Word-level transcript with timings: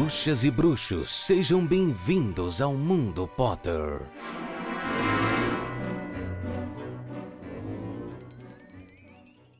Bruxas 0.00 0.44
e 0.44 0.50
bruxos, 0.50 1.10
sejam 1.10 1.62
bem-vindos 1.66 2.62
ao 2.62 2.72
Mundo 2.72 3.28
Potter. 3.36 4.00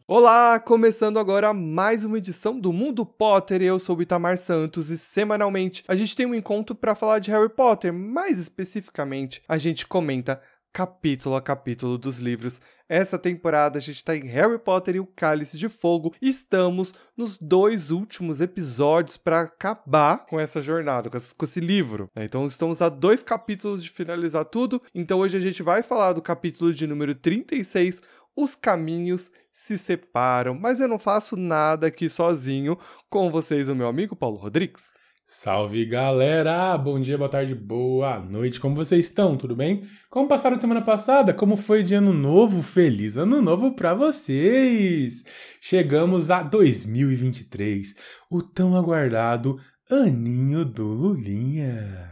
Olá, 0.08 0.58
começando 0.58 1.18
agora 1.18 1.52
mais 1.52 2.04
uma 2.04 2.16
edição 2.16 2.58
do 2.58 2.72
Mundo 2.72 3.04
Potter. 3.04 3.60
Eu 3.60 3.78
sou 3.78 3.98
o 3.98 4.02
Itamar 4.02 4.38
Santos 4.38 4.88
e 4.88 4.96
semanalmente 4.96 5.84
a 5.86 5.94
gente 5.94 6.16
tem 6.16 6.24
um 6.24 6.34
encontro 6.34 6.74
para 6.74 6.94
falar 6.94 7.18
de 7.18 7.30
Harry 7.30 7.50
Potter. 7.50 7.92
Mais 7.92 8.38
especificamente, 8.38 9.42
a 9.46 9.58
gente 9.58 9.86
comenta 9.86 10.40
capítulo 10.72 11.36
a 11.36 11.42
capítulo 11.42 11.98
dos 11.98 12.18
livros. 12.18 12.60
Essa 12.88 13.18
temporada 13.18 13.78
a 13.78 13.80
gente 13.80 13.96
está 13.96 14.16
em 14.16 14.24
Harry 14.24 14.58
Potter 14.58 14.96
e 14.96 15.00
o 15.00 15.06
Cálice 15.06 15.56
de 15.56 15.68
Fogo. 15.68 16.14
Estamos 16.20 16.92
nos 17.16 17.38
dois 17.38 17.90
últimos 17.90 18.40
episódios 18.40 19.16
para 19.16 19.42
acabar 19.42 20.26
com 20.26 20.40
essa 20.40 20.60
jornada, 20.60 21.08
com 21.10 21.44
esse 21.44 21.60
livro. 21.60 22.06
Né? 22.14 22.24
Então 22.24 22.44
estamos 22.46 22.82
a 22.82 22.88
dois 22.88 23.22
capítulos 23.22 23.82
de 23.82 23.90
finalizar 23.90 24.44
tudo. 24.44 24.82
Então 24.94 25.20
hoje 25.20 25.36
a 25.36 25.40
gente 25.40 25.62
vai 25.62 25.82
falar 25.82 26.12
do 26.12 26.22
capítulo 26.22 26.72
de 26.72 26.86
número 26.86 27.14
36, 27.14 28.00
Os 28.34 28.56
Caminhos 28.56 29.30
se 29.52 29.78
Separam. 29.78 30.54
Mas 30.54 30.80
eu 30.80 30.88
não 30.88 30.98
faço 30.98 31.36
nada 31.36 31.86
aqui 31.86 32.08
sozinho. 32.08 32.78
Com 33.08 33.30
vocês, 33.30 33.68
o 33.68 33.74
meu 33.74 33.88
amigo 33.88 34.16
Paulo 34.16 34.36
Rodrigues. 34.36 34.92
Salve 35.32 35.84
galera! 35.84 36.76
Bom 36.76 37.00
dia, 37.00 37.16
boa 37.16 37.30
tarde, 37.30 37.54
boa 37.54 38.18
noite. 38.18 38.58
Como 38.58 38.74
vocês 38.74 39.04
estão? 39.04 39.36
Tudo 39.36 39.54
bem? 39.54 39.82
Como 40.10 40.26
passaram 40.26 40.56
a 40.56 40.60
semana 40.60 40.82
passada? 40.82 41.32
Como 41.32 41.56
foi 41.56 41.84
de 41.84 41.94
ano 41.94 42.12
novo? 42.12 42.60
Feliz 42.60 43.16
ano 43.16 43.40
novo 43.40 43.70
para 43.70 43.94
vocês! 43.94 45.24
Chegamos 45.60 46.32
a 46.32 46.42
2023, 46.42 47.94
o 48.28 48.42
tão 48.42 48.76
aguardado 48.76 49.56
aninho 49.88 50.64
do 50.64 50.88
Lulinha. 50.88 52.10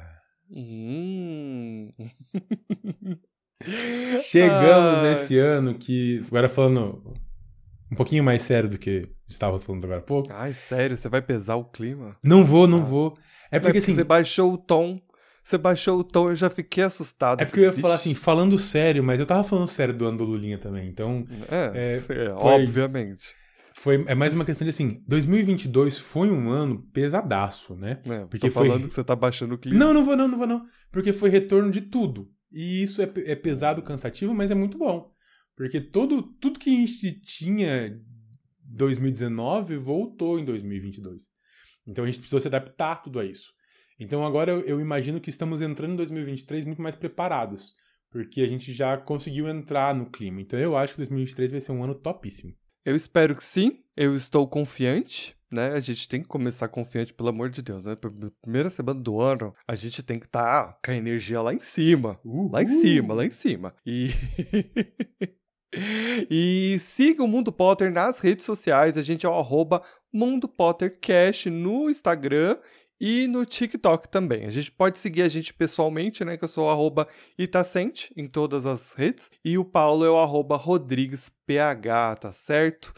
Hum. 0.48 1.92
Chegamos 4.22 5.00
nesse 5.00 5.36
ano 5.36 5.74
que, 5.74 6.24
agora 6.28 6.48
falando 6.48 7.14
um 7.90 7.96
pouquinho 7.96 8.22
mais 8.22 8.42
sério 8.42 8.70
do 8.70 8.78
que 8.78 9.17
estávamos 9.28 9.64
falando 9.64 9.84
agora 9.84 10.00
há 10.00 10.02
pouco. 10.02 10.28
Ai, 10.32 10.52
sério, 10.52 10.96
você 10.96 11.08
vai 11.08 11.22
pesar 11.22 11.56
o 11.56 11.64
clima? 11.64 12.16
Não 12.22 12.44
vou, 12.44 12.66
não 12.66 12.78
ah. 12.78 12.82
vou. 12.82 13.06
É 13.06 13.12
porque, 13.12 13.56
é 13.56 13.60
porque 13.60 13.78
assim. 13.78 13.94
Você 13.94 14.04
baixou 14.04 14.52
o 14.52 14.58
tom. 14.58 15.00
Você 15.42 15.56
baixou 15.56 15.98
o 15.98 16.04
tom, 16.04 16.28
eu 16.28 16.36
já 16.36 16.50
fiquei 16.50 16.84
assustado. 16.84 17.40
É 17.40 17.46
porque 17.46 17.60
eu 17.60 17.64
ia 17.64 17.72
falar 17.72 17.94
assim, 17.94 18.14
falando 18.14 18.58
sério, 18.58 19.02
mas 19.02 19.18
eu 19.18 19.24
tava 19.24 19.42
falando 19.42 19.66
sério 19.66 19.94
do 19.94 20.06
ano 20.06 20.18
do 20.18 20.24
Lulinha 20.24 20.58
também, 20.58 20.86
então... 20.86 21.24
É, 21.50 21.94
é 21.94 22.00
foi, 22.00 22.28
obviamente. 22.28 23.34
Foi, 23.78 24.04
é 24.08 24.14
mais 24.14 24.34
uma 24.34 24.44
questão 24.44 24.66
de 24.66 24.70
assim, 24.70 25.02
2022 25.06 25.98
foi 25.98 26.28
um 26.30 26.50
ano 26.50 26.82
pesadaço, 26.92 27.76
né? 27.76 28.00
É, 28.04 28.18
porque 28.26 28.48
tô 28.48 28.50
falando 28.50 28.80
foi... 28.80 28.88
que 28.88 28.94
você 28.94 29.04
tá 29.04 29.14
baixando 29.14 29.54
o 29.54 29.58
clima. 29.58 29.78
Não, 29.78 29.94
não 29.94 30.04
vou 30.04 30.16
não, 30.16 30.28
não 30.28 30.36
vou 30.36 30.46
não. 30.46 30.64
Porque 30.90 31.12
foi 31.12 31.30
retorno 31.30 31.70
de 31.70 31.82
tudo. 31.82 32.28
E 32.52 32.82
isso 32.82 33.00
é, 33.00 33.10
é 33.24 33.36
pesado, 33.36 33.80
cansativo, 33.80 34.34
mas 34.34 34.50
é 34.50 34.54
muito 34.54 34.76
bom. 34.76 35.10
Porque 35.56 35.80
todo, 35.80 36.22
tudo 36.22 36.58
que 36.58 36.70
a 36.70 36.72
gente 36.72 37.20
tinha 37.20 37.96
2019 38.68 39.76
voltou 39.76 40.38
em 40.38 40.44
2022. 40.44 41.24
Então 41.86 42.04
a 42.04 42.06
gente 42.06 42.18
precisou 42.18 42.40
se 42.40 42.48
adaptar 42.48 43.02
tudo 43.02 43.18
a 43.18 43.24
isso. 43.24 43.52
Então 43.98 44.24
agora 44.24 44.52
eu, 44.52 44.80
imagino 44.80 45.20
que 45.20 45.30
estamos 45.30 45.60
entrando 45.60 45.94
em 45.94 45.96
2023 45.96 46.64
muito 46.64 46.82
mais 46.82 46.94
preparados, 46.94 47.72
porque 48.10 48.42
a 48.42 48.46
gente 48.46 48.72
já 48.72 48.96
conseguiu 48.96 49.48
entrar 49.48 49.94
no 49.94 50.10
clima. 50.10 50.40
Então 50.40 50.58
eu 50.58 50.76
acho 50.76 50.92
que 50.92 50.98
2023 50.98 51.50
vai 51.52 51.60
ser 51.60 51.72
um 51.72 51.82
ano 51.82 51.94
topíssimo. 51.94 52.54
Eu 52.84 52.94
espero 52.94 53.34
que 53.34 53.44
sim. 53.44 53.82
Eu 53.96 54.16
estou 54.16 54.46
confiante, 54.46 55.36
né? 55.52 55.72
A 55.72 55.80
gente 55.80 56.08
tem 56.08 56.22
que 56.22 56.28
começar 56.28 56.68
confiante, 56.68 57.12
pelo 57.12 57.30
amor 57.30 57.50
de 57.50 57.60
Deus, 57.60 57.82
né? 57.82 57.96
Primeira 58.40 58.70
semana 58.70 59.00
do 59.00 59.20
ano, 59.20 59.52
a 59.66 59.74
gente 59.74 60.02
tem 60.02 60.18
que 60.18 60.26
estar 60.26 60.68
tá 60.68 60.78
com 60.84 60.90
a 60.92 60.94
energia 60.94 61.42
lá 61.42 61.52
em 61.52 61.60
cima. 61.60 62.20
Lá 62.24 62.62
em 62.62 62.68
cima, 62.68 63.14
lá 63.14 63.26
em 63.26 63.30
cima. 63.30 63.74
E. 63.84 64.10
E 66.30 66.78
siga 66.80 67.22
o 67.22 67.28
Mundo 67.28 67.52
Potter 67.52 67.92
nas 67.92 68.18
redes 68.20 68.44
sociais. 68.44 68.96
A 68.96 69.02
gente 69.02 69.26
é 69.26 69.28
o 69.28 69.34
arroba 69.34 69.82
Mundo 70.12 70.48
Potter 70.48 70.98
Cash 71.00 71.46
no 71.46 71.90
Instagram 71.90 72.56
e 73.00 73.26
no 73.28 73.44
TikTok 73.44 74.08
também. 74.08 74.46
A 74.46 74.50
gente 74.50 74.72
pode 74.72 74.98
seguir 74.98 75.22
a 75.22 75.28
gente 75.28 75.54
pessoalmente, 75.54 76.24
né? 76.24 76.36
Que 76.36 76.44
eu 76.44 76.48
sou 76.48 76.66
o 76.66 76.70
arroba 76.70 77.06
Itacente 77.38 78.12
em 78.16 78.26
todas 78.26 78.66
as 78.66 78.92
redes. 78.92 79.30
E 79.44 79.56
o 79.58 79.64
Paulo 79.64 80.04
é 80.04 80.10
o 80.10 80.18
arroba 80.18 80.56
RodriguesPH, 80.56 82.16
tá 82.20 82.32
certo? 82.32 82.92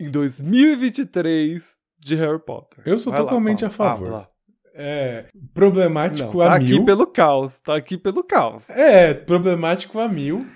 em 0.00 0.10
2023 0.10 1.76
de 1.98 2.14
Harry 2.14 2.38
Potter. 2.38 2.82
Eu 2.86 2.98
sou 2.98 3.12
Vai 3.12 3.20
totalmente 3.20 3.62
lá, 3.62 3.68
a 3.68 3.70
favor. 3.70 4.14
Ah, 4.14 4.28
é 4.74 5.26
problemático 5.52 6.38
Não, 6.38 6.46
tá 6.46 6.56
a 6.56 6.58
mil. 6.58 6.68
Tá 6.68 6.74
aqui 6.74 6.84
pelo 6.84 7.06
caos, 7.06 7.60
tá 7.60 7.76
aqui 7.76 7.98
pelo 7.98 8.24
caos. 8.24 8.70
É, 8.70 9.12
problemático 9.12 9.98
a 9.98 10.08
mil, 10.08 10.46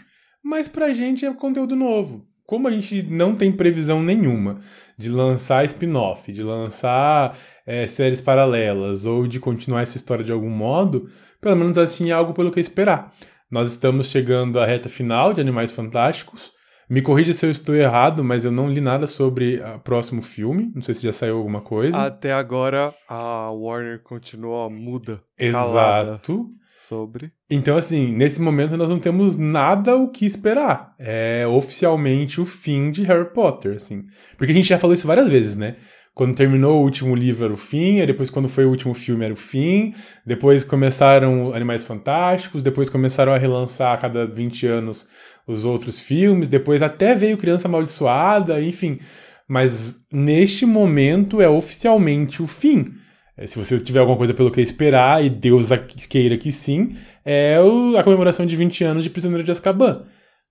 mas 0.43 0.69
pra 0.69 0.93
gente 0.93 1.27
é 1.27 1.35
conteúdo 1.35 1.77
novo. 1.77 2.27
Como 2.47 2.69
a 2.69 2.71
gente 2.71 3.03
não 3.03 3.35
tem 3.35 3.51
previsão 3.51 4.03
nenhuma 4.03 4.59
de 4.99 5.09
lançar 5.09 5.65
spin-off, 5.65 6.31
de 6.31 6.43
lançar 6.43 7.37
é, 7.67 7.87
séries 7.87 8.21
paralelas 8.21 9.07
ou 9.07 9.27
de 9.27 9.41
continuar 9.41 9.81
essa 9.81 9.97
história 9.97 10.23
de 10.23 10.31
algum 10.31 10.51
modo, 10.51 11.09
pelo 11.41 11.57
menos 11.57 11.79
assim 11.79 12.11
é 12.11 12.13
algo 12.13 12.35
pelo 12.35 12.51
que 12.51 12.61
esperar. 12.61 13.15
Nós 13.55 13.71
estamos 13.71 14.09
chegando 14.09 14.59
à 14.59 14.67
reta 14.67 14.89
final 14.89 15.33
de 15.33 15.41
Animais 15.41 15.71
Fantásticos. 15.71 16.51
Me 16.91 17.01
corrija 17.01 17.33
se 17.33 17.47
eu 17.47 17.53
estou 17.53 17.73
errado, 17.73 18.25
mas 18.25 18.45
eu 18.45 18.51
não 18.51 18.69
li 18.69 18.81
nada 18.81 19.07
sobre 19.07 19.63
o 19.63 19.79
próximo 19.79 20.23
filme. 20.23 20.73
Não 20.75 20.83
sei 20.83 20.93
se 20.93 21.05
já 21.05 21.13
saiu 21.13 21.37
alguma 21.37 21.61
coisa. 21.61 21.97
Até 21.97 22.33
agora 22.33 22.93
a 23.09 23.53
Warner 23.53 24.03
continua 24.03 24.69
muda. 24.69 25.23
Exato. 25.39 26.49
Sobre. 26.75 27.31
Então, 27.49 27.77
assim, 27.77 28.13
nesse 28.13 28.43
momento 28.43 28.77
nós 28.77 28.91
não 28.91 28.99
temos 28.99 29.37
nada 29.37 29.95
o 29.95 30.11
que 30.11 30.27
esperar. 30.27 30.93
É 30.99 31.47
oficialmente 31.47 32.41
o 32.41 32.45
fim 32.45 32.91
de 32.91 33.05
Harry 33.05 33.33
Potter, 33.33 33.77
assim. 33.77 34.03
Porque 34.37 34.51
a 34.51 34.55
gente 34.55 34.67
já 34.67 34.81
falou 34.81 34.95
isso 34.95 35.07
várias 35.07 35.29
vezes, 35.29 35.57
né? 35.57 35.77
Quando 36.15 36.33
terminou 36.33 36.81
o 36.81 36.85
último 36.85 37.13
livro 37.13 37.45
era 37.45 37.53
o 37.53 37.57
fim, 37.57 37.99
aí 37.99 38.07
depois 38.07 38.31
quando 38.31 38.49
foi 38.49 38.65
o 38.65 38.69
último 38.69 38.95
filme 38.95 39.25
era 39.25 39.35
o 39.35 39.37
fim, 39.37 39.93
depois 40.25 40.63
começaram 40.63 41.53
Animais 41.53 41.83
Fantásticos, 41.83 42.63
depois 42.63 42.89
começaram 42.89 43.33
a 43.33 43.39
relançar 43.39 43.93
a 43.93 43.97
cada 43.97 44.25
20 44.25 44.65
anos 44.69 45.09
os 45.45 45.65
outros 45.65 45.99
filmes, 45.99 46.49
depois 46.49 46.83
até 46.83 47.17
veio 47.17 47.37
Criança 47.37 47.67
Amaldiçoada, 47.67 48.63
enfim. 48.63 49.01
Mas 49.49 49.97
neste 50.11 50.65
momento 50.65 51.43
é 51.43 51.49
oficialmente 51.49 52.41
o 52.41 52.47
fim. 52.47 52.95
É, 53.37 53.45
se 53.45 53.59
você 53.59 53.77
tiver 53.81 53.99
alguma 53.99 54.17
coisa 54.17 54.33
pelo 54.33 54.53
que 54.53 54.61
esperar, 54.61 55.23
e 55.23 55.29
Deus 55.29 55.71
queira 56.09 56.39
que 56.39 56.53
sim, 56.53 56.97
é 57.25 57.59
a 57.99 58.05
comemoração 58.05 58.47
de 58.47 58.55
20 58.55 58.85
anos 58.85 59.03
de 59.03 59.11
Prisioneiro 59.11 59.43
de 59.43 59.51
Azkaban. 59.51 60.05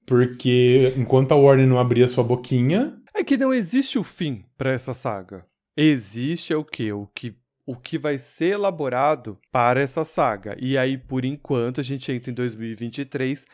Porque 0.05 0.93
enquanto 0.97 1.31
a 1.31 1.35
Warner 1.35 1.65
não 1.65 1.79
abria 1.79 2.05
sua 2.05 2.23
boquinha. 2.23 2.93
É 3.15 3.23
que 3.23 3.37
não 3.37 3.53
existe 3.53 3.97
o 3.97 4.03
fim 4.03 4.43
para 4.57 4.73
essa 4.73 4.93
saga 4.93 5.45
existe 5.75 6.53
é 6.53 6.55
o 6.55 6.63
que? 6.63 6.91
O 6.91 7.07
que 7.07 7.35
o 7.65 7.75
que 7.75 7.97
vai 7.97 8.17
ser 8.17 8.53
elaborado 8.53 9.39
para 9.51 9.81
essa 9.81 10.03
saga. 10.03 10.55
E 10.59 10.77
aí, 10.77 10.97
por 10.97 11.23
enquanto, 11.23 11.79
a 11.79 11.83
gente 11.83 12.11
entra 12.11 12.29
em 12.29 12.33
2023. 12.33 13.45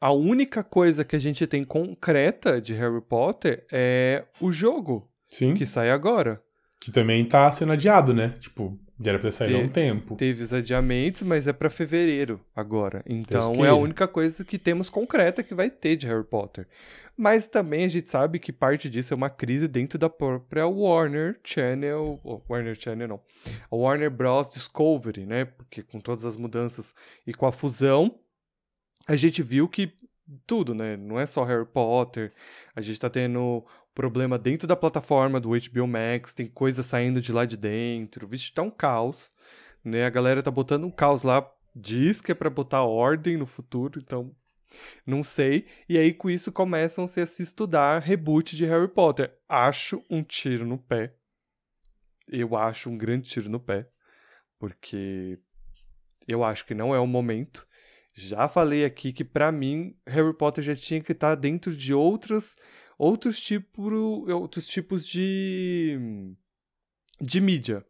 A 0.00 0.12
única 0.12 0.62
coisa 0.62 1.04
que 1.04 1.16
a 1.16 1.18
gente 1.18 1.46
tem 1.46 1.64
concreta 1.64 2.60
de 2.60 2.74
Harry 2.74 3.00
Potter 3.00 3.66
é 3.72 4.24
o 4.40 4.52
jogo 4.52 5.10
Sim. 5.30 5.54
que 5.54 5.66
sai 5.66 5.90
agora. 5.90 6.42
Que 6.80 6.92
também 6.92 7.24
tá 7.24 7.50
sendo 7.50 7.72
adiado, 7.72 8.14
né? 8.14 8.34
Tipo, 8.38 8.78
já 9.00 9.10
era 9.10 9.18
pra 9.18 9.30
sair 9.32 9.54
há 9.54 9.58
um 9.58 9.66
Te- 9.66 9.72
tempo. 9.74 10.16
Teve 10.16 10.42
os 10.42 10.52
adiamentos, 10.52 11.22
mas 11.22 11.46
é 11.46 11.52
para 11.52 11.70
fevereiro 11.70 12.40
agora. 12.54 13.02
Então 13.06 13.64
é 13.64 13.68
a 13.68 13.74
única 13.74 14.06
coisa 14.08 14.44
que 14.44 14.58
temos 14.58 14.90
concreta 14.90 15.42
que 15.42 15.54
vai 15.54 15.70
ter 15.70 15.96
de 15.96 16.06
Harry 16.06 16.24
Potter. 16.24 16.66
Mas 17.16 17.48
também 17.48 17.84
a 17.84 17.88
gente 17.88 18.08
sabe 18.08 18.38
que 18.38 18.52
parte 18.52 18.88
disso 18.88 19.12
é 19.12 19.16
uma 19.16 19.28
crise 19.28 19.66
dentro 19.66 19.98
da 19.98 20.08
própria 20.08 20.66
Warner 20.68 21.38
Channel. 21.42 22.20
oh, 22.22 22.40
Warner 22.48 22.76
Channel 22.80 23.08
não. 23.08 23.20
A 23.70 23.74
Warner 23.74 24.08
Bros. 24.10 24.50
Discovery, 24.50 25.26
né? 25.26 25.44
Porque 25.44 25.82
com 25.82 25.98
todas 25.98 26.24
as 26.24 26.36
mudanças 26.36 26.94
e 27.26 27.34
com 27.34 27.44
a 27.44 27.50
fusão, 27.50 28.14
a 29.08 29.16
gente 29.16 29.42
viu 29.42 29.66
que 29.68 29.92
tudo, 30.46 30.74
né? 30.74 30.96
Não 30.96 31.18
é 31.18 31.26
só 31.26 31.42
Harry 31.42 31.66
Potter. 31.66 32.32
A 32.76 32.80
gente 32.80 33.00
tá 33.00 33.10
tendo 33.10 33.64
problema 33.98 34.38
dentro 34.38 34.68
da 34.68 34.76
plataforma 34.76 35.40
do 35.40 35.48
HBO 35.48 35.88
Max, 35.88 36.32
tem 36.32 36.46
coisa 36.46 36.84
saindo 36.84 37.20
de 37.20 37.32
lá 37.32 37.44
de 37.44 37.56
dentro. 37.56 38.28
Vixe, 38.28 38.52
tá 38.52 38.62
um 38.62 38.70
caos, 38.70 39.34
né? 39.82 40.04
A 40.04 40.10
galera 40.10 40.40
tá 40.40 40.52
botando 40.52 40.84
um 40.84 40.90
caos 40.90 41.24
lá, 41.24 41.44
diz 41.74 42.20
que 42.20 42.30
é 42.30 42.34
pra 42.34 42.48
botar 42.48 42.84
ordem 42.84 43.36
no 43.36 43.44
futuro, 43.44 43.98
então 43.98 44.32
não 45.04 45.24
sei. 45.24 45.66
E 45.88 45.98
aí 45.98 46.14
com 46.14 46.30
isso 46.30 46.52
começam-se 46.52 47.20
a 47.20 47.26
se 47.26 47.42
estudar 47.42 48.00
reboot 48.00 48.54
de 48.54 48.64
Harry 48.66 48.86
Potter. 48.86 49.36
Acho 49.48 50.00
um 50.08 50.22
tiro 50.22 50.64
no 50.64 50.78
pé. 50.78 51.12
Eu 52.28 52.56
acho 52.56 52.88
um 52.88 52.96
grande 52.96 53.28
tiro 53.28 53.50
no 53.50 53.58
pé, 53.58 53.90
porque 54.60 55.40
eu 56.28 56.44
acho 56.44 56.64
que 56.64 56.72
não 56.72 56.94
é 56.94 57.00
o 57.00 57.06
momento. 57.06 57.66
Já 58.14 58.48
falei 58.48 58.84
aqui 58.84 59.12
que 59.12 59.24
pra 59.24 59.50
mim 59.50 59.96
Harry 60.06 60.36
Potter 60.36 60.62
já 60.62 60.76
tinha 60.76 61.00
que 61.00 61.10
estar 61.10 61.34
dentro 61.34 61.76
de 61.76 61.92
outras 61.92 62.56
outros 62.98 63.38
tipos 63.40 64.28
outros 64.28 64.66
tipos 64.66 65.06
de 65.06 65.96
de 67.20 67.40
mídia, 67.40 67.84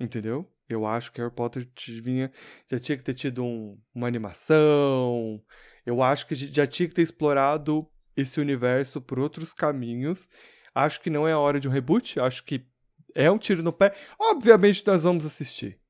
entendeu? 0.00 0.50
Eu 0.68 0.84
acho 0.84 1.10
que 1.12 1.20
Harry 1.20 1.32
Potter 1.34 1.66
tinha, 1.74 2.30
já 2.70 2.78
tinha 2.78 2.98
que 2.98 3.02
ter 3.02 3.14
tido 3.14 3.42
um- 3.42 3.80
uma 3.94 4.06
animação. 4.06 5.42
Eu 5.86 6.02
acho 6.02 6.26
que 6.26 6.34
já 6.34 6.66
tinha 6.66 6.86
que 6.88 6.94
ter 6.94 7.00
explorado 7.02 7.88
esse 8.14 8.38
universo 8.40 9.00
por 9.00 9.18
outros 9.18 9.54
caminhos. 9.54 10.28
Acho 10.74 11.00
que 11.00 11.08
não 11.08 11.26
é 11.26 11.32
a 11.32 11.38
hora 11.38 11.58
de 11.58 11.66
um 11.68 11.70
reboot. 11.70 12.20
Acho 12.20 12.44
que 12.44 12.66
é 13.14 13.30
um 13.30 13.38
tiro 13.38 13.62
no 13.62 13.72
pé. 13.72 13.94
Obviamente 14.20 14.86
nós 14.86 15.04
vamos 15.04 15.24
assistir, 15.24 15.80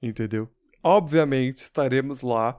entendeu? 0.00 0.48
Obviamente 0.82 1.56
estaremos 1.56 2.22
lá. 2.22 2.58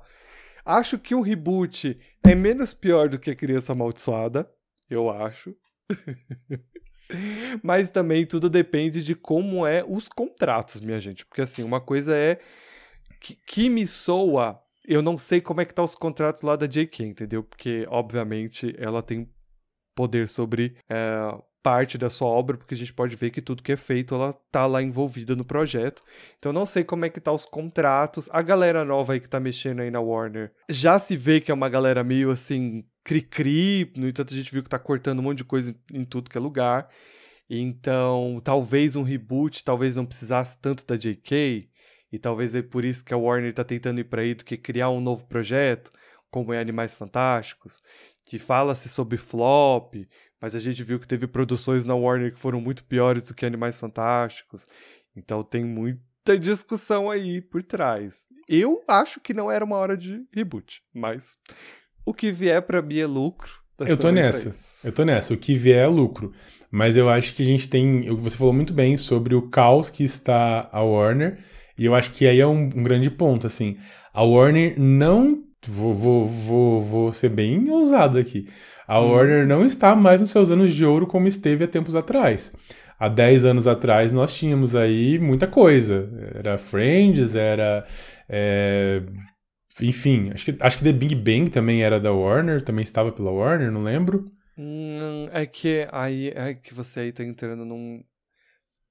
Acho 0.65 0.99
que 0.99 1.15
um 1.15 1.21
reboot 1.21 1.97
é 2.27 2.35
menos 2.35 2.73
pior 2.73 3.07
do 3.07 3.17
que 3.17 3.31
a 3.31 3.35
Criança 3.35 3.71
Amaldiçoada. 3.71 4.51
Eu 4.91 5.09
acho. 5.09 5.55
Mas 7.63 7.89
também 7.89 8.25
tudo 8.25 8.49
depende 8.49 9.01
de 9.01 9.15
como 9.15 9.65
é 9.65 9.83
os 9.87 10.09
contratos, 10.09 10.81
minha 10.81 10.99
gente. 10.99 11.25
Porque 11.25 11.41
assim, 11.41 11.63
uma 11.63 11.79
coisa 11.79 12.15
é 12.15 12.39
que, 13.21 13.35
que 13.35 13.69
me 13.69 13.87
soa, 13.87 14.61
eu 14.85 15.01
não 15.01 15.17
sei 15.17 15.39
como 15.39 15.61
é 15.61 15.65
que 15.65 15.73
tá 15.73 15.81
os 15.81 15.95
contratos 15.95 16.41
lá 16.41 16.55
da 16.55 16.67
JK, 16.67 17.03
entendeu? 17.03 17.43
Porque, 17.43 17.85
obviamente, 17.89 18.75
ela 18.77 19.01
tem 19.01 19.29
poder 19.95 20.27
sobre 20.27 20.75
é, 20.89 21.37
parte 21.63 21.97
da 21.97 22.09
sua 22.09 22.27
obra, 22.27 22.57
porque 22.57 22.73
a 22.73 22.77
gente 22.77 22.93
pode 22.93 23.15
ver 23.15 23.29
que 23.29 23.41
tudo 23.41 23.63
que 23.63 23.71
é 23.71 23.77
feito, 23.77 24.15
ela 24.15 24.33
tá 24.51 24.65
lá 24.65 24.81
envolvida 24.81 25.35
no 25.35 25.45
projeto. 25.45 26.01
Então 26.37 26.51
não 26.51 26.65
sei 26.65 26.83
como 26.83 27.05
é 27.05 27.09
que 27.09 27.21
tá 27.21 27.31
os 27.31 27.45
contratos. 27.45 28.29
A 28.31 28.41
galera 28.41 28.83
nova 28.83 29.13
aí 29.13 29.19
que 29.19 29.29
tá 29.29 29.39
mexendo 29.39 29.81
aí 29.81 29.91
na 29.91 29.99
Warner, 29.99 30.51
já 30.69 30.99
se 30.99 31.15
vê 31.15 31.39
que 31.39 31.51
é 31.51 31.53
uma 31.53 31.69
galera 31.69 32.03
meio 32.03 32.31
assim, 32.31 32.83
cri-cri, 33.03 33.91
no 33.95 34.07
entanto 34.07 34.33
a 34.33 34.37
gente 34.37 34.51
viu 34.51 34.63
que 34.63 34.69
tá 34.69 34.79
cortando 34.79 35.19
um 35.19 35.23
monte 35.23 35.39
de 35.39 35.43
coisa 35.45 35.75
em 35.93 36.05
tudo 36.05 36.29
que 36.29 36.37
é 36.37 36.41
lugar. 36.41 36.89
Então, 37.49 38.39
talvez 38.43 38.95
um 38.95 39.03
reboot, 39.03 39.63
talvez 39.63 39.95
não 39.95 40.05
precisasse 40.05 40.57
tanto 40.59 40.85
da 40.85 40.95
JK, 40.95 41.69
e 42.11 42.19
talvez 42.19 42.55
é 42.55 42.61
por 42.61 42.85
isso 42.85 43.03
que 43.03 43.13
a 43.13 43.17
Warner 43.17 43.53
tá 43.53 43.63
tentando 43.63 43.99
ir 43.99 44.05
para 44.05 44.21
aí 44.21 44.33
do 44.33 44.45
que 44.45 44.57
criar 44.57 44.89
um 44.89 45.01
novo 45.01 45.25
projeto, 45.25 45.91
como 46.29 46.53
é 46.53 46.59
Animais 46.59 46.95
Fantásticos, 46.95 47.81
que 48.25 48.39
fala-se 48.39 48.87
sobre 48.87 49.17
flop, 49.17 49.95
mas 50.41 50.55
a 50.55 50.59
gente 50.59 50.83
viu 50.83 50.99
que 50.99 51.07
teve 51.07 51.27
produções 51.27 51.85
na 51.85 51.95
Warner 51.95 52.33
que 52.33 52.39
foram 52.39 52.59
muito 52.59 52.83
piores 52.83 53.23
do 53.23 53.35
que 53.35 53.45
Animais 53.45 53.79
Fantásticos. 53.79 54.67
Então 55.15 55.43
tem 55.43 55.63
muita 55.63 56.37
discussão 56.39 57.09
aí 57.11 57.41
por 57.41 57.63
trás. 57.63 58.27
Eu 58.49 58.83
acho 58.87 59.19
que 59.19 59.33
não 59.33 59.51
era 59.51 59.63
uma 59.63 59.77
hora 59.77 59.95
de 59.95 60.25
reboot, 60.33 60.81
mas 60.93 61.37
o 62.05 62.13
que 62.13 62.31
vier 62.31 62.61
para 62.61 62.81
mim 62.81 62.97
é 62.97 63.05
lucro. 63.05 63.61
Nós 63.77 63.89
Eu 63.89 63.97
tô 63.97 64.11
nessa. 64.11 64.87
Eu 64.87 64.93
tô 64.93 65.03
nessa. 65.03 65.33
O 65.33 65.37
que 65.37 65.55
vier 65.55 65.85
é 65.85 65.87
lucro. 65.87 66.31
Mas 66.69 66.95
eu 66.95 67.09
acho 67.09 67.33
que 67.33 67.43
a 67.43 67.45
gente 67.45 67.67
tem. 67.67 68.13
Você 68.15 68.37
falou 68.37 68.53
muito 68.53 68.73
bem 68.73 68.95
sobre 68.95 69.35
o 69.35 69.49
caos 69.49 69.89
que 69.89 70.03
está 70.03 70.69
a 70.71 70.81
Warner. 70.81 71.39
E 71.77 71.85
eu 71.85 71.95
acho 71.95 72.11
que 72.11 72.27
aí 72.27 72.39
é 72.39 72.47
um, 72.47 72.63
um 72.63 72.83
grande 72.83 73.09
ponto, 73.09 73.45
assim. 73.45 73.77
A 74.13 74.23
Warner 74.23 74.79
não. 74.79 75.43
Vou, 75.67 75.93
vou, 75.93 76.27
vou, 76.27 76.83
vou 76.83 77.13
ser 77.13 77.29
bem 77.29 77.69
ousado 77.69 78.17
aqui. 78.17 78.47
A 78.87 78.99
Hum. 78.99 79.01
Warner 79.01 79.45
não 79.47 79.65
está 79.65 79.95
mais 79.95 80.19
nos 80.19 80.31
seus 80.31 80.49
anos 80.51 80.73
de 80.73 80.83
ouro 80.85 81.05
como 81.07 81.27
esteve 81.27 81.63
há 81.63 81.67
tempos 81.67 81.95
atrás. 81.95 82.51
Há 82.99 83.07
10 83.07 83.45
anos 83.45 83.67
atrás 83.67 84.11
nós 84.11 84.35
tínhamos 84.35 84.75
aí 84.75 85.19
muita 85.19 85.47
coisa. 85.47 86.09
Era 86.35 86.57
Friends, 86.57 87.35
era. 87.35 87.85
é, 88.29 89.01
Enfim, 89.81 90.31
acho 90.33 90.45
que, 90.45 90.57
acho 90.59 90.77
que 90.77 90.83
The 90.83 90.93
Big 90.93 91.15
Bang 91.15 91.49
também 91.51 91.83
era 91.83 91.99
da 91.99 92.11
Warner, 92.13 92.61
também 92.61 92.83
estava 92.83 93.11
pela 93.11 93.31
Warner, 93.31 93.71
não 93.71 93.83
lembro. 93.83 94.31
Hum, 94.57 95.27
é 95.31 95.45
que 95.45 95.87
aí 95.91 96.29
é 96.29 96.53
que 96.53 96.73
você 96.73 97.01
aí 97.01 97.13
tá 97.13 97.23
entrando 97.23 97.65
num. 97.65 98.03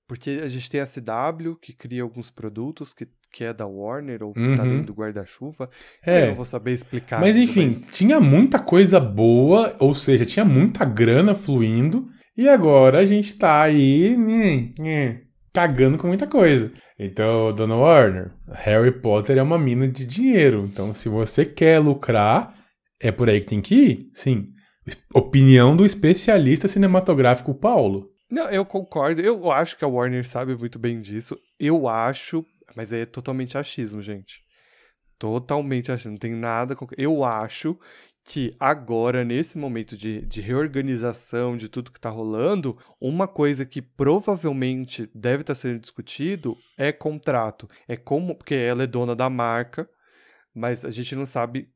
Porque 0.06 0.40
a 0.42 0.48
gente 0.48 0.70
tem 0.70 0.80
a 0.80 0.86
CW, 0.86 1.56
que 1.56 1.72
cria 1.74 2.02
alguns 2.02 2.30
produtos, 2.30 2.94
que, 2.94 3.08
que 3.32 3.44
é 3.44 3.52
da 3.52 3.66
Warner, 3.66 4.22
ou 4.22 4.32
que 4.32 4.56
tá 4.56 4.62
Uhum. 4.62 4.68
dentro 4.68 4.86
do 4.86 4.94
guarda-chuva. 4.94 5.68
É. 6.04 6.24
Eu 6.24 6.26
não 6.28 6.34
vou 6.36 6.44
saber 6.44 6.72
explicar. 6.72 7.20
Mas 7.20 7.36
enfim, 7.36 7.70
tinha 7.92 8.20
muita 8.20 8.58
coisa 8.58 8.98
boa, 8.98 9.74
ou 9.78 9.94
seja, 9.94 10.26
tinha 10.26 10.44
muita 10.44 10.84
grana 10.84 11.34
fluindo, 11.34 12.06
e 12.36 12.48
agora 12.48 12.98
a 12.98 13.04
gente 13.04 13.36
tá 13.36 13.62
aí 13.62 14.16
nhê, 14.16 14.72
nhê, 14.78 15.20
cagando 15.52 15.98
com 15.98 16.06
muita 16.06 16.26
coisa. 16.26 16.72
Então, 16.98 17.52
Dona 17.54 17.76
Warner, 17.76 18.30
Harry 18.48 18.92
Potter 18.92 19.38
é 19.38 19.42
uma 19.42 19.58
mina 19.58 19.88
de 19.88 20.04
dinheiro. 20.04 20.68
Então, 20.70 20.92
se 20.92 21.08
você 21.08 21.44
quer 21.46 21.78
lucrar, 21.78 22.54
é 23.00 23.10
por 23.10 23.28
aí 23.30 23.40
que 23.40 23.46
tem 23.46 23.60
que 23.60 23.74
ir? 23.74 24.10
Sim. 24.14 24.48
Opinião 25.14 25.76
do 25.76 25.86
especialista 25.86 26.68
cinematográfico 26.68 27.54
Paulo. 27.54 28.08
Não, 28.30 28.48
eu 28.50 28.64
concordo. 28.64 29.20
Eu 29.20 29.50
acho 29.50 29.76
que 29.76 29.84
a 29.84 29.88
Warner 29.88 30.26
sabe 30.28 30.54
muito 30.56 30.78
bem 30.78 31.00
disso. 31.00 31.36
Eu 31.58 31.88
acho. 31.88 32.44
Mas 32.76 32.92
aí 32.92 33.00
é 33.02 33.06
totalmente 33.06 33.56
achismo, 33.58 34.00
gente. 34.00 34.42
Totalmente 35.18 35.92
achismo. 35.92 36.12
Não 36.12 36.18
tem 36.18 36.34
nada. 36.34 36.74
com- 36.74 36.86
Eu 36.96 37.22
acho 37.24 37.78
que 38.24 38.54
agora, 38.60 39.24
nesse 39.24 39.58
momento 39.58 39.96
de, 39.96 40.24
de 40.26 40.40
reorganização 40.40 41.56
de 41.56 41.68
tudo 41.68 41.90
que 41.90 42.00
tá 42.00 42.10
rolando, 42.10 42.78
uma 43.00 43.26
coisa 43.26 43.64
que 43.66 43.80
provavelmente 43.82 45.10
deve 45.14 45.42
estar 45.42 45.54
sendo 45.54 45.80
discutido 45.80 46.56
é 46.78 46.92
contrato. 46.92 47.68
É 47.88 47.96
como. 47.96 48.34
Porque 48.36 48.54
ela 48.54 48.82
é 48.84 48.86
dona 48.86 49.14
da 49.16 49.28
marca, 49.28 49.88
mas 50.54 50.84
a 50.84 50.90
gente 50.90 51.14
não 51.16 51.26
sabe 51.26 51.68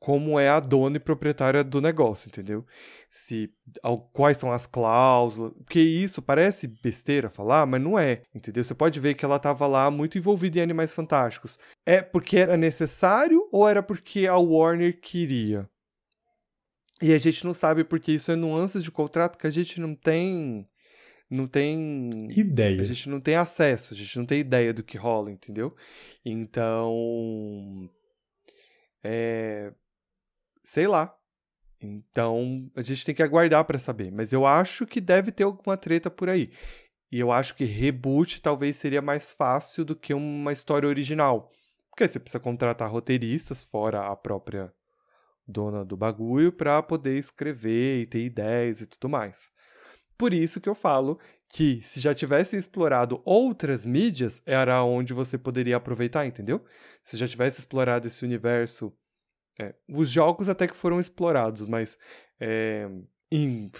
como 0.00 0.40
é 0.40 0.48
a 0.48 0.58
dona 0.58 0.96
e 0.96 1.00
proprietária 1.00 1.62
do 1.62 1.80
negócio, 1.80 2.28
entendeu? 2.28 2.66
Se 3.10 3.52
ao- 3.82 4.00
quais 4.00 4.38
são 4.38 4.50
as 4.50 4.64
cláusulas, 4.66 5.52
porque 5.58 5.78
isso 5.78 6.22
parece 6.22 6.66
besteira 6.66 7.28
falar, 7.28 7.66
mas 7.66 7.82
não 7.82 7.98
é, 7.98 8.22
entendeu? 8.34 8.64
Você 8.64 8.74
pode 8.74 8.98
ver 8.98 9.14
que 9.14 9.24
ela 9.24 9.36
estava 9.36 9.66
lá 9.66 9.90
muito 9.90 10.16
envolvida 10.16 10.58
em 10.58 10.62
Animais 10.62 10.94
Fantásticos. 10.94 11.58
É 11.84 12.00
porque 12.00 12.38
era 12.38 12.56
necessário 12.56 13.46
ou 13.52 13.68
era 13.68 13.82
porque 13.82 14.26
a 14.26 14.36
Warner 14.38 14.98
queria? 14.98 15.68
E 17.02 17.12
a 17.12 17.18
gente 17.18 17.44
não 17.44 17.52
sabe 17.54 17.84
porque 17.84 18.12
isso 18.12 18.32
é 18.32 18.36
nuances 18.36 18.82
de 18.82 18.90
contrato 18.90 19.38
que 19.38 19.46
a 19.46 19.50
gente 19.50 19.80
não 19.80 19.94
tem 19.94 20.66
não 21.30 21.46
tem 21.46 22.10
Ideia. 22.30 22.80
a 22.80 22.84
gente 22.84 23.08
não 23.08 23.20
tem 23.20 23.36
acesso, 23.36 23.94
a 23.94 23.96
gente 23.96 24.18
não 24.18 24.26
tem 24.26 24.40
ideia 24.40 24.72
do 24.74 24.82
que 24.82 24.98
rola, 24.98 25.30
entendeu? 25.30 25.76
Então. 26.24 27.88
É. 29.02 29.72
Sei 30.70 30.86
lá. 30.86 31.12
Então, 31.82 32.70
a 32.76 32.80
gente 32.80 33.04
tem 33.04 33.12
que 33.12 33.24
aguardar 33.24 33.64
pra 33.64 33.76
saber. 33.76 34.12
Mas 34.12 34.32
eu 34.32 34.46
acho 34.46 34.86
que 34.86 35.00
deve 35.00 35.32
ter 35.32 35.42
alguma 35.42 35.76
treta 35.76 36.08
por 36.08 36.28
aí. 36.28 36.52
E 37.10 37.18
eu 37.18 37.32
acho 37.32 37.56
que 37.56 37.64
reboot 37.64 38.40
talvez 38.40 38.76
seria 38.76 39.02
mais 39.02 39.32
fácil 39.32 39.84
do 39.84 39.96
que 39.96 40.14
uma 40.14 40.52
história 40.52 40.88
original. 40.88 41.50
Porque 41.90 42.06
você 42.06 42.20
precisa 42.20 42.38
contratar 42.38 42.88
roteiristas, 42.88 43.64
fora 43.64 44.12
a 44.12 44.14
própria 44.14 44.72
dona 45.44 45.84
do 45.84 45.96
bagulho, 45.96 46.52
pra 46.52 46.80
poder 46.84 47.18
escrever 47.18 48.02
e 48.02 48.06
ter 48.06 48.24
ideias 48.24 48.80
e 48.80 48.86
tudo 48.86 49.08
mais. 49.08 49.50
Por 50.16 50.32
isso 50.32 50.60
que 50.60 50.68
eu 50.68 50.74
falo 50.76 51.18
que 51.48 51.82
se 51.82 51.98
já 51.98 52.14
tivesse 52.14 52.56
explorado 52.56 53.20
outras 53.24 53.84
mídias, 53.84 54.40
era 54.46 54.84
onde 54.84 55.12
você 55.12 55.36
poderia 55.36 55.78
aproveitar, 55.78 56.26
entendeu? 56.26 56.64
Se 57.02 57.16
já 57.16 57.26
tivesse 57.26 57.58
explorado 57.58 58.06
esse 58.06 58.24
universo. 58.24 58.96
É, 59.58 59.74
os 59.88 60.08
jogos 60.10 60.48
até 60.48 60.66
que 60.66 60.76
foram 60.76 61.00
explorados, 61.00 61.68
mas 61.68 61.98
é, 62.40 62.88
em 63.30 63.70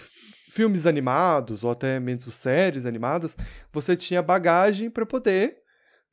filmes 0.49 0.85
animados 0.85 1.63
ou 1.63 1.71
até 1.71 1.99
mesmo 1.99 2.31
séries 2.31 2.85
animadas, 2.85 3.35
você 3.71 3.95
tinha 3.95 4.21
bagagem 4.21 4.89
para 4.89 5.05
poder 5.05 5.57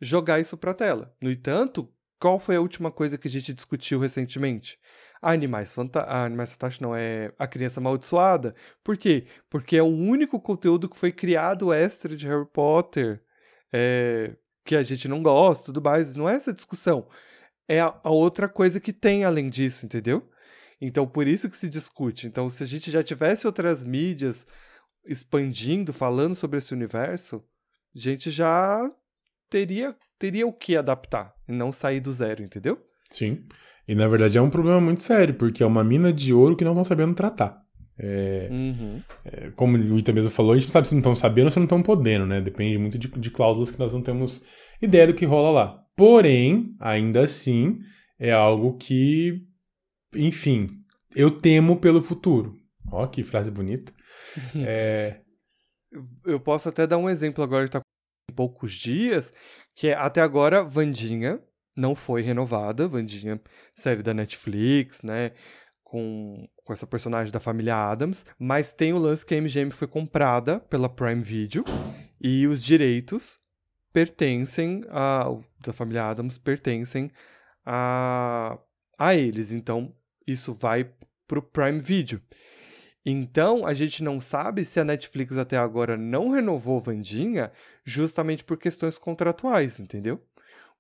jogar 0.01 0.41
isso 0.41 0.57
para 0.57 0.75
tela. 0.75 1.15
No 1.21 1.31
entanto, 1.31 1.93
qual 2.19 2.39
foi 2.39 2.57
a 2.57 2.61
última 2.61 2.91
coisa 2.91 3.19
que 3.19 3.29
a 3.29 3.31
gente 3.31 3.53
discutiu 3.53 3.99
recentemente? 3.99 4.79
Animais, 5.21 5.75
Fanta 5.75 6.07
Fantásticos 6.07 6.81
não, 6.81 6.95
é 6.95 7.33
A 7.39 7.47
Criança 7.47 7.81
Amaldiçoada. 7.81 8.55
Por 8.85 8.97
quê? 8.97 9.27
Porque 9.51 9.77
é 9.77 9.83
o 9.83 9.87
único 9.87 10.41
conteúdo 10.41 10.89
que 10.89 10.97
foi 10.97 11.11
criado 11.13 11.73
extra 11.73 12.17
de 12.17 12.27
Harry 12.27 12.47
Potter, 12.47 13.23
é, 13.73 14.37
que 14.65 14.77
a 14.77 14.83
gente 14.83 15.09
não 15.09 15.23
gosta 15.23 15.67
tudo 15.67 15.83
mais. 15.83 16.15
Não 16.15 16.29
é 16.29 16.35
essa 16.35 16.53
discussão. 16.53 17.09
É 17.69 17.81
a, 17.81 17.95
a 18.03 18.11
outra 18.11 18.49
coisa 18.49 18.81
que 18.81 18.93
tem 18.93 19.25
além 19.25 19.51
disso, 19.51 19.85
entendeu? 19.85 20.29
Então, 20.81 21.07
por 21.07 21.27
isso 21.27 21.51
que 21.51 21.57
se 21.57 21.69
discute. 21.69 22.27
Então, 22.27 22.49
se 22.49 22.63
a 22.63 22.67
gente 22.67 22.91
já 22.91 23.03
tivesse 23.03 23.47
outras 23.47 23.85
mídias 23.85 24.47
expandindo, 25.05 25.93
falando 25.93 26.35
sobre 26.35 26.59
esse 26.59 26.73
universo, 26.73 27.45
a 27.95 27.99
gente 27.99 28.31
já 28.31 28.91
teria, 29.51 29.95
teria 30.19 30.47
o 30.47 30.53
que 30.53 30.77
adaptar 30.77 31.35
e 31.49 31.53
não 31.53 31.73
sair 31.73 32.01
do 32.01 32.13
zero, 32.13 32.43
entendeu? 32.43 32.79
Sim. 33.11 33.45
E 33.87 33.95
na 33.95 34.07
verdade 34.07 34.37
é 34.37 34.43
um 34.43 34.51
problema 34.51 34.81
muito 34.81 35.03
sério, 35.03 35.35
porque 35.35 35.63
é 35.63 35.67
uma 35.67 35.83
mina 35.83 36.13
de 36.13 36.33
ouro 36.33 36.55
que 36.55 36.65
não 36.65 36.73
estão 36.73 36.85
sabendo 36.85 37.15
tratar. 37.15 37.65
É, 38.01 38.49
uhum. 38.51 39.03
é, 39.25 39.51
como 39.57 39.77
o 39.77 39.99
Ita 39.99 40.13
mesmo 40.13 40.31
falou, 40.31 40.53
a 40.53 40.57
gente 40.57 40.67
não 40.67 40.73
sabe 40.73 40.87
se 40.87 40.95
não 40.95 41.01
estão 41.01 41.15
sabendo 41.17 41.47
ou 41.47 41.51
se 41.51 41.59
não 41.59 41.65
estão 41.65 41.83
podendo, 41.83 42.27
né? 42.27 42.41
Depende 42.41 42.79
muito 42.79 42.99
de, 42.99 43.09
de 43.09 43.31
cláusulas 43.31 43.73
que 43.73 43.79
nós 43.79 43.93
não 43.93 44.03
temos 44.03 44.45
ideia 44.81 45.07
do 45.07 45.15
que 45.15 45.25
rola 45.25 45.51
lá. 45.51 45.85
Porém, 45.99 46.77
ainda 46.79 47.25
assim, 47.25 47.81
é 48.21 48.31
algo 48.31 48.77
que, 48.77 49.45
enfim, 50.15 50.69
eu 51.13 51.29
temo 51.29 51.81
pelo 51.81 52.01
futuro. 52.01 52.57
Ó, 52.93 53.05
que 53.09 53.25
frase 53.25 53.51
bonita. 53.51 53.93
é... 54.65 55.21
Eu 56.25 56.39
posso 56.39 56.69
até 56.69 56.87
dar 56.87 56.99
um 56.99 57.11
exemplo 57.11 57.43
agora 57.43 57.65
que 57.65 57.73
tá 57.73 57.81
com 57.81 58.35
poucos 58.37 58.75
dias, 58.75 59.35
que 59.75 59.89
é 59.89 59.95
até 59.95 60.21
agora 60.21 60.63
Vandinha 60.63 61.43
não 61.75 61.97
foi 61.97 62.23
renovada, 62.23 62.87
Vandinha, 62.87 63.41
série 63.75 64.03
da 64.03 64.15
Netflix, 64.15 65.03
né? 65.03 65.33
Com, 65.83 66.49
com 66.65 66.73
essa 66.73 66.87
personagem 66.87 67.33
da 67.33 67.41
família 67.41 67.75
Adams, 67.75 68.25
mas 68.39 68.73
tem 68.73 68.93
o 68.93 68.99
lance 68.99 69.27
que 69.27 69.35
a 69.35 69.41
MGM 69.41 69.73
foi 69.73 69.89
comprada 69.89 70.61
pela 70.61 70.89
Prime 70.89 71.23
Video 71.23 71.65
e 72.21 72.47
os 72.47 72.63
direitos 72.63 73.41
pertencem 73.93 74.83
a 74.91 75.27
da 75.61 75.73
família 75.73 76.09
Adams 76.09 76.39
pertencem 76.39 77.11
a 77.65 78.59
a 78.99 79.15
eles. 79.15 79.53
Então, 79.53 79.95
isso 80.27 80.53
vai 80.53 80.91
pro 81.27 81.41
Prime 81.41 81.79
Video. 81.79 82.21
Então, 83.07 83.65
a 83.65 83.73
gente 83.73 84.03
não 84.03 84.21
sabe 84.21 84.65
se 84.65 84.81
a 84.81 84.85
Netflix 84.85 85.39
até 85.39 85.57
agora 85.57 85.97
não 85.97 86.31
renovou 86.31 86.81
Vandinha 86.81 87.53
justamente 87.85 88.45
por 88.45 88.59
questões 88.59 88.99
contratuais, 88.99 89.79
entendeu? 89.79 90.23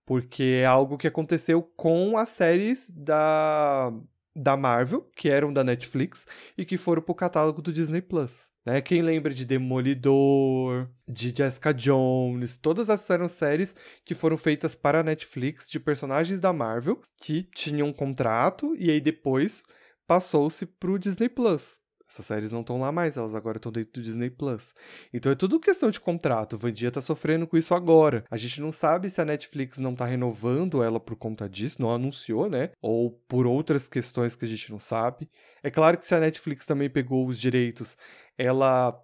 Porque 0.04 0.58
é 0.60 0.66
algo 0.66 0.98
que 0.98 1.06
aconteceu 1.06 1.62
com 1.62 2.18
as 2.18 2.30
séries 2.30 2.90
da, 2.90 3.92
da 4.34 4.56
Marvel, 4.56 5.08
que 5.14 5.28
eram 5.28 5.52
da 5.52 5.62
Netflix, 5.62 6.26
e 6.56 6.64
que 6.64 6.76
foram 6.76 7.00
pro 7.00 7.14
catálogo 7.14 7.62
do 7.62 7.72
Disney 7.72 8.02
Plus. 8.02 8.50
Né? 8.68 8.82
Quem 8.82 9.00
lembra 9.00 9.32
de 9.32 9.46
Demolidor, 9.46 10.90
de 11.08 11.34
Jessica 11.34 11.72
Jones, 11.72 12.58
todas 12.58 12.90
essas 12.90 13.08
eram 13.08 13.26
séries 13.26 13.74
que 14.04 14.14
foram 14.14 14.36
feitas 14.36 14.74
para 14.74 15.00
a 15.00 15.02
Netflix 15.02 15.70
de 15.70 15.80
personagens 15.80 16.38
da 16.38 16.52
Marvel 16.52 17.00
que 17.16 17.44
tinham 17.44 17.88
um 17.88 17.92
contrato 17.94 18.76
e 18.76 18.90
aí 18.90 19.00
depois 19.00 19.62
passou-se 20.06 20.66
pro 20.66 20.98
Disney 20.98 21.30
Plus. 21.30 21.80
Essas 22.08 22.24
séries 22.24 22.52
não 22.52 22.62
estão 22.62 22.80
lá 22.80 22.90
mais, 22.90 23.16
elas 23.16 23.34
agora 23.34 23.58
estão 23.58 23.70
dentro 23.70 23.92
do 23.92 24.02
Disney 24.02 24.30
Plus. 24.30 24.74
Então 25.12 25.30
é 25.30 25.34
tudo 25.34 25.60
questão 25.60 25.90
de 25.90 26.00
contrato. 26.00 26.54
O 26.54 26.58
Vandia 26.58 26.90
tá 26.90 27.02
sofrendo 27.02 27.46
com 27.46 27.56
isso 27.56 27.74
agora. 27.74 28.24
A 28.30 28.36
gente 28.36 28.60
não 28.60 28.72
sabe 28.72 29.10
se 29.10 29.20
a 29.20 29.24
Netflix 29.24 29.78
não 29.78 29.94
tá 29.94 30.06
renovando 30.06 30.82
ela 30.82 30.98
por 30.98 31.16
conta 31.16 31.48
disso, 31.48 31.82
não 31.82 31.90
anunciou, 31.92 32.48
né? 32.48 32.70
Ou 32.80 33.10
por 33.28 33.46
outras 33.46 33.88
questões 33.88 34.34
que 34.34 34.46
a 34.46 34.48
gente 34.48 34.70
não 34.70 34.78
sabe. 34.78 35.28
É 35.62 35.70
claro 35.70 35.98
que 35.98 36.06
se 36.06 36.14
a 36.14 36.20
Netflix 36.20 36.64
também 36.64 36.88
pegou 36.88 37.26
os 37.26 37.38
direitos, 37.38 37.96
ela 38.38 38.98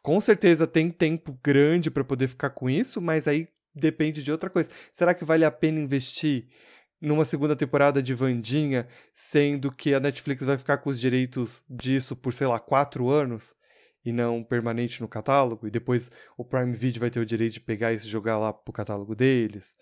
com 0.00 0.20
certeza 0.20 0.66
tem 0.66 0.90
tempo 0.90 1.36
grande 1.42 1.90
para 1.90 2.04
poder 2.04 2.28
ficar 2.28 2.50
com 2.50 2.70
isso, 2.70 3.00
mas 3.00 3.26
aí 3.26 3.48
depende 3.74 4.22
de 4.22 4.30
outra 4.30 4.48
coisa. 4.48 4.70
Será 4.92 5.12
que 5.12 5.24
vale 5.24 5.44
a 5.44 5.50
pena 5.50 5.80
investir 5.80 6.46
numa 7.04 7.24
segunda 7.24 7.54
temporada 7.54 8.02
de 8.02 8.14
Vandinha, 8.14 8.86
sendo 9.14 9.70
que 9.70 9.94
a 9.94 10.00
Netflix 10.00 10.46
vai 10.46 10.58
ficar 10.58 10.78
com 10.78 10.90
os 10.90 10.98
direitos 10.98 11.62
disso 11.68 12.16
por, 12.16 12.32
sei 12.32 12.46
lá, 12.46 12.58
quatro 12.58 13.10
anos 13.10 13.54
e 14.04 14.12
não 14.12 14.42
permanente 14.42 15.00
no 15.00 15.08
catálogo, 15.08 15.66
e 15.66 15.70
depois 15.70 16.10
o 16.36 16.44
Prime 16.44 16.72
Video 16.72 17.00
vai 17.00 17.10
ter 17.10 17.20
o 17.20 17.26
direito 17.26 17.54
de 17.54 17.60
pegar 17.60 17.92
e 17.92 17.98
jogar 17.98 18.38
lá 18.38 18.52
pro 18.52 18.72
catálogo 18.72 19.14
deles. 19.14 19.76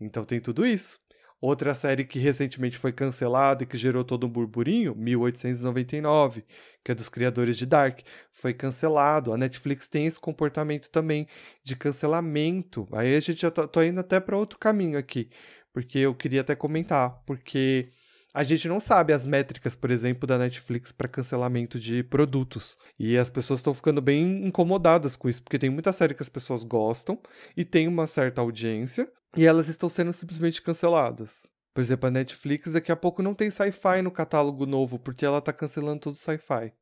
Então 0.00 0.24
tem 0.24 0.40
tudo 0.40 0.66
isso. 0.66 1.00
Outra 1.40 1.74
série 1.74 2.04
que 2.04 2.18
recentemente 2.18 2.78
foi 2.78 2.90
cancelada 2.92 3.64
e 3.64 3.66
que 3.66 3.76
gerou 3.76 4.02
todo 4.02 4.26
um 4.26 4.30
burburinho, 4.30 4.94
1899, 4.94 6.42
que 6.82 6.90
é 6.90 6.94
dos 6.94 7.10
criadores 7.10 7.58
de 7.58 7.66
Dark, 7.66 8.00
foi 8.32 8.54
cancelado. 8.54 9.32
A 9.32 9.36
Netflix 9.36 9.86
tem 9.86 10.06
esse 10.06 10.18
comportamento 10.18 10.88
também 10.88 11.26
de 11.62 11.76
cancelamento. 11.76 12.88
Aí 12.92 13.14
a 13.14 13.20
gente 13.20 13.42
já 13.42 13.50
tá, 13.50 13.68
tô 13.68 13.82
indo 13.82 14.00
até 14.00 14.20
para 14.20 14.38
outro 14.38 14.58
caminho 14.58 14.98
aqui 14.98 15.28
porque 15.74 15.98
eu 15.98 16.14
queria 16.14 16.42
até 16.42 16.54
comentar, 16.54 17.20
porque 17.26 17.88
a 18.32 18.44
gente 18.44 18.68
não 18.68 18.78
sabe 18.78 19.12
as 19.12 19.26
métricas, 19.26 19.74
por 19.74 19.90
exemplo, 19.90 20.24
da 20.24 20.38
Netflix 20.38 20.92
para 20.92 21.08
cancelamento 21.08 21.80
de 21.80 22.04
produtos. 22.04 22.78
E 22.96 23.18
as 23.18 23.28
pessoas 23.28 23.58
estão 23.58 23.74
ficando 23.74 24.00
bem 24.00 24.46
incomodadas 24.46 25.16
com 25.16 25.28
isso, 25.28 25.42
porque 25.42 25.58
tem 25.58 25.70
muita 25.70 25.92
série 25.92 26.14
que 26.14 26.22
as 26.22 26.28
pessoas 26.28 26.62
gostam 26.62 27.20
e 27.56 27.64
tem 27.64 27.88
uma 27.88 28.06
certa 28.06 28.40
audiência, 28.40 29.12
e 29.36 29.44
elas 29.44 29.68
estão 29.68 29.88
sendo 29.88 30.12
simplesmente 30.12 30.62
canceladas. 30.62 31.50
Por 31.74 31.80
exemplo, 31.80 32.06
a 32.06 32.10
Netflix 32.12 32.72
daqui 32.72 32.92
a 32.92 32.96
pouco 32.96 33.20
não 33.20 33.34
tem 33.34 33.50
sci-fi 33.50 34.00
no 34.00 34.12
catálogo 34.12 34.64
novo, 34.64 34.96
porque 34.96 35.26
ela 35.26 35.38
está 35.38 35.52
cancelando 35.52 36.00
todo 36.00 36.14
sci-fi. 36.14 36.72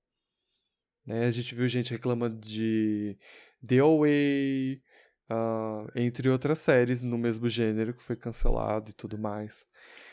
Né? 1.07 1.25
A 1.25 1.31
gente 1.31 1.55
viu 1.55 1.67
gente 1.67 1.93
reclamando 1.93 2.39
de 2.39 3.17
The 3.67 3.79
Away, 3.79 4.83
Uh, 5.31 5.89
entre 5.95 6.29
outras 6.29 6.59
séries 6.59 7.03
no 7.03 7.17
mesmo 7.17 7.49
gênero 7.49 7.95
que 7.95 8.03
foi 8.03 8.17
cancelado 8.17 8.91
e 8.91 8.93
tudo 8.93 9.17
mais. 9.17 9.67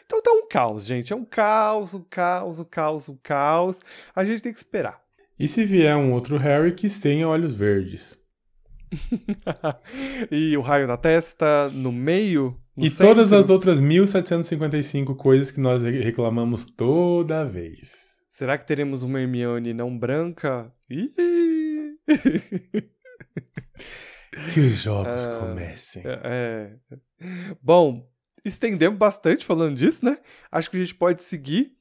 Então 0.06 0.22
tá 0.22 0.32
um 0.32 0.48
caos, 0.48 0.86
gente. 0.86 1.13
É 1.13 1.16
um 1.16 1.25
caos, 1.25 1.94
um 1.94 2.04
caos, 2.04 2.60
um 2.60 2.63
caos, 2.63 3.10
um 3.10 3.18
caos. 3.22 3.80
A 4.16 4.25
gente 4.25 4.42
tem 4.42 4.51
que 4.51 4.60
esperar. 4.60 5.01
E 5.38 5.48
se 5.48 5.63
vier 5.63 5.96
um 5.96 6.13
outro 6.13 6.38
Harry 6.38 6.74
que 6.74 6.88
tenha 7.00 7.28
olhos 7.28 7.56
verdes? 7.56 8.20
e 10.32 10.58
o 10.58 10.62
raio 10.62 10.88
na 10.88 10.98
testa, 10.98 11.70
no 11.70 11.92
meio. 11.92 12.58
No 12.75 12.86
e 12.86 12.89
centro. 12.89 13.08
todas 13.08 13.34
as 13.34 13.50
outras 13.50 13.80
1755 13.80 15.16
coisas 15.16 15.51
que 15.51 15.60
nós 15.60 15.84
reclamamos 15.84 16.66
toda 16.66 17.46
vez. 17.46 18.10
Será 18.30 18.58
que 18.58 18.66
teremos 18.66 19.04
uma 19.04 19.22
Hermione 19.22 19.74
não 19.74 19.98
branca? 19.98 20.72
Que 24.53 24.59
os 24.59 24.74
jogos 24.74 25.25
uh, 25.25 25.39
comecem. 25.39 26.03
É, 26.05 26.75
é. 26.91 27.55
Bom, 27.62 28.07
estendemos 28.45 28.98
bastante 28.98 29.45
falando 29.45 29.77
disso, 29.77 30.05
né? 30.05 30.17
Acho 30.51 30.69
que 30.69 30.77
a 30.77 30.79
gente 30.79 30.95
pode 30.95 31.24
seguir. 31.24 31.75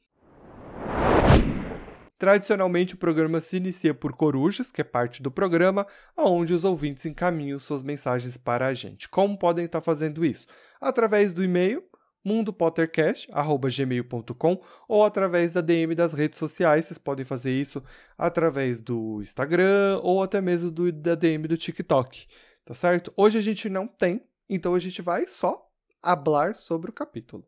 Tradicionalmente, 2.18 2.94
o 2.94 2.98
programa 2.98 3.40
se 3.40 3.58
inicia 3.58 3.94
por 3.94 4.12
corujas, 4.12 4.72
que 4.72 4.80
é 4.80 4.84
parte 4.84 5.22
do 5.22 5.30
programa, 5.30 5.86
onde 6.16 6.52
os 6.52 6.64
ouvintes 6.64 7.06
encaminham 7.06 7.60
suas 7.60 7.84
mensagens 7.84 8.36
para 8.36 8.66
a 8.66 8.74
gente. 8.74 9.08
Como 9.08 9.38
podem 9.38 9.66
estar 9.66 9.80
fazendo 9.80 10.24
isso? 10.24 10.46
Através 10.80 11.32
do 11.32 11.44
e-mail 11.44 11.80
mundopottercast@gmail.com 12.24 14.62
ou 14.88 15.04
através 15.04 15.52
da 15.54 15.60
DM 15.60 15.94
das 15.94 16.12
redes 16.12 16.36
sociais. 16.38 16.86
Vocês 16.86 16.98
podem 16.98 17.24
fazer 17.24 17.52
isso 17.52 17.80
através 18.16 18.80
do 18.80 19.20
Instagram 19.22 20.00
ou 20.02 20.22
até 20.22 20.40
mesmo 20.40 20.70
do, 20.70 20.92
da 20.92 21.14
DM 21.14 21.48
do 21.48 21.56
TikTok, 21.56 22.26
tá 22.64 22.74
certo? 22.74 23.12
Hoje 23.16 23.38
a 23.38 23.42
gente 23.42 23.68
não 23.68 23.86
tem, 23.86 24.26
então 24.48 24.74
a 24.74 24.78
gente 24.78 25.02
vai 25.02 25.28
só 25.28 25.68
hablar 26.02 26.56
sobre 26.56 26.90
o 26.90 26.94
capítulo. 26.94 27.46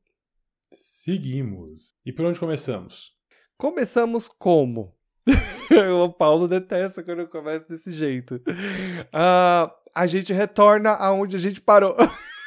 Seguimos. 0.73 1.95
E 2.05 2.13
por 2.13 2.27
onde 2.27 2.39
começamos? 2.39 3.15
Começamos 3.57 4.29
como? 4.29 4.95
o 6.05 6.13
Paulo 6.13 6.47
detesta 6.49 7.03
quando 7.03 7.21
eu 7.21 7.29
começo 7.29 7.67
desse 7.69 7.93
jeito. 7.93 8.37
Uh, 8.37 9.71
a 9.95 10.07
gente 10.07 10.33
retorna 10.33 10.91
aonde 10.91 11.37
a 11.37 11.39
gente 11.39 11.61
parou. 11.61 11.97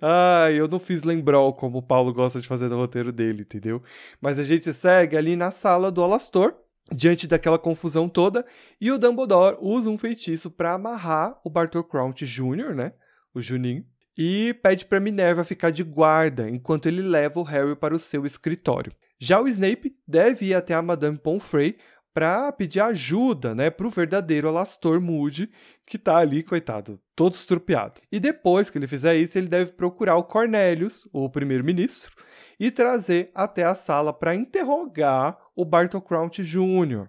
Ah, 0.00 0.50
eu 0.52 0.68
não 0.68 0.78
fiz 0.78 1.02
lembrol 1.02 1.52
como 1.52 1.78
o 1.78 1.82
Paulo 1.82 2.12
gosta 2.12 2.40
de 2.40 2.48
fazer 2.48 2.68
no 2.68 2.76
roteiro 2.76 3.12
dele, 3.12 3.42
entendeu? 3.42 3.82
Mas 4.20 4.38
a 4.38 4.44
gente 4.44 4.72
segue 4.72 5.16
ali 5.16 5.36
na 5.36 5.50
sala 5.50 5.90
do 5.90 6.02
Alastor, 6.02 6.54
diante 6.90 7.26
daquela 7.26 7.58
confusão 7.58 8.08
toda, 8.08 8.44
e 8.80 8.90
o 8.90 8.98
Dumbledore 8.98 9.58
usa 9.60 9.90
um 9.90 9.98
feitiço 9.98 10.50
para 10.50 10.74
amarrar 10.74 11.38
o 11.44 11.50
Bartol 11.50 11.84
Crouch 11.84 12.24
Jr., 12.24 12.74
né, 12.74 12.92
o 13.34 13.40
Juninho, 13.40 13.84
e 14.16 14.54
pede 14.62 14.84
para 14.84 14.98
Minerva 14.98 15.44
ficar 15.44 15.70
de 15.70 15.84
guarda 15.84 16.50
enquanto 16.50 16.86
ele 16.86 17.02
leva 17.02 17.38
o 17.38 17.44
Harry 17.44 17.76
para 17.76 17.94
o 17.94 18.00
seu 18.00 18.26
escritório. 18.26 18.92
Já 19.18 19.40
o 19.40 19.48
Snape 19.48 19.96
deve 20.06 20.46
ir 20.46 20.54
até 20.54 20.74
a 20.74 20.82
Madame 20.82 21.18
Pomfrey 21.18 21.76
para 22.18 22.50
pedir 22.50 22.80
ajuda, 22.80 23.54
né, 23.54 23.70
para 23.70 23.86
o 23.86 23.90
verdadeiro 23.90 24.48
Alastor 24.48 25.00
Moody, 25.00 25.48
que 25.86 25.94
está 25.94 26.16
ali, 26.16 26.42
coitado, 26.42 27.00
todo 27.14 27.34
estrupiado. 27.34 28.00
E 28.10 28.18
depois 28.18 28.68
que 28.68 28.76
ele 28.76 28.88
fizer 28.88 29.14
isso, 29.14 29.38
ele 29.38 29.46
deve 29.46 29.70
procurar 29.70 30.16
o 30.16 30.24
Cornelius, 30.24 31.08
o 31.12 31.30
primeiro-ministro, 31.30 32.12
e 32.58 32.72
trazer 32.72 33.30
até 33.32 33.62
a 33.62 33.76
sala 33.76 34.12
para 34.12 34.34
interrogar 34.34 35.38
o 35.54 35.64
Bartol 35.64 36.02
Crouch 36.02 36.42
Jr. 36.42 37.06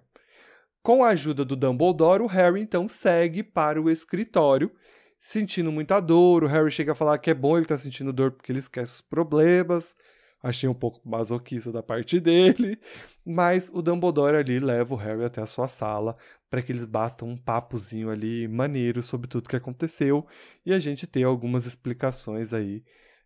Com 0.80 1.02
a 1.02 1.08
ajuda 1.08 1.44
do 1.44 1.56
Dumbledore, 1.56 2.22
o 2.22 2.28
Harry 2.28 2.60
então 2.60 2.88
segue 2.88 3.42
para 3.42 3.82
o 3.82 3.90
escritório, 3.90 4.70
sentindo 5.18 5.72
muita 5.72 5.98
dor. 5.98 6.44
O 6.44 6.46
Harry 6.46 6.70
chega 6.70 6.92
a 6.92 6.94
falar 6.94 7.18
que 7.18 7.30
é 7.30 7.34
bom 7.34 7.56
ele 7.56 7.64
estar 7.64 7.74
tá 7.74 7.82
sentindo 7.82 8.12
dor 8.12 8.30
porque 8.30 8.52
ele 8.52 8.60
esquece 8.60 8.92
os 8.92 9.00
problemas. 9.00 9.96
Achei 10.42 10.68
um 10.68 10.74
pouco 10.74 11.00
masoquista 11.06 11.70
da 11.70 11.82
parte 11.82 12.18
dele, 12.20 12.78
mas 13.24 13.70
o 13.72 13.82
Dumbledore 13.82 14.36
ali 14.36 14.58
leva 14.58 14.94
o 14.94 14.96
Harry 14.96 15.24
até 15.24 15.42
a 15.42 15.46
sua 15.46 15.68
sala 15.68 16.16
para 16.48 16.62
que 16.62 16.72
eles 16.72 16.84
batam 16.84 17.28
um 17.28 17.36
papozinho 17.36 18.10
ali 18.10 18.48
maneiro 18.48 19.02
sobre 19.02 19.28
tudo 19.28 19.48
que 19.48 19.56
aconteceu 19.56 20.26
e 20.64 20.72
a 20.72 20.78
gente 20.78 21.06
ter 21.06 21.24
algumas 21.24 21.66
explicações 21.66 22.54
aí 22.54 22.82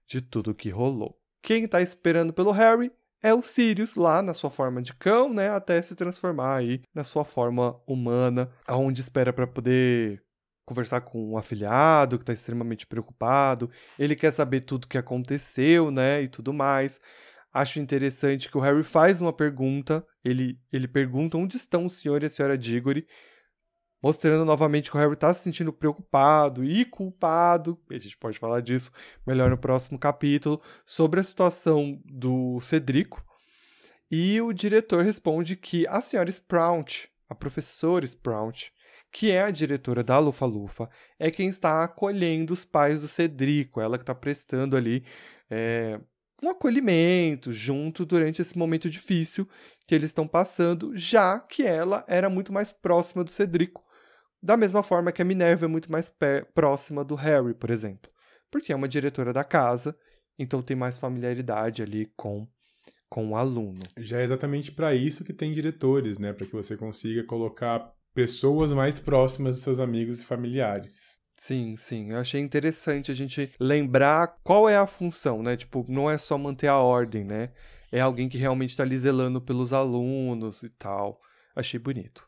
de 0.06 0.20
tudo 0.20 0.54
que 0.54 0.70
rolou. 0.70 1.18
Quem 1.40 1.64
está 1.64 1.80
esperando 1.80 2.32
pelo 2.32 2.50
Harry 2.50 2.90
é 3.22 3.32
o 3.32 3.40
Sirius 3.40 3.96
lá 3.96 4.20
na 4.20 4.34
sua 4.34 4.50
forma 4.50 4.82
de 4.82 4.92
cão, 4.94 5.32
né, 5.32 5.48
até 5.48 5.80
se 5.80 5.94
transformar 5.94 6.56
aí 6.56 6.82
na 6.94 7.02
sua 7.02 7.24
forma 7.24 7.80
humana, 7.86 8.50
aonde 8.66 9.00
espera 9.00 9.32
para 9.32 9.46
poder 9.46 10.22
conversar 10.64 11.02
com 11.02 11.32
um 11.32 11.36
afiliado 11.36 12.18
que 12.18 12.22
está 12.22 12.32
extremamente 12.32 12.86
preocupado. 12.86 13.70
Ele 13.98 14.16
quer 14.16 14.30
saber 14.30 14.62
tudo 14.62 14.84
o 14.84 14.88
que 14.88 14.98
aconteceu, 14.98 15.90
né, 15.90 16.22
e 16.22 16.28
tudo 16.28 16.52
mais. 16.52 17.00
Acho 17.52 17.78
interessante 17.78 18.50
que 18.50 18.58
o 18.58 18.60
Harry 18.60 18.82
faz 18.82 19.20
uma 19.20 19.32
pergunta. 19.32 20.04
Ele, 20.24 20.58
ele 20.72 20.88
pergunta 20.88 21.38
onde 21.38 21.56
estão 21.56 21.86
o 21.86 21.90
senhor 21.90 22.22
e 22.22 22.26
a 22.26 22.28
senhora 22.28 22.58
Diggory, 22.58 23.06
mostrando 24.02 24.44
novamente 24.44 24.90
que 24.90 24.96
o 24.96 25.00
Harry 25.00 25.14
está 25.14 25.32
se 25.32 25.44
sentindo 25.44 25.72
preocupado 25.72 26.64
e 26.64 26.84
culpado, 26.84 27.80
a 27.90 27.96
gente 27.96 28.18
pode 28.18 28.38
falar 28.38 28.60
disso 28.60 28.90
melhor 29.26 29.48
no 29.48 29.56
próximo 29.56 29.98
capítulo, 29.98 30.60
sobre 30.84 31.20
a 31.20 31.22
situação 31.22 31.98
do 32.04 32.60
Cedrico. 32.60 33.24
E 34.10 34.40
o 34.42 34.52
diretor 34.52 35.02
responde 35.02 35.56
que 35.56 35.86
a 35.86 36.02
senhora 36.02 36.28
Sprout, 36.28 37.08
a 37.28 37.34
professora 37.34 38.04
Sprout, 38.04 38.73
que 39.14 39.30
é 39.30 39.42
a 39.42 39.50
diretora 39.52 40.02
da 40.02 40.18
Lufa 40.18 40.44
Lufa, 40.44 40.90
é 41.20 41.30
quem 41.30 41.48
está 41.48 41.84
acolhendo 41.84 42.52
os 42.52 42.64
pais 42.64 43.02
do 43.02 43.06
Cedrico, 43.06 43.80
ela 43.80 43.96
que 43.96 44.02
está 44.02 44.12
prestando 44.12 44.76
ali 44.76 45.04
é, 45.48 46.00
um 46.42 46.50
acolhimento 46.50 47.52
junto 47.52 48.04
durante 48.04 48.42
esse 48.42 48.58
momento 48.58 48.90
difícil 48.90 49.48
que 49.86 49.94
eles 49.94 50.10
estão 50.10 50.26
passando, 50.26 50.96
já 50.96 51.38
que 51.38 51.62
ela 51.62 52.04
era 52.08 52.28
muito 52.28 52.52
mais 52.52 52.72
próxima 52.72 53.22
do 53.22 53.30
Cedrico 53.30 53.84
da 54.42 54.56
mesma 54.56 54.82
forma 54.82 55.12
que 55.12 55.22
a 55.22 55.24
Minerva 55.24 55.64
é 55.64 55.68
muito 55.68 55.92
mais 55.92 56.10
próxima 56.52 57.04
do 57.04 57.14
Harry, 57.14 57.54
por 57.54 57.70
exemplo, 57.70 58.10
porque 58.50 58.72
é 58.72 58.76
uma 58.76 58.88
diretora 58.88 59.32
da 59.32 59.44
casa, 59.44 59.96
então 60.36 60.60
tem 60.60 60.76
mais 60.76 60.98
familiaridade 60.98 61.82
ali 61.82 62.10
com 62.16 62.48
com 63.08 63.30
o 63.30 63.36
aluno. 63.36 63.78
Já 63.96 64.18
é 64.18 64.24
exatamente 64.24 64.72
para 64.72 64.92
isso 64.92 65.22
que 65.22 65.32
tem 65.32 65.52
diretores, 65.52 66.18
né, 66.18 66.32
para 66.32 66.46
que 66.46 66.52
você 66.52 66.76
consiga 66.76 67.22
colocar 67.22 67.94
pessoas 68.14 68.72
mais 68.72 69.00
próximas 69.00 69.56
dos 69.56 69.64
seus 69.64 69.78
amigos 69.80 70.22
e 70.22 70.24
familiares. 70.24 71.18
Sim, 71.36 71.76
sim. 71.76 72.12
Eu 72.12 72.18
achei 72.18 72.40
interessante 72.40 73.10
a 73.10 73.14
gente 73.14 73.50
lembrar 73.58 74.38
qual 74.44 74.68
é 74.68 74.76
a 74.76 74.86
função, 74.86 75.42
né? 75.42 75.56
Tipo, 75.56 75.84
não 75.88 76.08
é 76.08 76.16
só 76.16 76.38
manter 76.38 76.68
a 76.68 76.78
ordem, 76.78 77.24
né? 77.24 77.50
É 77.90 78.00
alguém 78.00 78.28
que 78.28 78.38
realmente 78.38 78.70
está 78.70 78.84
ali 78.84 78.96
zelando 78.96 79.40
pelos 79.40 79.72
alunos 79.72 80.62
e 80.62 80.70
tal. 80.70 81.20
Achei 81.54 81.78
bonito. 81.78 82.26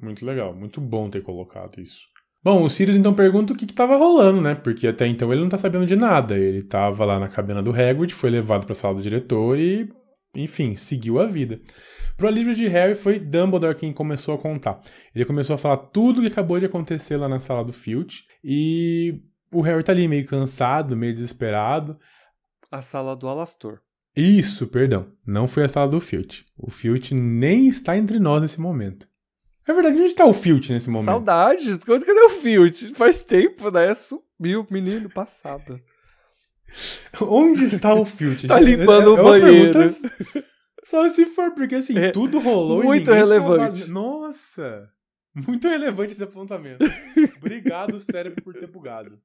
Muito 0.00 0.24
legal, 0.26 0.54
muito 0.54 0.80
bom 0.80 1.08
ter 1.08 1.22
colocado 1.22 1.80
isso. 1.80 2.06
Bom, 2.42 2.62
o 2.62 2.70
Sirius 2.70 2.96
então 2.96 3.12
pergunta 3.14 3.52
o 3.52 3.56
que 3.56 3.64
estava 3.64 3.96
rolando, 3.96 4.40
né? 4.40 4.54
Porque 4.54 4.86
até 4.86 5.06
então 5.06 5.32
ele 5.32 5.42
não 5.42 5.48
tá 5.48 5.56
sabendo 5.56 5.86
de 5.86 5.96
nada. 5.96 6.36
Ele 6.36 6.62
tava 6.62 7.04
lá 7.04 7.18
na 7.18 7.28
cabina 7.28 7.62
do 7.62 7.72
Hagrid, 7.72 8.14
foi 8.14 8.30
levado 8.30 8.64
para 8.64 8.72
a 8.72 8.76
sala 8.76 8.94
do 8.94 9.02
diretor 9.02 9.58
e, 9.58 9.90
enfim, 10.34 10.74
seguiu 10.74 11.20
a 11.20 11.26
vida. 11.26 11.60
Pro 12.16 12.28
alívio 12.28 12.54
de 12.54 12.66
Harry, 12.68 12.94
foi 12.94 13.18
Dumbledore 13.18 13.74
quem 13.74 13.92
começou 13.92 14.34
a 14.34 14.38
contar. 14.38 14.80
Ele 15.14 15.24
começou 15.24 15.54
a 15.54 15.58
falar 15.58 15.76
tudo 15.76 16.18
o 16.18 16.20
que 16.22 16.28
acabou 16.28 16.58
de 16.58 16.66
acontecer 16.66 17.16
lá 17.16 17.28
na 17.28 17.38
sala 17.38 17.64
do 17.64 17.72
Filch 17.72 18.24
e 18.42 19.22
o 19.52 19.60
Harry 19.60 19.82
tá 19.82 19.92
ali 19.92 20.06
meio 20.06 20.26
cansado, 20.26 20.96
meio 20.96 21.14
desesperado. 21.14 21.98
A 22.70 22.82
sala 22.82 23.16
do 23.16 23.28
Alastor. 23.28 23.80
Isso, 24.14 24.66
perdão. 24.66 25.12
Não 25.26 25.46
foi 25.46 25.64
a 25.64 25.68
sala 25.68 25.88
do 25.88 26.00
Filch. 26.00 26.44
O 26.56 26.70
Filch 26.70 27.14
nem 27.14 27.68
está 27.68 27.96
entre 27.96 28.18
nós 28.18 28.42
nesse 28.42 28.60
momento. 28.60 29.08
É 29.66 29.72
verdade, 29.72 30.00
onde 30.00 30.14
tá 30.14 30.24
o 30.24 30.32
Filt 30.32 30.70
nesse 30.70 30.88
momento? 30.88 31.06
Saudades. 31.06 31.78
Cadê 31.78 32.20
o 32.20 32.30
Filt? 32.30 32.94
Faz 32.94 33.22
tempo, 33.22 33.70
né? 33.70 33.94
Subiu, 33.94 34.66
menino, 34.70 35.10
passado. 35.10 35.80
Onde 37.20 37.64
está 37.64 37.94
o 37.94 38.04
Filt? 38.04 38.46
tá 38.46 38.60
limpando 38.60 39.16
é, 39.16 39.20
o 39.20 39.24
banheiro. 39.24 39.80
Só 40.84 41.08
se 41.08 41.26
for, 41.26 41.52
porque 41.52 41.76
assim, 41.76 41.98
é, 41.98 42.10
tudo 42.10 42.38
rolou 42.38 42.82
Muito 42.82 43.12
relevante. 43.12 43.90
Nossa! 43.90 44.88
Muito 45.34 45.68
relevante 45.68 46.12
esse 46.12 46.22
apontamento. 46.22 46.84
Obrigado, 47.36 48.00
cérebro, 48.00 48.42
por 48.42 48.54
ter 48.54 48.66
bugado. 48.66 49.20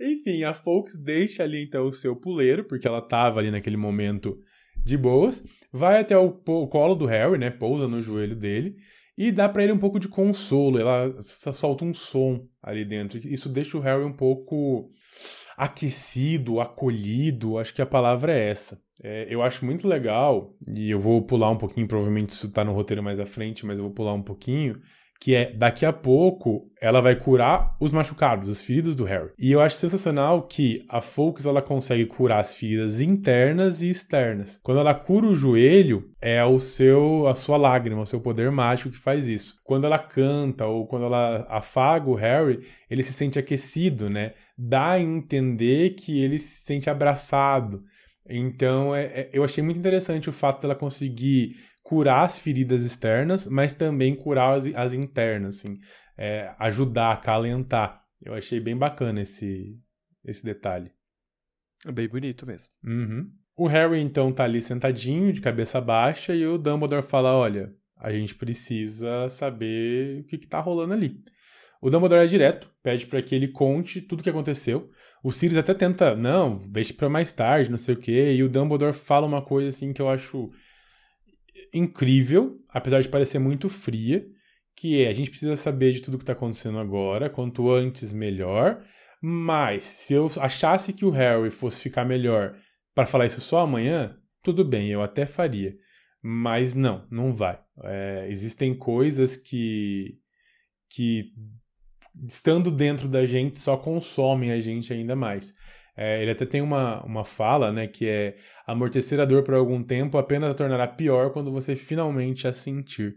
Enfim, 0.00 0.44
a 0.44 0.52
Folks 0.52 0.96
deixa 0.96 1.42
ali 1.42 1.62
então 1.64 1.86
o 1.86 1.92
seu 1.92 2.14
puleiro, 2.16 2.64
porque 2.64 2.86
ela 2.86 3.00
tava 3.00 3.40
ali 3.40 3.50
naquele 3.50 3.76
momento 3.76 4.38
de 4.84 4.96
boas, 4.96 5.42
vai 5.72 6.00
até 6.00 6.16
o, 6.18 6.26
o 6.46 6.68
colo 6.68 6.94
do 6.94 7.06
Harry, 7.06 7.38
né? 7.38 7.50
Pousa 7.50 7.88
no 7.88 8.02
joelho 8.02 8.36
dele 8.36 8.76
e 9.16 9.32
dá 9.32 9.48
para 9.48 9.62
ele 9.62 9.72
um 9.72 9.78
pouco 9.78 9.98
de 9.98 10.08
consolo. 10.08 10.78
Ela 10.78 11.12
solta 11.22 11.84
um 11.84 11.94
som 11.94 12.46
ali 12.62 12.84
dentro. 12.84 13.18
Isso 13.18 13.48
deixa 13.48 13.76
o 13.76 13.80
Harry 13.80 14.04
um 14.04 14.12
pouco 14.12 14.90
aquecido, 15.56 16.60
acolhido. 16.60 17.58
Acho 17.58 17.74
que 17.74 17.82
a 17.82 17.86
palavra 17.86 18.32
é 18.32 18.50
essa. 18.50 18.80
É, 19.02 19.26
eu 19.28 19.42
acho 19.42 19.64
muito 19.64 19.86
legal, 19.86 20.54
e 20.74 20.90
eu 20.90 20.98
vou 20.98 21.20
pular 21.20 21.50
um 21.50 21.58
pouquinho, 21.58 21.86
provavelmente 21.86 22.30
isso 22.30 22.50
tá 22.50 22.64
no 22.64 22.72
roteiro 22.72 23.02
mais 23.02 23.20
à 23.20 23.26
frente, 23.26 23.66
mas 23.66 23.78
eu 23.78 23.84
vou 23.84 23.92
pular 23.92 24.14
um 24.14 24.22
pouquinho 24.22 24.80
que 25.20 25.34
é 25.34 25.52
daqui 25.52 25.84
a 25.84 25.92
pouco 25.92 26.70
ela 26.80 27.00
vai 27.00 27.16
curar 27.16 27.74
os 27.80 27.90
machucados, 27.90 28.48
os 28.48 28.62
feridos 28.62 28.94
do 28.94 29.04
Harry. 29.04 29.30
E 29.38 29.50
eu 29.50 29.60
acho 29.60 29.76
sensacional 29.76 30.42
que 30.42 30.84
a 30.88 31.00
Fawkes 31.00 31.46
ela 31.46 31.62
consegue 31.62 32.06
curar 32.06 32.40
as 32.40 32.54
feridas 32.54 33.00
internas 33.00 33.82
e 33.82 33.90
externas. 33.90 34.58
Quando 34.62 34.80
ela 34.80 34.94
cura 34.94 35.26
o 35.26 35.34
joelho, 35.34 36.10
é 36.20 36.44
o 36.44 36.60
seu 36.60 37.26
a 37.26 37.34
sua 37.34 37.56
lágrima, 37.56 38.02
o 38.02 38.06
seu 38.06 38.20
poder 38.20 38.50
mágico 38.50 38.90
que 38.90 38.98
faz 38.98 39.26
isso. 39.26 39.60
Quando 39.64 39.84
ela 39.84 39.98
canta 39.98 40.66
ou 40.66 40.86
quando 40.86 41.06
ela 41.06 41.46
afaga 41.48 42.08
o 42.08 42.14
Harry, 42.14 42.60
ele 42.90 43.02
se 43.02 43.12
sente 43.12 43.38
aquecido, 43.38 44.10
né? 44.10 44.32
Dá 44.56 44.92
a 44.92 45.00
entender 45.00 45.90
que 45.90 46.20
ele 46.22 46.38
se 46.38 46.64
sente 46.64 46.90
abraçado. 46.90 47.82
Então, 48.28 48.94
é, 48.94 49.04
é, 49.04 49.30
eu 49.32 49.44
achei 49.44 49.62
muito 49.62 49.78
interessante 49.78 50.28
o 50.28 50.32
fato 50.32 50.60
dela 50.60 50.74
conseguir 50.74 51.56
curar 51.86 52.24
as 52.24 52.36
feridas 52.36 52.82
externas, 52.82 53.46
mas 53.46 53.72
também 53.72 54.12
curar 54.12 54.56
as, 54.56 54.66
as 54.74 54.92
internas, 54.92 55.58
assim, 55.58 55.78
é, 56.18 56.52
ajudar, 56.58 57.12
acalentar. 57.12 58.02
Eu 58.20 58.34
achei 58.34 58.58
bem 58.58 58.76
bacana 58.76 59.20
esse, 59.20 59.78
esse 60.24 60.44
detalhe. 60.44 60.90
É 61.86 61.92
bem 61.92 62.08
bonito 62.08 62.44
mesmo. 62.44 62.72
Uhum. 62.84 63.30
O 63.56 63.68
Harry, 63.68 64.00
então, 64.00 64.32
tá 64.32 64.42
ali 64.42 64.60
sentadinho, 64.60 65.32
de 65.32 65.40
cabeça 65.40 65.80
baixa, 65.80 66.34
e 66.34 66.44
o 66.44 66.58
Dumbledore 66.58 67.06
fala: 67.06 67.32
Olha, 67.36 67.72
a 67.96 68.10
gente 68.10 68.34
precisa 68.34 69.28
saber 69.28 70.22
o 70.22 70.24
que, 70.24 70.38
que 70.38 70.48
tá 70.48 70.58
rolando 70.58 70.92
ali. 70.92 71.22
O 71.80 71.88
Dumbledore 71.88 72.24
é 72.24 72.26
direto, 72.26 72.68
pede 72.82 73.06
para 73.06 73.22
que 73.22 73.32
ele 73.32 73.46
conte 73.46 74.00
tudo 74.00 74.20
o 74.20 74.22
que 74.24 74.30
aconteceu. 74.30 74.90
O 75.22 75.30
Sirius 75.30 75.58
até 75.58 75.72
tenta, 75.72 76.16
não, 76.16 76.58
deixe 76.68 76.92
para 76.92 77.08
mais 77.08 77.32
tarde, 77.32 77.70
não 77.70 77.78
sei 77.78 77.94
o 77.94 77.98
quê. 77.98 78.32
E 78.32 78.42
o 78.42 78.48
Dumbledore 78.48 78.92
fala 78.92 79.24
uma 79.24 79.40
coisa 79.40 79.68
assim 79.68 79.92
que 79.92 80.02
eu 80.02 80.08
acho 80.08 80.50
incrível, 81.76 82.60
apesar 82.68 83.00
de 83.00 83.08
parecer 83.08 83.38
muito 83.38 83.68
fria, 83.68 84.26
que 84.74 85.02
é 85.02 85.08
a 85.08 85.12
gente 85.12 85.30
precisa 85.30 85.56
saber 85.56 85.92
de 85.92 86.02
tudo 86.02 86.18
que 86.18 86.22
está 86.22 86.32
acontecendo 86.32 86.78
agora, 86.78 87.30
quanto 87.30 87.70
antes 87.70 88.12
melhor. 88.12 88.82
Mas 89.20 89.84
se 89.84 90.14
eu 90.14 90.30
achasse 90.40 90.92
que 90.92 91.04
o 91.04 91.10
Harry 91.10 91.50
fosse 91.50 91.80
ficar 91.80 92.04
melhor 92.04 92.56
para 92.94 93.06
falar 93.06 93.26
isso 93.26 93.40
só 93.40 93.60
amanhã, 93.60 94.16
tudo 94.42 94.64
bem, 94.64 94.88
eu 94.88 95.02
até 95.02 95.26
faria. 95.26 95.74
Mas 96.22 96.74
não, 96.74 97.06
não 97.10 97.32
vai. 97.32 97.58
É, 97.84 98.26
existem 98.30 98.74
coisas 98.74 99.36
que, 99.36 100.18
que, 100.90 101.32
estando 102.28 102.70
dentro 102.70 103.08
da 103.08 103.24
gente, 103.26 103.58
só 103.58 103.76
consomem 103.76 104.50
a 104.50 104.60
gente 104.60 104.92
ainda 104.92 105.16
mais. 105.16 105.54
É, 105.96 106.20
ele 106.20 106.30
até 106.30 106.44
tem 106.44 106.60
uma, 106.60 107.02
uma 107.04 107.24
fala, 107.24 107.72
né, 107.72 107.86
que 107.86 108.06
é 108.06 108.36
amortecer 108.66 109.18
a 109.18 109.24
dor 109.24 109.42
por 109.42 109.54
algum 109.54 109.82
tempo 109.82 110.18
apenas 110.18 110.50
a 110.50 110.54
tornará 110.54 110.86
pior 110.86 111.32
quando 111.32 111.50
você 111.50 111.74
finalmente 111.74 112.46
a 112.46 112.52
sentir. 112.52 113.14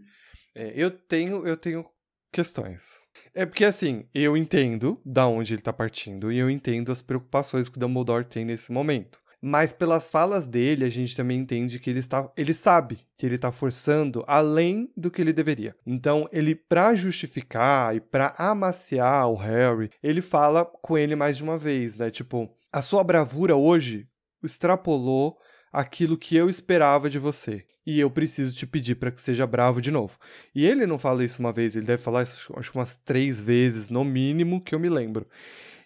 É, 0.54 0.72
eu 0.74 0.90
tenho, 0.90 1.46
eu 1.46 1.56
tenho 1.56 1.84
questões. 2.32 3.06
É 3.34 3.44
porque 3.44 3.64
assim, 3.64 4.04
eu 4.14 4.36
entendo 4.36 5.00
da 5.04 5.26
onde 5.26 5.54
ele 5.54 5.62
tá 5.62 5.72
partindo 5.72 6.32
e 6.32 6.38
eu 6.38 6.48
entendo 6.48 6.90
as 6.90 7.02
preocupações 7.02 7.68
que 7.68 7.76
o 7.76 7.80
Dumbledore 7.80 8.24
tem 8.24 8.44
nesse 8.44 8.72
momento. 8.72 9.18
Mas 9.42 9.72
pelas 9.72 10.10
falas 10.10 10.46
dele, 10.46 10.84
a 10.84 10.90
gente 10.90 11.16
também 11.16 11.38
entende 11.38 11.78
que 11.78 11.88
ele 11.88 11.98
está, 11.98 12.30
ele 12.36 12.52
sabe 12.52 12.98
que 13.16 13.24
ele 13.24 13.36
está 13.36 13.50
forçando 13.50 14.22
além 14.26 14.92
do 14.94 15.10
que 15.10 15.20
ele 15.20 15.32
deveria. 15.32 15.74
Então, 15.86 16.28
ele 16.30 16.54
para 16.54 16.94
justificar 16.94 17.96
e 17.96 18.00
para 18.00 18.34
amaciar 18.36 19.30
o 19.30 19.36
Harry, 19.36 19.90
ele 20.02 20.20
fala 20.20 20.66
com 20.66 20.98
ele 20.98 21.16
mais 21.16 21.38
de 21.38 21.42
uma 21.42 21.56
vez, 21.56 21.96
né? 21.96 22.10
Tipo, 22.10 22.54
a 22.72 22.82
sua 22.82 23.02
bravura 23.02 23.56
hoje 23.56 24.06
extrapolou 24.42 25.36
aquilo 25.72 26.16
que 26.16 26.36
eu 26.36 26.48
esperava 26.48 27.08
de 27.08 27.18
você. 27.18 27.64
E 27.86 27.98
eu 27.98 28.10
preciso 28.10 28.54
te 28.54 28.66
pedir 28.66 28.96
para 28.96 29.10
que 29.10 29.20
seja 29.20 29.46
bravo 29.46 29.80
de 29.80 29.90
novo. 29.90 30.18
E 30.54 30.66
ele 30.66 30.86
não 30.86 30.98
fala 30.98 31.24
isso 31.24 31.40
uma 31.40 31.52
vez, 31.52 31.74
ele 31.74 31.86
deve 31.86 32.02
falar 32.02 32.22
isso 32.22 32.52
acho 32.56 32.72
umas 32.74 32.96
três 32.96 33.42
vezes, 33.42 33.88
no 33.88 34.04
mínimo, 34.04 34.60
que 34.60 34.74
eu 34.74 34.78
me 34.78 34.88
lembro. 34.88 35.26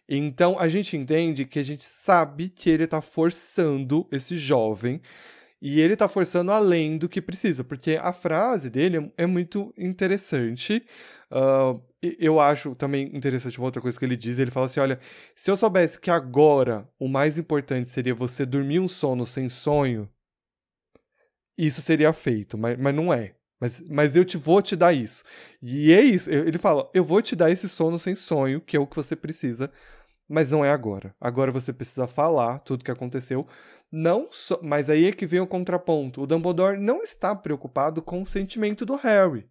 Então 0.08 0.58
a 0.58 0.68
gente 0.68 0.96
entende 0.96 1.46
que 1.46 1.58
a 1.58 1.62
gente 1.62 1.84
sabe 1.84 2.50
que 2.50 2.68
ele 2.68 2.84
está 2.84 3.00
forçando 3.00 4.06
esse 4.12 4.36
jovem 4.36 5.00
e 5.66 5.80
ele 5.80 5.94
está 5.94 6.06
forçando 6.06 6.52
além 6.52 6.98
do 6.98 7.08
que 7.08 7.22
precisa, 7.22 7.64
porque 7.64 7.98
a 7.98 8.12
frase 8.12 8.68
dele 8.68 9.10
é 9.16 9.24
muito 9.24 9.72
interessante. 9.78 10.84
Uh, 11.30 11.82
eu 12.20 12.38
acho 12.38 12.74
também 12.74 13.10
interessante 13.16 13.58
uma 13.58 13.64
outra 13.68 13.80
coisa 13.80 13.98
que 13.98 14.04
ele 14.04 14.14
diz. 14.14 14.38
Ele 14.38 14.50
fala 14.50 14.66
assim: 14.66 14.80
olha, 14.80 15.00
se 15.34 15.50
eu 15.50 15.56
soubesse 15.56 15.98
que 15.98 16.10
agora 16.10 16.86
o 16.98 17.08
mais 17.08 17.38
importante 17.38 17.88
seria 17.88 18.14
você 18.14 18.44
dormir 18.44 18.78
um 18.78 18.86
sono 18.86 19.26
sem 19.26 19.48
sonho, 19.48 20.06
isso 21.56 21.80
seria 21.80 22.12
feito, 22.12 22.58
mas, 22.58 22.78
mas 22.78 22.94
não 22.94 23.10
é. 23.10 23.34
Mas, 23.58 23.80
mas 23.88 24.16
eu 24.16 24.24
te 24.26 24.36
vou 24.36 24.60
te 24.60 24.76
dar 24.76 24.92
isso. 24.92 25.24
E 25.62 25.94
é 25.94 26.02
isso. 26.02 26.30
Ele 26.30 26.58
fala: 26.58 26.90
eu 26.92 27.02
vou 27.02 27.22
te 27.22 27.34
dar 27.34 27.50
esse 27.50 27.70
sono 27.70 27.98
sem 27.98 28.14
sonho, 28.14 28.60
que 28.60 28.76
é 28.76 28.80
o 28.80 28.86
que 28.86 28.96
você 28.96 29.16
precisa 29.16 29.70
mas 30.28 30.50
não 30.50 30.64
é 30.64 30.70
agora. 30.70 31.14
Agora 31.20 31.52
você 31.52 31.72
precisa 31.72 32.06
falar 32.06 32.58
tudo 32.60 32.80
o 32.80 32.84
que 32.84 32.90
aconteceu. 32.90 33.46
Não 33.96 34.26
so... 34.32 34.58
Mas 34.60 34.90
aí 34.90 35.06
é 35.06 35.12
que 35.12 35.24
vem 35.24 35.38
o 35.38 35.46
contraponto. 35.46 36.22
O 36.22 36.26
Dumbledore 36.26 36.80
não 36.80 37.00
está 37.00 37.32
preocupado 37.32 38.02
com 38.02 38.20
o 38.20 38.26
sentimento 38.26 38.84
do 38.84 38.96
Harry. 38.96 39.48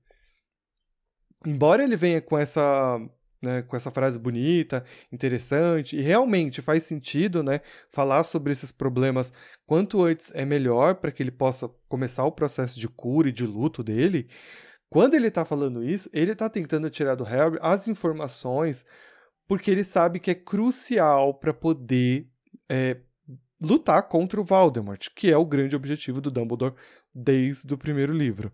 Embora 1.46 1.82
ele 1.82 1.96
venha 1.96 2.22
com 2.22 2.38
essa, 2.38 3.00
né, 3.42 3.62
com 3.62 3.78
essa 3.78 3.90
frase 3.90 4.20
bonita, 4.20 4.84
interessante, 5.10 5.96
e 5.96 6.02
realmente 6.02 6.62
faz 6.62 6.84
sentido 6.84 7.42
né, 7.42 7.62
falar 7.90 8.26
sobre 8.26 8.52
esses 8.52 8.70
problemas 8.70 9.32
quanto 9.66 10.04
antes 10.04 10.30
é 10.36 10.44
melhor 10.44 10.96
para 10.96 11.12
que 11.12 11.24
ele 11.24 11.32
possa 11.32 11.70
começar 11.88 12.26
o 12.26 12.32
processo 12.32 12.78
de 12.78 12.90
cura 12.90 13.30
e 13.30 13.32
de 13.32 13.46
luto 13.48 13.82
dele. 13.82 14.28
Quando 14.90 15.14
ele 15.14 15.28
está 15.30 15.46
falando 15.46 15.82
isso, 15.82 16.10
ele 16.12 16.34
está 16.34 16.50
tentando 16.50 16.90
tirar 16.90 17.16
do 17.16 17.24
Harry 17.24 17.58
as 17.62 17.88
informações 17.88 18.86
porque 19.48 19.72
ele 19.72 19.86
sabe 19.86 20.20
que 20.20 20.32
é 20.32 20.36
crucial 20.36 21.34
para 21.34 21.54
poder 21.54 22.28
é, 22.70 22.98
lutar 23.64 24.04
contra 24.04 24.40
o 24.40 24.44
Voldemort, 24.44 25.10
que 25.16 25.32
é 25.32 25.38
o 25.38 25.46
grande 25.46 25.76
objetivo 25.76 26.20
do 26.20 26.30
Dumbledore 26.30 26.76
desde 27.14 27.74
o 27.74 27.78
primeiro 27.78 28.14
livro. 28.14 28.52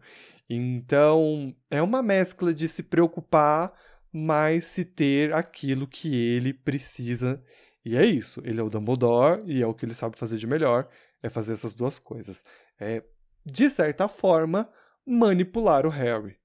Então, 0.49 1.55
é 1.69 1.81
uma 1.81 2.01
mescla 2.01 2.53
de 2.53 2.67
se 2.67 2.83
preocupar, 2.83 3.73
mas 4.11 4.65
se 4.65 4.83
ter 4.83 5.33
aquilo 5.33 5.87
que 5.87 6.15
ele 6.15 6.53
precisa. 6.53 7.43
E 7.83 7.95
é 7.95 8.05
isso. 8.05 8.41
Ele 8.43 8.59
é 8.59 8.63
o 8.63 8.69
Dumbledore 8.69 9.43
e 9.45 9.61
é 9.61 9.67
o 9.67 9.73
que 9.73 9.85
ele 9.85 9.93
sabe 9.93 10.17
fazer 10.17 10.37
de 10.37 10.47
melhor, 10.47 10.87
é 11.21 11.29
fazer 11.29 11.53
essas 11.53 11.73
duas 11.73 11.99
coisas. 11.99 12.43
É, 12.79 13.03
de 13.45 13.69
certa 13.69 14.07
forma, 14.07 14.69
manipular 15.05 15.85
o 15.85 15.89
Harry. 15.89 16.37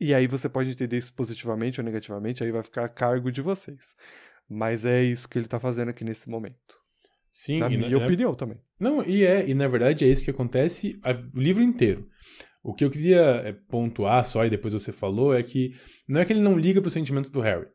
E 0.00 0.14
aí 0.14 0.28
você 0.28 0.48
pode 0.48 0.70
entender 0.70 0.96
isso 0.96 1.12
positivamente 1.12 1.80
ou 1.80 1.84
negativamente, 1.84 2.44
aí 2.44 2.52
vai 2.52 2.62
ficar 2.62 2.84
a 2.84 2.88
cargo 2.88 3.32
de 3.32 3.42
vocês. 3.42 3.96
Mas 4.48 4.84
é 4.84 5.02
isso 5.02 5.28
que 5.28 5.38
ele 5.38 5.48
tá 5.48 5.58
fazendo 5.58 5.88
aqui 5.88 6.04
nesse 6.04 6.28
momento. 6.28 6.78
Sim, 7.32 7.60
na 7.60 7.68
minha 7.68 7.88
na, 7.88 7.96
opinião 7.98 8.34
também. 8.34 8.58
Não, 8.80 9.04
e 9.04 9.24
é, 9.24 9.48
e 9.48 9.54
na 9.54 9.68
verdade 9.68 10.04
é 10.04 10.08
isso 10.08 10.24
que 10.24 10.30
acontece 10.30 10.98
o 11.34 11.40
livro 11.40 11.62
inteiro. 11.62 12.06
O 12.62 12.74
que 12.74 12.84
eu 12.84 12.90
queria 12.90 13.20
é, 13.44 13.52
pontuar 13.52 14.24
só, 14.24 14.44
e 14.44 14.50
depois 14.50 14.74
você 14.74 14.92
falou, 14.92 15.34
é 15.34 15.42
que 15.42 15.72
não 16.08 16.20
é 16.20 16.24
que 16.24 16.32
ele 16.32 16.40
não 16.40 16.58
liga 16.58 16.80
pro 16.80 16.90
sentimento 16.90 17.30
do 17.30 17.40
Harry. 17.40 17.66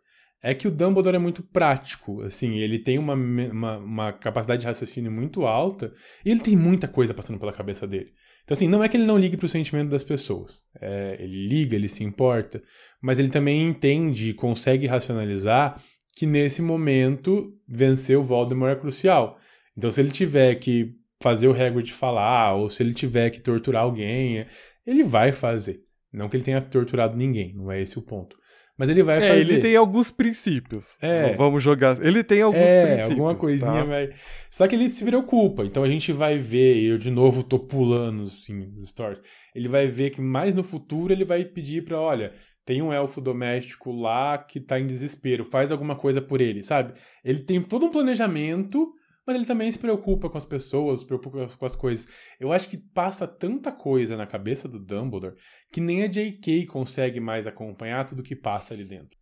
É 0.45 0.53
que 0.53 0.67
o 0.67 0.71
Dumbledore 0.71 1.15
é 1.15 1.19
muito 1.19 1.41
prático, 1.41 2.21
assim, 2.21 2.57
ele 2.57 2.77
tem 2.77 2.99
uma, 2.99 3.13
uma, 3.13 3.77
uma, 3.77 4.11
capacidade 4.11 4.59
de 4.59 4.67
raciocínio 4.67 5.09
muito 5.09 5.45
alta 5.45 5.93
e 6.25 6.29
ele 6.29 6.41
tem 6.41 6.53
muita 6.57 6.85
coisa 6.85 7.13
passando 7.13 7.39
pela 7.39 7.53
cabeça 7.53 7.87
dele. 7.87 8.11
Então, 8.43 8.53
assim, 8.53 8.67
não 8.67 8.83
é 8.83 8.89
que 8.89 8.97
ele 8.97 9.05
não 9.05 9.17
ligue 9.17 9.37
para 9.37 9.45
o 9.45 9.49
sentimento 9.49 9.89
das 9.89 10.03
pessoas. 10.03 10.61
É, 10.81 11.15
ele 11.17 11.47
liga, 11.47 11.77
ele 11.77 11.87
se 11.87 12.03
importa, 12.03 12.61
mas 13.01 13.19
ele 13.19 13.29
também 13.29 13.65
entende 13.65 14.31
e 14.31 14.33
consegue 14.33 14.85
racionalizar 14.85 15.81
que 16.15 16.25
nesse 16.25 16.61
momento 16.61 17.53
vencer 17.67 18.17
o 18.17 18.23
Voldemort 18.23 18.71
é 18.71 18.79
crucial. 18.79 19.37
Então, 19.77 19.91
se 19.91 19.99
ele 19.99 20.11
tiver 20.11 20.55
que 20.55 20.93
fazer 21.21 21.47
o 21.47 21.51
Hagrid 21.53 21.91
falar, 21.93 22.53
ou 22.55 22.69
se 22.69 22.83
ele 22.83 22.93
tiver 22.93 23.29
que 23.29 23.41
torturar 23.41 23.83
alguém, 23.83 24.45
ele 24.85 25.03
vai 25.03 25.31
fazer. 25.31 25.81
Não 26.11 26.29
que 26.29 26.37
ele 26.37 26.43
tenha 26.43 26.61
torturado 26.61 27.17
ninguém, 27.17 27.53
não 27.55 27.71
é 27.71 27.81
esse 27.81 27.97
o 27.97 28.01
ponto. 28.01 28.37
Mas 28.77 28.89
ele 28.89 29.03
vai 29.03 29.17
é, 29.17 29.27
fazer. 29.27 29.39
ele 29.39 29.59
tem 29.59 29.75
alguns 29.75 30.09
princípios. 30.09 30.97
É. 30.99 31.33
Vamos 31.35 31.61
jogar. 31.61 32.03
Ele 32.03 32.23
tem 32.23 32.41
alguns 32.41 32.61
é, 32.61 32.85
princípios. 32.85 33.11
alguma 33.11 33.35
coisinha 33.35 33.71
tá? 33.71 33.85
vai. 33.85 34.09
Só 34.49 34.67
que 34.67 34.75
ele 34.75 34.89
se 34.89 35.05
preocupa. 35.05 35.63
Então 35.63 35.83
a 35.83 35.87
gente 35.87 36.11
vai 36.11 36.37
ver, 36.37 36.81
eu 36.81 36.97
de 36.97 37.11
novo 37.11 37.43
tô 37.43 37.59
pulando 37.59 38.23
assim, 38.23 38.73
os 38.75 38.89
stories. 38.89 39.21
Ele 39.53 39.67
vai 39.67 39.85
ver 39.87 40.09
que 40.09 40.19
mais 40.19 40.55
no 40.55 40.63
futuro 40.63 41.13
ele 41.13 41.23
vai 41.23 41.45
pedir 41.45 41.83
pra, 41.83 41.99
olha, 41.99 42.33
tem 42.65 42.81
um 42.81 42.93
elfo 42.93 43.19
doméstico 43.19 43.91
lá 43.91 44.37
que 44.37 44.59
tá 44.59 44.79
em 44.79 44.85
desespero, 44.85 45.45
faz 45.45 45.71
alguma 45.71 45.95
coisa 45.95 46.21
por 46.21 46.41
ele, 46.41 46.63
sabe? 46.63 46.93
Ele 47.23 47.39
tem 47.39 47.61
todo 47.61 47.85
um 47.85 47.91
planejamento 47.91 48.93
mas 49.25 49.35
ele 49.35 49.45
também 49.45 49.71
se 49.71 49.79
preocupa 49.79 50.29
com 50.29 50.37
as 50.37 50.45
pessoas, 50.45 50.99
se 50.99 51.05
preocupa 51.05 51.47
com 51.47 51.65
as 51.65 51.75
coisas. 51.75 52.07
Eu 52.39 52.51
acho 52.51 52.69
que 52.69 52.77
passa 52.77 53.27
tanta 53.27 53.71
coisa 53.71 54.17
na 54.17 54.27
cabeça 54.27 54.67
do 54.67 54.79
Dumbledore 54.79 55.35
que 55.71 55.79
nem 55.79 56.03
a 56.03 56.07
J.K. 56.07 56.65
consegue 56.67 57.19
mais 57.19 57.47
acompanhar 57.47 58.05
tudo 58.05 58.23
que 58.23 58.35
passa 58.35 58.73
ali 58.73 58.83
dentro. 58.83 59.17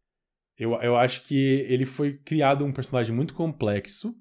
Eu, 0.58 0.74
eu 0.82 0.96
acho 0.96 1.24
que 1.24 1.66
ele 1.68 1.86
foi 1.86 2.18
criado 2.18 2.66
um 2.66 2.74
personagem 2.74 3.16
muito 3.16 3.34
complexo. 3.34 4.14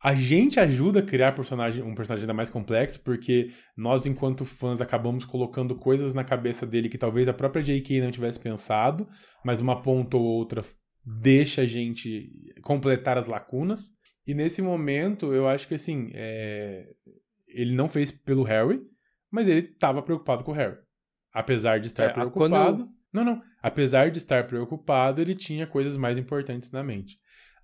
A 0.00 0.14
gente 0.14 0.60
ajuda 0.60 1.00
a 1.00 1.02
criar 1.02 1.32
personagem, 1.32 1.82
um 1.82 1.94
personagem 1.94 2.22
ainda 2.22 2.34
mais 2.34 2.48
complexo, 2.48 3.02
porque 3.02 3.50
nós, 3.76 4.06
enquanto 4.06 4.44
fãs, 4.44 4.80
acabamos 4.80 5.24
colocando 5.24 5.74
coisas 5.74 6.14
na 6.14 6.22
cabeça 6.22 6.64
dele 6.64 6.88
que 6.88 6.96
talvez 6.96 7.26
a 7.26 7.34
própria 7.34 7.62
J.K. 7.62 8.00
não 8.00 8.10
tivesse 8.10 8.38
pensado, 8.38 9.08
mas 9.44 9.60
uma 9.60 9.82
ponta 9.82 10.16
ou 10.16 10.22
outra 10.22 10.62
deixa 11.04 11.62
a 11.62 11.66
gente 11.66 12.30
completar 12.62 13.18
as 13.18 13.26
lacunas. 13.26 13.92
E 14.24 14.34
nesse 14.34 14.62
momento, 14.62 15.32
eu 15.32 15.48
acho 15.48 15.66
que 15.66 15.74
assim, 15.74 16.10
é... 16.14 16.86
ele 17.48 17.74
não 17.74 17.88
fez 17.88 18.12
pelo 18.12 18.44
Harry, 18.44 18.80
mas 19.30 19.48
ele 19.48 19.60
estava 19.60 20.00
preocupado 20.00 20.44
com 20.44 20.52
o 20.52 20.54
Harry. 20.54 20.76
Apesar 21.32 21.80
de 21.80 21.88
estar 21.88 22.04
é, 22.04 22.12
preocupado. 22.12 22.84
Quando... 22.84 22.98
Não, 23.12 23.24
não. 23.24 23.42
Apesar 23.60 24.10
de 24.10 24.18
estar 24.18 24.46
preocupado, 24.46 25.20
ele 25.20 25.34
tinha 25.34 25.66
coisas 25.66 25.96
mais 25.96 26.18
importantes 26.18 26.70
na 26.70 26.84
mente. 26.84 27.18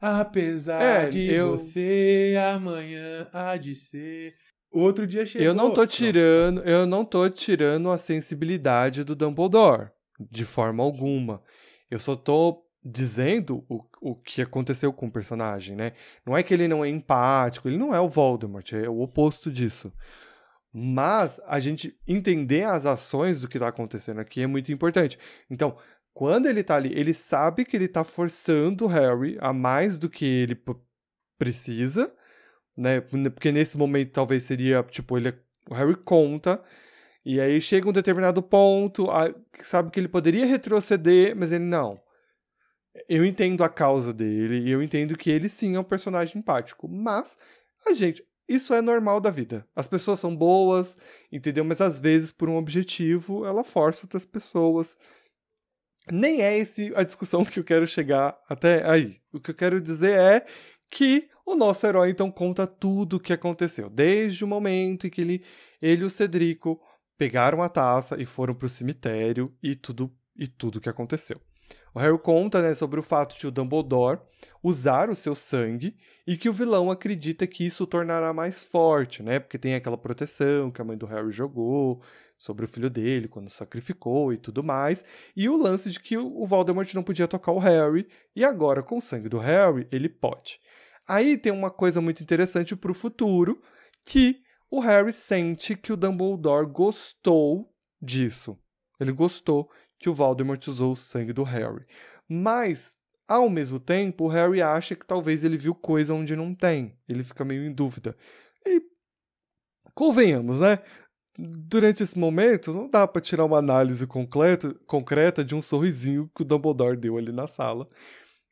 Apesar 0.06 0.82
é, 0.82 1.08
de 1.08 1.32
eu... 1.32 1.52
você, 1.52 2.34
amanhã 2.52 3.26
há 3.32 3.56
de 3.56 3.74
ser. 3.74 4.34
Outro 4.70 5.06
dia 5.06 5.24
chegou. 5.24 5.46
Eu 5.46 5.54
não 5.54 5.72
tô 5.72 5.86
tirando, 5.86 6.60
eu 6.60 6.84
não 6.84 7.06
tô 7.06 7.30
tirando 7.30 7.90
a 7.90 7.96
sensibilidade 7.96 9.02
do 9.02 9.16
Dumbledore, 9.16 9.88
de 10.30 10.44
forma 10.44 10.84
alguma. 10.84 11.42
Eu 11.90 11.98
só 11.98 12.14
tô 12.14 12.66
dizendo 12.84 13.64
o, 13.66 13.82
o 13.98 14.14
que 14.14 14.42
aconteceu 14.42 14.92
com 14.92 15.06
o 15.06 15.10
personagem, 15.10 15.74
né? 15.74 15.92
Não 16.26 16.36
é 16.36 16.42
que 16.42 16.52
ele 16.52 16.68
não 16.68 16.84
é 16.84 16.88
empático, 16.90 17.66
ele 17.66 17.78
não 17.78 17.94
é 17.94 17.98
o 18.00 18.08
Voldemort, 18.08 18.74
é 18.74 18.86
o 18.86 19.00
oposto 19.00 19.50
disso. 19.50 19.90
Mas 20.70 21.40
a 21.46 21.60
gente 21.60 21.96
entender 22.06 22.64
as 22.64 22.84
ações 22.84 23.40
do 23.40 23.48
que 23.48 23.56
está 23.56 23.68
acontecendo 23.68 24.20
aqui 24.20 24.42
é 24.42 24.46
muito 24.46 24.70
importante. 24.70 25.18
Então, 25.48 25.78
quando 26.14 26.46
ele 26.46 26.60
está 26.60 26.76
ali, 26.76 26.92
ele 26.98 27.12
sabe 27.12 27.64
que 27.64 27.76
ele 27.76 27.86
está 27.86 28.04
forçando 28.04 28.86
o 28.86 28.88
Harry 28.88 29.36
a 29.40 29.52
mais 29.52 29.98
do 29.98 30.08
que 30.08 30.24
ele 30.24 30.58
precisa, 31.38 32.10
né? 32.78 33.00
Porque 33.00 33.52
nesse 33.52 33.76
momento 33.76 34.12
talvez 34.12 34.44
seria, 34.44 34.82
tipo, 34.84 35.18
ele, 35.18 35.34
o 35.68 35.74
Harry 35.74 35.96
conta, 35.96 36.62
e 37.24 37.40
aí 37.40 37.60
chega 37.60 37.88
um 37.88 37.92
determinado 37.92 38.42
ponto, 38.42 39.08
sabe 39.62 39.90
que 39.90 40.00
ele 40.00 40.08
poderia 40.08 40.46
retroceder, 40.46 41.36
mas 41.36 41.52
ele 41.52 41.64
não 41.64 42.00
eu 43.08 43.24
entendo 43.24 43.64
a 43.64 43.68
causa 43.68 44.12
dele 44.12 44.60
e 44.60 44.70
eu 44.70 44.82
entendo 44.82 45.16
que 45.16 45.30
ele 45.30 45.48
sim 45.48 45.74
é 45.74 45.80
um 45.80 45.84
personagem 45.84 46.38
empático, 46.38 46.88
mas 46.88 47.36
a 47.86 47.92
gente, 47.92 48.24
isso 48.48 48.72
é 48.72 48.80
normal 48.80 49.20
da 49.20 49.30
vida. 49.30 49.66
As 49.74 49.88
pessoas 49.88 50.20
são 50.20 50.34
boas, 50.34 50.96
entendeu? 51.30 51.64
Mas 51.64 51.80
às 51.80 51.98
vezes 51.98 52.30
por 52.30 52.48
um 52.48 52.56
objetivo 52.56 53.44
ela 53.44 53.64
força 53.64 54.06
outras 54.06 54.24
pessoas. 54.24 54.96
Nem 56.10 56.42
é 56.42 56.56
esse 56.58 56.92
a 56.94 57.02
discussão 57.02 57.44
que 57.44 57.58
eu 57.58 57.64
quero 57.64 57.86
chegar 57.86 58.38
até 58.48 58.88
aí. 58.88 59.20
O 59.32 59.40
que 59.40 59.50
eu 59.50 59.54
quero 59.54 59.80
dizer 59.80 60.18
é 60.18 60.46
que 60.90 61.28
O 61.46 61.54
nosso 61.54 61.86
herói 61.86 62.10
então 62.10 62.30
conta 62.30 62.66
tudo 62.66 63.16
o 63.16 63.20
que 63.20 63.32
aconteceu, 63.32 63.90
desde 63.90 64.42
o 64.44 64.48
momento 64.48 65.06
em 65.06 65.10
que 65.10 65.20
ele, 65.20 65.44
ele 65.80 66.02
e 66.02 66.04
o 66.06 66.10
Cedrico 66.10 66.80
pegaram 67.18 67.62
a 67.62 67.68
taça 67.68 68.20
e 68.20 68.24
foram 68.24 68.54
para 68.54 68.66
o 68.66 68.68
cemitério 68.68 69.54
e 69.62 69.74
tudo 69.74 70.10
e 70.36 70.48
tudo 70.48 70.80
que 70.80 70.88
aconteceu. 70.88 71.40
O 71.94 71.98
Harry 71.98 72.18
conta 72.18 72.60
né, 72.60 72.74
sobre 72.74 72.98
o 72.98 73.02
fato 73.02 73.38
de 73.38 73.46
o 73.46 73.50
Dumbledore 73.50 74.20
usar 74.62 75.10
o 75.10 75.14
seu 75.14 75.34
sangue 75.34 75.96
e 76.26 76.36
que 76.36 76.48
o 76.48 76.52
vilão 76.52 76.90
acredita 76.90 77.46
que 77.46 77.64
isso 77.64 77.84
o 77.84 77.86
tornará 77.86 78.32
mais 78.32 78.64
forte, 78.64 79.22
né? 79.22 79.38
Porque 79.38 79.58
tem 79.58 79.74
aquela 79.74 79.96
proteção 79.96 80.72
que 80.72 80.80
a 80.80 80.84
mãe 80.84 80.96
do 80.96 81.06
Harry 81.06 81.30
jogou 81.30 82.02
sobre 82.36 82.64
o 82.64 82.68
filho 82.68 82.90
dele 82.90 83.28
quando 83.28 83.48
sacrificou 83.48 84.32
e 84.32 84.36
tudo 84.36 84.62
mais. 84.62 85.04
E 85.36 85.48
o 85.48 85.56
lance 85.56 85.90
de 85.90 86.00
que 86.00 86.16
o 86.16 86.46
Voldemort 86.46 86.92
não 86.94 87.02
podia 87.02 87.28
tocar 87.28 87.52
o 87.52 87.58
Harry 87.58 88.06
e 88.34 88.44
agora 88.44 88.82
com 88.82 88.98
o 88.98 89.00
sangue 89.00 89.28
do 89.28 89.38
Harry 89.38 89.86
ele 89.90 90.08
pode. 90.08 90.58
Aí 91.08 91.36
tem 91.36 91.52
uma 91.52 91.70
coisa 91.70 92.00
muito 92.00 92.22
interessante 92.22 92.74
para 92.74 92.90
o 92.90 92.94
futuro 92.94 93.60
que 94.06 94.42
o 94.70 94.80
Harry 94.80 95.12
sente 95.12 95.76
que 95.76 95.92
o 95.92 95.96
Dumbledore 95.96 96.66
gostou 96.66 97.72
disso. 98.00 98.58
Ele 98.98 99.12
gostou 99.12 99.70
que 99.98 100.08
o 100.08 100.14
Voldemort 100.14 100.66
usou 100.66 100.92
o 100.92 100.96
sangue 100.96 101.32
do 101.32 101.42
Harry. 101.42 101.84
Mas, 102.28 102.96
ao 103.28 103.48
mesmo 103.48 103.78
tempo, 103.78 104.24
o 104.24 104.28
Harry 104.28 104.60
acha 104.60 104.96
que 104.96 105.06
talvez 105.06 105.44
ele 105.44 105.56
viu 105.56 105.74
coisa 105.74 106.14
onde 106.14 106.34
não 106.34 106.54
tem. 106.54 106.98
Ele 107.08 107.22
fica 107.22 107.44
meio 107.44 107.64
em 107.64 107.72
dúvida. 107.72 108.16
E 108.66 108.82
convenhamos, 109.94 110.60
né? 110.60 110.78
Durante 111.36 112.02
esse 112.02 112.18
momento, 112.18 112.72
não 112.72 112.88
dá 112.88 113.06
para 113.08 113.20
tirar 113.20 113.44
uma 113.44 113.58
análise 113.58 114.06
concreta, 114.06 114.74
concreta 114.86 115.44
de 115.44 115.54
um 115.54 115.60
sorrisinho 115.60 116.30
que 116.34 116.42
o 116.42 116.44
Dumbledore 116.44 116.96
deu 116.96 117.16
ali 117.16 117.32
na 117.32 117.46
sala. 117.46 117.88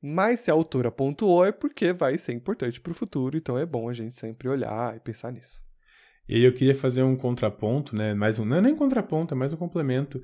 Mas 0.02 0.40
se 0.40 0.50
a 0.50 0.54
autora 0.54 0.90
pontuou 0.90 1.44
é 1.44 1.52
porque 1.52 1.92
vai 1.92 2.18
ser 2.18 2.32
importante 2.32 2.80
para 2.80 2.90
o 2.90 2.94
futuro, 2.94 3.36
então 3.36 3.56
é 3.56 3.64
bom 3.64 3.88
a 3.88 3.92
gente 3.92 4.18
sempre 4.18 4.48
olhar 4.48 4.96
e 4.96 5.00
pensar 5.00 5.30
nisso. 5.30 5.62
E 6.28 6.34
aí 6.34 6.42
eu 6.42 6.52
queria 6.52 6.74
fazer 6.74 7.02
um 7.04 7.14
contraponto, 7.14 7.94
né? 7.94 8.12
Mais 8.14 8.38
um, 8.38 8.44
não 8.44 8.56
é 8.56 8.60
nem 8.60 8.74
contraponto, 8.74 9.34
é 9.34 9.36
mais 9.36 9.52
um 9.52 9.56
complemento 9.56 10.20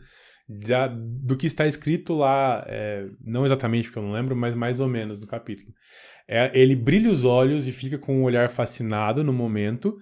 já 0.64 0.86
do 0.88 1.36
que 1.36 1.46
está 1.46 1.66
escrito 1.66 2.14
lá, 2.14 2.64
é, 2.66 3.06
não 3.20 3.44
exatamente 3.44 3.88
porque 3.88 3.98
eu 3.98 4.02
não 4.02 4.12
lembro, 4.12 4.34
mas 4.34 4.54
mais 4.54 4.80
ou 4.80 4.88
menos 4.88 5.20
no 5.20 5.26
capítulo. 5.26 5.74
É, 6.26 6.50
ele 6.58 6.74
brilha 6.74 7.10
os 7.10 7.24
olhos 7.24 7.68
e 7.68 7.72
fica 7.72 7.98
com 7.98 8.20
um 8.20 8.22
olhar 8.22 8.48
fascinado 8.48 9.22
no 9.22 9.32
momento, 9.32 9.98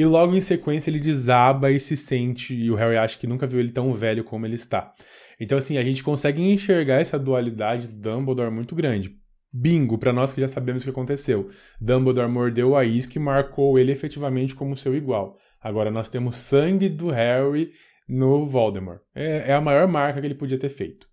e 0.00 0.04
logo 0.06 0.34
em 0.34 0.40
sequência 0.40 0.90
ele 0.90 0.98
desaba 0.98 1.70
e 1.70 1.78
se 1.78 1.94
sente, 1.94 2.54
e 2.54 2.70
o 2.70 2.74
Harry 2.74 2.96
acha 2.96 3.18
que 3.18 3.26
nunca 3.26 3.46
viu 3.46 3.60
ele 3.60 3.70
tão 3.70 3.92
velho 3.92 4.24
como 4.24 4.46
ele 4.46 4.54
está. 4.54 4.94
Então, 5.38 5.58
assim, 5.58 5.76
a 5.76 5.84
gente 5.84 6.02
consegue 6.02 6.40
enxergar 6.40 7.02
essa 7.02 7.18
dualidade 7.18 7.86
do 7.86 8.00
Dumbledore 8.00 8.50
muito 8.50 8.74
grande. 8.74 9.14
Bingo, 9.52 9.98
para 9.98 10.10
nós 10.10 10.32
que 10.32 10.40
já 10.40 10.48
sabemos 10.48 10.82
o 10.82 10.86
que 10.86 10.90
aconteceu. 10.90 11.50
Dumbledore 11.78 12.30
mordeu 12.30 12.74
a 12.74 12.82
isca 12.82 13.18
e 13.18 13.20
marcou 13.20 13.78
ele 13.78 13.92
efetivamente 13.92 14.54
como 14.54 14.74
seu 14.74 14.96
igual. 14.96 15.36
Agora 15.60 15.90
nós 15.90 16.08
temos 16.08 16.36
sangue 16.36 16.88
do 16.88 17.10
Harry 17.10 17.70
no 18.08 18.46
Voldemort. 18.46 19.00
É, 19.14 19.50
é 19.50 19.52
a 19.52 19.60
maior 19.60 19.86
marca 19.86 20.18
que 20.18 20.26
ele 20.26 20.34
podia 20.34 20.58
ter 20.58 20.70
feito. 20.70 21.06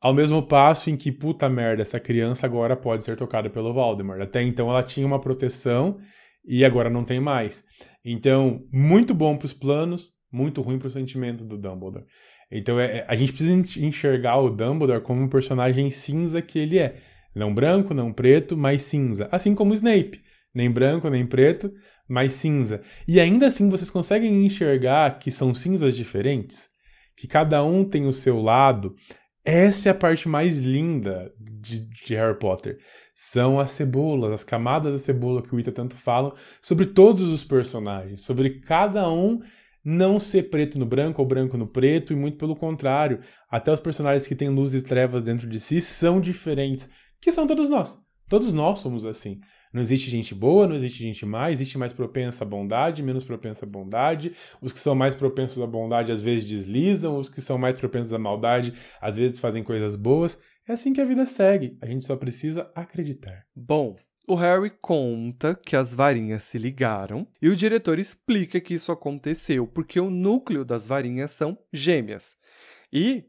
Ao 0.00 0.12
mesmo 0.12 0.42
passo 0.42 0.90
em 0.90 0.96
que, 0.96 1.12
puta 1.12 1.48
merda, 1.48 1.82
essa 1.82 2.00
criança 2.00 2.46
agora 2.46 2.74
pode 2.74 3.04
ser 3.04 3.16
tocada 3.16 3.48
pelo 3.48 3.72
Voldemort. 3.72 4.20
Até 4.20 4.42
então 4.42 4.68
ela 4.68 4.82
tinha 4.82 5.06
uma 5.06 5.20
proteção 5.20 6.00
e 6.44 6.64
agora 6.64 6.90
não 6.90 7.04
tem 7.04 7.20
mais. 7.20 7.64
Então, 8.04 8.64
muito 8.72 9.14
bom 9.14 9.36
para 9.36 9.46
os 9.46 9.52
planos, 9.52 10.12
muito 10.30 10.60
ruim 10.62 10.78
para 10.78 10.88
os 10.88 10.94
sentimentos 10.94 11.44
do 11.44 11.56
Dumbledore. 11.56 12.04
Então, 12.50 12.78
é, 12.78 12.98
é, 12.98 13.04
a 13.08 13.16
gente 13.16 13.32
precisa 13.32 13.84
enxergar 13.84 14.38
o 14.38 14.50
Dumbledore 14.50 15.02
como 15.02 15.22
um 15.22 15.28
personagem 15.28 15.90
cinza 15.90 16.42
que 16.42 16.58
ele 16.58 16.78
é. 16.78 16.96
Não 17.34 17.54
branco, 17.54 17.94
não 17.94 18.12
preto, 18.12 18.56
mas 18.56 18.82
cinza. 18.82 19.28
Assim 19.32 19.54
como 19.54 19.70
o 19.70 19.74
Snape. 19.74 20.20
Nem 20.54 20.70
branco, 20.70 21.08
nem 21.08 21.26
preto, 21.26 21.72
mais 22.06 22.32
cinza. 22.32 22.82
E 23.08 23.18
ainda 23.18 23.46
assim 23.46 23.70
vocês 23.70 23.90
conseguem 23.90 24.44
enxergar 24.44 25.18
que 25.18 25.30
são 25.30 25.54
cinzas 25.54 25.96
diferentes? 25.96 26.68
Que 27.16 27.26
cada 27.26 27.64
um 27.64 27.84
tem 27.84 28.06
o 28.06 28.12
seu 28.12 28.40
lado. 28.40 28.94
Essa 29.44 29.88
é 29.88 29.92
a 29.92 29.94
parte 29.94 30.28
mais 30.28 30.58
linda 30.58 31.32
de, 31.40 31.88
de, 31.88 32.14
Harry 32.14 32.38
Potter. 32.38 32.78
São 33.14 33.60
as 33.60 33.72
cebolas, 33.72 34.32
as 34.32 34.44
camadas 34.44 34.92
da 34.92 34.98
cebola 34.98 35.42
que 35.42 35.54
o 35.54 35.60
Ita 35.60 35.70
tanto 35.70 35.94
fala 35.94 36.34
sobre 36.60 36.86
todos 36.86 37.28
os 37.28 37.44
personagens, 37.44 38.22
sobre 38.22 38.60
cada 38.60 39.10
um 39.10 39.40
não 39.84 40.20
ser 40.20 40.44
preto 40.44 40.78
no 40.78 40.86
branco 40.86 41.20
ou 41.20 41.26
branco 41.26 41.56
no 41.56 41.66
preto, 41.66 42.12
e 42.12 42.16
muito 42.16 42.38
pelo 42.38 42.54
contrário. 42.54 43.18
Até 43.50 43.72
os 43.72 43.80
personagens 43.80 44.26
que 44.26 44.34
têm 44.34 44.48
luz 44.48 44.74
e 44.74 44.82
trevas 44.82 45.24
dentro 45.24 45.48
de 45.48 45.58
si 45.58 45.80
são 45.80 46.20
diferentes, 46.20 46.88
que 47.20 47.32
são 47.32 47.46
todos 47.46 47.68
nós. 47.68 47.98
Todos 48.28 48.52
nós 48.52 48.78
somos 48.78 49.04
assim. 49.04 49.40
Não 49.72 49.80
existe 49.80 50.10
gente 50.10 50.34
boa, 50.34 50.66
não 50.66 50.76
existe 50.76 51.02
gente 51.02 51.24
má, 51.24 51.50
existe 51.50 51.78
mais 51.78 51.92
propensa 51.92 52.44
à 52.44 52.46
bondade, 52.46 53.02
menos 53.02 53.24
propensa 53.24 53.64
à 53.64 53.68
bondade. 53.68 54.32
Os 54.60 54.72
que 54.72 54.78
são 54.78 54.94
mais 54.94 55.14
propensos 55.14 55.60
à 55.62 55.66
bondade 55.66 56.12
às 56.12 56.20
vezes 56.20 56.46
deslizam, 56.46 57.18
os 57.18 57.28
que 57.28 57.40
são 57.40 57.56
mais 57.56 57.76
propensos 57.76 58.12
à 58.12 58.18
maldade 58.18 58.74
às 59.00 59.16
vezes 59.16 59.38
fazem 59.38 59.62
coisas 59.62 59.96
boas. 59.96 60.38
É 60.66 60.72
assim 60.72 60.92
que 60.92 61.00
a 61.00 61.04
vida 61.04 61.26
segue, 61.26 61.76
a 61.80 61.86
gente 61.86 62.04
só 62.04 62.16
precisa 62.16 62.70
acreditar. 62.74 63.46
Bom, 63.54 63.96
o 64.28 64.36
Harry 64.36 64.70
conta 64.70 65.54
que 65.56 65.74
as 65.74 65.92
varinhas 65.92 66.44
se 66.44 66.56
ligaram 66.56 67.26
e 67.40 67.48
o 67.48 67.56
diretor 67.56 67.98
explica 67.98 68.60
que 68.60 68.74
isso 68.74 68.92
aconteceu 68.92 69.66
porque 69.66 69.98
o 69.98 70.10
núcleo 70.10 70.64
das 70.64 70.86
varinhas 70.86 71.32
são 71.32 71.58
gêmeas. 71.72 72.38
E 72.92 73.24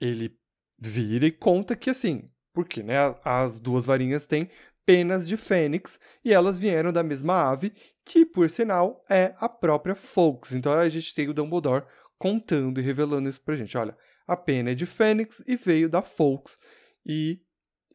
ele 0.00 0.38
vira 0.78 1.26
e 1.26 1.32
conta 1.32 1.74
que 1.74 1.90
assim, 1.90 2.30
porque 2.52 2.82
né, 2.82 2.96
as 3.24 3.58
duas 3.58 3.86
varinhas 3.86 4.26
têm 4.26 4.48
penas 4.84 5.26
de 5.26 5.36
fênix 5.36 5.98
e 6.24 6.32
elas 6.32 6.60
vieram 6.60 6.92
da 6.92 7.02
mesma 7.02 7.50
ave, 7.50 7.72
que 8.04 8.24
por 8.24 8.48
sinal 8.48 9.04
é 9.10 9.34
a 9.38 9.48
própria 9.48 9.96
Fawkes. 9.96 10.52
Então 10.52 10.72
a 10.72 10.88
gente 10.88 11.12
tem 11.12 11.28
o 11.28 11.34
Dumbledore 11.34 11.84
contando 12.16 12.78
e 12.78 12.82
revelando 12.82 13.28
isso 13.28 13.42
pra 13.42 13.56
gente. 13.56 13.76
Olha, 13.76 13.96
a 14.26 14.36
pena 14.36 14.70
é 14.70 14.74
de 14.74 14.86
fênix 14.86 15.42
e 15.46 15.56
veio 15.56 15.88
da 15.88 16.02
Fawkes 16.02 16.58
e 17.04 17.40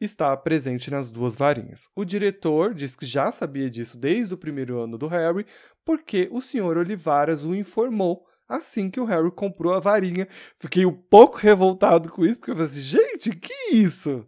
está 0.00 0.36
presente 0.36 0.90
nas 0.90 1.10
duas 1.10 1.36
varinhas. 1.36 1.88
O 1.94 2.04
diretor 2.04 2.74
diz 2.74 2.96
que 2.96 3.06
já 3.06 3.30
sabia 3.30 3.70
disso 3.70 3.98
desde 3.98 4.34
o 4.34 4.38
primeiro 4.38 4.80
ano 4.80 4.98
do 4.98 5.06
Harry, 5.06 5.46
porque 5.84 6.28
o 6.32 6.40
Sr. 6.40 6.78
Olivaras 6.78 7.44
o 7.44 7.54
informou 7.54 8.26
assim 8.48 8.90
que 8.90 9.00
o 9.00 9.04
Harry 9.04 9.30
comprou 9.30 9.74
a 9.74 9.80
varinha. 9.80 10.28
Fiquei 10.58 10.84
um 10.84 10.92
pouco 10.92 11.38
revoltado 11.38 12.10
com 12.10 12.24
isso, 12.24 12.38
porque 12.38 12.50
eu 12.50 12.56
falei 12.56 12.70
assim, 12.70 12.80
gente, 12.80 13.30
que 13.30 13.54
isso? 13.72 14.26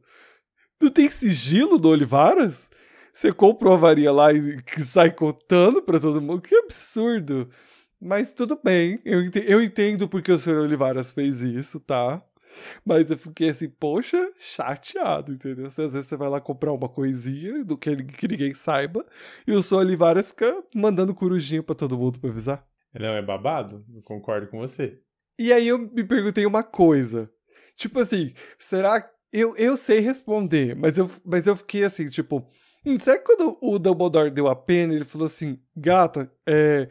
Não 0.80 0.90
tem 0.90 1.10
sigilo 1.10 1.78
do 1.78 1.88
Olivaras? 1.88 2.70
Você 3.12 3.32
compra 3.32 3.68
uma 3.68 3.76
varinha 3.76 4.12
lá 4.12 4.32
e 4.32 4.58
sai 4.84 5.12
contando 5.12 5.82
para 5.82 6.00
todo 6.00 6.20
mundo? 6.20 6.42
Que 6.42 6.56
absurdo! 6.56 7.48
Mas 8.04 8.34
tudo 8.34 8.60
bem, 8.62 9.00
eu 9.02 9.22
entendo, 9.22 9.44
eu 9.48 9.62
entendo 9.62 10.06
porque 10.06 10.30
o 10.30 10.38
senhor 10.38 10.60
Olivaras 10.60 11.10
fez 11.10 11.40
isso, 11.40 11.80
tá? 11.80 12.22
Mas 12.84 13.10
eu 13.10 13.16
fiquei 13.16 13.48
assim, 13.48 13.70
poxa, 13.70 14.30
chateado, 14.38 15.32
entendeu? 15.32 15.64
Às 15.66 15.76
vezes 15.78 16.06
você 16.06 16.14
vai 16.14 16.28
lá 16.28 16.38
comprar 16.38 16.70
uma 16.74 16.86
coisinha 16.86 17.64
do 17.64 17.78
que, 17.78 17.96
que 18.04 18.28
ninguém 18.28 18.52
saiba 18.52 19.06
e 19.46 19.52
o 19.52 19.62
senhor 19.62 19.80
Olivaras 19.80 20.28
fica 20.28 20.62
mandando 20.74 21.14
corujinha 21.14 21.62
para 21.62 21.74
todo 21.74 21.96
mundo 21.96 22.20
pra 22.20 22.28
avisar. 22.28 22.68
Não, 22.92 23.08
é 23.08 23.22
babado, 23.22 23.82
eu 23.94 24.02
concordo 24.02 24.48
com 24.48 24.58
você. 24.58 25.00
E 25.38 25.50
aí 25.50 25.66
eu 25.66 25.78
me 25.78 26.04
perguntei 26.04 26.44
uma 26.44 26.62
coisa. 26.62 27.30
Tipo 27.74 28.00
assim, 28.00 28.34
será 28.58 29.10
eu, 29.32 29.56
eu 29.56 29.78
sei 29.78 30.00
responder, 30.00 30.76
mas 30.76 30.98
eu, 30.98 31.10
mas 31.24 31.46
eu 31.46 31.56
fiquei 31.56 31.84
assim, 31.84 32.10
tipo, 32.10 32.46
hum, 32.84 32.98
será 32.98 33.16
que 33.16 33.24
quando 33.24 33.56
o 33.62 33.78
Dumbledore 33.78 34.30
deu 34.30 34.46
a 34.46 34.54
pena, 34.54 34.92
ele 34.92 35.06
falou 35.06 35.26
assim, 35.26 35.58
gata, 35.74 36.30
é, 36.46 36.88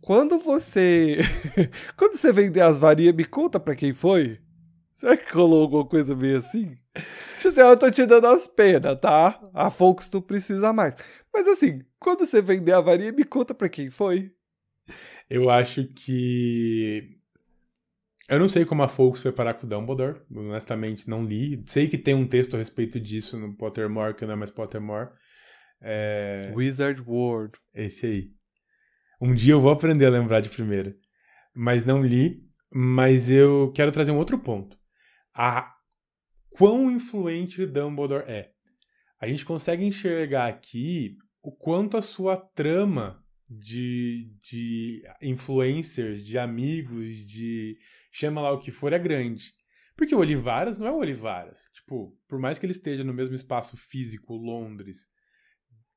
quando 0.00 0.38
você, 0.38 1.18
quando 1.96 2.16
você 2.16 2.32
vender 2.32 2.60
as 2.60 2.78
varinhas, 2.78 3.14
me 3.14 3.24
conta 3.24 3.58
pra 3.58 3.74
quem 3.74 3.92
foi? 3.92 4.40
Será 4.92 5.16
que 5.16 5.32
rolou 5.32 5.62
alguma 5.62 5.86
coisa 5.86 6.14
meio 6.14 6.38
assim? 6.38 6.76
Assim, 7.44 7.60
eu 7.60 7.76
tô 7.76 7.90
te 7.90 8.04
dando 8.04 8.26
as 8.26 8.48
penas, 8.48 8.98
tá? 9.00 9.40
A 9.54 9.70
Fox 9.70 10.10
não 10.12 10.20
precisa 10.20 10.72
mais. 10.72 10.96
Mas 11.32 11.46
assim, 11.46 11.82
quando 12.00 12.26
você 12.26 12.42
vender 12.42 12.72
a 12.72 12.80
varinha, 12.80 13.12
me 13.12 13.24
conta 13.24 13.54
pra 13.54 13.68
quem 13.68 13.90
foi. 13.90 14.32
Eu 15.30 15.50
acho 15.50 15.84
que 15.84 17.18
eu 18.28 18.38
não 18.38 18.48
sei 18.48 18.66
como 18.66 18.82
a 18.82 18.88
Fawkes 18.88 19.22
foi 19.22 19.32
parar 19.32 19.54
com 19.54 19.64
o 19.64 19.68
Dumbledore, 19.68 20.20
honestamente 20.30 21.08
não 21.08 21.24
li. 21.24 21.62
Sei 21.64 21.88
que 21.88 21.96
tem 21.96 22.14
um 22.14 22.26
texto 22.26 22.54
a 22.54 22.58
respeito 22.58 23.00
disso 23.00 23.38
no 23.38 23.56
Pottermore, 23.56 24.14
que 24.14 24.26
não 24.26 24.34
é 24.34 24.36
mais 24.36 24.50
Pottermore. 24.50 25.08
É... 25.80 26.52
Wizard 26.54 27.02
World. 27.06 27.58
Esse 27.72 28.06
aí. 28.06 28.37
Um 29.20 29.34
dia 29.34 29.52
eu 29.52 29.60
vou 29.60 29.70
aprender 29.70 30.06
a 30.06 30.10
lembrar 30.10 30.40
de 30.40 30.48
primeira. 30.48 30.96
Mas 31.54 31.84
não 31.84 32.02
li, 32.02 32.40
mas 32.72 33.30
eu 33.30 33.72
quero 33.72 33.90
trazer 33.90 34.12
um 34.12 34.18
outro 34.18 34.38
ponto. 34.38 34.78
A 35.34 35.74
quão 36.50 36.90
influente 36.90 37.66
Dumbledore 37.66 38.24
é. 38.28 38.52
A 39.20 39.26
gente 39.26 39.44
consegue 39.44 39.84
enxergar 39.84 40.46
aqui 40.46 41.16
o 41.42 41.50
quanto 41.50 41.96
a 41.96 42.02
sua 42.02 42.36
trama 42.36 43.24
de, 43.48 44.30
de 44.38 45.02
influencers, 45.22 46.24
de 46.24 46.38
amigos, 46.38 47.26
de 47.26 47.76
chama 48.12 48.40
lá 48.40 48.52
o 48.52 48.58
que 48.58 48.70
for, 48.70 48.92
é 48.92 48.98
grande. 48.98 49.52
Porque 49.96 50.14
o 50.14 50.18
Olivaras 50.18 50.78
não 50.78 50.86
é 50.86 50.92
o 50.92 50.98
Olivaras. 50.98 51.68
Tipo, 51.72 52.16
por 52.28 52.38
mais 52.38 52.58
que 52.58 52.66
ele 52.66 52.72
esteja 52.72 53.02
no 53.02 53.14
mesmo 53.14 53.34
espaço 53.34 53.76
físico, 53.76 54.36
Londres, 54.36 55.06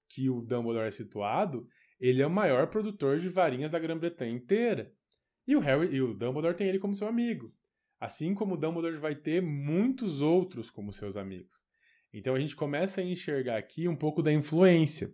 que 0.10 0.30
o 0.30 0.42
Dumbledore 0.42 0.88
é 0.88 0.92
situado, 0.92 1.68
ele 2.02 2.22
é 2.22 2.28
o 2.28 2.32
maior 2.32 2.68
produtor 2.68 3.20
de 3.20 3.30
varinhas 3.30 3.74
da 3.74 3.80
Grã-Bretanha 3.80 4.34
inteira. 4.34 4.92
E 5.48 5.56
o 5.56 5.60
Harry 5.60 5.96
e 5.96 6.02
o 6.02 6.14
Dumbledore 6.16 6.56
tem 6.56 6.68
ele 6.68 6.80
como 6.80 6.96
seu 6.96 7.08
amigo. 7.08 7.54
Assim 8.00 8.34
como 8.34 8.56
o 8.56 8.58
Dumbledore 8.58 8.98
vai 8.98 9.14
ter 9.14 9.42
muitos 9.42 10.22
outros 10.22 10.72
como 10.72 10.92
seus 10.92 11.16
amigos. 11.16 11.64
Então 12.12 12.34
a 12.34 12.40
gente 12.40 12.56
começa 12.56 13.00
a 13.00 13.04
enxergar 13.04 13.58
aqui 13.58 13.88
um 13.88 13.96
pouco 13.96 14.24
da 14.24 14.34
influência. 14.34 15.12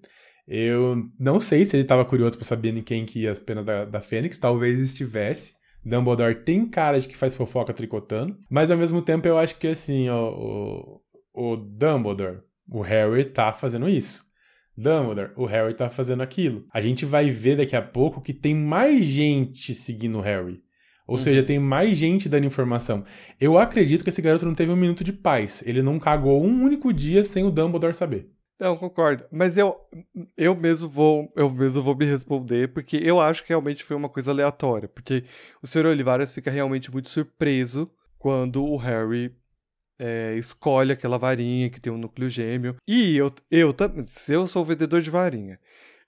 Eu 0.47 1.11
não 1.19 1.41
sei 1.41 1.65
se 1.65 1.75
ele 1.75 1.83
estava 1.83 2.05
curioso 2.05 2.37
para 2.37 2.47
saber 2.47 2.75
em 2.75 2.81
quem 2.81 3.05
que 3.05 3.23
ia 3.23 3.31
as 3.31 3.39
penas 3.39 3.65
da, 3.65 3.83
da 3.83 3.99
Fênix, 3.99 4.37
talvez 4.37 4.79
estivesse. 4.79 5.53
Dumbledore 5.83 6.43
tem 6.43 6.67
cara 6.67 6.99
de 6.99 7.07
que 7.07 7.17
faz 7.17 7.35
fofoca 7.35 7.73
tricotando, 7.73 8.37
mas 8.49 8.71
ao 8.71 8.77
mesmo 8.77 9.01
tempo 9.01 9.27
eu 9.27 9.37
acho 9.37 9.57
que 9.57 9.67
assim, 9.67 10.09
ó, 10.09 10.31
o, 10.31 11.01
o 11.33 11.55
Dumbledore, 11.57 12.41
o 12.69 12.81
Harry 12.81 13.25
tá 13.25 13.51
fazendo 13.51 13.89
isso. 13.89 14.26
Dumbledore, 14.77 15.31
o 15.35 15.45
Harry 15.45 15.73
tá 15.73 15.89
fazendo 15.89 16.21
aquilo. 16.21 16.65
A 16.71 16.79
gente 16.79 17.03
vai 17.03 17.31
ver 17.31 17.57
daqui 17.57 17.75
a 17.75 17.81
pouco 17.81 18.21
que 18.21 18.33
tem 18.33 18.53
mais 18.53 19.03
gente 19.03 19.73
seguindo 19.73 20.19
o 20.19 20.21
Harry. 20.21 20.61
Ou 21.07 21.15
uhum. 21.15 21.21
seja, 21.21 21.41
tem 21.41 21.57
mais 21.57 21.97
gente 21.97 22.29
dando 22.29 22.45
informação. 22.45 23.03
Eu 23.39 23.57
acredito 23.57 24.03
que 24.03 24.09
esse 24.09 24.21
garoto 24.21 24.45
não 24.45 24.53
teve 24.53 24.71
um 24.71 24.75
minuto 24.75 25.03
de 25.03 25.13
paz. 25.13 25.63
Ele 25.65 25.81
não 25.81 25.97
cagou 25.97 26.43
um 26.43 26.63
único 26.63 26.93
dia 26.93 27.23
sem 27.23 27.43
o 27.43 27.49
Dumbledore 27.49 27.95
saber. 27.95 28.29
Não, 28.59 28.75
concordo. 28.75 29.23
Mas 29.31 29.57
eu, 29.57 29.75
eu 30.35 30.55
mesmo 30.55 30.89
vou 30.89 31.31
eu 31.35 31.49
mesmo 31.49 31.81
vou 31.81 31.95
me 31.95 32.05
responder, 32.05 32.73
porque 32.73 32.97
eu 32.97 33.21
acho 33.21 33.43
que 33.43 33.49
realmente 33.49 33.83
foi 33.83 33.95
uma 33.95 34.09
coisa 34.09 34.31
aleatória. 34.31 34.87
Porque 34.87 35.23
o 35.61 35.67
Sr. 35.67 35.85
Olivares 35.85 36.33
fica 36.33 36.51
realmente 36.51 36.91
muito 36.91 37.09
surpreso 37.09 37.89
quando 38.17 38.63
o 38.65 38.75
Harry 38.75 39.33
é, 39.99 40.35
escolhe 40.35 40.91
aquela 40.91 41.17
varinha 41.17 41.69
que 41.69 41.79
tem 41.79 41.91
um 41.91 41.97
núcleo 41.97 42.29
gêmeo. 42.29 42.75
E 42.87 43.15
eu, 43.17 43.31
eu 43.49 43.73
também, 43.73 44.05
se 44.07 44.33
eu 44.33 44.47
sou 44.47 44.65
vendedor 44.65 45.01
de 45.01 45.09
varinha 45.09 45.59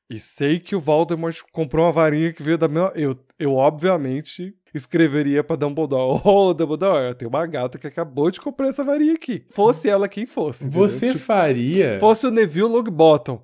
e 0.10 0.19
sei 0.19 0.60
que 0.60 0.75
o 0.75 0.80
Voldemort 0.80 1.39
comprou 1.52 1.86
uma 1.86 1.91
varinha 1.91 2.34
que 2.34 2.41
veio 2.41 2.58
da 2.58 2.67
minha. 2.67 2.91
Eu, 2.95 3.15
eu 3.38 3.54
obviamente 3.54 4.56
escreveria 4.73 5.43
pra 5.43 5.56
Dumbledore: 5.56 6.21
Ô, 6.25 6.49
oh, 6.49 6.54
Dumbledore, 6.54 7.13
tem 7.13 7.28
uma 7.28 7.45
gata 7.45 7.78
que 7.78 7.86
acabou 7.86 8.32
de 8.32 8.41
comprar 8.41 8.69
essa 8.69 8.84
varinha 8.84 9.13
aqui. 9.13 9.43
Fosse 9.52 9.88
ela 9.88 10.10
quem 10.10 10.25
fosse. 10.25 10.65
Entendeu? 10.65 10.89
Você 10.89 11.08
tipo, 11.12 11.19
faria. 11.19 11.99
Fosse 11.99 12.25
o 12.25 12.32
Neville 12.32 12.67
Longbottom. 12.67 13.43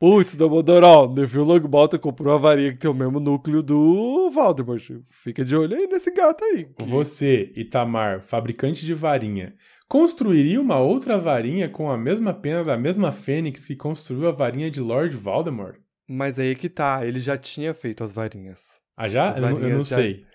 Putz, 0.00 0.36
Dumbledore, 0.36 0.84
ó, 0.84 1.12
Neville 1.12 1.44
Longbottom 1.44 1.98
comprou 1.98 2.32
uma 2.32 2.38
varinha 2.38 2.70
que 2.72 2.78
tem 2.78 2.88
o 2.88 2.94
mesmo 2.94 3.18
núcleo 3.18 3.64
do 3.64 4.30
Voldemort. 4.30 4.80
Fica 5.08 5.44
de 5.44 5.56
olho 5.56 5.76
aí 5.76 5.88
nesse 5.88 6.12
gato 6.12 6.44
aí. 6.44 6.66
Que... 6.66 6.84
Você, 6.84 7.52
Itamar, 7.56 8.22
fabricante 8.22 8.86
de 8.86 8.94
varinha, 8.94 9.56
construiria 9.88 10.60
uma 10.60 10.78
outra 10.78 11.18
varinha 11.18 11.68
com 11.68 11.90
a 11.90 11.98
mesma 11.98 12.32
pena 12.32 12.62
da 12.62 12.76
mesma 12.76 13.10
fênix 13.10 13.66
que 13.66 13.74
construiu 13.74 14.28
a 14.28 14.32
varinha 14.32 14.70
de 14.70 14.80
Lord 14.80 15.16
Voldemort? 15.16 15.80
Mas 16.08 16.38
aí 16.38 16.54
que 16.54 16.68
tá, 16.68 17.04
ele 17.04 17.18
já 17.18 17.36
tinha 17.36 17.74
feito 17.74 18.04
as 18.04 18.12
varinhas. 18.12 18.80
Ah, 18.96 19.08
já? 19.08 19.30
As 19.30 19.42
eu, 19.42 19.50
não, 19.50 19.58
eu 19.58 19.70
não 19.70 19.84
já... 19.84 19.96
sei 19.96 20.27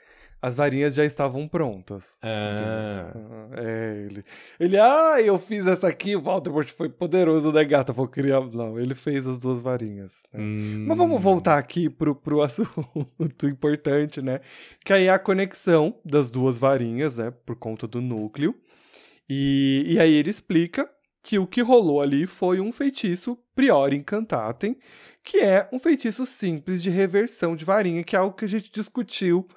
as 0.44 0.58
varinhas 0.58 0.94
já 0.94 1.06
estavam 1.06 1.48
prontas. 1.48 2.18
Ah. 2.22 3.14
É, 3.54 4.06
ele. 4.06 4.24
Ele, 4.60 4.78
ah, 4.78 5.16
eu 5.22 5.40
fiz 5.40 5.66
essa 5.66 5.88
aqui, 5.88 6.18
o 6.18 6.22
Voldemort 6.22 6.70
foi 6.70 6.90
poderoso, 6.90 7.50
né, 7.54 7.64
gata? 7.64 7.94
Vou 7.94 8.10
criar. 8.10 8.42
Não, 8.42 8.78
ele 8.78 8.94
fez 8.94 9.26
as 9.26 9.40
duas 9.40 9.62
varinhas. 9.62 10.22
Né? 10.34 10.42
Hum. 10.42 10.86
Mas 10.86 10.98
vamos 10.98 11.22
voltar 11.22 11.58
aqui 11.58 11.90
pro, 11.90 12.14
pro 12.14 12.42
assunto 12.44 13.48
importante, 13.48 14.22
né? 14.22 14.42
Que 14.84 14.92
aí 14.92 15.06
é 15.06 15.12
a 15.12 15.18
conexão 15.18 15.96
das 16.04 16.30
duas 16.30 16.58
varinhas, 16.60 17.16
né? 17.16 17.32
Por 17.46 17.56
conta 17.56 17.88
do 17.88 18.02
núcleo. 18.02 18.54
E, 19.30 19.86
e 19.88 19.98
aí 19.98 20.14
ele 20.14 20.30
explica 20.30 20.90
que 21.24 21.40
o 21.40 21.48
que 21.48 21.62
rolou 21.62 22.02
ali 22.02 22.28
foi 22.28 22.60
um 22.60 22.74
feitiço 22.74 23.40
Priori 23.56 23.96
Incantatem, 23.96 24.78
que 25.24 25.38
é 25.38 25.70
um 25.72 25.80
feitiço 25.80 26.26
simples 26.26 26.84
de 26.84 26.90
reversão 26.90 27.56
de 27.56 27.64
varinha, 27.64 28.04
que 28.04 28.14
é 28.14 28.20
algo 28.20 28.36
que 28.36 28.44
a 28.44 28.50
gente 28.50 28.70
discutiu 28.70 29.48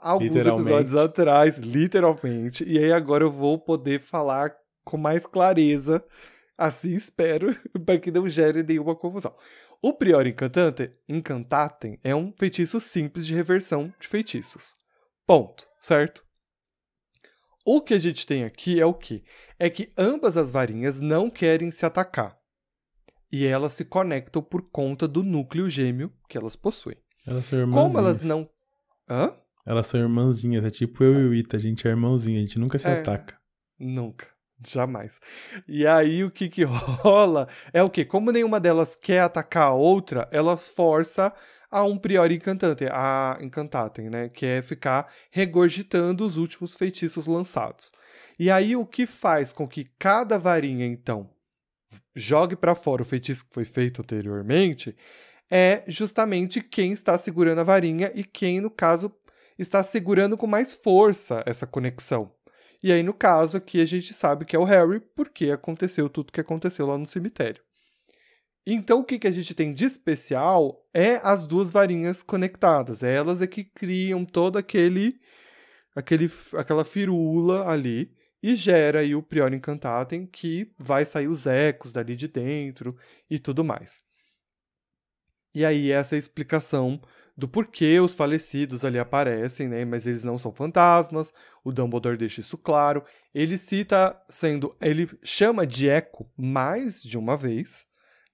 alguns 0.00 0.46
episódios 0.46 0.94
atrás, 0.96 1.58
literalmente. 1.58 2.64
E 2.64 2.78
aí 2.78 2.92
agora 2.92 3.24
eu 3.24 3.30
vou 3.30 3.58
poder 3.58 4.00
falar 4.00 4.54
com 4.84 4.96
mais 4.96 5.26
clareza, 5.26 6.04
assim 6.56 6.92
espero, 6.92 7.54
para 7.84 7.98
que 7.98 8.10
não 8.10 8.28
gere 8.28 8.62
nenhuma 8.62 8.96
confusão. 8.96 9.34
O 9.82 9.94
Prior 9.94 10.26
Incantante, 10.26 10.92
Incantatem 11.08 11.98
é 12.04 12.14
um 12.14 12.32
feitiço 12.36 12.80
simples 12.80 13.26
de 13.26 13.34
reversão 13.34 13.92
de 13.98 14.06
feitiços. 14.06 14.74
Ponto, 15.26 15.66
certo? 15.78 16.24
O 17.64 17.80
que 17.80 17.94
a 17.94 17.98
gente 17.98 18.26
tem 18.26 18.44
aqui 18.44 18.80
é 18.80 18.86
o 18.86 18.92
que? 18.92 19.22
É 19.58 19.70
que 19.70 19.92
ambas 19.96 20.36
as 20.36 20.50
varinhas 20.50 21.00
não 21.00 21.30
querem 21.30 21.70
se 21.70 21.86
atacar. 21.86 22.38
E 23.30 23.46
elas 23.46 23.74
se 23.74 23.84
conectam 23.84 24.42
por 24.42 24.62
conta 24.70 25.06
do 25.06 25.22
núcleo 25.22 25.70
gêmeo 25.70 26.12
que 26.28 26.36
elas 26.36 26.56
possuem. 26.56 26.96
Elas 27.26 27.46
são 27.46 27.70
Como 27.70 27.96
elas 27.96 28.22
não. 28.22 28.48
Hã? 29.08 29.34
Elas 29.70 29.86
são 29.86 30.00
irmãzinhas, 30.00 30.64
é 30.64 30.70
tipo 30.70 31.04
eu 31.04 31.20
e 31.20 31.28
o 31.28 31.32
Ita, 31.32 31.56
a 31.56 31.60
gente 31.60 31.86
é 31.86 31.90
irmãozinho, 31.90 32.38
a 32.38 32.40
gente 32.40 32.58
nunca 32.58 32.76
se 32.76 32.88
é, 32.88 32.98
ataca. 32.98 33.38
Nunca. 33.78 34.26
Jamais. 34.66 35.20
E 35.68 35.86
aí 35.86 36.24
o 36.24 36.30
que 36.30 36.48
que 36.48 36.64
rola 36.66 37.46
é 37.72 37.80
o 37.80 37.88
que? 37.88 38.04
Como 38.04 38.32
nenhuma 38.32 38.58
delas 38.58 38.96
quer 38.96 39.20
atacar 39.20 39.68
a 39.68 39.72
outra, 39.72 40.28
ela 40.32 40.56
força 40.56 41.32
a 41.70 41.84
um 41.84 41.96
priori 41.96 42.34
encantante, 42.34 42.84
a 42.90 43.38
encantatem, 43.40 44.10
né? 44.10 44.28
Que 44.28 44.44
é 44.44 44.60
ficar 44.60 45.08
regurgitando 45.30 46.26
os 46.26 46.36
últimos 46.36 46.74
feitiços 46.74 47.28
lançados. 47.28 47.92
E 48.40 48.50
aí 48.50 48.74
o 48.74 48.84
que 48.84 49.06
faz 49.06 49.52
com 49.52 49.68
que 49.68 49.88
cada 49.96 50.36
varinha, 50.36 50.84
então, 50.84 51.30
jogue 52.12 52.56
para 52.56 52.74
fora 52.74 53.02
o 53.02 53.04
feitiço 53.04 53.46
que 53.46 53.54
foi 53.54 53.64
feito 53.64 54.02
anteriormente 54.02 54.96
é 55.50 55.82
justamente 55.88 56.62
quem 56.62 56.92
está 56.92 57.18
segurando 57.18 57.60
a 57.60 57.64
varinha 57.64 58.12
e 58.14 58.22
quem, 58.22 58.60
no 58.60 58.70
caso, 58.70 59.10
está 59.60 59.82
segurando 59.82 60.36
com 60.36 60.46
mais 60.46 60.74
força 60.74 61.42
essa 61.46 61.66
conexão. 61.66 62.32
E 62.82 62.90
aí, 62.90 63.02
no 63.02 63.12
caso 63.12 63.58
aqui, 63.58 63.80
a 63.80 63.84
gente 63.84 64.14
sabe 64.14 64.44
que 64.44 64.56
é 64.56 64.58
o 64.58 64.64
Harry, 64.64 65.00
porque 65.14 65.50
aconteceu 65.50 66.08
tudo 66.08 66.32
que 66.32 66.40
aconteceu 66.40 66.86
lá 66.86 66.96
no 66.96 67.06
cemitério. 67.06 67.62
Então, 68.66 69.00
o 69.00 69.04
que, 69.04 69.18
que 69.18 69.26
a 69.26 69.30
gente 69.30 69.54
tem 69.54 69.72
de 69.72 69.84
especial 69.84 70.86
é 70.94 71.16
as 71.22 71.46
duas 71.46 71.70
varinhas 71.70 72.22
conectadas. 72.22 73.02
Elas 73.02 73.42
é 73.42 73.46
que 73.46 73.64
criam 73.64 74.24
todo 74.24 74.56
aquele, 74.56 75.20
aquele 75.94 76.30
aquela 76.56 76.84
firula 76.84 77.68
ali 77.68 78.14
e 78.42 78.54
gera 78.54 79.00
aí 79.00 79.14
o 79.14 79.22
Prior 79.22 79.52
Incantatem, 79.52 80.26
que 80.26 80.72
vai 80.78 81.04
sair 81.04 81.28
os 81.28 81.46
ecos 81.46 81.92
dali 81.92 82.16
de 82.16 82.28
dentro 82.28 82.96
e 83.28 83.38
tudo 83.38 83.62
mais. 83.62 84.02
E 85.54 85.64
aí, 85.64 85.90
essa 85.90 86.14
é 86.14 86.16
a 86.16 86.18
explicação 86.18 87.00
do 87.40 87.48
porquê 87.48 87.98
os 87.98 88.14
falecidos 88.14 88.84
ali 88.84 88.98
aparecem, 88.98 89.66
né? 89.66 89.82
Mas 89.84 90.06
eles 90.06 90.22
não 90.22 90.36
são 90.36 90.52
fantasmas. 90.52 91.32
O 91.64 91.72
Dumbledore 91.72 92.18
deixa 92.18 92.42
isso 92.42 92.58
claro. 92.58 93.02
Ele 93.34 93.56
cita 93.56 94.14
sendo, 94.28 94.76
ele 94.78 95.08
chama 95.22 95.66
de 95.66 95.88
eco 95.88 96.30
mais 96.36 97.02
de 97.02 97.16
uma 97.16 97.38
vez, 97.38 97.86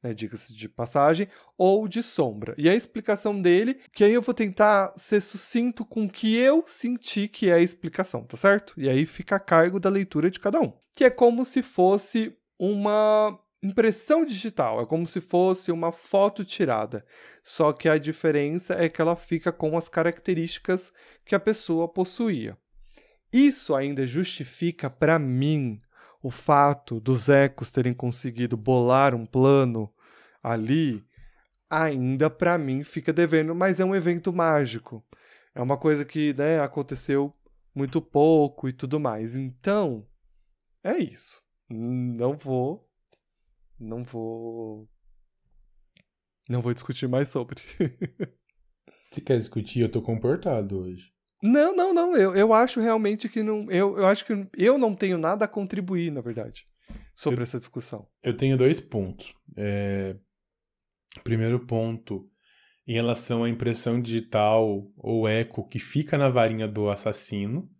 né? 0.02 0.12
Diga-se 0.12 0.52
de 0.52 0.68
passagem, 0.68 1.28
ou 1.56 1.86
de 1.86 2.02
sombra. 2.02 2.52
E 2.58 2.68
a 2.68 2.74
explicação 2.74 3.40
dele, 3.40 3.80
que 3.92 4.02
aí 4.02 4.12
eu 4.12 4.20
vou 4.20 4.34
tentar 4.34 4.92
ser 4.96 5.20
sucinto 5.20 5.84
com 5.84 6.06
o 6.06 6.10
que 6.10 6.36
eu 6.36 6.64
senti 6.66 7.28
que 7.28 7.48
é 7.48 7.54
a 7.54 7.60
explicação, 7.60 8.24
tá 8.24 8.36
certo? 8.36 8.74
E 8.76 8.88
aí 8.88 9.06
fica 9.06 9.36
a 9.36 9.40
cargo 9.40 9.78
da 9.78 9.88
leitura 9.88 10.28
de 10.30 10.40
cada 10.40 10.60
um. 10.60 10.72
Que 10.92 11.04
é 11.04 11.10
como 11.10 11.44
se 11.44 11.62
fosse 11.62 12.36
uma 12.58 13.38
impressão 13.66 14.24
digital, 14.24 14.80
é 14.80 14.86
como 14.86 15.06
se 15.06 15.20
fosse 15.20 15.70
uma 15.70 15.92
foto 15.92 16.44
tirada. 16.44 17.04
Só 17.42 17.72
que 17.72 17.88
a 17.88 17.98
diferença 17.98 18.74
é 18.74 18.88
que 18.88 19.00
ela 19.00 19.16
fica 19.16 19.52
com 19.52 19.76
as 19.76 19.88
características 19.88 20.92
que 21.24 21.34
a 21.34 21.40
pessoa 21.40 21.88
possuía. 21.88 22.56
Isso 23.32 23.74
ainda 23.74 24.06
justifica 24.06 24.88
para 24.88 25.18
mim 25.18 25.80
o 26.22 26.30
fato 26.30 27.00
dos 27.00 27.28
ecos 27.28 27.70
terem 27.70 27.92
conseguido 27.92 28.56
bolar 28.56 29.14
um 29.14 29.26
plano 29.26 29.92
ali, 30.42 31.04
ainda 31.68 32.30
para 32.30 32.56
mim 32.56 32.82
fica 32.82 33.12
devendo, 33.12 33.54
mas 33.54 33.80
é 33.80 33.84
um 33.84 33.94
evento 33.94 34.32
mágico. 34.32 35.04
É 35.54 35.60
uma 35.60 35.76
coisa 35.76 36.04
que 36.04 36.32
né, 36.34 36.60
aconteceu 36.60 37.34
muito 37.74 38.00
pouco 38.00 38.68
e 38.68 38.72
tudo 38.72 38.98
mais. 38.98 39.36
Então, 39.36 40.06
é 40.82 40.96
isso. 40.98 41.42
Não 41.68 42.36
vou 42.36 42.85
não 43.78 44.04
vou. 44.04 44.88
Não 46.48 46.60
vou 46.60 46.72
discutir 46.72 47.08
mais 47.08 47.28
sobre. 47.28 47.60
Você 49.10 49.20
quer 49.20 49.38
discutir? 49.38 49.80
Eu 49.80 49.90
tô 49.90 50.02
comportado 50.02 50.78
hoje. 50.78 51.12
Não, 51.42 51.74
não, 51.74 51.92
não. 51.92 52.16
Eu, 52.16 52.34
eu 52.34 52.52
acho 52.52 52.80
realmente 52.80 53.28
que 53.28 53.42
não. 53.42 53.70
Eu, 53.70 53.98
eu 53.98 54.06
acho 54.06 54.24
que 54.24 54.32
eu 54.56 54.78
não 54.78 54.94
tenho 54.94 55.18
nada 55.18 55.44
a 55.44 55.48
contribuir, 55.48 56.10
na 56.10 56.20
verdade, 56.20 56.66
sobre 57.14 57.40
eu, 57.40 57.44
essa 57.44 57.58
discussão. 57.58 58.08
Eu 58.22 58.36
tenho 58.36 58.56
dois 58.56 58.80
pontos. 58.80 59.34
É... 59.56 60.16
Primeiro 61.24 61.60
ponto, 61.60 62.30
em 62.86 62.92
relação 62.92 63.42
à 63.42 63.48
impressão 63.48 64.00
digital 64.00 64.86
ou 64.96 65.26
eco 65.26 65.66
que 65.66 65.78
fica 65.78 66.16
na 66.16 66.28
varinha 66.28 66.68
do 66.68 66.88
assassino. 66.88 67.70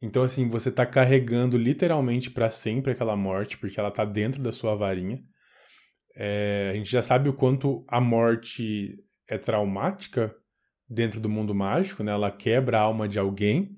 Então, 0.00 0.22
assim, 0.22 0.48
você 0.48 0.70
tá 0.70 0.86
carregando 0.86 1.58
literalmente 1.58 2.30
para 2.30 2.50
sempre 2.50 2.92
aquela 2.92 3.16
morte, 3.16 3.58
porque 3.58 3.78
ela 3.80 3.90
tá 3.90 4.04
dentro 4.04 4.40
da 4.42 4.52
sua 4.52 4.74
varinha. 4.74 5.20
É, 6.14 6.70
a 6.72 6.76
gente 6.76 6.90
já 6.90 7.02
sabe 7.02 7.28
o 7.28 7.32
quanto 7.32 7.84
a 7.88 8.00
morte 8.00 8.96
é 9.28 9.36
traumática 9.36 10.34
dentro 10.88 11.20
do 11.20 11.28
mundo 11.28 11.54
mágico, 11.54 12.02
né? 12.02 12.12
Ela 12.12 12.30
quebra 12.30 12.78
a 12.78 12.82
alma 12.82 13.08
de 13.08 13.18
alguém. 13.18 13.76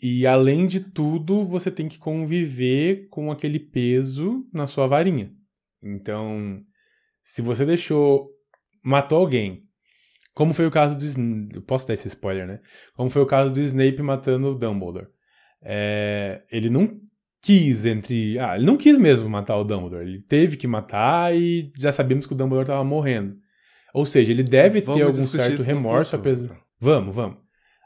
E 0.00 0.26
além 0.26 0.66
de 0.66 0.80
tudo, 0.80 1.44
você 1.44 1.70
tem 1.70 1.88
que 1.88 1.98
conviver 1.98 3.08
com 3.08 3.30
aquele 3.30 3.60
peso 3.60 4.44
na 4.52 4.66
sua 4.66 4.86
varinha. 4.86 5.32
Então, 5.82 6.60
se 7.22 7.42
você 7.42 7.64
deixou. 7.64 8.30
matou 8.82 9.18
alguém. 9.18 9.60
Como 10.34 10.54
foi 10.54 10.66
o 10.66 10.70
caso 10.70 10.96
do. 10.98 11.62
Posso 11.62 11.86
dar 11.86 11.94
esse 11.94 12.08
spoiler, 12.08 12.46
né? 12.46 12.60
Como 12.94 13.10
foi 13.10 13.22
o 13.22 13.26
caso 13.26 13.52
do 13.52 13.60
Snape 13.60 14.02
matando 14.02 14.48
o 14.50 14.54
Dumbledore. 14.56 15.08
É, 15.62 16.42
ele 16.50 16.68
não 16.68 17.00
quis 17.42 17.86
entre. 17.86 18.38
Ah, 18.38 18.56
ele 18.56 18.66
não 18.66 18.76
quis 18.76 18.96
mesmo 18.98 19.28
matar 19.28 19.56
o 19.56 19.64
Dumbledore. 19.64 20.06
Ele 20.06 20.20
teve 20.20 20.56
que 20.56 20.66
matar 20.66 21.34
e 21.34 21.72
já 21.78 21.92
sabíamos 21.92 22.26
que 22.26 22.32
o 22.32 22.36
Dumbledore 22.36 22.64
estava 22.64 22.84
morrendo. 22.84 23.36
Ou 23.92 24.06
seja, 24.06 24.30
ele 24.30 24.42
deve 24.42 24.80
vamos 24.80 24.98
ter 24.98 25.06
algum 25.06 25.22
certo 25.22 25.62
remorso, 25.62 26.16
apesar. 26.16 26.58
Vamos, 26.80 27.14
vamos. 27.14 27.38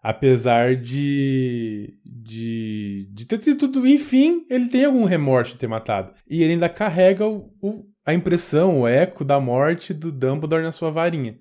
Apesar 0.02 0.76
de, 0.76 1.98
de, 2.04 3.08
de 3.12 3.24
ter 3.26 3.42
sido 3.42 3.58
tudo. 3.58 3.86
Enfim, 3.86 4.44
ele 4.48 4.68
tem 4.68 4.84
algum 4.84 5.04
remorso 5.04 5.52
de 5.52 5.58
ter 5.58 5.66
matado. 5.66 6.12
E 6.30 6.42
ele 6.42 6.52
ainda 6.52 6.68
carrega 6.68 7.26
o, 7.26 7.50
o, 7.60 7.84
a 8.06 8.14
impressão, 8.14 8.80
o 8.80 8.88
eco 8.88 9.24
da 9.24 9.40
morte 9.40 9.92
do 9.92 10.12
Dumbledore 10.12 10.62
na 10.62 10.70
sua 10.70 10.90
varinha. 10.90 11.36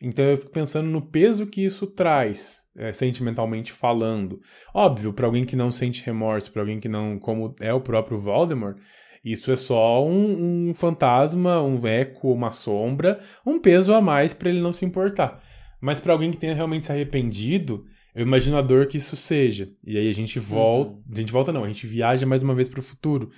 Então 0.00 0.24
eu 0.24 0.36
fico 0.36 0.52
pensando 0.52 0.88
no 0.88 1.02
peso 1.02 1.46
que 1.46 1.64
isso 1.64 1.86
traz, 1.88 2.63
é, 2.76 2.92
sentimentalmente 2.92 3.72
falando. 3.72 4.40
Óbvio, 4.72 5.12
para 5.12 5.26
alguém 5.26 5.44
que 5.44 5.56
não 5.56 5.70
sente 5.70 6.04
remorso, 6.04 6.52
para 6.52 6.62
alguém 6.62 6.80
que 6.80 6.88
não, 6.88 7.18
como 7.18 7.54
é 7.60 7.72
o 7.72 7.80
próprio 7.80 8.18
Voldemort, 8.18 8.76
isso 9.24 9.50
é 9.50 9.56
só 9.56 10.04
um, 10.04 10.68
um 10.68 10.74
fantasma, 10.74 11.62
um 11.62 11.86
eco, 11.86 12.32
uma 12.32 12.50
sombra, 12.50 13.18
um 13.44 13.58
peso 13.58 13.94
a 13.94 14.00
mais 14.00 14.34
para 14.34 14.50
ele 14.50 14.60
não 14.60 14.72
se 14.72 14.84
importar. 14.84 15.42
Mas 15.80 15.98
para 15.98 16.12
alguém 16.12 16.30
que 16.30 16.36
tenha 16.36 16.54
realmente 16.54 16.86
se 16.86 16.92
arrependido, 16.92 17.84
eu 18.14 18.22
imagino 18.22 18.56
a 18.56 18.62
dor 18.62 18.86
que 18.86 18.98
isso 18.98 19.16
seja. 19.16 19.70
E 19.86 19.96
aí 19.98 20.08
a 20.08 20.12
gente 20.12 20.38
volta, 20.38 20.92
uhum. 20.92 21.02
a 21.10 21.16
gente 21.16 21.32
volta 21.32 21.52
não, 21.52 21.64
a 21.64 21.68
gente 21.68 21.86
viaja 21.86 22.26
mais 22.26 22.42
uma 22.42 22.54
vez 22.54 22.68
para 22.68 22.80
o 22.80 22.82
futuro, 22.82 23.30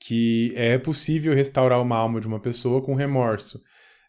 que 0.00 0.52
é 0.56 0.78
possível 0.78 1.34
restaurar 1.34 1.80
uma 1.80 1.96
alma 1.96 2.20
de 2.20 2.26
uma 2.26 2.40
pessoa 2.40 2.82
com 2.82 2.94
remorso. 2.94 3.60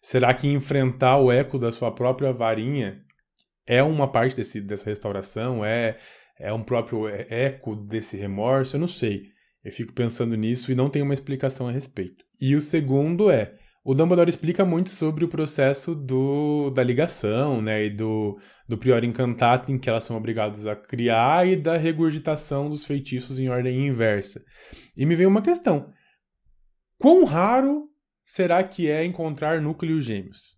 Será 0.01 0.33
que 0.33 0.47
enfrentar 0.47 1.17
o 1.17 1.31
eco 1.31 1.57
da 1.59 1.71
sua 1.71 1.91
própria 1.91 2.31
varinha 2.31 3.04
é 3.67 3.81
uma 3.83 4.11
parte 4.11 4.35
desse, 4.35 4.61
dessa 4.61 4.89
restauração? 4.89 5.63
É, 5.63 5.97
é 6.39 6.53
um 6.53 6.63
próprio 6.63 7.07
eco 7.07 7.75
desse 7.75 8.17
remorso? 8.17 8.75
Eu 8.75 8.79
não 8.79 8.87
sei. 8.87 9.23
Eu 9.63 9.71
fico 9.71 9.93
pensando 9.93 10.35
nisso 10.35 10.71
e 10.71 10.75
não 10.75 10.89
tenho 10.89 11.05
uma 11.05 11.13
explicação 11.13 11.67
a 11.67 11.71
respeito. 11.71 12.23
E 12.39 12.55
o 12.55 12.61
segundo 12.61 13.31
é, 13.31 13.55
o 13.83 13.93
Dumbledore 13.93 14.29
explica 14.29 14.65
muito 14.65 14.89
sobre 14.89 15.23
o 15.23 15.27
processo 15.27 15.93
do, 15.93 16.71
da 16.71 16.83
ligação, 16.83 17.61
né, 17.61 17.85
e 17.85 17.89
do, 17.91 18.39
do 18.67 18.79
Prior 18.79 19.03
em 19.03 19.11
que 19.79 19.87
elas 19.87 20.03
são 20.03 20.17
obrigadas 20.17 20.65
a 20.65 20.75
criar 20.75 21.47
e 21.47 21.55
da 21.55 21.77
regurgitação 21.77 22.67
dos 22.67 22.83
feitiços 22.83 23.37
em 23.37 23.47
ordem 23.47 23.85
inversa. 23.85 24.43
E 24.97 25.05
me 25.05 25.15
veio 25.15 25.29
uma 25.29 25.41
questão. 25.41 25.93
Quão 26.97 27.23
raro 27.25 27.87
será 28.23 28.63
que 28.63 28.89
é 28.89 29.05
encontrar 29.05 29.61
núcleos 29.61 30.03
gêmeos? 30.03 30.54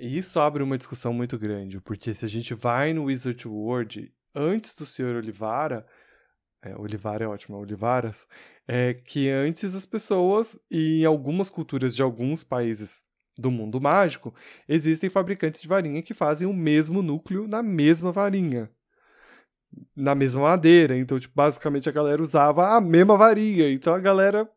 E 0.00 0.16
isso 0.16 0.40
abre 0.40 0.62
uma 0.62 0.78
discussão 0.78 1.12
muito 1.12 1.38
grande, 1.38 1.78
porque 1.78 2.14
se 2.14 2.24
a 2.24 2.28
gente 2.28 2.54
vai 2.54 2.94
no 2.94 3.04
Wizard 3.04 3.46
World, 3.46 4.10
antes 4.34 4.74
do 4.74 4.86
Sr. 4.86 5.16
Olivara, 5.16 5.86
é, 6.62 6.74
Olivara 6.74 7.24
é 7.24 7.28
ótimo, 7.28 7.58
Olivaras, 7.58 8.26
é 8.66 8.94
que 8.94 9.28
antes 9.28 9.74
as 9.74 9.84
pessoas, 9.84 10.58
e 10.70 11.02
em 11.02 11.04
algumas 11.04 11.50
culturas 11.50 11.94
de 11.94 12.02
alguns 12.02 12.42
países 12.42 13.04
do 13.38 13.50
mundo 13.50 13.78
mágico, 13.78 14.34
existem 14.66 15.10
fabricantes 15.10 15.60
de 15.60 15.68
varinha 15.68 16.02
que 16.02 16.14
fazem 16.14 16.48
o 16.48 16.54
mesmo 16.54 17.02
núcleo 17.02 17.46
na 17.46 17.62
mesma 17.62 18.10
varinha. 18.10 18.70
Na 19.94 20.14
mesma 20.14 20.40
madeira. 20.40 20.96
Então, 20.96 21.20
tipo, 21.20 21.34
basicamente 21.34 21.90
a 21.90 21.92
galera 21.92 22.22
usava 22.22 22.74
a 22.74 22.80
mesma 22.80 23.18
varinha. 23.18 23.70
Então 23.70 23.94
a 23.94 24.00
galera 24.00 24.50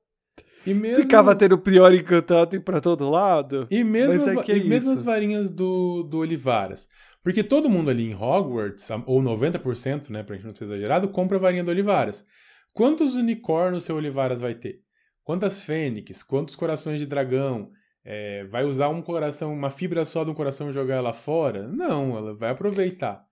e 0.65 0.73
mesmo... 0.73 1.03
Ficava 1.03 1.35
tendo 1.35 1.57
prior 1.57 1.93
encantado 1.93 2.59
para 2.61 2.79
todo 2.79 3.09
lado. 3.09 3.67
E 3.69 3.83
mesmo, 3.83 4.29
é 4.29 4.51
é 4.51 4.57
e 4.57 4.63
mesmo 4.63 4.91
as 4.91 5.01
varinhas 5.01 5.49
do, 5.49 6.03
do 6.03 6.19
Olivaras. 6.19 6.87
Porque 7.23 7.43
todo 7.43 7.69
mundo 7.69 7.89
ali 7.89 8.11
em 8.11 8.15
Hogwarts, 8.15 8.89
ou 9.05 9.21
90%, 9.21 10.09
né, 10.09 10.23
pra 10.23 10.35
gente 10.35 10.45
não 10.45 10.55
ser 10.55 10.65
exagerado, 10.65 11.07
compra 11.09 11.37
a 11.37 11.41
varinha 11.41 11.63
do 11.63 11.71
Olivaras. 11.71 12.25
Quantos 12.73 13.15
unicórnios 13.15 13.83
seu 13.83 13.95
Olivaras 13.95 14.41
vai 14.41 14.55
ter? 14.55 14.81
Quantas 15.23 15.63
fênix? 15.63 16.23
Quantos 16.23 16.55
corações 16.55 16.99
de 16.99 17.05
dragão? 17.05 17.71
É, 18.03 18.43
vai 18.45 18.65
usar 18.65 18.89
um 18.89 19.01
coração, 19.01 19.53
uma 19.53 19.69
fibra 19.69 20.03
só 20.03 20.23
de 20.23 20.31
um 20.31 20.33
coração 20.33 20.69
e 20.69 20.73
jogar 20.73 20.95
ela 20.95 21.13
fora? 21.13 21.67
Não, 21.67 22.17
ela 22.17 22.33
vai 22.33 22.49
aproveitar. 22.49 23.25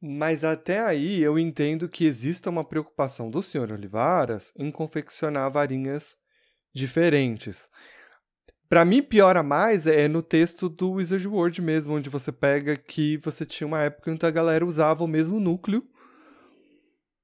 Mas 0.00 0.42
até 0.42 0.80
aí 0.80 1.22
eu 1.22 1.38
entendo 1.38 1.88
que 1.88 2.04
exista 2.04 2.50
uma 2.50 2.64
preocupação 2.64 3.30
do 3.30 3.40
Sr. 3.40 3.72
Olivaras 3.72 4.52
em 4.56 4.68
confeccionar 4.68 5.48
varinhas 5.52 6.16
diferentes. 6.72 7.68
Para 8.72 8.86
mim, 8.86 9.02
piora 9.02 9.42
mais 9.42 9.86
é 9.86 10.08
no 10.08 10.22
texto 10.22 10.66
do 10.66 10.92
Wizard 10.92 11.28
World 11.28 11.60
mesmo, 11.60 11.94
onde 11.94 12.08
você 12.08 12.32
pega 12.32 12.74
que 12.74 13.18
você 13.18 13.44
tinha 13.44 13.66
uma 13.66 13.82
época 13.82 14.10
em 14.10 14.16
que 14.16 14.24
a 14.24 14.30
galera 14.30 14.64
usava 14.64 15.04
o 15.04 15.06
mesmo 15.06 15.38
núcleo 15.38 15.86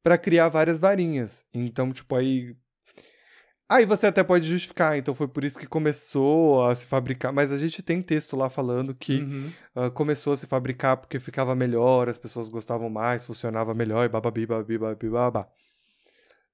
para 0.02 0.18
criar 0.18 0.50
várias 0.50 0.78
varinhas. 0.78 1.46
Então, 1.52 1.90
tipo, 1.90 2.14
aí. 2.14 2.54
Aí 3.66 3.86
você 3.86 4.06
até 4.06 4.22
pode 4.22 4.46
justificar, 4.46 4.96
então 4.96 5.14
foi 5.14 5.28
por 5.28 5.44
isso 5.44 5.58
que 5.58 5.66
começou 5.66 6.66
a 6.66 6.74
se 6.74 6.86
fabricar. 6.86 7.32
Mas 7.32 7.50
a 7.50 7.56
gente 7.56 7.82
tem 7.82 8.02
texto 8.02 8.36
lá 8.36 8.50
falando 8.50 8.94
que 8.94 9.20
uhum. 9.20 9.52
uh, 9.74 9.90
começou 9.90 10.34
a 10.34 10.36
se 10.36 10.46
fabricar 10.46 10.98
porque 10.98 11.18
ficava 11.18 11.54
melhor, 11.54 12.10
as 12.10 12.18
pessoas 12.18 12.48
gostavam 12.50 12.90
mais, 12.90 13.24
funcionava 13.24 13.74
melhor 13.74 14.04
e 14.04 14.08
bababi, 14.10 14.44
bababi, 14.44 14.76
bababi, 14.76 15.08
babá. 15.08 15.48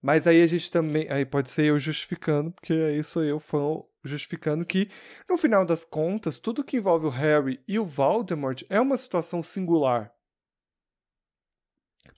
Mas 0.04 0.26
aí 0.26 0.42
a 0.42 0.46
gente 0.46 0.70
também. 0.70 1.06
Aí 1.08 1.24
pode 1.24 1.50
ser 1.50 1.64
eu 1.64 1.78
justificando, 1.78 2.52
porque 2.52 2.74
aí 2.74 3.02
sou 3.02 3.24
eu 3.24 3.40
fã 3.40 3.82
justificando 4.04 4.62
que, 4.62 4.90
no 5.26 5.38
final 5.38 5.64
das 5.64 5.82
contas, 5.82 6.38
tudo 6.38 6.62
que 6.62 6.76
envolve 6.76 7.06
o 7.06 7.08
Harry 7.08 7.58
e 7.66 7.78
o 7.78 7.86
Voldemort 7.86 8.62
é 8.68 8.78
uma 8.78 8.98
situação 8.98 9.42
singular. 9.42 10.12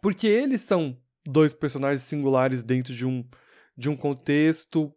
Porque 0.03 0.27
eles 0.27 0.63
são 0.63 1.01
dois 1.25 1.55
personagens 1.55 2.03
singulares 2.03 2.65
dentro 2.65 2.93
de 2.93 3.07
um, 3.07 3.25
de 3.77 3.89
um 3.89 3.97
contexto 3.97 4.93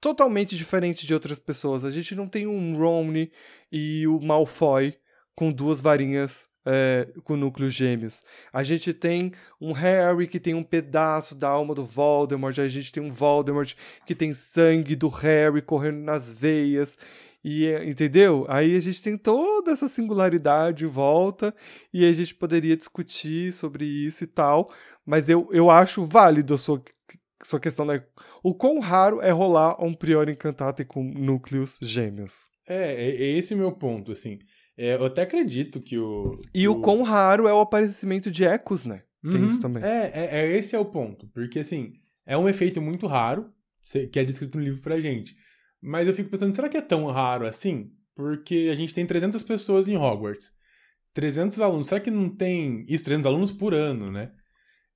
totalmente 0.00 0.56
diferente 0.56 1.08
de 1.08 1.12
outras 1.12 1.40
pessoas. 1.40 1.84
A 1.84 1.90
gente 1.90 2.14
não 2.14 2.28
tem 2.28 2.46
um 2.46 2.78
Romney 2.78 3.32
e 3.72 4.06
o 4.06 4.20
Malfoy 4.20 4.96
com 5.34 5.50
duas 5.50 5.80
varinhas 5.80 6.48
é, 6.64 7.08
com 7.24 7.36
núcleos 7.36 7.74
gêmeos. 7.74 8.22
A 8.52 8.62
gente 8.62 8.92
tem 8.92 9.32
um 9.60 9.72
Harry 9.72 10.26
que 10.26 10.40
tem 10.40 10.54
um 10.54 10.62
pedaço 10.62 11.34
da 11.34 11.48
alma 11.48 11.74
do 11.74 11.84
Voldemort, 11.84 12.58
a 12.58 12.68
gente 12.68 12.92
tem 12.92 13.02
um 13.02 13.10
Voldemort 13.10 13.74
que 14.06 14.14
tem 14.14 14.34
sangue 14.34 14.94
do 14.94 15.08
Harry 15.08 15.62
correndo 15.62 15.98
nas 15.98 16.32
veias. 16.32 16.98
E, 17.42 17.72
entendeu? 17.86 18.44
Aí 18.48 18.76
a 18.76 18.80
gente 18.80 19.02
tem 19.02 19.16
toda 19.16 19.70
essa 19.70 19.88
singularidade 19.88 20.84
em 20.84 20.88
volta 20.88 21.54
e 21.92 22.04
a 22.04 22.12
gente 22.12 22.34
poderia 22.34 22.76
discutir 22.76 23.52
sobre 23.52 23.86
isso 23.86 24.24
e 24.24 24.26
tal, 24.26 24.70
mas 25.06 25.28
eu, 25.30 25.48
eu 25.50 25.70
acho 25.70 26.04
válido 26.04 26.52
a 26.52 26.58
sua, 26.58 26.82
sua 27.42 27.58
questão, 27.58 27.86
né? 27.86 28.04
O 28.42 28.54
quão 28.54 28.78
raro 28.78 29.22
é 29.22 29.30
rolar 29.30 29.82
um 29.82 29.94
Prior 29.94 30.28
Encantato 30.28 30.84
com 30.84 31.02
núcleos 31.02 31.78
gêmeos. 31.80 32.50
É, 32.68 32.92
é, 32.92 33.08
é 33.08 33.38
esse 33.38 33.54
o 33.54 33.58
meu 33.58 33.72
ponto, 33.72 34.12
assim. 34.12 34.38
É, 34.82 34.94
eu 34.94 35.04
até 35.04 35.22
acredito 35.22 35.78
que 35.78 35.98
o. 35.98 36.40
E 36.54 36.66
o... 36.66 36.72
o 36.72 36.80
quão 36.80 37.02
raro 37.02 37.46
é 37.46 37.52
o 37.52 37.60
aparecimento 37.60 38.30
de 38.30 38.46
ecos, 38.46 38.86
né? 38.86 39.02
Tem 39.22 39.42
uhum. 39.42 39.46
isso 39.46 39.60
também. 39.60 39.84
É, 39.84 40.10
é, 40.14 40.40
é, 40.40 40.56
esse 40.56 40.74
é 40.74 40.78
o 40.78 40.86
ponto. 40.86 41.28
Porque, 41.34 41.58
assim, 41.58 41.92
é 42.24 42.34
um 42.34 42.48
efeito 42.48 42.80
muito 42.80 43.06
raro, 43.06 43.52
que 44.10 44.18
é 44.18 44.24
descrito 44.24 44.56
no 44.56 44.64
livro 44.64 44.80
pra 44.80 44.98
gente. 44.98 45.36
Mas 45.82 46.08
eu 46.08 46.14
fico 46.14 46.30
pensando, 46.30 46.54
será 46.54 46.66
que 46.66 46.78
é 46.78 46.80
tão 46.80 47.04
raro 47.08 47.46
assim? 47.46 47.92
Porque 48.14 48.70
a 48.72 48.74
gente 48.74 48.94
tem 48.94 49.04
300 49.04 49.42
pessoas 49.42 49.86
em 49.86 49.98
Hogwarts. 49.98 50.50
300 51.12 51.60
alunos. 51.60 51.88
Será 51.88 52.00
que 52.00 52.10
não 52.10 52.30
tem. 52.30 52.86
Isso, 52.88 53.04
300 53.04 53.26
alunos 53.26 53.52
por 53.52 53.74
ano, 53.74 54.10
né? 54.10 54.32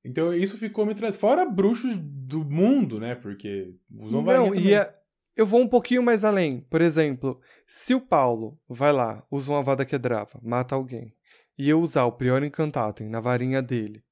Então 0.03 0.33
isso 0.33 0.57
ficou 0.57 0.87
me 0.87 0.95
trazendo. 0.95 1.21
Fora 1.21 1.45
bruxos 1.45 1.95
do 1.99 2.43
mundo, 2.43 2.99
né? 2.99 3.15
Porque 3.15 3.75
usam 3.91 4.23
Não, 4.23 4.55
e 4.55 4.73
é, 4.73 4.95
eu 5.37 5.47
vou 5.47 5.61
um 5.61 5.69
pouquinho 5.69 6.03
mais 6.03 6.25
além. 6.25 6.61
Por 6.61 6.81
exemplo, 6.81 7.41
se 7.67 7.95
o 7.95 8.01
Paulo 8.01 8.59
vai 8.69 8.93
lá, 8.93 9.25
usa 9.31 9.53
uma 9.53 9.63
vada 9.63 9.85
quedrava, 9.85 10.39
mata 10.43 10.75
alguém, 10.75 11.15
e 11.57 11.69
eu 11.69 11.81
usar 11.81 12.05
o 12.05 12.13
Prior 12.13 12.43
Incantatem 12.43 13.09
na 13.09 13.21
varinha 13.21 13.63
dele 13.63 14.03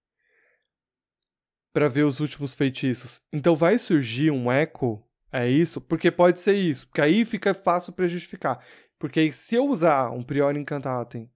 para 1.72 1.88
ver 1.88 2.02
os 2.02 2.20
últimos 2.20 2.54
feitiços, 2.54 3.20
então 3.32 3.56
vai 3.56 3.78
surgir 3.78 4.30
um 4.30 4.52
eco? 4.52 5.02
É 5.32 5.48
isso? 5.48 5.80
Porque 5.80 6.10
pode 6.10 6.38
ser 6.40 6.54
isso. 6.54 6.86
Porque 6.86 7.00
aí 7.00 7.24
fica 7.24 7.54
fácil 7.54 7.92
para 7.94 8.06
justificar. 8.06 8.62
Porque 8.98 9.32
se 9.32 9.54
eu 9.54 9.66
usar 9.66 10.10
um 10.10 10.22
Prior 10.22 10.54
Incantatem 10.54 11.30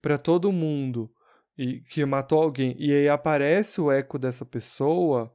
para 0.00 0.16
todo 0.16 0.52
mundo 0.52 1.12
e 1.58 1.80
que 1.80 2.04
matou 2.04 2.40
alguém 2.40 2.76
e 2.78 2.92
aí 2.92 3.08
aparece 3.08 3.80
o 3.80 3.90
eco 3.90 4.18
dessa 4.18 4.46
pessoa, 4.46 5.34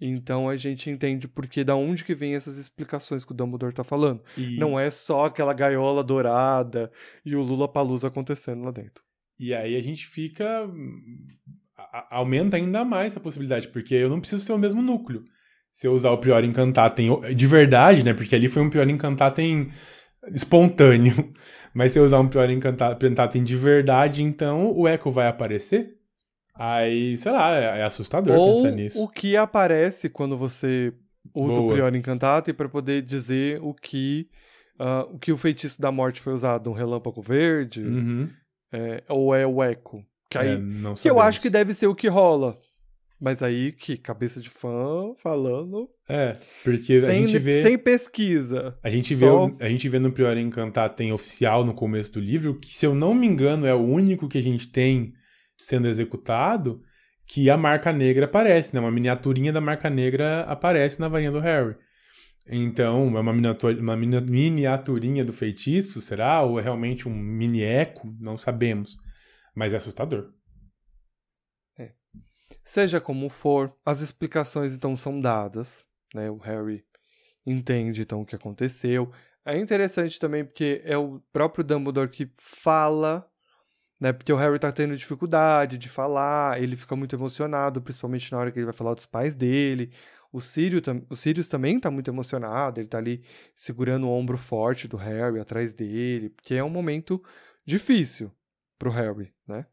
Então 0.00 0.48
a 0.48 0.56
gente 0.56 0.90
entende 0.90 1.26
porque 1.26 1.64
da 1.64 1.74
onde 1.74 2.04
que 2.04 2.14
vem 2.14 2.34
essas 2.34 2.58
explicações 2.58 3.24
que 3.24 3.32
o 3.32 3.34
Dumbledore 3.34 3.72
tá 3.74 3.82
falando. 3.84 4.22
E, 4.36 4.58
Não 4.58 4.78
é 4.78 4.90
só 4.90 5.24
aquela 5.24 5.54
gaiola 5.54 6.04
dourada 6.04 6.90
e 7.24 7.34
o 7.34 7.42
Lula 7.42 7.66
Palusa 7.66 8.08
acontecendo 8.08 8.62
lá 8.64 8.70
dentro. 8.70 9.02
e 9.38 9.54
aí 9.54 9.74
a 9.76 9.82
gente 9.82 10.06
fica. 10.06 10.68
a- 11.78 11.98
a- 11.98 12.16
aumenta 12.18 12.56
ainda 12.56 12.84
mais 12.84 13.12
essa 13.12 13.20
possibilidade, 13.20 13.68
porque 13.68 13.94
eu 13.94 14.08
não 14.08 14.20
preciso 14.20 14.42
ser 14.44 14.52
o 14.52 14.58
mesmo 14.58 14.80
núcleo. 14.82 15.24
Se 15.72 15.86
eu 15.86 15.92
usar 15.92 16.10
o 16.10 16.18
Prior 16.18 16.42
Incantatem 16.42 17.10
de 17.34 17.46
verdade, 17.46 18.02
né? 18.04 18.14
Porque 18.14 18.34
ali 18.34 18.48
foi 18.48 18.62
um 18.62 18.70
Prior 18.70 18.88
Incantatem 18.88 19.68
espontâneo. 20.32 21.32
Mas 21.74 21.92
se 21.92 21.98
eu 21.98 22.04
usar 22.04 22.18
um 22.20 22.28
Prior 22.28 22.48
Incantatem 22.50 23.44
de 23.44 23.56
verdade, 23.56 24.22
então 24.22 24.72
o 24.74 24.88
Echo 24.88 25.10
vai 25.10 25.28
aparecer. 25.28 25.94
Aí, 26.58 27.16
sei 27.16 27.32
lá, 27.32 27.54
é, 27.54 27.80
é 27.80 27.84
assustador 27.84 28.34
Ou 28.36 28.54
pensar 28.62 28.70
nisso. 28.74 29.02
o 29.02 29.08
que 29.08 29.36
aparece 29.36 30.08
quando 30.08 30.36
você 30.36 30.92
usa 31.34 31.56
Boa. 31.60 31.68
o 31.70 31.72
Prior 31.72 31.94
Incantatem 31.94 32.54
para 32.54 32.68
poder 32.68 33.02
dizer 33.02 33.58
o 33.62 33.74
que, 33.74 34.28
ah, 34.78 35.06
o 35.10 35.18
que 35.18 35.32
o 35.32 35.36
feitiço 35.36 35.80
da 35.80 35.90
morte 35.92 36.20
foi 36.20 36.32
usado. 36.32 36.70
Um 36.70 36.74
relâmpago 36.74 37.20
verde, 37.20 37.82
Uhum. 37.82 38.28
é, 38.72 39.02
ou 39.08 39.34
é 39.34 39.46
o 39.46 39.62
Echo. 39.62 40.02
Que, 40.30 40.38
aí, 40.38 40.48
É, 40.54 40.58
que 41.00 41.08
eu 41.10 41.20
acho 41.20 41.40
que 41.40 41.50
deve 41.50 41.72
ser 41.74 41.86
o 41.86 41.94
que 41.94 42.08
rola. 42.08 42.58
Mas 43.18 43.42
aí, 43.42 43.72
que 43.72 43.96
cabeça 43.96 44.40
de 44.42 44.50
fã 44.50 45.14
falando 45.22 45.88
É, 46.06 46.36
porque 46.62 46.92
a 46.94 47.00
sem, 47.02 47.26
gente 47.26 47.38
vê. 47.38 47.62
sem 47.62 47.78
pesquisa. 47.78 48.76
A 48.82 48.90
gente, 48.90 49.16
Só- 49.16 49.46
vê, 49.46 49.64
a 49.64 49.68
gente 49.70 49.88
vê 49.88 49.98
no 49.98 50.12
Prior 50.12 50.36
Encantatem 50.36 51.12
oficial 51.12 51.64
no 51.64 51.72
começo 51.72 52.12
do 52.12 52.20
livro, 52.20 52.58
que 52.60 52.74
se 52.74 52.84
eu 52.84 52.94
não 52.94 53.14
me 53.14 53.26
engano 53.26 53.64
é 53.66 53.72
o 53.74 53.78
único 53.80 54.28
que 54.28 54.36
a 54.36 54.42
gente 54.42 54.68
tem 54.68 55.14
sendo 55.56 55.88
executado, 55.88 56.82
que 57.26 57.50
a 57.50 57.56
marca 57.56 57.92
negra 57.92 58.26
aparece, 58.26 58.74
né? 58.74 58.80
Uma 58.80 58.90
miniaturinha 58.90 59.52
da 59.52 59.60
marca 59.60 59.90
negra 59.90 60.42
aparece 60.42 61.00
na 61.00 61.08
varinha 61.08 61.32
do 61.32 61.40
Harry. 61.40 61.76
Então, 62.48 63.16
é 63.16 63.20
uma, 63.20 63.32
miniatur, 63.32 63.76
uma 63.78 63.96
mini- 63.96 64.20
miniaturinha 64.20 65.24
do 65.24 65.32
feitiço, 65.32 66.00
será? 66.00 66.42
Ou 66.42 66.60
é 66.60 66.62
realmente 66.62 67.08
um 67.08 67.14
mini 67.14 67.62
eco? 67.62 68.14
Não 68.20 68.38
sabemos. 68.38 68.96
Mas 69.54 69.72
é 69.72 69.78
assustador. 69.78 70.32
Seja 72.64 73.00
como 73.00 73.28
for, 73.28 73.72
as 73.84 74.00
explicações 74.00 74.74
então 74.74 74.96
são 74.96 75.20
dadas, 75.20 75.84
né? 76.12 76.30
O 76.30 76.36
Harry 76.38 76.84
entende 77.46 78.02
então 78.02 78.22
o 78.22 78.26
que 78.26 78.34
aconteceu. 78.34 79.10
É 79.44 79.56
interessante 79.56 80.18
também 80.18 80.44
porque 80.44 80.82
é 80.84 80.98
o 80.98 81.20
próprio 81.32 81.64
Dumbledore 81.64 82.10
que 82.10 82.28
fala, 82.34 83.28
né? 84.00 84.12
Porque 84.12 84.32
o 84.32 84.36
Harry 84.36 84.58
tá 84.58 84.70
tendo 84.70 84.96
dificuldade 84.96 85.78
de 85.78 85.88
falar, 85.88 86.62
ele 86.62 86.76
fica 86.76 86.94
muito 86.96 87.16
emocionado, 87.16 87.80
principalmente 87.80 88.30
na 88.32 88.38
hora 88.38 88.52
que 88.52 88.58
ele 88.58 88.66
vai 88.66 88.74
falar 88.74 88.94
dos 88.94 89.06
pais 89.06 89.34
dele. 89.34 89.92
O 90.32 90.40
tam- 90.82 91.06
o 91.08 91.16
Sirius 91.16 91.48
também 91.48 91.80
tá 91.80 91.90
muito 91.90 92.10
emocionado, 92.10 92.80
ele 92.80 92.88
tá 92.88 92.98
ali 92.98 93.24
segurando 93.54 94.06
o 94.06 94.10
ombro 94.10 94.36
forte 94.36 94.86
do 94.86 94.96
Harry 94.96 95.40
atrás 95.40 95.72
dele, 95.72 96.30
porque 96.30 96.54
é 96.54 96.62
um 96.64 96.68
momento 96.68 97.22
difícil 97.64 98.30
pro 98.78 98.90
Harry, 98.90 99.32
né? 99.46 99.66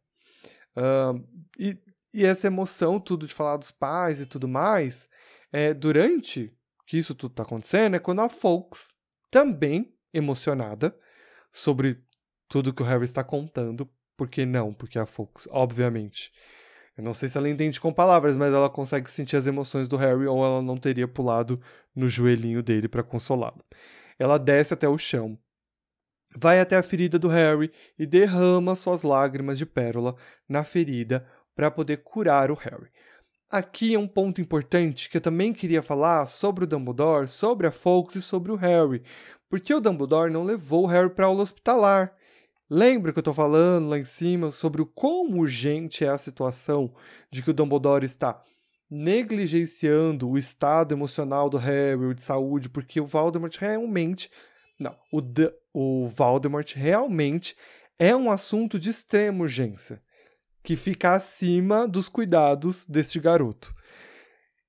Ahn, 0.75 1.23
e, 1.59 1.77
e 2.13 2.25
essa 2.25 2.47
emoção, 2.47 2.99
tudo 2.99 3.27
de 3.27 3.33
falar 3.33 3.57
dos 3.57 3.71
pais 3.71 4.21
e 4.21 4.25
tudo 4.25 4.47
mais, 4.47 5.09
é, 5.51 5.73
durante 5.73 6.55
que 6.85 6.97
isso 6.97 7.13
tudo 7.13 7.33
tá 7.35 7.43
acontecendo, 7.43 7.95
é 7.95 7.99
quando 7.99 8.21
a 8.21 8.29
Folks, 8.29 8.93
também 9.29 9.93
emocionada 10.13 10.95
sobre 11.51 12.03
tudo 12.47 12.73
que 12.73 12.83
o 12.83 12.85
Harry 12.85 13.05
está 13.05 13.23
contando, 13.23 13.89
por 14.15 14.27
que 14.27 14.45
não? 14.45 14.73
Porque 14.73 14.99
a 14.99 15.05
Folks, 15.05 15.47
obviamente, 15.51 16.31
eu 16.97 17.03
não 17.03 17.13
sei 17.13 17.27
se 17.27 17.37
ela 17.37 17.49
entende 17.49 17.79
com 17.79 17.91
palavras, 17.91 18.37
mas 18.37 18.53
ela 18.53 18.69
consegue 18.69 19.09
sentir 19.09 19.35
as 19.35 19.47
emoções 19.47 19.87
do 19.87 19.97
Harry 19.97 20.27
ou 20.27 20.45
ela 20.45 20.61
não 20.61 20.77
teria 20.77 21.07
pulado 21.07 21.59
no 21.95 22.07
joelhinho 22.07 22.61
dele 22.61 22.87
para 22.87 23.03
consolá-lo. 23.03 23.63
Ela 24.19 24.37
desce 24.37 24.73
até 24.73 24.87
o 24.87 24.97
chão, 24.97 25.37
vai 26.35 26.59
até 26.59 26.77
a 26.77 26.83
ferida 26.83 27.17
do 27.17 27.27
Harry 27.27 27.71
e 27.97 28.05
derrama 28.05 28.75
suas 28.75 29.03
lágrimas 29.03 29.57
de 29.57 29.65
pérola 29.65 30.15
na 30.47 30.63
ferida 30.63 31.27
para 31.55 31.71
poder 31.71 31.97
curar 31.97 32.51
o 32.51 32.55
Harry. 32.55 32.89
Aqui 33.49 33.93
é 33.93 33.99
um 33.99 34.07
ponto 34.07 34.41
importante 34.41 35.09
que 35.09 35.17
eu 35.17 35.21
também 35.21 35.53
queria 35.53 35.83
falar 35.83 36.25
sobre 36.25 36.63
o 36.63 36.67
Dumbledore, 36.67 37.27
sobre 37.27 37.67
a 37.67 37.71
Fawkes 37.71 38.15
e 38.15 38.21
sobre 38.21 38.51
o 38.51 38.55
Harry, 38.55 39.03
porque 39.47 39.73
o 39.73 39.79
Dumbledore 39.79 40.31
não 40.31 40.43
levou 40.43 40.83
o 40.83 40.87
Harry 40.87 41.09
para 41.09 41.27
aula 41.27 41.43
hospitalar. 41.43 42.15
Lembra 42.69 43.11
que 43.11 43.19
eu 43.19 43.21
estou 43.21 43.33
falando 43.33 43.89
lá 43.89 43.99
em 43.99 44.05
cima 44.05 44.51
sobre 44.51 44.81
o 44.81 44.85
quão 44.85 45.37
urgente 45.37 46.03
é 46.03 46.09
a 46.09 46.17
situação 46.17 46.93
de 47.29 47.43
que 47.43 47.51
o 47.51 47.53
Dumbledore 47.53 48.05
está 48.05 48.41
negligenciando 48.89 50.29
o 50.29 50.37
estado 50.37 50.93
emocional 50.93 51.49
do 51.49 51.57
Harry, 51.57 52.13
de 52.13 52.23
saúde, 52.23 52.69
porque 52.69 52.99
o 53.01 53.05
Voldemort 53.05 53.55
realmente 53.57 54.29
não, 54.79 54.95
o, 55.11 55.21
D- 55.21 55.53
o 55.73 56.07
Voldemort 56.07 56.73
realmente 56.75 57.55
é 57.97 58.15
um 58.15 58.29
assunto 58.29 58.79
de 58.79 58.89
extrema 58.89 59.41
urgência, 59.41 60.01
que 60.63 60.75
fica 60.75 61.13
acima 61.13 61.87
dos 61.87 62.09
cuidados 62.09 62.85
deste 62.85 63.19
garoto. 63.19 63.73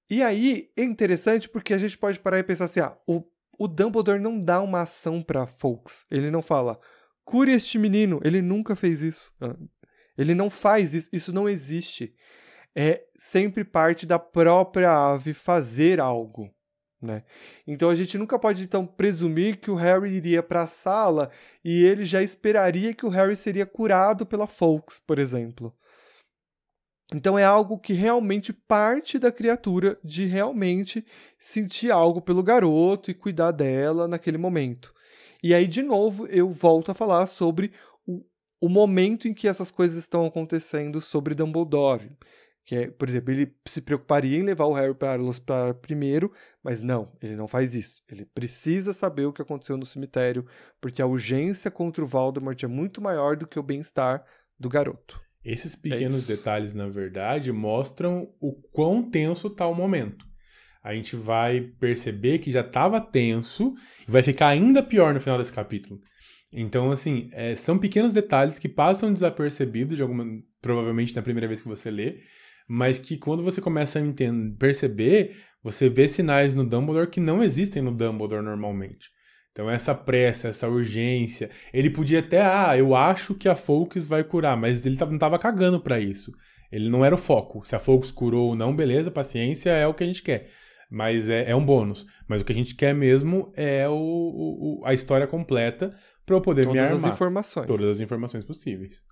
E 0.08 0.22
aí 0.22 0.70
é 0.76 0.84
interessante 0.84 1.48
porque 1.48 1.72
a 1.72 1.78
gente 1.78 1.96
pode 1.96 2.20
parar 2.20 2.38
e 2.38 2.44
pensar 2.44 2.66
assim: 2.66 2.80
ah, 2.80 2.96
o, 3.06 3.24
o 3.58 3.66
Dumbledore 3.66 4.20
não 4.20 4.38
dá 4.38 4.60
uma 4.60 4.82
ação 4.82 5.22
para 5.22 5.46
Fawkes. 5.46 6.06
Ele 6.10 6.30
não 6.30 6.42
fala, 6.42 6.78
cure 7.24 7.52
este 7.52 7.78
menino. 7.78 8.20
Ele 8.22 8.42
nunca 8.42 8.76
fez 8.76 9.02
isso. 9.02 9.32
Ah, 9.40 9.56
Ele 10.16 10.34
não 10.34 10.50
faz 10.50 10.94
isso. 10.94 11.08
Isso 11.12 11.32
não 11.32 11.48
existe. 11.48 12.14
É 12.74 13.04
sempre 13.16 13.64
parte 13.64 14.06
da 14.06 14.18
própria 14.18 14.90
ave 14.90 15.32
fazer 15.32 16.00
algo. 16.00 16.52
Né? 17.00 17.22
Então 17.66 17.90
a 17.90 17.94
gente 17.94 18.16
nunca 18.16 18.38
pode 18.38 18.64
então 18.64 18.86
presumir 18.86 19.58
que 19.58 19.70
o 19.70 19.74
Harry 19.74 20.10
iria 20.10 20.42
para 20.42 20.62
a 20.62 20.66
sala 20.66 21.30
e 21.62 21.84
ele 21.84 22.02
já 22.04 22.22
esperaria 22.22 22.94
que 22.94 23.04
o 23.04 23.10
Harry 23.10 23.36
seria 23.36 23.66
curado 23.66 24.24
pela 24.24 24.46
Fawkes, 24.46 24.98
por 25.00 25.18
exemplo. 25.18 25.74
Então 27.12 27.38
é 27.38 27.44
algo 27.44 27.78
que 27.78 27.92
realmente 27.92 28.52
parte 28.52 29.18
da 29.18 29.30
criatura 29.30 29.98
de 30.02 30.24
realmente 30.24 31.04
sentir 31.38 31.90
algo 31.90 32.22
pelo 32.22 32.42
garoto 32.42 33.10
e 33.10 33.14
cuidar 33.14 33.50
dela 33.50 34.08
naquele 34.08 34.38
momento. 34.38 34.94
E 35.44 35.52
aí, 35.52 35.66
de 35.66 35.82
novo, 35.82 36.26
eu 36.28 36.48
volto 36.48 36.90
a 36.90 36.94
falar 36.94 37.26
sobre 37.26 37.70
o, 38.06 38.24
o 38.58 38.66
momento 38.66 39.28
em 39.28 39.34
que 39.34 39.46
essas 39.46 39.70
coisas 39.70 39.98
estão 39.98 40.24
acontecendo 40.24 41.02
sobre 41.02 41.34
Dumbledore. 41.34 42.16
Que 42.64 42.76
é, 42.76 42.90
por 42.90 43.06
exemplo, 43.06 43.30
ele 43.30 43.54
se 43.68 43.82
preocuparia 43.82 44.38
em 44.38 44.42
levar 44.42 44.64
o 44.64 44.72
Harry 44.72 44.94
para 44.94 45.22
o 45.22 45.28
hospital 45.28 45.74
primeiro, 45.74 46.32
mas 46.62 46.82
não, 46.82 47.12
ele 47.20 47.36
não 47.36 47.46
faz 47.46 47.74
isso. 47.74 48.02
Ele 48.10 48.24
precisa 48.24 48.94
saber 48.94 49.26
o 49.26 49.34
que 49.34 49.42
aconteceu 49.42 49.76
no 49.76 49.84
cemitério, 49.84 50.46
porque 50.80 51.02
a 51.02 51.06
urgência 51.06 51.70
contra 51.70 52.02
o 52.02 52.06
Voldemort 52.06 52.62
é 52.62 52.66
muito 52.66 53.02
maior 53.02 53.36
do 53.36 53.46
que 53.46 53.58
o 53.58 53.62
bem-estar 53.62 54.24
do 54.58 54.70
garoto. 54.70 55.20
Esses 55.44 55.76
pequenos 55.76 56.20
isso. 56.20 56.28
detalhes, 56.28 56.72
na 56.72 56.88
verdade, 56.88 57.52
mostram 57.52 58.34
o 58.40 58.54
quão 58.72 59.02
tenso 59.02 59.50
tá 59.50 59.66
o 59.66 59.74
momento. 59.74 60.26
A 60.84 60.94
gente 60.94 61.16
vai 61.16 61.62
perceber 61.80 62.40
que 62.40 62.52
já 62.52 62.60
estava 62.60 63.00
tenso 63.00 63.72
e 64.06 64.10
vai 64.10 64.22
ficar 64.22 64.48
ainda 64.48 64.82
pior 64.82 65.14
no 65.14 65.20
final 65.20 65.38
desse 65.38 65.52
capítulo. 65.52 65.98
Então, 66.52 66.92
assim, 66.92 67.30
é, 67.32 67.56
são 67.56 67.78
pequenos 67.78 68.12
detalhes 68.12 68.58
que 68.58 68.68
passam 68.68 69.12
desapercebidos, 69.12 69.96
de 69.96 70.02
alguma, 70.02 70.24
provavelmente 70.60 71.16
na 71.16 71.22
primeira 71.22 71.48
vez 71.48 71.62
que 71.62 71.66
você 71.66 71.90
lê, 71.90 72.20
mas 72.68 72.98
que 72.98 73.16
quando 73.16 73.42
você 73.42 73.62
começa 73.62 73.98
a 73.98 74.02
entender, 74.02 74.56
perceber, 74.56 75.36
você 75.62 75.88
vê 75.88 76.06
sinais 76.06 76.54
no 76.54 76.64
Dumbledore 76.64 77.10
que 77.10 77.18
não 77.18 77.42
existem 77.42 77.82
no 77.82 77.90
Dumbledore 77.90 78.42
normalmente. 78.42 79.08
Então, 79.50 79.70
essa 79.70 79.94
pressa, 79.94 80.48
essa 80.48 80.68
urgência. 80.68 81.48
Ele 81.72 81.88
podia 81.88 82.18
até, 82.18 82.42
ah, 82.42 82.76
eu 82.76 82.94
acho 82.94 83.34
que 83.34 83.48
a 83.48 83.54
Focus 83.54 84.04
vai 84.04 84.22
curar, 84.22 84.56
mas 84.56 84.84
ele 84.84 84.98
não 85.00 85.16
tava 85.16 85.38
cagando 85.38 85.80
pra 85.80 85.98
isso. 85.98 86.30
Ele 86.70 86.90
não 86.90 87.04
era 87.04 87.14
o 87.14 87.18
foco. 87.18 87.64
Se 87.64 87.74
a 87.74 87.78
Focus 87.78 88.10
curou 88.10 88.48
ou 88.48 88.56
não, 88.56 88.74
beleza, 88.74 89.10
paciência, 89.10 89.70
é 89.70 89.86
o 89.86 89.94
que 89.94 90.02
a 90.02 90.06
gente 90.06 90.22
quer. 90.22 90.50
Mas 90.94 91.28
é, 91.28 91.50
é 91.50 91.56
um 91.56 91.64
bônus. 91.64 92.06
Mas 92.28 92.40
o 92.40 92.44
que 92.44 92.52
a 92.52 92.54
gente 92.54 92.74
quer 92.76 92.94
mesmo 92.94 93.50
é 93.56 93.88
o, 93.88 93.94
o- 94.80 94.82
a 94.84 94.94
história 94.94 95.26
completa 95.26 95.92
pra 96.24 96.36
eu 96.36 96.40
poder 96.40 96.62
me 96.66 96.74
Todas 96.74 96.92
armar. 96.92 97.08
as 97.10 97.14
informações. 97.14 97.66
Todas 97.66 97.90
as 97.90 98.00
informações 98.00 98.44
possíveis. 98.44 99.02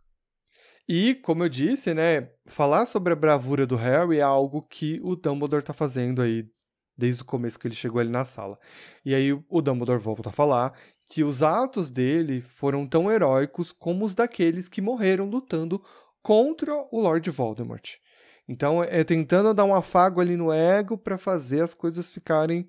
E, 0.88 1.14
como 1.16 1.44
eu 1.44 1.48
disse, 1.48 1.92
né, 1.94 2.28
falar 2.46 2.86
sobre 2.86 3.12
a 3.12 3.16
bravura 3.16 3.66
do 3.66 3.76
Harry 3.76 4.18
é 4.18 4.22
algo 4.22 4.62
que 4.62 5.00
o 5.02 5.14
Dumbledore 5.16 5.64
tá 5.64 5.72
fazendo 5.72 6.22
aí 6.22 6.44
desde 6.96 7.22
o 7.22 7.24
começo 7.24 7.58
que 7.58 7.66
ele 7.66 7.74
chegou 7.74 8.00
ali 8.00 8.10
na 8.10 8.24
sala. 8.24 8.58
E 9.04 9.14
aí 9.14 9.32
o 9.32 9.60
Dumbledore 9.62 9.98
volta 10.00 10.28
a 10.28 10.32
falar 10.32 10.72
que 11.08 11.24
os 11.24 11.42
atos 11.42 11.90
dele 11.90 12.40
foram 12.40 12.86
tão 12.86 13.10
heróicos 13.10 13.72
como 13.72 14.04
os 14.04 14.14
daqueles 14.14 14.68
que 14.68 14.80
morreram 14.80 15.26
lutando 15.28 15.82
contra 16.22 16.72
o 16.92 17.00
Lord 17.00 17.28
Voldemort. 17.30 17.94
Então 18.52 18.84
é 18.84 19.02
tentando 19.02 19.54
dar 19.54 19.64
um 19.64 19.74
afago 19.74 20.20
ali 20.20 20.36
no 20.36 20.52
ego 20.52 20.98
para 20.98 21.16
fazer 21.16 21.62
as 21.62 21.72
coisas 21.72 22.12
ficarem 22.12 22.68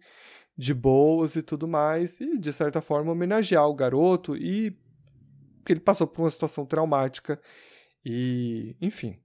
de 0.57 0.73
boas 0.73 1.35
e 1.35 1.43
tudo 1.43 1.67
mais 1.67 2.21
e 2.21 2.37
de 2.37 2.53
certa 2.53 2.81
forma 2.81 3.11
homenagear 3.11 3.67
o 3.67 3.75
garoto 3.75 4.35
e 4.37 4.71
que 5.65 5.73
ele 5.73 5.81
passou 5.81 6.07
por 6.07 6.21
uma 6.23 6.31
situação 6.31 6.65
traumática 6.65 7.39
e, 8.05 8.77
enfim. 8.81 9.17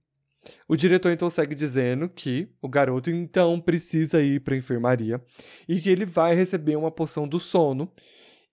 O 0.67 0.75
diretor 0.75 1.11
então 1.11 1.29
segue 1.29 1.55
dizendo 1.55 2.09
que 2.09 2.49
o 2.61 2.67
garoto 2.67 3.09
então 3.09 3.59
precisa 3.59 4.21
ir 4.21 4.41
para 4.41 4.53
a 4.53 4.57
enfermaria 4.57 5.21
e 5.67 5.79
que 5.79 5.89
ele 5.89 6.05
vai 6.05 6.35
receber 6.35 6.75
uma 6.75 6.91
poção 6.91 7.27
do 7.27 7.39
sono 7.39 7.91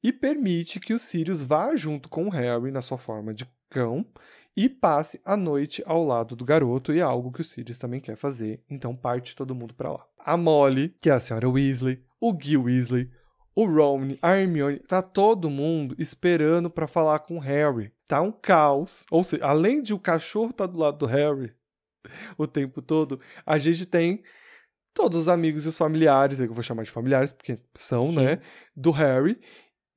e 0.02 0.12
permite 0.12 0.78
que 0.78 0.94
o 0.94 0.98
Sirius 0.98 1.42
vá 1.42 1.74
junto 1.74 2.08
com 2.08 2.26
o 2.26 2.30
Harry 2.30 2.70
na 2.70 2.82
sua 2.82 2.98
forma 2.98 3.34
de 3.34 3.48
cão 3.68 4.06
e 4.56 4.68
passe 4.68 5.20
a 5.24 5.36
noite 5.36 5.82
ao 5.84 6.02
lado 6.02 6.34
do 6.34 6.44
garoto 6.44 6.92
e 6.94 6.98
é 6.98 7.02
algo 7.02 7.30
que 7.30 7.42
o 7.42 7.44
Sirius 7.44 7.78
também 7.78 8.00
quer 8.00 8.16
fazer, 8.16 8.62
então 8.70 8.96
parte 8.96 9.36
todo 9.36 9.54
mundo 9.54 9.74
para 9.74 9.92
lá. 9.92 10.06
A 10.18 10.36
Molly, 10.36 10.96
que 11.00 11.10
é 11.10 11.12
a 11.12 11.20
senhora 11.20 11.48
Weasley, 11.48 12.02
o 12.20 12.36
Gil 12.40 12.62
Weasley, 12.62 13.10
o 13.54 13.64
Ron, 13.64 14.16
a 14.20 14.36
Hermione, 14.36 14.80
tá 14.80 15.00
todo 15.00 15.48
mundo 15.48 15.94
esperando 15.98 16.68
para 16.68 16.86
falar 16.86 17.20
com 17.20 17.36
o 17.36 17.40
Harry. 17.40 17.90
Tá 18.06 18.20
um 18.20 18.30
caos. 18.30 19.06
Ou 19.10 19.24
seja, 19.24 19.44
além 19.46 19.82
de 19.82 19.94
o 19.94 19.98
cachorro 19.98 20.50
estar 20.50 20.66
tá 20.66 20.72
do 20.72 20.78
lado 20.78 20.98
do 20.98 21.06
Harry 21.06 21.54
o 22.36 22.46
tempo 22.46 22.82
todo, 22.82 23.18
a 23.46 23.56
gente 23.56 23.86
tem 23.86 24.22
todos 24.92 25.20
os 25.20 25.28
amigos 25.28 25.64
e 25.64 25.68
os 25.68 25.76
familiares, 25.76 26.38
eu 26.40 26.52
vou 26.52 26.62
chamar 26.62 26.82
de 26.82 26.90
familiares 26.90 27.32
porque 27.32 27.58
são, 27.74 28.10
Sim. 28.10 28.16
né, 28.16 28.40
do 28.74 28.90
Harry, 28.90 29.38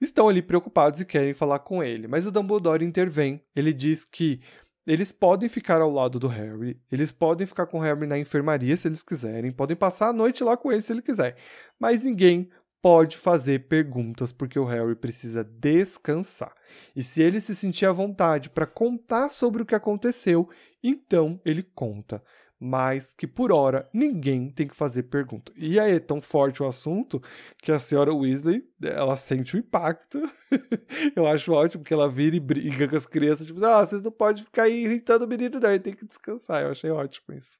estão 0.01 0.27
ali 0.27 0.41
preocupados 0.41 1.01
e 1.01 1.05
querem 1.05 1.33
falar 1.33 1.59
com 1.59 1.83
ele. 1.83 2.07
Mas 2.07 2.25
o 2.25 2.31
Dumbledore 2.31 2.85
intervém. 2.85 3.41
Ele 3.55 3.73
diz 3.73 4.05
que 4.05 4.39
eles 4.87 5.11
podem 5.11 5.47
ficar 5.47 5.81
ao 5.81 5.91
lado 5.91 6.19
do 6.19 6.27
Harry, 6.27 6.81
eles 6.91 7.11
podem 7.11 7.45
ficar 7.45 7.67
com 7.67 7.77
o 7.77 7.81
Harry 7.81 8.07
na 8.07 8.17
enfermaria 8.17 8.75
se 8.75 8.87
eles 8.87 9.03
quiserem, 9.03 9.51
podem 9.51 9.77
passar 9.77 10.07
a 10.07 10.13
noite 10.13 10.43
lá 10.43 10.57
com 10.57 10.71
ele 10.71 10.81
se 10.81 10.91
ele 10.91 11.03
quiser, 11.03 11.35
mas 11.79 12.01
ninguém 12.01 12.49
pode 12.81 13.17
fazer 13.17 13.67
perguntas 13.67 14.31
porque 14.31 14.57
o 14.57 14.65
Harry 14.65 14.95
precisa 14.95 15.43
descansar. 15.43 16.53
E 16.95 17.03
se 17.03 17.21
ele 17.21 17.41
se 17.41 17.53
sentir 17.53 17.85
à 17.85 17.91
vontade 17.91 18.49
para 18.49 18.65
contar 18.65 19.29
sobre 19.29 19.61
o 19.61 19.65
que 19.65 19.75
aconteceu, 19.75 20.49
então 20.81 21.39
ele 21.45 21.61
conta. 21.61 22.23
Mas 22.59 23.13
que 23.13 23.25
por 23.25 23.53
hora 23.53 23.89
ninguém 23.93 24.49
tem 24.49 24.67
que 24.67 24.75
fazer 24.75 25.03
pergunta. 25.03 25.53
E 25.55 25.79
aí 25.79 25.93
é 25.93 25.99
tão 25.99 26.21
forte 26.21 26.61
o 26.61 26.67
assunto 26.67 27.21
que 27.57 27.71
a 27.71 27.79
senhora 27.79 28.13
Weasley 28.13 28.63
ela 28.83 29.15
sente 29.15 29.55
o 29.55 29.59
impacto. 29.59 30.21
Eu 31.15 31.25
acho 31.25 31.53
ótimo 31.53 31.83
que 31.83 31.93
ela 31.93 32.09
vira 32.09 32.35
e 32.35 32.39
briga 32.39 32.87
com 32.87 32.97
as 32.97 33.05
crianças, 33.05 33.47
tipo, 33.47 33.63
ah, 33.63 33.85
vocês 33.85 34.01
não 34.01 34.11
podem 34.11 34.43
ficar 34.43 34.63
aí 34.63 34.83
irritando 34.83 35.23
o 35.23 35.27
menino, 35.27 35.59
não, 35.59 35.69
ele 35.69 35.79
tem 35.79 35.93
que 35.93 36.05
descansar. 36.05 36.63
Eu 36.63 36.71
achei 36.71 36.89
ótimo 36.89 37.33
isso. 37.33 37.59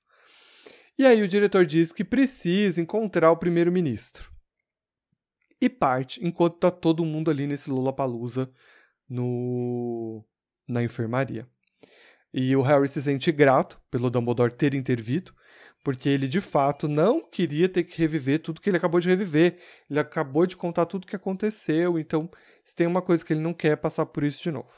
E 0.98 1.06
aí 1.06 1.22
o 1.22 1.28
diretor 1.30 1.66
diz 1.66 1.94
que 1.94 2.04
precisa 2.04 2.82
encontrar 2.82 3.32
o 3.32 3.38
primeiro-ministro 3.38 4.30
e 5.62 5.70
parte 5.70 6.26
enquanto 6.26 6.58
tá 6.58 6.72
todo 6.72 7.06
mundo 7.06 7.30
ali 7.30 7.46
nesse 7.48 7.70
Lollapalooza 7.70 8.52
no 9.08 10.26
na 10.68 10.84
enfermaria. 10.84 11.48
E 12.34 12.56
o 12.56 12.62
Harry 12.62 12.88
se 12.88 13.02
sente 13.02 13.32
grato 13.32 13.80
pelo 13.90 14.10
Dumbledore 14.10 14.54
ter 14.54 14.76
intervido, 14.76 15.34
porque 15.84 16.10
ele 16.10 16.28
de 16.28 16.40
fato 16.42 16.88
não 16.88 17.22
queria 17.22 17.68
ter 17.68 17.84
que 17.84 17.98
reviver 18.00 18.40
tudo 18.40 18.62
que 18.62 18.70
ele 18.70 18.78
acabou 18.78 19.00
de 19.00 19.10
reviver. 19.10 19.58
Ele 19.90 20.00
acabou 20.00 20.46
de 20.46 20.56
contar 20.56 20.86
tudo 20.86 21.08
que 21.08 21.16
aconteceu, 21.16 21.98
então 21.98 22.30
se 22.64 22.76
tem 22.76 22.86
uma 22.86 23.02
coisa 23.02 23.26
que 23.26 23.34
ele 23.34 23.42
não 23.42 23.54
quer 23.54 23.72
é 23.72 23.76
passar 23.76 24.06
por 24.06 24.24
isso 24.24 24.44
de 24.44 24.52
novo. 24.52 24.70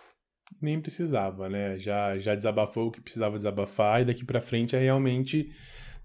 Nem 0.62 0.82
precisava, 0.82 1.48
né? 1.50 1.76
Já 1.78 2.18
já 2.18 2.36
desabafou 2.36 2.88
o 2.88 2.92
que 2.92 3.02
precisava 3.02 3.36
desabafar 3.36 4.02
e 4.02 4.06
daqui 4.06 4.26
para 4.26 4.42
frente 4.42 4.76
é 4.76 4.80
realmente 4.80 5.50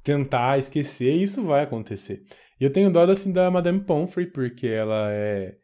tentar 0.07 0.57
esquecer 0.57 1.17
e 1.17 1.25
isso 1.25 1.43
vai 1.43 1.65
acontecer. 1.65 2.23
E 2.61 2.65
eu 2.65 2.71
tenho 2.71 2.91
dó 2.91 3.03
assim 3.11 3.33
da 3.33 3.51
Madame 3.51 3.81
Pomfrey, 3.81 4.27
porque 4.27 4.69
ela 4.69 5.11
é 5.11 5.57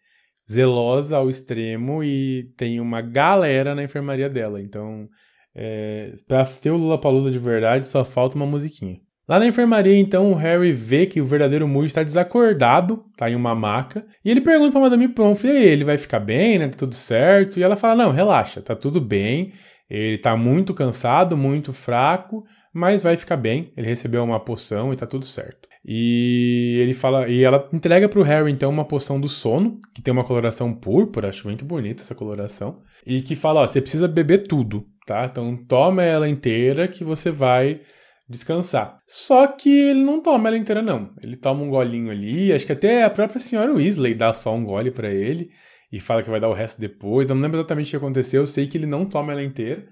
zelosa 0.51 1.17
ao 1.17 1.31
extremo 1.31 2.03
e 2.03 2.53
tem 2.57 2.81
uma 2.81 3.01
galera 3.01 3.75
na 3.75 3.85
enfermaria 3.85 4.29
dela. 4.29 4.61
Então, 4.61 5.09
é, 5.55 6.15
pra 6.27 6.45
ter 6.45 6.71
o 6.71 6.77
Lula 6.77 7.01
Palusa 7.01 7.31
de 7.31 7.39
verdade, 7.39 7.87
só 7.87 8.05
falta 8.05 8.37
uma 8.37 8.47
musiquinha. 8.47 8.99
Lá 9.29 9.39
na 9.39 9.47
enfermaria, 9.47 9.97
então, 9.97 10.33
o 10.33 10.35
Harry 10.35 10.73
vê 10.73 11.07
que 11.07 11.21
o 11.21 11.25
verdadeiro 11.25 11.69
Moody 11.69 11.87
está 11.87 12.03
desacordado, 12.03 13.05
tá 13.17 13.31
em 13.31 13.37
uma 13.37 13.55
maca, 13.55 14.05
e 14.25 14.31
ele 14.31 14.41
pergunta 14.41 14.73
pra 14.73 14.81
Madame 14.81 15.09
Pomfrey, 15.09 15.65
ele 15.65 15.85
vai 15.85 15.97
ficar 15.97 16.19
bem, 16.19 16.59
né, 16.59 16.69
tá 16.69 16.77
tudo 16.77 16.95
certo? 16.95 17.59
E 17.59 17.63
ela 17.63 17.77
fala, 17.77 18.05
não, 18.05 18.13
relaxa, 18.13 18.61
tá 18.61 18.75
tudo 18.75 19.01
bem, 19.01 19.53
ele 19.89 20.19
tá 20.19 20.37
muito 20.37 20.75
cansado, 20.75 21.37
muito 21.37 21.73
fraco, 21.73 22.45
mas 22.73 23.03
vai 23.03 23.17
ficar 23.17 23.37
bem. 23.37 23.73
Ele 23.77 23.87
recebeu 23.87 24.25
uma 24.25 24.41
poção 24.41 24.93
e 24.93 24.97
tá 24.97 25.07
tudo 25.07 25.25
certo. 25.25 25.69
E 25.85 26.79
ele 26.81 26.95
fala, 26.95 27.29
e 27.29 27.43
ela 27.43 27.69
entrega 27.73 28.09
pro 28.09 28.23
Harry 28.23 28.51
então 28.51 28.71
uma 28.71 28.85
poção 28.85 29.21
do 29.21 29.29
sono, 29.29 29.79
que 29.95 30.01
tem 30.01 30.13
uma 30.13 30.25
coloração 30.25 30.73
púrpura, 30.73 31.29
acho 31.29 31.47
muito 31.47 31.65
bonita 31.65 32.03
essa 32.03 32.15
coloração, 32.15 32.81
e 33.07 33.21
que 33.21 33.37
fala, 33.37 33.61
ó, 33.61 33.67
você 33.67 33.81
precisa 33.81 34.09
beber 34.09 34.47
tudo, 34.47 34.87
tá? 35.07 35.25
Então 35.25 35.57
toma 35.57 36.03
ela 36.03 36.29
inteira 36.29 36.89
que 36.89 37.05
você 37.05 37.31
vai 37.31 37.81
descansar. 38.29 38.99
Só 39.07 39.47
que 39.47 39.69
ele 39.69 40.03
não 40.03 40.21
toma 40.21 40.49
ela 40.49 40.57
inteira 40.57 40.83
não. 40.83 41.13
Ele 41.23 41.37
toma 41.37 41.63
um 41.63 41.71
golinho 41.71 42.11
ali, 42.11 42.53
acho 42.53 42.67
que 42.67 42.73
até 42.73 43.03
a 43.05 43.11
própria 43.11 43.41
senhora 43.41 43.73
Weasley 43.73 44.15
dá 44.15 44.33
só 44.33 44.55
um 44.55 44.65
gole 44.65 44.91
para 44.91 45.11
ele 45.11 45.51
e 45.93 46.01
fala 46.01 46.23
que 46.23 46.31
vai 46.31 46.41
dar 46.41 46.49
o 46.49 46.55
resto 46.55 46.81
depois. 46.81 47.29
Eu 47.29 47.35
não 47.35 47.43
lembro 47.43 47.59
exatamente 47.59 47.89
o 47.89 47.91
que 47.91 47.97
aconteceu, 47.97 48.43
eu 48.43 48.47
sei 48.47 48.67
que 48.67 48.79
ele 48.79 48.87
não 48.87 49.05
toma 49.05 49.33
ela 49.33 49.43
inteira. 49.43 49.87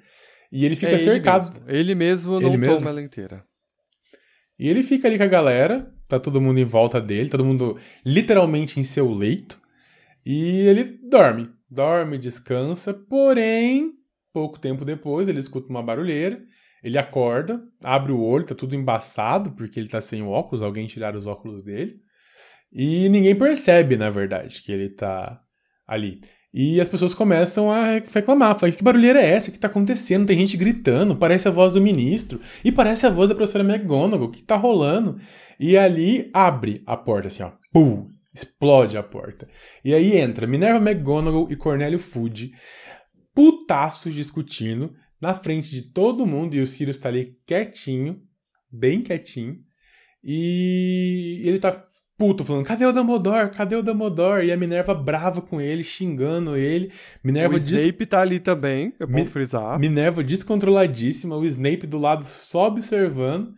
E 0.51 0.65
ele 0.65 0.75
fica 0.75 0.93
é 0.93 0.99
cercado. 0.99 1.63
Ele 1.69 1.95
mesmo, 1.95 2.37
ele 2.37 2.41
mesmo 2.41 2.41
não 2.41 2.49
ele 2.49 2.59
toma 2.59 2.73
mesmo. 2.73 2.89
ela 2.89 3.03
inteira. 3.03 3.45
E 4.59 4.69
ele 4.69 4.83
fica 4.83 5.07
ali 5.07 5.17
com 5.17 5.25
a 5.25 5.29
galera, 5.29 5.91
tá 6.09 6.19
todo 6.19 6.41
mundo 6.41 6.59
em 6.59 6.65
volta 6.65 7.01
dele, 7.01 7.31
todo 7.31 7.45
mundo 7.45 7.79
literalmente 8.05 8.81
em 8.81 8.85
seu 8.85 9.11
leito. 9.11 9.61
E 10.25 10.67
ele 10.67 10.99
dorme. 11.09 11.49
Dorme, 11.71 12.19
descansa, 12.19 12.93
porém, 12.93 13.93
pouco 14.33 14.59
tempo 14.59 14.85
depois, 14.85 15.29
ele 15.29 15.41
escuta 15.41 15.69
uma 15.69 15.83
barulheira. 15.83 16.41
Ele 16.83 16.97
acorda, 16.97 17.63
abre 17.83 18.11
o 18.11 18.21
olho, 18.21 18.47
tá 18.47 18.55
tudo 18.55 18.75
embaçado, 18.75 19.53
porque 19.53 19.79
ele 19.79 19.89
tá 19.89 20.01
sem 20.01 20.23
óculos, 20.23 20.63
alguém 20.63 20.87
tiraram 20.87 21.19
os 21.19 21.27
óculos 21.27 21.63
dele. 21.63 22.01
E 22.73 23.09
ninguém 23.09 23.35
percebe, 23.37 23.97
na 23.97 24.09
verdade, 24.09 24.63
que 24.63 24.73
ele 24.73 24.89
tá 24.89 25.41
ali. 25.87 26.21
E 26.53 26.81
as 26.81 26.89
pessoas 26.89 27.15
começam 27.15 27.71
a 27.71 28.01
reclamar. 28.13 28.59
Falam, 28.59 28.75
que 28.75 28.83
barulheira 28.83 29.21
é 29.21 29.31
essa? 29.31 29.49
O 29.49 29.53
que 29.53 29.59
está 29.59 29.69
acontecendo? 29.69 30.27
Tem 30.27 30.39
gente 30.39 30.57
gritando, 30.57 31.15
parece 31.15 31.47
a 31.47 31.51
voz 31.51 31.75
do 31.75 31.81
ministro. 31.81 32.41
E 32.65 32.73
parece 32.73 33.07
a 33.07 33.11
voz 33.11 33.29
da 33.29 33.35
professora 33.35 33.63
McGonagall. 33.63 34.27
O 34.27 34.31
que 34.31 34.41
está 34.41 34.57
rolando? 34.57 35.17
E 35.59 35.77
ali 35.77 36.29
abre 36.33 36.83
a 36.87 36.97
porta, 36.97 37.29
assim, 37.29 37.43
ó. 37.43 37.53
Pum! 37.73 38.09
Explode 38.35 38.97
a 38.97 39.03
porta. 39.03 39.49
E 39.85 39.93
aí 39.93 40.17
entra 40.17 40.47
Minerva 40.47 40.79
McGonagall 40.79 41.49
e 41.51 41.57
Cornélio 41.57 41.99
Fudge, 41.99 42.53
putaços 43.35 44.15
discutindo, 44.15 44.95
na 45.21 45.35
frente 45.35 45.71
de 45.71 45.83
todo 45.83 46.27
mundo. 46.27 46.55
E 46.55 46.61
o 46.61 46.67
Sirius 46.67 46.97
está 46.97 47.09
ali 47.09 47.37
quietinho, 47.47 48.21
bem 48.71 49.03
quietinho. 49.03 49.59
E 50.23 51.43
ele 51.45 51.59
tá 51.59 51.85
puto, 52.19 52.45
falando: 52.45 52.67
cadê 52.67 52.85
o 52.85 52.93
Dumbledore? 52.93 53.51
Cadê 53.51 53.77
o 53.77 53.83
Dumbledore? 53.83 54.47
E 54.47 54.53
a 54.53 54.57
Minerva 54.57 54.95
brava 54.95 55.41
com 55.41 55.61
ele, 55.61 55.83
xingando 55.83 56.57
ele. 56.57 56.93
Minerva 57.25 57.55
o 57.55 57.59
Snape 57.59 57.93
des... 57.93 58.09
tá 58.09 58.21
ali 58.21 58.39
também, 58.39 58.93
é 59.01 59.07
bom 59.07 59.21
Mi... 59.21 59.27
frisar. 59.27 59.79
Minerva 59.79 60.23
descontroladíssima, 60.23 61.37
o 61.37 61.47
Snape 61.47 61.87
do 61.87 61.99
lado 61.99 62.25
só 62.25 62.67
observando. 62.67 63.55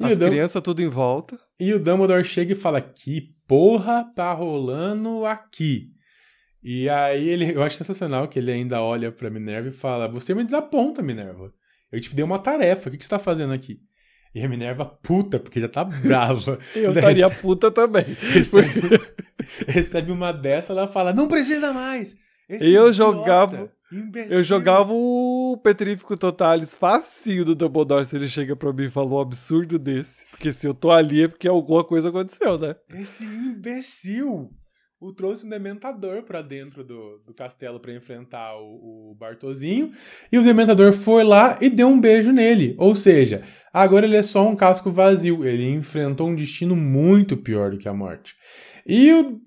As 0.00 0.18
Dum... 0.18 0.28
crianças 0.28 0.62
tudo 0.62 0.82
em 0.82 0.88
volta. 0.88 1.38
E 1.60 1.72
o 1.72 1.78
Dumbledore 1.78 2.24
chega 2.24 2.52
e 2.52 2.56
fala: 2.56 2.80
que 2.80 3.34
porra 3.46 4.04
tá 4.14 4.32
rolando 4.32 5.26
aqui? 5.26 5.95
E 6.68 6.88
aí 6.88 7.28
ele, 7.28 7.54
eu 7.54 7.62
acho 7.62 7.76
sensacional 7.76 8.26
que 8.26 8.40
ele 8.40 8.50
ainda 8.50 8.82
olha 8.82 9.12
pra 9.12 9.30
Minerva 9.30 9.68
e 9.68 9.70
fala: 9.72 10.08
Você 10.08 10.34
me 10.34 10.42
desaponta, 10.42 11.00
Minerva. 11.00 11.52
Eu 11.92 12.00
te 12.00 12.12
dei 12.12 12.24
uma 12.24 12.40
tarefa, 12.40 12.88
o 12.88 12.90
que, 12.90 12.98
que 12.98 13.04
você 13.04 13.10
tá 13.10 13.20
fazendo 13.20 13.52
aqui? 13.52 13.78
E 14.34 14.42
a 14.42 14.48
Minerva 14.48 14.84
puta, 14.84 15.38
porque 15.38 15.60
já 15.60 15.68
tá 15.68 15.84
brava. 15.84 16.58
Eu 16.74 16.92
estaria 16.92 17.30
puta 17.30 17.70
também. 17.70 18.02
Recebe, 18.34 19.00
recebe, 19.68 20.10
uma 20.10 20.32
dessa, 20.32 20.72
ela 20.72 20.88
fala, 20.88 21.12
não 21.12 21.28
precisa 21.28 21.72
mais! 21.72 22.16
Esse 22.48 22.68
eu 22.72 22.92
jogava... 22.92 23.70
Imbecil. 23.92 24.36
Eu 24.36 24.42
jogava 24.42 24.92
o 24.92 25.60
Petrífico 25.62 26.16
Totalis 26.16 26.74
facinho 26.74 27.44
do 27.44 27.54
Dumbledore 27.54 28.04
se 28.04 28.16
ele 28.16 28.28
chega 28.28 28.56
pra 28.56 28.72
mim 28.72 28.86
e 28.86 28.90
fala 28.90 29.14
um 29.14 29.20
absurdo 29.20 29.78
desse. 29.78 30.26
Porque 30.30 30.52
se 30.52 30.66
eu 30.66 30.74
tô 30.74 30.90
ali 30.90 31.22
é 31.22 31.28
porque 31.28 31.46
alguma 31.46 31.84
coisa 31.84 32.08
aconteceu, 32.08 32.58
né? 32.58 32.74
Esse 32.90 33.24
imbecil! 33.24 34.50
O 34.98 35.12
trouxe 35.12 35.46
um 35.46 35.50
dementador 35.50 36.22
para 36.22 36.40
dentro 36.40 36.82
do, 36.82 37.18
do 37.18 37.34
castelo 37.34 37.78
para 37.78 37.92
enfrentar 37.92 38.56
o, 38.56 39.10
o 39.10 39.14
Bartozinho. 39.14 39.90
E 40.32 40.38
o 40.38 40.42
dementador 40.42 40.92
foi 40.92 41.22
lá 41.22 41.58
e 41.60 41.68
deu 41.68 41.88
um 41.88 42.00
beijo 42.00 42.32
nele. 42.32 42.74
Ou 42.78 42.94
seja, 42.94 43.42
agora 43.72 44.06
ele 44.06 44.16
é 44.16 44.22
só 44.22 44.48
um 44.48 44.56
casco 44.56 44.90
vazio. 44.90 45.44
Ele 45.44 45.68
enfrentou 45.68 46.28
um 46.28 46.34
destino 46.34 46.74
muito 46.74 47.36
pior 47.36 47.70
do 47.70 47.78
que 47.78 47.88
a 47.88 47.94
morte. 47.94 48.34
E 48.86 49.12
o 49.12 49.40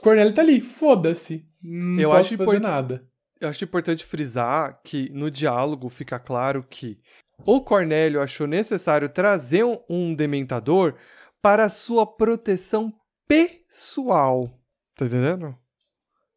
Cornélio 0.00 0.32
tá 0.32 0.42
ali, 0.42 0.60
foda-se. 0.60 1.44
Não 1.62 2.00
eu 2.00 2.12
acho 2.12 2.36
fazer 2.36 2.60
nada. 2.60 3.04
Eu 3.40 3.48
acho 3.48 3.64
importante 3.64 4.04
frisar 4.04 4.80
que 4.84 5.10
no 5.12 5.30
diálogo 5.30 5.88
fica 5.88 6.18
claro 6.18 6.64
que 6.68 6.98
o 7.44 7.60
Cornélio 7.62 8.20
achou 8.20 8.46
necessário 8.46 9.08
trazer 9.08 9.64
um, 9.64 9.78
um 9.88 10.14
dementador 10.14 10.94
para 11.42 11.70
sua 11.70 12.06
proteção 12.06 12.92
pessoal. 13.30 14.60
Tá 14.96 15.06
entendendo? 15.06 15.56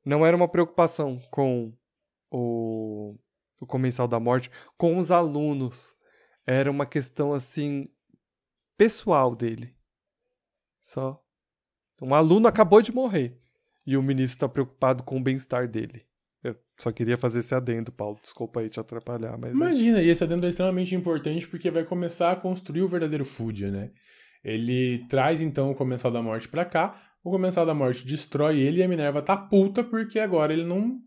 Não 0.05 0.23
era 0.23 0.37
uma 0.37 0.47
preocupação 0.47 1.19
com 1.31 1.73
o, 2.29 3.17
o 3.59 3.65
Comensal 3.65 4.07
da 4.07 4.19
Morte, 4.19 4.51
com 4.77 4.99
os 4.99 5.09
alunos. 5.09 5.95
era 6.45 6.69
uma 6.69 6.85
questão 6.85 7.33
assim 7.33 7.89
pessoal 8.77 9.35
dele. 9.35 9.75
Só. 10.83 11.19
Um 11.99 12.13
aluno 12.13 12.47
acabou 12.47 12.81
de 12.81 12.93
morrer 12.93 13.39
e 13.87 13.97
o 13.97 14.03
ministro 14.03 14.35
está 14.35 14.49
preocupado 14.49 15.01
com 15.03 15.17
o 15.17 15.23
bem-estar 15.23 15.67
dele. 15.67 16.05
Eu 16.43 16.55
só 16.77 16.91
queria 16.91 17.17
fazer 17.17 17.39
esse 17.39 17.55
adendo, 17.55 17.91
Paulo. 17.91 18.19
Desculpa 18.21 18.59
aí 18.59 18.69
te 18.69 18.79
atrapalhar, 18.79 19.37
mas. 19.37 19.53
é 19.53 19.55
Imagina, 19.55 20.01
e 20.01 20.09
esse 20.09 20.23
adendo 20.23 20.45
é 20.45 20.49
extremamente 20.49 20.93
importante 20.93 21.47
porque 21.47 21.71
vai 21.71 21.85
começar 21.85 22.33
a 22.33 22.35
construir 22.35 22.81
o 22.81 22.87
verdadeiro 22.87 23.23
Fudia, 23.23 23.71
né? 23.71 23.91
Ele 24.43 25.05
traz 25.07 25.41
então 25.41 25.71
o 25.71 25.75
Comensal 25.75 26.11
da 26.11 26.21
Morte 26.21 26.47
pra 26.47 26.65
cá, 26.65 26.95
o 27.23 27.31
Comensal 27.31 27.65
da 27.65 27.73
Morte 27.73 28.05
destrói 28.05 28.59
ele 28.59 28.79
e 28.79 28.83
a 28.83 28.87
Minerva 28.87 29.21
tá 29.21 29.37
puta 29.37 29.83
porque 29.83 30.19
agora 30.19 30.51
ele 30.51 30.65
não, 30.65 30.99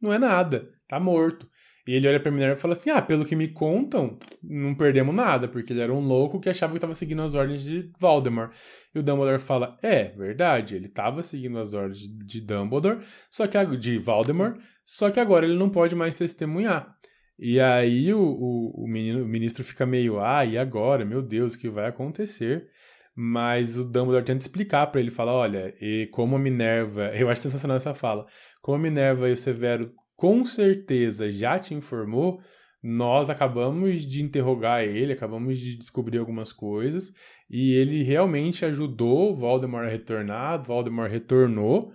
não 0.00 0.12
é 0.12 0.18
nada, 0.18 0.68
tá 0.86 1.00
morto. 1.00 1.48
E 1.86 1.94
ele 1.94 2.06
olha 2.06 2.20
pra 2.20 2.30
Minerva 2.30 2.56
e 2.56 2.60
fala 2.60 2.74
assim: 2.74 2.90
Ah, 2.90 3.02
pelo 3.02 3.24
que 3.24 3.34
me 3.34 3.48
contam, 3.48 4.16
não 4.42 4.74
perdemos 4.74 5.14
nada, 5.14 5.48
porque 5.48 5.72
ele 5.72 5.80
era 5.80 5.92
um 5.92 6.00
louco 6.00 6.38
que 6.38 6.48
achava 6.48 6.72
que 6.72 6.76
estava 6.76 6.94
seguindo 6.94 7.22
as 7.22 7.34
ordens 7.34 7.64
de 7.64 7.90
Voldemort. 7.98 8.52
E 8.94 8.98
o 8.98 9.02
Dumbledore 9.02 9.40
fala: 9.40 9.76
É, 9.82 10.04
verdade, 10.10 10.76
ele 10.76 10.86
estava 10.86 11.22
seguindo 11.22 11.58
as 11.58 11.74
ordens 11.74 12.00
de 12.00 12.40
Dumbledore, 12.40 13.00
só 13.30 13.48
que 13.48 13.58
de 13.76 13.98
Voldemort, 13.98 14.56
só 14.84 15.10
que 15.10 15.18
agora 15.18 15.44
ele 15.44 15.56
não 15.56 15.68
pode 15.68 15.94
mais 15.94 16.14
testemunhar. 16.14 16.96
E 17.44 17.60
aí 17.60 18.14
o, 18.14 18.20
o, 18.20 18.84
o, 18.84 18.86
menino, 18.86 19.24
o 19.24 19.26
ministro 19.26 19.64
fica 19.64 19.84
meio, 19.84 20.20
ah, 20.20 20.44
e 20.44 20.56
agora? 20.56 21.04
Meu 21.04 21.20
Deus, 21.20 21.54
o 21.54 21.58
que 21.58 21.68
vai 21.68 21.88
acontecer? 21.88 22.68
Mas 23.16 23.76
o 23.76 23.84
Dumbledore 23.84 24.24
tenta 24.24 24.44
explicar 24.44 24.86
para 24.86 25.00
ele, 25.00 25.10
fala, 25.10 25.32
olha, 25.32 25.74
e 25.80 26.06
como 26.12 26.36
a 26.36 26.38
Minerva, 26.38 27.10
eu 27.18 27.28
acho 27.28 27.42
sensacional 27.42 27.78
essa 27.78 27.94
fala, 27.96 28.26
como 28.60 28.76
a 28.76 28.80
Minerva 28.80 29.28
e 29.28 29.32
o 29.32 29.36
Severo 29.36 29.88
com 30.14 30.44
certeza 30.44 31.32
já 31.32 31.58
te 31.58 31.74
informou, 31.74 32.40
nós 32.80 33.28
acabamos 33.28 34.06
de 34.06 34.22
interrogar 34.22 34.84
ele, 34.84 35.12
acabamos 35.12 35.58
de 35.58 35.76
descobrir 35.76 36.18
algumas 36.18 36.52
coisas, 36.52 37.12
e 37.50 37.74
ele 37.74 38.04
realmente 38.04 38.64
ajudou 38.64 39.34
Voldemort 39.34 39.86
a 39.86 39.90
retornar, 39.90 40.62
Voldemort 40.62 41.10
retornou, 41.10 41.92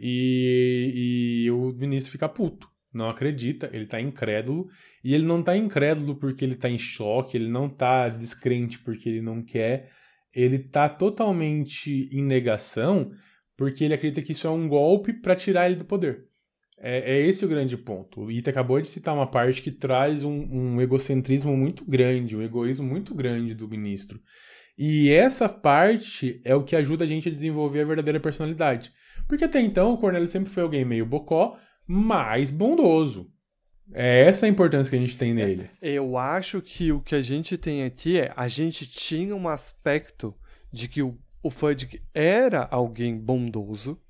e, 0.00 1.44
e 1.46 1.50
o 1.52 1.72
ministro 1.74 2.10
fica 2.10 2.28
puto. 2.28 2.69
Não 2.92 3.08
acredita, 3.08 3.70
ele 3.72 3.86
tá 3.86 4.00
incrédulo, 4.00 4.68
e 5.04 5.14
ele 5.14 5.24
não 5.24 5.42
tá 5.42 5.56
incrédulo 5.56 6.16
porque 6.16 6.44
ele 6.44 6.56
tá 6.56 6.68
em 6.68 6.78
choque, 6.78 7.36
ele 7.36 7.48
não 7.48 7.68
tá 7.68 8.08
descrente 8.08 8.78
porque 8.78 9.08
ele 9.08 9.22
não 9.22 9.42
quer, 9.42 9.90
ele 10.34 10.58
tá 10.58 10.88
totalmente 10.88 12.08
em 12.12 12.22
negação 12.22 13.12
porque 13.56 13.84
ele 13.84 13.92
acredita 13.92 14.22
que 14.22 14.32
isso 14.32 14.46
é 14.46 14.50
um 14.50 14.66
golpe 14.66 15.12
para 15.12 15.36
tirar 15.36 15.66
ele 15.66 15.76
do 15.76 15.84
poder. 15.84 16.24
É, 16.78 17.12
é, 17.12 17.26
esse 17.26 17.44
o 17.44 17.48
grande 17.48 17.76
ponto. 17.76 18.22
O 18.22 18.30
Ita 18.30 18.48
acabou 18.48 18.80
de 18.80 18.88
citar 18.88 19.14
uma 19.14 19.26
parte 19.26 19.60
que 19.60 19.70
traz 19.70 20.24
um, 20.24 20.48
um, 20.50 20.80
egocentrismo 20.80 21.54
muito 21.54 21.84
grande, 21.84 22.34
um 22.34 22.42
egoísmo 22.42 22.86
muito 22.88 23.14
grande 23.14 23.54
do 23.54 23.68
ministro. 23.68 24.18
E 24.78 25.10
essa 25.10 25.46
parte 25.46 26.40
é 26.42 26.54
o 26.54 26.64
que 26.64 26.74
ajuda 26.74 27.04
a 27.04 27.06
gente 27.06 27.28
a 27.28 27.32
desenvolver 27.32 27.82
a 27.82 27.84
verdadeira 27.84 28.18
personalidade. 28.18 28.90
Porque 29.28 29.44
até 29.44 29.60
então 29.60 29.92
o 29.92 29.98
Cornélio 29.98 30.26
sempre 30.26 30.50
foi 30.50 30.62
alguém 30.62 30.86
meio 30.86 31.04
bocó, 31.04 31.58
mas 31.92 32.52
bondoso. 32.52 33.28
É 33.92 34.20
essa 34.20 34.46
a 34.46 34.48
importância 34.48 34.88
que 34.88 34.94
a 34.94 35.00
gente 35.00 35.18
tem 35.18 35.34
nele. 35.34 35.68
Eu 35.82 36.16
acho 36.16 36.62
que 36.62 36.92
o 36.92 37.00
que 37.00 37.16
a 37.16 37.20
gente 37.20 37.58
tem 37.58 37.82
aqui 37.82 38.20
é 38.20 38.32
a 38.36 38.46
gente 38.46 38.88
tinha 38.88 39.34
um 39.34 39.48
aspecto 39.48 40.32
de 40.70 40.86
que 40.86 41.02
o, 41.02 41.18
o 41.42 41.50
Fudge 41.50 42.00
era 42.14 42.68
alguém 42.70 43.18
bondoso, 43.18 44.00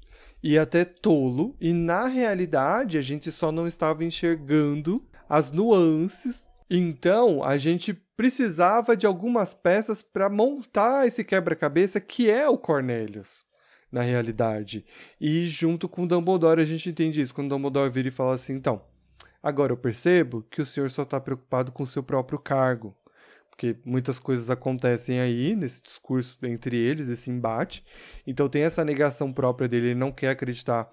e 0.43 0.59
até 0.59 0.85
tolo, 0.85 1.57
e 1.59 1.73
na 1.73 2.07
realidade 2.07 2.99
a 2.99 3.01
gente 3.01 3.33
só 3.33 3.51
não 3.51 3.67
estava 3.67 4.05
enxergando 4.05 5.03
as 5.27 5.51
nuances. 5.51 6.47
Então 6.69 7.43
a 7.43 7.57
gente 7.57 7.95
precisava 8.15 8.95
de 8.95 9.07
algumas 9.07 9.55
peças 9.55 10.03
para 10.03 10.29
montar 10.29 11.07
esse 11.07 11.25
quebra-cabeça 11.25 11.99
que 11.99 12.29
é 12.29 12.47
o 12.47 12.59
Cornelius, 12.59 13.47
na 13.91 14.03
realidade. 14.03 14.85
E 15.21 15.47
junto 15.47 15.89
com 15.89 16.07
Dumbledore 16.07 16.61
a 16.61 16.65
gente 16.65 16.89
entende 16.91 17.21
isso. 17.21 17.35
Quando 17.35 17.51
Dumbledore 17.51 17.91
vira 17.91 18.09
e 18.09 18.13
fala 18.13 18.35
assim: 18.35 18.55
então, 18.55 18.83
agora 19.43 19.73
eu 19.73 19.77
percebo 19.77 20.43
que 20.51 20.63
o 20.63 20.67
senhor 20.67 20.91
só 20.91 21.03
está 21.03 21.21
preocupado 21.21 21.73
com 21.73 21.83
o 21.83 21.87
seu 21.87 22.03
próprio 22.03 22.39
cargo 22.39 22.97
porque 23.61 23.77
muitas 23.85 24.19
coisas 24.19 24.49
acontecem 24.49 25.21
aí 25.21 25.55
nesse 25.55 25.83
discurso 25.83 26.39
entre 26.47 26.79
eles, 26.79 27.11
esse 27.11 27.31
embate. 27.31 27.85
Então 28.27 28.49
tem 28.49 28.63
essa 28.63 28.83
negação 28.83 29.31
própria 29.31 29.69
dele, 29.69 29.89
ele 29.89 29.95
não 29.95 30.11
quer 30.11 30.31
acreditar 30.31 30.91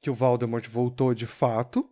que 0.00 0.10
o 0.10 0.14
Voldemort 0.14 0.66
voltou 0.68 1.14
de 1.14 1.26
fato, 1.26 1.88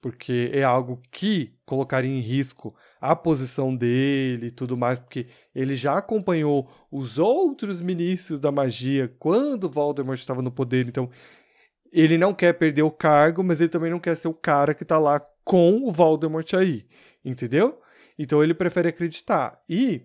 porque 0.00 0.50
é 0.52 0.62
algo 0.62 1.00
que 1.10 1.54
colocaria 1.64 2.10
em 2.10 2.20
risco 2.20 2.74
a 3.00 3.14
posição 3.16 3.74
dele 3.74 4.46
e 4.46 4.50
tudo 4.50 4.76
mais, 4.76 4.98
porque 4.98 5.26
ele 5.54 5.74
já 5.74 5.98
acompanhou 5.98 6.70
os 6.90 7.18
outros 7.18 7.80
ministros 7.80 8.38
da 8.38 8.52
magia 8.52 9.14
quando 9.18 9.70
Voldemort 9.70 10.18
estava 10.18 10.42
no 10.42 10.50
poder, 10.50 10.86
então 10.86 11.10
ele 11.92 12.18
não 12.18 12.34
quer 12.34 12.52
perder 12.54 12.82
o 12.82 12.90
cargo, 12.90 13.42
mas 13.42 13.60
ele 13.60 13.70
também 13.70 13.90
não 13.90 14.00
quer 14.00 14.16
ser 14.16 14.28
o 14.28 14.34
cara 14.34 14.74
que 14.74 14.82
está 14.82 14.98
lá 14.98 15.20
com 15.44 15.82
o 15.84 15.90
Voldemort 15.90 16.52
aí, 16.54 16.86
entendeu? 17.24 17.80
Então 18.18 18.42
ele 18.42 18.54
prefere 18.54 18.88
acreditar. 18.88 19.62
E 19.68 20.02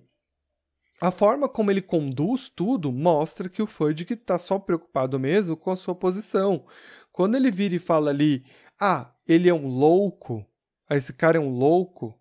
a 1.02 1.12
forma 1.12 1.50
como 1.50 1.70
ele 1.70 1.82
conduz 1.82 2.50
tudo 2.50 2.92
mostra 2.92 3.50
que 3.50 3.62
o 3.62 3.68
Fudge 3.68 4.06
está 4.10 4.40
só 4.40 4.58
preocupado 4.58 5.20
mesmo 5.20 5.58
com 5.58 5.72
a 5.72 5.76
sua 5.76 5.94
posição. 5.94 6.66
Quando 7.12 7.36
ele 7.36 7.52
vira 7.52 7.76
e 7.76 7.80
fala 7.80 8.10
ali, 8.10 8.46
ah, 8.80 9.13
ele 9.28 9.50
é 9.50 9.54
um 9.54 9.68
louco, 9.68 10.46
esse 10.90 11.14
cara 11.14 11.38
é 11.38 11.42
um 11.42 11.50
louco, 11.50 12.20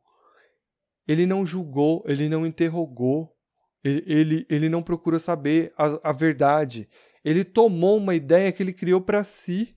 ele 1.06 1.26
não 1.26 1.44
julgou, 1.44 2.02
ele 2.06 2.28
não 2.28 2.46
interrogou, 2.46 3.36
ele, 3.82 4.04
ele, 4.06 4.46
ele 4.48 4.68
não 4.68 4.82
procura 4.82 5.18
saber 5.18 5.72
a, 5.76 6.10
a 6.10 6.12
verdade. 6.12 6.88
Ele 7.24 7.44
tomou 7.44 7.96
uma 7.96 8.14
ideia 8.14 8.52
que 8.52 8.62
ele 8.62 8.72
criou 8.72 9.00
para 9.00 9.24
si. 9.24 9.76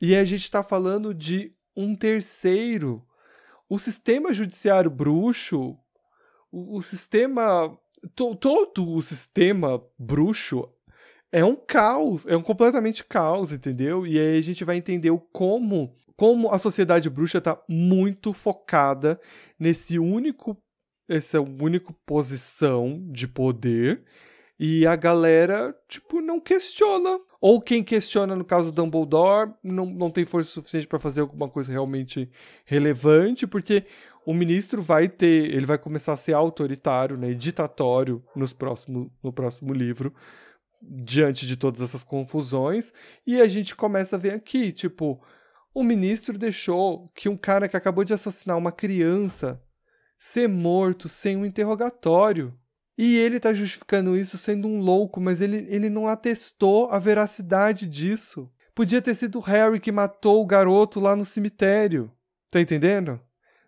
E 0.00 0.16
a 0.16 0.24
gente 0.24 0.42
está 0.42 0.62
falando 0.62 1.14
de 1.14 1.54
um 1.76 1.94
terceiro 1.94 3.06
o 3.72 3.78
sistema 3.78 4.34
judiciário 4.34 4.90
bruxo, 4.90 5.78
o, 6.50 6.76
o 6.76 6.82
sistema. 6.82 7.74
To, 8.14 8.36
todo 8.36 8.92
o 8.92 9.00
sistema 9.00 9.82
bruxo 9.98 10.68
é 11.32 11.44
um 11.44 11.56
caos, 11.56 12.26
é 12.26 12.36
um 12.36 12.42
completamente 12.42 13.02
caos, 13.02 13.52
entendeu? 13.52 14.06
E 14.06 14.18
aí 14.18 14.38
a 14.38 14.42
gente 14.42 14.64
vai 14.64 14.76
entender 14.76 15.10
o 15.10 15.18
como, 15.18 15.94
como 16.14 16.50
a 16.50 16.58
sociedade 16.58 17.08
bruxa 17.08 17.38
está 17.38 17.60
muito 17.66 18.34
focada 18.34 19.18
nesse 19.58 19.98
único, 19.98 20.56
essa 21.08 21.40
única 21.40 21.92
posição 22.06 23.02
de 23.10 23.26
poder 23.26 24.04
e 24.58 24.86
a 24.86 24.94
galera, 24.94 25.74
tipo, 25.88 26.20
não 26.20 26.38
questiona. 26.38 27.18
Ou 27.40 27.60
quem 27.60 27.82
questiona, 27.82 28.36
no 28.36 28.44
caso 28.44 28.70
do 28.70 28.76
Dumbledore, 28.76 29.52
não, 29.60 29.86
não 29.86 30.10
tem 30.10 30.24
força 30.24 30.50
suficiente 30.50 30.86
para 30.86 31.00
fazer 31.00 31.22
alguma 31.22 31.48
coisa 31.48 31.72
realmente 31.72 32.30
relevante, 32.64 33.44
porque 33.44 33.84
o 34.24 34.32
ministro 34.32 34.80
vai 34.80 35.08
ter, 35.08 35.52
ele 35.52 35.66
vai 35.66 35.78
começar 35.78 36.12
a 36.12 36.16
ser 36.16 36.34
autoritário, 36.34 37.16
né, 37.16 37.34
ditatório 37.34 38.22
nos 38.36 38.52
próximo, 38.52 39.10
no 39.20 39.32
próximo 39.32 39.72
livro, 39.72 40.14
diante 40.82 41.46
de 41.46 41.56
todas 41.56 41.80
essas 41.80 42.02
confusões, 42.02 42.92
e 43.26 43.40
a 43.40 43.46
gente 43.46 43.76
começa 43.76 44.16
a 44.16 44.18
ver 44.18 44.34
aqui, 44.34 44.72
tipo, 44.72 45.22
o 45.74 45.82
ministro 45.82 46.36
deixou 46.36 47.10
que 47.14 47.28
um 47.28 47.36
cara 47.36 47.68
que 47.68 47.76
acabou 47.76 48.04
de 48.04 48.12
assassinar 48.12 48.58
uma 48.58 48.72
criança 48.72 49.62
ser 50.18 50.48
morto 50.48 51.08
sem 51.08 51.36
um 51.36 51.46
interrogatório. 51.46 52.56
E 52.96 53.16
ele 53.16 53.40
tá 53.40 53.52
justificando 53.52 54.16
isso 54.16 54.36
sendo 54.36 54.68
um 54.68 54.78
louco, 54.78 55.20
mas 55.20 55.40
ele, 55.40 55.66
ele 55.68 55.88
não 55.88 56.06
atestou 56.06 56.90
a 56.90 56.98
veracidade 56.98 57.86
disso. 57.86 58.50
Podia 58.74 59.02
ter 59.02 59.14
sido 59.14 59.40
Harry 59.40 59.80
que 59.80 59.90
matou 59.90 60.42
o 60.42 60.46
garoto 60.46 61.00
lá 61.00 61.16
no 61.16 61.24
cemitério. 61.24 62.12
Tá 62.50 62.60
entendendo? 62.60 63.18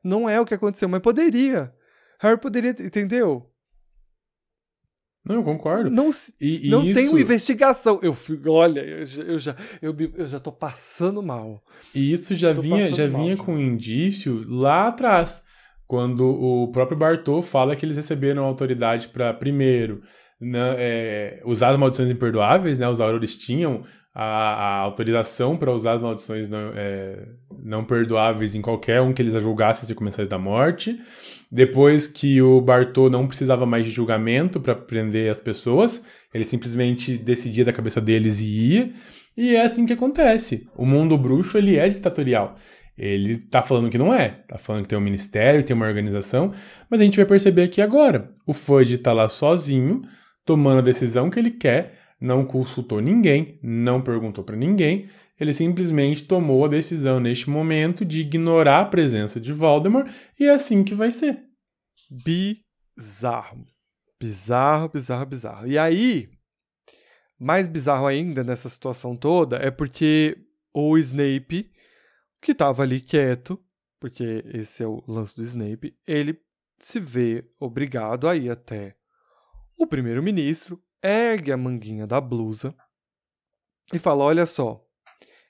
Não 0.03 0.29
é 0.29 0.39
o 0.41 0.45
que 0.45 0.55
aconteceu, 0.55 0.89
mas 0.89 1.01
poderia. 1.01 1.75
Harry 2.21 2.39
poderia, 2.39 2.71
entendeu? 2.71 3.51
Não, 5.25 5.37
eu 5.37 5.43
concordo. 5.43 5.91
Não, 5.91 6.11
e, 6.39 6.67
e 6.67 6.71
não 6.71 6.83
isso... 6.83 6.95
tem 6.95 7.09
uma 7.09 7.21
investigação. 7.21 7.99
Eu 8.03 8.15
olha, 8.47 8.81
eu, 8.81 9.07
eu, 9.27 9.39
já, 9.39 9.57
eu, 9.81 9.97
eu 10.17 10.29
já 10.29 10.39
tô 10.39 10.53
passando 10.53 11.23
mal. 11.23 11.63
E 11.95 12.13
isso 12.13 12.35
já 12.35 12.53
vinha, 12.53 12.93
já 12.93 13.09
mal, 13.09 13.23
vinha 13.23 13.37
já. 13.37 13.43
com 13.43 13.55
um 13.55 13.61
indício 13.61 14.45
lá 14.47 14.89
atrás 14.89 15.43
quando 15.87 16.27
o 16.27 16.69
próprio 16.69 16.99
Bartô 16.99 17.41
fala 17.41 17.77
que 17.77 17.85
eles 17.87 17.97
receberam 17.97 18.45
autoridade 18.45 19.09
para, 19.09 19.33
primeiro, 19.33 20.03
né, 20.41 20.75
é, 20.77 21.43
usar 21.45 21.71
as 21.71 21.79
maldições 21.79 22.11
imperdoáveis, 22.11 22.79
né? 22.79 22.89
Os 22.89 23.01
aurores 23.01 23.37
tinham 23.37 23.85
a, 24.15 24.25
a 24.25 24.77
autorização 24.79 25.57
para 25.57 25.73
usar 25.73 25.95
as 25.95 26.03
maldições 26.03 26.49
não, 26.49 26.71
é, 26.77 27.19
não, 27.63 27.85
perdoáveis 27.85 28.55
em 28.55 28.63
qualquer 28.63 29.01
um 29.01 29.13
que 29.13 29.21
eles 29.21 29.35
julgassem 29.35 29.87
ser 29.87 29.95
comensais 29.95 30.29
da 30.29 30.39
morte. 30.39 31.01
Depois 31.51 32.07
que 32.07 32.41
o 32.41 32.61
Bartô 32.61 33.11
não 33.11 33.27
precisava 33.27 33.67
mais 33.67 33.85
de 33.85 33.91
julgamento 33.91 34.61
para 34.61 34.75
prender 34.75 35.31
as 35.31 35.41
pessoas, 35.41 36.05
ele 36.33 36.45
simplesmente 36.45 37.17
decidia 37.17 37.65
da 37.65 37.73
cabeça 37.73 38.01
deles 38.01 38.41
e 38.41 38.47
ia. 38.47 38.93
E 39.37 39.57
é 39.57 39.65
assim 39.65 39.85
que 39.85 39.93
acontece. 39.93 40.65
O 40.77 40.87
mundo 40.87 41.19
bruxo 41.19 41.59
ele 41.59 41.77
é 41.77 41.89
ditatorial. 41.89 42.55
Ele 42.97 43.37
tá 43.37 43.61
falando 43.61 43.91
que 43.91 43.99
não 43.99 44.15
é, 44.15 44.29
tá 44.47 44.57
falando 44.57 44.83
que 44.83 44.89
tem 44.89 44.99
um 44.99 45.03
ministério, 45.03 45.65
tem 45.65 45.75
uma 45.75 45.87
organização, 45.87 46.53
mas 46.89 47.01
a 47.01 47.05
gente 47.05 47.17
vai 47.17 47.27
perceber 47.27 47.65
aqui 47.65 47.83
agora. 47.83 48.31
O 48.47 48.53
Fudge 48.53 48.99
tá 48.99 49.13
lá 49.13 49.29
sozinho, 49.29 50.03
tomando 50.45 50.79
a 50.79 50.83
decisão 50.83 51.29
que 51.29 51.41
ele 51.41 51.51
quer, 51.51 52.04
não 52.25 52.43
consultou 52.43 53.03
ninguém, 53.03 53.59
não 53.63 54.01
perguntou 54.01 54.43
para 54.43 54.57
ninguém, 54.57 55.11
ele 55.39 55.53
simplesmente 55.53 56.25
tomou 56.25 56.65
a 56.65 56.69
decisão 56.69 57.21
neste 57.21 57.51
momento 57.51 58.03
de 58.03 58.23
ignorar 58.23 58.81
a 58.81 58.85
presença 58.87 59.39
de 59.39 59.53
Voldemort 59.53 60.11
e 60.41 60.45
é 60.45 60.55
assim 60.55 60.83
que 60.83 60.95
vai 60.95 61.13
ser. 61.13 61.45
Bizarro. 62.11 63.67
Bizarro, 64.19 64.89
bizarro, 64.89 65.27
bizarro. 65.27 65.67
E 65.67 65.77
aí, 65.77 66.31
mais 67.39 67.69
bizarro 67.69 68.07
ainda 68.07 68.43
nessa 68.43 68.71
situação 68.71 69.15
toda 69.15 69.57
é 69.57 69.71
porque 69.71 70.35
o 70.73 70.97
Snape, 70.97 71.71
que 72.41 72.53
estava 72.53 72.85
ali 72.85 73.03
quieto, 73.03 73.63
porque 74.01 74.43
esse 74.55 74.83
é 74.83 74.87
o 74.87 75.05
lance 75.07 75.37
do 75.37 75.43
Snape, 75.43 75.95
ele 76.07 76.41
se 76.79 76.99
vê 76.99 77.45
obrigado 77.61 78.27
a 78.27 78.35
ir 78.35 78.49
até 78.49 78.97
o 79.77 79.87
primeiro-ministro, 79.87 80.83
ergue 81.05 81.53
a 81.53 81.57
manguinha 81.57 82.07
da 82.07 82.21
blusa 82.21 82.75
e 83.93 83.99
fala: 83.99 84.25
Olha 84.25 84.47
só, 84.47 84.83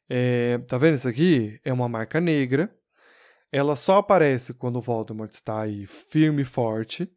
é, 0.08 0.58
tá 0.58 0.76
vendo 0.76 0.96
isso 0.96 1.08
aqui? 1.08 1.60
É 1.64 1.72
uma 1.72 1.88
marca 1.88 2.20
negra. 2.20 2.74
Ela 3.52 3.76
só 3.76 3.98
aparece 3.98 4.52
quando 4.52 4.76
o 4.76 4.80
Voldemort 4.80 5.30
está 5.30 5.62
aí 5.62 5.86
firme 5.86 6.42
e 6.42 6.44
forte. 6.44 7.08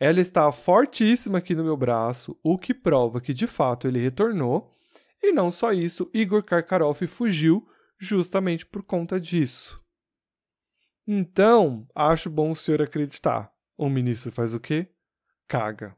Ela 0.00 0.20
está 0.20 0.50
fortíssima 0.50 1.38
aqui 1.38 1.54
no 1.54 1.64
meu 1.64 1.76
braço, 1.76 2.38
o 2.42 2.58
que 2.58 2.74
prova 2.74 3.20
que 3.20 3.32
de 3.32 3.46
fato 3.46 3.86
ele 3.86 4.00
retornou. 4.00 4.76
E 5.22 5.32
não 5.32 5.50
só 5.50 5.72
isso, 5.72 6.10
Igor 6.12 6.42
Karkaroff 6.42 7.06
fugiu 7.06 7.68
justamente 7.98 8.64
por 8.64 8.82
conta 8.82 9.20
disso. 9.20 9.80
Então, 11.06 11.86
acho 11.94 12.30
bom 12.30 12.52
o 12.52 12.56
senhor 12.56 12.82
acreditar. 12.82 13.52
O 13.76 13.88
ministro 13.88 14.30
faz 14.30 14.54
o 14.54 14.60
quê? 14.60 14.88
Caga. 15.48 15.97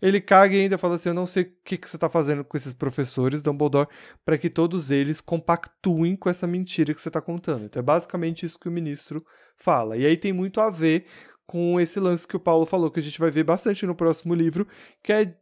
Ele 0.00 0.20
caga 0.20 0.54
e 0.54 0.62
ainda 0.62 0.78
fala 0.78 0.96
assim: 0.96 1.08
Eu 1.08 1.14
não 1.14 1.26
sei 1.26 1.44
o 1.44 1.52
que, 1.64 1.76
que 1.76 1.88
você 1.88 1.96
está 1.96 2.08
fazendo 2.08 2.44
com 2.44 2.56
esses 2.56 2.72
professores, 2.72 3.42
Dumbledore, 3.42 3.88
para 4.24 4.38
que 4.38 4.50
todos 4.50 4.90
eles 4.90 5.20
compactuem 5.20 6.16
com 6.16 6.28
essa 6.28 6.46
mentira 6.46 6.94
que 6.94 7.00
você 7.00 7.08
está 7.08 7.20
contando. 7.20 7.64
Então 7.64 7.80
é 7.80 7.82
basicamente 7.82 8.46
isso 8.46 8.58
que 8.58 8.68
o 8.68 8.72
ministro 8.72 9.24
fala. 9.56 9.96
E 9.96 10.06
aí 10.06 10.16
tem 10.16 10.32
muito 10.32 10.60
a 10.60 10.70
ver 10.70 11.06
com 11.46 11.80
esse 11.80 11.98
lance 11.98 12.28
que 12.28 12.36
o 12.36 12.40
Paulo 12.40 12.64
falou, 12.64 12.90
que 12.90 13.00
a 13.00 13.02
gente 13.02 13.18
vai 13.18 13.30
ver 13.30 13.44
bastante 13.44 13.84
no 13.84 13.94
próximo 13.94 14.34
livro, 14.34 14.66
que 15.02 15.12
é 15.12 15.34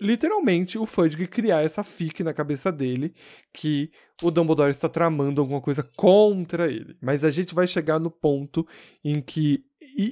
literalmente 0.00 0.78
o 0.78 0.86
Fudge 0.86 1.26
criar 1.26 1.62
essa 1.62 1.82
fique 1.82 2.22
na 2.22 2.32
cabeça 2.32 2.70
dele 2.70 3.12
que 3.52 3.90
o 4.22 4.30
Dumbledore 4.30 4.70
está 4.70 4.88
tramando 4.88 5.40
alguma 5.40 5.60
coisa 5.60 5.82
contra 5.96 6.70
ele. 6.70 6.96
Mas 7.00 7.24
a 7.24 7.30
gente 7.30 7.54
vai 7.54 7.66
chegar 7.66 7.98
no 7.98 8.10
ponto 8.10 8.66
em 9.04 9.20
que 9.20 9.60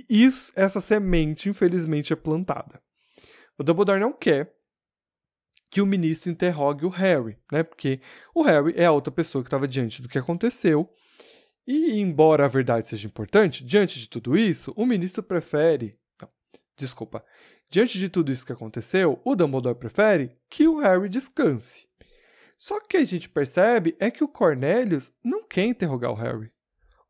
isso, 0.09 0.53
essa 0.57 0.81
semente, 0.81 1.49
infelizmente, 1.49 2.12
é 2.12 2.16
plantada. 2.16 2.81
O 3.59 3.64
Dumbledore 3.64 4.00
não 4.00 4.12
quer 4.12 4.54
que 5.70 5.80
o 5.80 5.86
ministro 5.86 6.30
interrogue 6.30 6.84
o 6.84 6.90
Harry, 6.90 7.38
né? 7.50 7.62
Porque 7.62 8.00
o 8.34 8.42
Harry 8.42 8.74
é 8.76 8.86
a 8.86 8.92
outra 8.92 9.12
pessoa 9.12 9.42
que 9.42 9.48
estava 9.48 9.66
diante 9.66 10.00
do 10.00 10.09
que 10.09 10.18
aconteceu. 10.18 10.88
E, 11.66 11.98
embora 11.98 12.44
a 12.44 12.48
verdade 12.48 12.86
seja 12.86 13.09
importante, 13.09 13.64
diante 13.64 13.98
de 13.98 14.09
tudo 14.09 14.36
isso, 14.36 14.72
o 14.76 14.86
ministro 14.86 15.22
prefere. 15.22 15.98
Não, 16.20 16.28
desculpa. 16.76 17.24
Diante 17.68 17.98
de 17.98 18.09
tudo 18.09 18.30
isso 18.30 18.46
que 18.46 18.52
aconteceu, 18.52 19.20
o 19.24 19.34
Dumbledore 19.34 19.78
prefere 19.78 20.36
que 20.48 20.68
o 20.68 20.78
Harry 20.78 21.09
descanse. 21.09 21.88
Só 22.57 22.80
que 22.80 22.96
a 22.96 23.04
gente 23.04 23.28
percebe 23.28 23.96
é 23.98 24.11
que 24.11 24.22
o 24.22 24.28
Cornelius 24.28 25.12
não 25.22 25.46
quer 25.46 25.64
interrogar 25.64 26.12
o 26.12 26.14
Harry. 26.14 26.50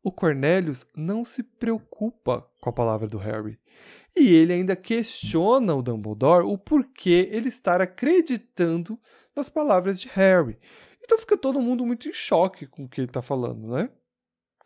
O 0.03 0.11
Cornelius 0.11 0.85
não 0.95 1.25
se 1.25 1.43
preocupa 1.43 2.47
com 2.61 2.69
a 2.69 2.73
palavra 2.73 3.07
do 3.07 3.17
Harry. 3.17 3.59
E 4.15 4.33
ele 4.33 4.53
ainda 4.53 4.75
questiona 4.75 5.75
o 5.75 5.81
Dumbledore 5.81 6.45
o 6.45 6.57
porquê 6.57 7.29
ele 7.31 7.49
estar 7.49 7.81
acreditando 7.81 8.99
nas 9.35 9.49
palavras 9.49 9.99
de 9.99 10.07
Harry. 10.09 10.57
Então 11.03 11.17
fica 11.17 11.37
todo 11.37 11.61
mundo 11.61 11.85
muito 11.85 12.09
em 12.09 12.13
choque 12.13 12.65
com 12.65 12.85
o 12.85 12.89
que 12.89 13.01
ele 13.01 13.07
está 13.07 13.21
falando, 13.21 13.67
né? 13.67 13.89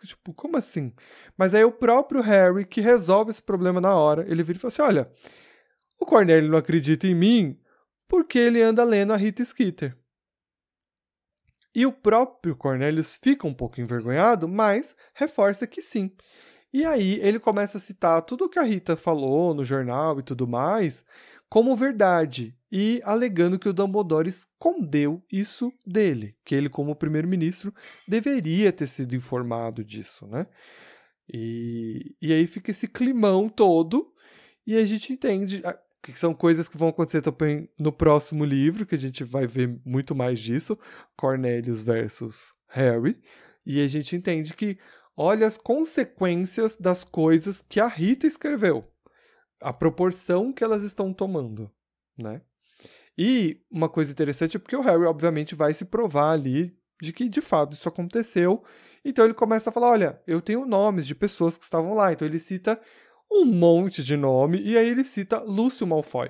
Tipo, 0.03 0.33
como 0.33 0.57
assim? 0.57 0.93
Mas 1.37 1.53
aí 1.53 1.63
o 1.63 1.71
próprio 1.71 2.21
Harry 2.21 2.65
que 2.65 2.81
resolve 2.81 3.29
esse 3.29 3.41
problema 3.41 3.79
na 3.79 3.95
hora. 3.95 4.25
Ele 4.27 4.43
vira 4.43 4.57
e 4.57 4.61
fala 4.61 4.69
assim: 4.69 4.81
olha, 4.81 5.11
o 5.99 6.05
Cornélio 6.05 6.49
não 6.49 6.57
acredita 6.57 7.05
em 7.05 7.13
mim 7.13 7.59
porque 8.07 8.39
ele 8.39 8.61
anda 8.61 8.83
lendo 8.83 9.13
a 9.13 9.17
Rita 9.17 9.45
Skeeter. 9.45 9.95
E 11.73 11.85
o 11.85 11.91
próprio 11.91 12.55
Cornelius 12.55 13.17
fica 13.21 13.47
um 13.47 13.53
pouco 13.53 13.79
envergonhado, 13.79 14.47
mas 14.47 14.95
reforça 15.13 15.65
que 15.65 15.81
sim. 15.81 16.11
E 16.73 16.85
aí 16.85 17.19
ele 17.21 17.39
começa 17.39 17.77
a 17.77 17.81
citar 17.81 18.21
tudo 18.21 18.45
o 18.45 18.49
que 18.49 18.59
a 18.59 18.63
Rita 18.63 18.95
falou 18.95 19.53
no 19.53 19.63
jornal 19.63 20.19
e 20.19 20.23
tudo 20.23 20.47
mais 20.47 21.05
como 21.51 21.75
verdade 21.75 22.55
e 22.71 23.01
alegando 23.03 23.59
que 23.59 23.67
o 23.67 23.73
Dumbledore 23.73 24.29
escondeu 24.29 25.21
isso 25.29 25.69
dele, 25.85 26.33
que 26.45 26.55
ele 26.55 26.69
como 26.69 26.95
primeiro-ministro 26.95 27.73
deveria 28.07 28.71
ter 28.71 28.87
sido 28.87 29.17
informado 29.17 29.83
disso, 29.83 30.25
né? 30.27 30.47
E, 31.27 32.15
e 32.21 32.31
aí 32.31 32.47
fica 32.47 32.71
esse 32.71 32.87
climão 32.87 33.49
todo 33.49 34.13
e 34.65 34.77
a 34.77 34.85
gente 34.85 35.11
entende 35.11 35.61
que 36.01 36.19
são 36.19 36.33
coisas 36.33 36.67
que 36.67 36.77
vão 36.77 36.89
acontecer 36.89 37.21
também 37.21 37.69
no 37.77 37.91
próximo 37.91 38.43
livro, 38.43 38.85
que 38.85 38.95
a 38.95 38.97
gente 38.97 39.23
vai 39.23 39.45
ver 39.45 39.79
muito 39.85 40.15
mais 40.15 40.39
disso, 40.39 40.77
Cornelius 41.15 41.83
versus 41.83 42.55
Harry, 42.69 43.21
e 43.65 43.83
a 43.83 43.87
gente 43.87 44.15
entende 44.15 44.53
que 44.53 44.79
olha 45.15 45.45
as 45.45 45.57
consequências 45.57 46.75
das 46.75 47.03
coisas 47.03 47.63
que 47.67 47.79
a 47.79 47.87
Rita 47.87 48.25
escreveu, 48.25 48.83
a 49.61 49.71
proporção 49.71 50.51
que 50.51 50.63
elas 50.63 50.83
estão 50.83 51.13
tomando, 51.13 51.69
né? 52.17 52.41
E 53.17 53.61
uma 53.69 53.89
coisa 53.89 54.11
interessante 54.11 54.57
é 54.57 54.59
porque 54.59 54.75
o 54.75 54.81
Harry, 54.81 55.03
obviamente, 55.03 55.53
vai 55.53 55.73
se 55.73 55.85
provar 55.85 56.31
ali 56.31 56.75
de 57.01 57.11
que 57.11 57.27
de 57.27 57.41
fato 57.41 57.73
isso 57.73 57.87
aconteceu. 57.87 58.63
Então 59.03 59.25
ele 59.25 59.33
começa 59.33 59.69
a 59.69 59.73
falar: 59.73 59.89
olha, 59.89 60.21
eu 60.25 60.41
tenho 60.41 60.65
nomes 60.65 61.05
de 61.05 61.13
pessoas 61.13 61.57
que 61.57 61.63
estavam 61.63 61.93
lá. 61.93 62.13
Então 62.13 62.27
ele 62.27 62.39
cita 62.39 62.79
um 63.31 63.45
monte 63.45 64.03
de 64.03 64.17
nome 64.17 64.61
e 64.61 64.77
aí 64.77 64.89
ele 64.89 65.03
cita 65.03 65.39
Lúcio 65.39 65.87
Malfoy. 65.87 66.29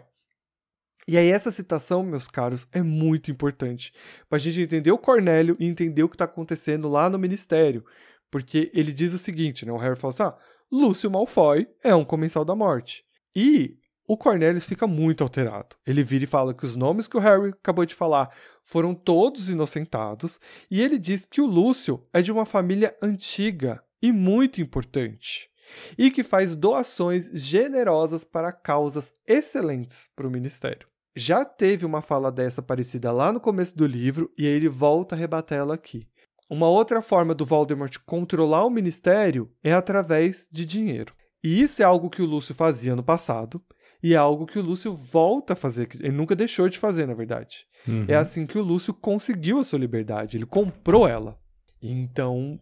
E 1.08 1.18
aí 1.18 1.32
essa 1.32 1.52
citação, 1.52 2.04
meus 2.04 2.28
caros, 2.28 2.68
é 2.72 2.82
muito 2.82 3.32
importante 3.32 3.91
para 4.30 4.38
a 4.38 4.39
gente 4.39 4.62
entender 4.62 4.91
o 4.91 4.97
Cornélio 4.97 5.58
e 5.60 5.66
entender 5.66 6.04
o 6.04 6.10
que 6.10 6.16
está 6.16 6.26
acontecendo 6.26 6.88
lá 6.88 7.10
no 7.10 7.18
ministério. 7.18 7.84
Porque 8.30 8.72
ele 8.74 8.93
diz 8.93 9.14
o 9.14 9.18
seguinte, 9.18 9.66
né? 9.66 9.72
O 9.72 9.78
Harry 9.78 9.97
fala 9.97 10.14
assim, 10.14 10.24
ah, 10.24 10.38
Lúcio 10.72 11.12
Malfoy 11.12 11.68
é 11.84 11.93
um 11.93 12.06
comensal 12.06 12.45
da 12.45 12.56
morte. 12.56 13.04
E 13.36 13.78
o 14.08 14.18
Cornelius 14.18 14.66
fica 14.66 14.86
muito 14.86 15.24
alterado. 15.24 15.76
Ele 15.86 16.04
vira 16.04 16.24
e 16.24 16.28
fala 16.28 16.54
que 16.54 16.66
os 16.66 16.76
nomes 16.76 17.08
que 17.08 17.18
o 17.18 17.20
Harry 17.20 17.49
acabou 17.49 17.86
de 17.86 17.95
falar 17.95 18.30
foram 18.64 18.93
todos 18.93 19.49
inocentados, 19.49 20.39
e 20.70 20.82
ele 20.82 20.99
diz 20.99 21.26
que 21.26 21.41
o 21.41 21.45
Lúcio 21.45 22.06
é 22.14 22.22
de 22.22 22.32
uma 22.32 22.45
família 22.45 22.95
antiga 23.02 23.84
e 24.02 24.12
muito 24.12 24.62
importante, 24.62 25.49
e 25.98 26.12
que 26.12 26.24
faz 26.24 26.56
doações 26.56 27.30
generosas 27.34 28.24
para 28.24 28.52
causas 28.52 29.14
excelentes 29.28 30.10
para 30.16 30.28
o 30.28 30.32
ministério. 30.32 30.88
Já 31.16 31.44
teve 31.44 31.86
uma 31.86 32.02
fala 32.02 32.32
dessa 32.32 32.62
parecida 32.62 33.12
lá 33.12 33.34
no 33.34 33.40
começo 33.40 33.76
do 33.78 33.86
livro, 33.86 34.32
e 34.38 34.48
aí 34.48 34.54
ele 34.54 34.70
volta 34.70 35.16
a 35.16 35.18
rebater 35.18 35.58
ela 35.58 35.76
aqui. 35.76 36.08
Uma 36.50 36.70
outra 36.70 37.02
forma 37.02 37.34
do 37.34 37.46
Voldemort 37.46 37.98
controlar 38.06 38.66
o 38.66 38.70
ministério 38.70 39.52
é 39.64 39.74
através 39.74 40.48
de 40.52 40.66
dinheiro. 40.66 41.14
E 41.44 41.62
isso 41.62 41.82
é 41.82 41.86
algo 41.86 42.10
que 42.10 42.22
o 42.22 42.26
Lúcio 42.26 42.54
fazia 42.54 42.96
no 42.96 43.04
passado, 43.04 43.62
e 44.04 44.14
é 44.14 44.18
algo 44.18 44.46
que 44.46 44.58
o 44.58 44.62
Lúcio 44.62 44.96
volta 44.96 45.54
a 45.54 45.56
fazer, 45.56 45.88
ele 46.00 46.12
nunca 46.12 46.36
deixou 46.36 46.68
de 46.68 46.80
fazer, 46.80 47.08
na 47.08 47.14
verdade. 47.14 47.66
Uhum. 47.88 48.06
É 48.08 48.16
assim 48.16 48.46
que 48.46 48.58
o 48.58 48.64
Lúcio 48.64 48.94
conseguiu 48.94 49.60
a 49.60 49.64
sua 49.64 49.80
liberdade, 49.80 50.38
ele 50.38 50.46
comprou 50.46 51.08
ela. 51.08 51.38
Então, 51.82 52.60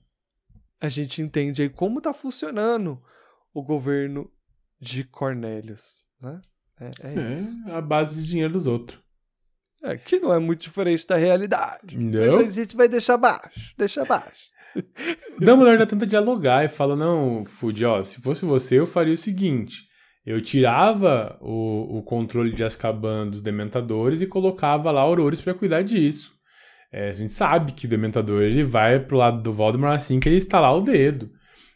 a 0.80 0.89
gente 0.89 1.21
entende 1.21 1.61
aí 1.61 1.69
como 1.69 1.97
está 1.97 2.13
funcionando 2.13 3.01
o 3.53 3.61
governo 3.61 4.32
de 4.80 5.03
Cornélios, 5.03 6.01
né? 6.21 6.41
É, 6.80 6.89
é, 7.03 7.32
isso. 7.32 7.57
É 7.67 7.73
a 7.73 7.82
base 7.82 8.21
de 8.21 8.27
dinheiro 8.27 8.53
dos 8.53 8.65
outros. 8.65 8.99
É, 9.84 9.97
que 9.97 10.19
não 10.19 10.34
é 10.34 10.39
muito 10.39 10.61
diferente 10.61 11.05
da 11.07 11.15
realidade. 11.15 11.97
Não. 11.97 12.38
Mas 12.38 12.57
a 12.57 12.61
gente 12.61 12.75
vai 12.75 12.88
deixar 12.88 13.17
baixo, 13.17 13.73
deixa 13.77 14.05
baixo. 14.05 14.49
Dumbledore 15.39 15.71
ainda 15.71 15.86
tenta 15.86 16.05
dialogar 16.05 16.63
e 16.63 16.69
fala, 16.69 16.95
não, 16.95 17.43
Fud, 17.43 17.84
ó, 17.86 18.03
se 18.03 18.21
fosse 18.21 18.45
você, 18.45 18.80
eu 18.80 18.86
faria 18.86 19.13
o 19.13 19.17
seguinte, 19.17 19.84
eu 20.25 20.41
tirava 20.41 21.38
o, 21.41 21.97
o 21.97 22.03
controle 22.03 22.51
de 22.51 22.63
Azkaban 22.63 23.27
dos 23.27 23.41
Dementadores 23.41 24.21
e 24.21 24.27
colocava 24.27 24.91
lá 24.91 25.01
Aurores 25.01 25.41
para 25.41 25.53
cuidar 25.53 25.82
disso. 25.82 26.38
É, 26.91 27.09
a 27.09 27.13
gente 27.13 27.33
sabe 27.33 27.73
que 27.73 27.85
o 27.85 27.89
Dementador 27.89 28.41
ele 28.41 28.63
vai 28.63 28.99
pro 28.99 29.17
lado 29.17 29.41
do 29.41 29.53
Voldemort 29.53 29.95
assim 29.95 30.19
que 30.19 30.27
ele 30.27 30.37
estalar 30.37 30.75
o 30.75 30.81
dedo. 30.81 31.31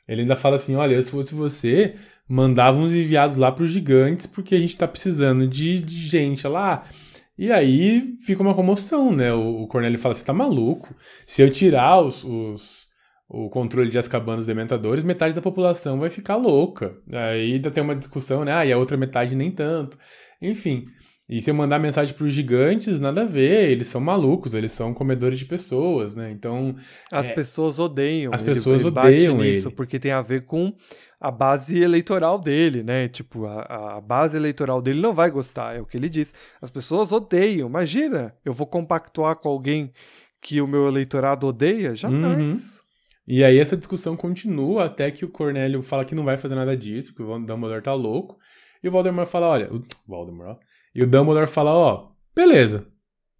Ele 0.07 0.21
ainda 0.21 0.35
fala 0.35 0.55
assim, 0.55 0.75
olha, 0.75 1.01
se 1.01 1.11
fosse 1.11 1.33
você, 1.33 1.95
mandava 2.27 2.77
uns 2.77 2.93
enviados 2.93 3.37
lá 3.37 3.51
pros 3.51 3.71
gigantes 3.71 4.25
porque 4.25 4.55
a 4.55 4.59
gente 4.59 4.75
tá 4.75 4.87
precisando 4.87 5.47
de, 5.47 5.81
de 5.81 6.07
gente 6.07 6.47
lá 6.47 6.83
e 7.37 7.51
aí 7.51 8.15
fica 8.25 8.43
uma 8.43 8.53
comoção, 8.53 9.11
né? 9.11 9.33
O, 9.33 9.63
o 9.63 9.67
Cornélio 9.67 9.97
fala: 9.97 10.13
você 10.13 10.23
tá 10.23 10.33
maluco? 10.33 10.95
Se 11.25 11.41
eu 11.41 11.49
tirar 11.51 11.99
os, 11.99 12.23
os, 12.23 12.87
o 13.27 13.49
controle 13.49 13.89
de 13.89 13.97
Azkaban 13.97 14.35
dos 14.35 14.45
Dementadores, 14.45 15.03
metade 15.03 15.33
da 15.33 15.41
população 15.41 15.99
vai 15.99 16.09
ficar 16.09 16.35
louca. 16.35 16.95
Aí 17.11 17.53
ainda 17.53 17.71
tem 17.71 17.83
uma 17.83 17.95
discussão, 17.95 18.45
né? 18.45 18.53
Ah, 18.53 18.65
e 18.65 18.71
a 18.71 18.77
outra 18.77 18.97
metade 18.97 19.35
nem 19.35 19.51
tanto. 19.51 19.97
Enfim. 20.41 20.85
E 21.27 21.41
se 21.41 21.49
eu 21.49 21.55
mandar 21.55 21.79
mensagem 21.79 22.13
para 22.13 22.25
os 22.25 22.33
gigantes, 22.33 22.99
nada 22.99 23.21
a 23.21 23.25
ver, 23.25 23.69
eles 23.71 23.87
são 23.87 24.01
malucos, 24.01 24.53
eles 24.53 24.73
são 24.73 24.93
comedores 24.93 25.39
de 25.39 25.45
pessoas, 25.45 26.15
né? 26.15 26.29
Então. 26.31 26.75
As 27.11 27.29
é, 27.29 27.33
pessoas 27.33 27.79
odeiam. 27.79 28.33
As 28.33 28.41
ele, 28.41 28.49
pessoas 28.49 28.81
ele 28.81 28.89
odeiam 28.89 29.37
nisso, 29.37 29.69
ele. 29.69 29.75
porque 29.75 29.99
tem 29.99 30.11
a 30.11 30.21
ver 30.21 30.45
com 30.45 30.73
a 31.19 31.31
base 31.31 31.79
eleitoral 31.79 32.37
dele, 32.37 32.83
né? 32.83 33.07
Tipo, 33.07 33.45
a, 33.45 33.95
a, 33.95 34.01
base 34.01 34.35
eleitoral 34.35 34.81
dele 34.81 34.99
não 34.99 35.13
vai 35.13 35.31
gostar, 35.31 35.77
é 35.77 35.79
o 35.79 35.85
que 35.85 35.95
ele 35.95 36.09
diz. 36.09 36.33
As 36.61 36.69
pessoas 36.69 37.13
odeiam. 37.13 37.69
Imagina, 37.69 38.35
eu 38.43 38.51
vou 38.51 38.67
compactuar 38.67 39.37
com 39.37 39.47
alguém 39.47 39.93
que 40.41 40.59
o 40.59 40.67
meu 40.67 40.89
eleitorado 40.89 41.47
odeia? 41.47 41.95
Jamais. 41.95 42.51
Uhum. 42.51 42.83
E 43.25 43.41
aí 43.41 43.57
essa 43.57 43.77
discussão 43.77 44.17
continua 44.17 44.83
até 44.83 45.09
que 45.09 45.23
o 45.23 45.29
Cornélio 45.29 45.81
fala 45.81 46.03
que 46.03 46.13
não 46.13 46.25
vai 46.25 46.35
fazer 46.35 46.55
nada 46.55 46.75
disso, 46.75 47.15
que 47.15 47.23
o 47.23 47.39
Dumbledore 47.39 47.81
tá 47.81 47.93
louco. 47.93 48.37
E 48.83 48.89
o 48.89 48.91
Voldemort 48.91 49.29
fala, 49.29 49.47
olha, 49.47 49.73
o 49.73 49.81
Voldemort, 50.05 50.57
ó, 50.57 50.72
e 50.93 51.03
o 51.03 51.07
Dumbledore 51.07 51.47
fala, 51.47 51.71
ó, 51.71 52.11
beleza, 52.35 52.87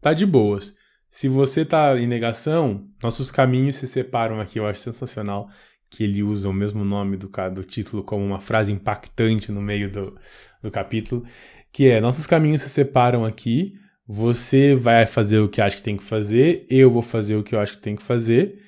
tá 0.01 0.13
de 0.13 0.25
boas. 0.25 0.75
Se 1.09 1.27
você 1.27 1.63
tá 1.63 1.99
em 1.99 2.07
negação, 2.07 2.87
nossos 3.01 3.29
caminhos 3.29 3.75
se 3.75 3.87
separam 3.87 4.39
aqui, 4.41 4.59
eu 4.59 4.65
acho 4.65 4.79
sensacional 4.79 5.49
que 5.89 6.03
ele 6.03 6.23
usa 6.23 6.49
o 6.49 6.53
mesmo 6.53 6.83
nome 6.83 7.17
do, 7.17 7.29
do 7.53 7.63
título 7.63 8.03
como 8.03 8.25
uma 8.25 8.41
frase 8.41 8.71
impactante 8.71 9.51
no 9.51 9.61
meio 9.61 9.91
do, 9.91 10.17
do 10.61 10.71
capítulo, 10.71 11.23
que 11.71 11.87
é: 11.87 12.01
Nossos 12.01 12.25
caminhos 12.25 12.63
se 12.63 12.69
separam 12.69 13.23
aqui, 13.23 13.75
você 14.07 14.73
vai 14.73 15.05
fazer 15.05 15.37
o 15.37 15.47
que 15.47 15.61
acha 15.61 15.75
que 15.75 15.83
tem 15.83 15.95
que 15.95 16.03
fazer, 16.03 16.65
eu 16.67 16.89
vou 16.89 17.03
fazer 17.03 17.35
o 17.35 17.43
que 17.43 17.53
eu 17.53 17.59
acho 17.59 17.73
que 17.73 17.83
tem 17.83 17.95
que 17.95 18.01
fazer. 18.01 18.59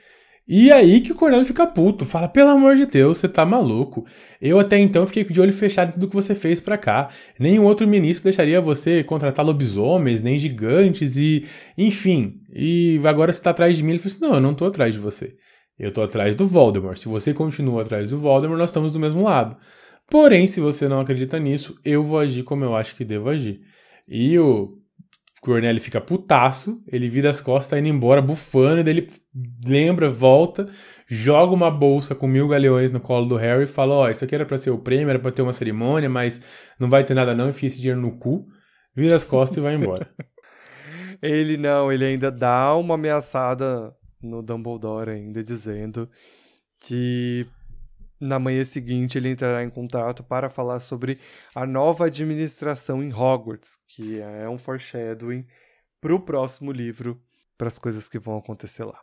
E 0.48 0.72
aí 0.72 1.02
que 1.02 1.12
o 1.12 1.16
Cornélio 1.16 1.46
fica 1.46 1.66
puto, 1.66 2.06
fala, 2.06 2.28
pelo 2.28 2.50
amor 2.50 2.76
de 2.76 2.86
Deus, 2.86 3.18
você 3.18 3.28
tá 3.28 3.43
maluco. 3.43 4.06
Eu 4.39 4.60
até 4.60 4.78
então 4.78 5.06
fiquei 5.08 5.24
de 5.24 5.41
olho 5.41 5.52
fechado 5.52 6.00
do 6.00 6.08
que 6.08 6.14
você 6.14 6.36
fez 6.36 6.60
para 6.60 6.78
cá. 6.78 7.10
Nenhum 7.39 7.64
outro 7.64 7.88
ministro 7.88 8.26
deixaria 8.26 8.62
você 8.62 9.04
contratar 9.04 9.43
lobisomens, 9.43 10.22
nem 10.22 10.38
gigantes 10.38 11.18
e... 11.18 11.46
Enfim, 11.76 12.41
e 12.54 13.02
agora 13.06 13.34
você 13.34 13.41
tá 13.41 13.50
atrás 13.50 13.76
de 13.76 13.84
mim. 13.84 13.91
Ele 13.91 14.00
falou 14.00 14.16
assim, 14.16 14.26
não, 14.26 14.36
eu 14.36 14.41
não 14.41 14.54
tô 14.54 14.66
atrás 14.66 14.93
de 14.93 15.00
você. 15.00 15.34
Eu 15.80 15.91
tô 15.91 16.04
atrás 16.04 16.36
do 16.36 16.46
Voldemort. 16.46 16.98
Se 16.98 17.08
você 17.08 17.34
continua 17.34 17.82
atrás 17.82 18.12
do 18.12 18.18
Voldemort, 18.18 18.60
nós 18.60 18.70
estamos 18.70 18.91
do 18.91 19.00
mesmo 19.00 19.24
lado. 19.24 19.58
Porém, 20.10 20.46
se 20.46 20.60
você 20.60 20.88
não 20.88 21.00
acredita 21.00 21.39
nisso, 21.39 21.76
eu 21.84 22.04
vou 22.04 22.20
agir 22.20 22.43
como 22.43 22.64
eu 22.64 22.76
acho 22.76 22.96
que 22.96 23.04
devo 23.04 23.30
agir. 23.30 23.62
E 24.08 24.38
o 24.38 24.78
Cornélio 25.46 25.80
fica 25.80 26.02
putaço, 26.02 26.80
ele 26.91 27.08
vira 27.08 27.30
as 27.30 27.39
costas, 27.39 27.70
tá 27.70 27.80
indo 27.80 27.88
embora, 27.88 28.22
bufando, 28.22 28.80
e 28.80 28.84
daí 28.84 28.93
ele 28.98 29.10
lembra, 29.64 30.10
volta, 30.10 30.68
joga 31.08 31.54
uma 31.54 31.70
bolsa 31.70 32.16
com 32.16 32.28
mil 32.28 32.48
galeões 32.48 32.89
no 32.89 33.00
colo 33.00 33.28
do 33.28 33.36
Harry 33.36 33.64
e 33.64 33.68
fala: 33.68 33.93
Ó, 33.93 34.06
oh, 34.06 34.10
isso 34.10 34.26
aqui 34.26 34.34
era 34.34 34.46
pra 34.46 34.58
ser 34.58 34.72
o 34.72 34.80
prêmio, 34.80 35.10
era 35.10 35.20
pra 35.20 35.32
ter 35.32 35.43
uma 35.43 35.54
cerimônia, 35.54 36.10
mas 36.10 36.41
não 36.80 36.89
vai 36.89 37.04
ter 37.04 37.14
nada 37.14 37.36
não, 37.36 37.50
enfia 37.50 37.68
esse 37.68 37.78
dinheiro 37.78 38.02
no 38.02 38.18
cu, 38.18 38.46
vira 38.96 39.16
as 39.16 39.24
costas 39.24 39.58
e 39.58 39.62
vai 39.62 39.76
embora. 39.76 40.10
ele 41.22 41.58
não, 41.58 41.91
ele 41.91 42.06
ainda 42.06 42.32
dá 42.32 42.76
uma 42.76 42.96
ameaçada 42.96 43.93
no 44.22 44.41
Dumbledore 44.41 45.12
ainda 45.12 45.43
dizendo 45.43 46.10
que 46.84 47.46
na 48.20 48.39
manhã 48.39 48.63
seguinte 48.63 49.18
ele 49.18 49.30
entrará 49.30 49.63
em 49.63 49.70
contato 49.70 50.24
para 50.24 50.49
falar 50.49 50.80
sobre 50.80 51.20
a 51.53 51.66
nova 51.66 52.05
administração 52.05 53.03
em 53.03 53.13
Hogwarts, 53.13 53.78
que 53.88 54.22
é 54.22 54.47
um 54.49 54.57
foreshadowing 54.57 55.45
para 55.99 56.16
o 56.16 56.20
próximo 56.20 56.72
livro, 56.72 57.22
para 57.57 57.68
as 57.68 57.80
coisas 57.80 58.07
que 58.07 58.20
vão 58.20 58.38
acontecer 58.38 58.84
lá. 58.84 58.99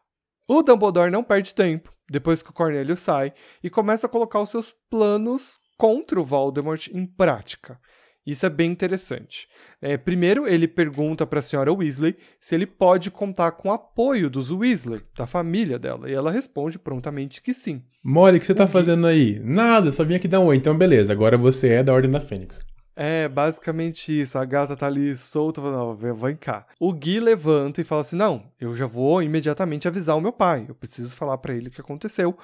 O 0.49 0.63
Dumbledore 0.63 1.11
não 1.11 1.25
perde 1.25 1.55
tempo, 1.55 1.93
depois 2.11 2.43
que 2.43 2.51
o 2.51 2.55
Cornélio 2.55 2.97
sai, 2.97 3.33
e 3.63 3.71
começa 3.71 4.07
a 4.07 4.11
colocar 4.11 4.41
os 4.41 4.51
seus 4.51 4.75
planos 4.91 5.59
contra 5.77 6.21
o 6.21 6.25
Voldemort 6.25 6.89
em 6.89 7.07
prática. 7.07 7.81
Isso 8.27 8.47
é 8.47 8.51
bem 8.51 8.71
interessante. 8.71 9.49
É, 9.81 9.97
primeiro, 9.97 10.47
ele 10.47 10.69
pergunta 10.69 11.27
para 11.27 11.41
a 11.41 11.43
senhora 11.43 11.73
Weasley 11.73 12.17
se 12.41 12.55
ele 12.55 12.67
pode 12.67 13.11
contar 13.11 13.51
com 13.53 13.69
o 13.69 13.73
apoio 13.73 14.31
dos 14.31 14.51
Weasley, 14.51 15.01
da 15.17 15.27
família 15.27 15.79
dela, 15.79 16.09
e 16.09 16.15
ela 16.15 16.31
responde 16.31 16.79
prontamente 16.79 17.43
que 17.43 17.53
sim. 17.53 17.83
Molly, 18.05 18.37
o 18.37 18.41
que 18.41 18.47
você 18.47 18.53
está 18.53 18.69
fazendo 18.69 19.07
aí? 19.07 19.41
Nada, 19.41 19.91
só 19.91 20.05
vim 20.05 20.15
aqui 20.15 20.29
dar 20.29 20.41
um 20.41 20.47
oi. 20.47 20.57
Então, 20.57 20.77
beleza, 20.77 21.13
agora 21.13 21.37
você 21.37 21.69
é 21.69 21.83
da 21.83 21.93
Ordem 21.93 22.11
da 22.11 22.21
Fênix. 22.21 22.65
É, 22.95 23.27
basicamente 23.29 24.21
isso. 24.21 24.39
A 24.39 24.45
gata 24.45 24.77
tá 24.77 24.87
ali 24.87 25.15
solta, 25.17 25.61
não, 25.61 25.95
vem 25.97 26.37
cá. 26.37 26.67
O 26.79 26.93
Gui 26.93 27.21
levanta 27.21 27.81
e 27.81 27.85
fala 27.85 28.03
assim: 28.03 28.17
Não, 28.17 28.45
eu 28.61 28.75
já 28.77 28.87
vou 28.87 29.23
imediatamente 29.23 29.89
avisar 29.89 30.17
o 30.17 30.21
meu 30.21 30.33
pai. 30.33 30.67
Eu 30.69 30.75
preciso 30.75 31.17
falar 31.17 31.39
para 31.39 31.55
ele 31.55 31.69
o 31.69 31.71
que 31.71 31.81
aconteceu. 31.81 32.37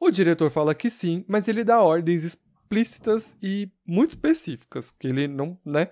O 0.00 0.10
diretor 0.10 0.50
fala 0.50 0.74
que 0.74 0.90
sim, 0.90 1.24
mas 1.28 1.46
ele 1.46 1.62
dá 1.62 1.80
ordens 1.80 2.36
explícitas 2.72 3.36
e 3.42 3.70
muito 3.86 4.10
específicas, 4.10 4.90
que 4.90 5.06
ele 5.06 5.28
não, 5.28 5.58
né? 5.64 5.88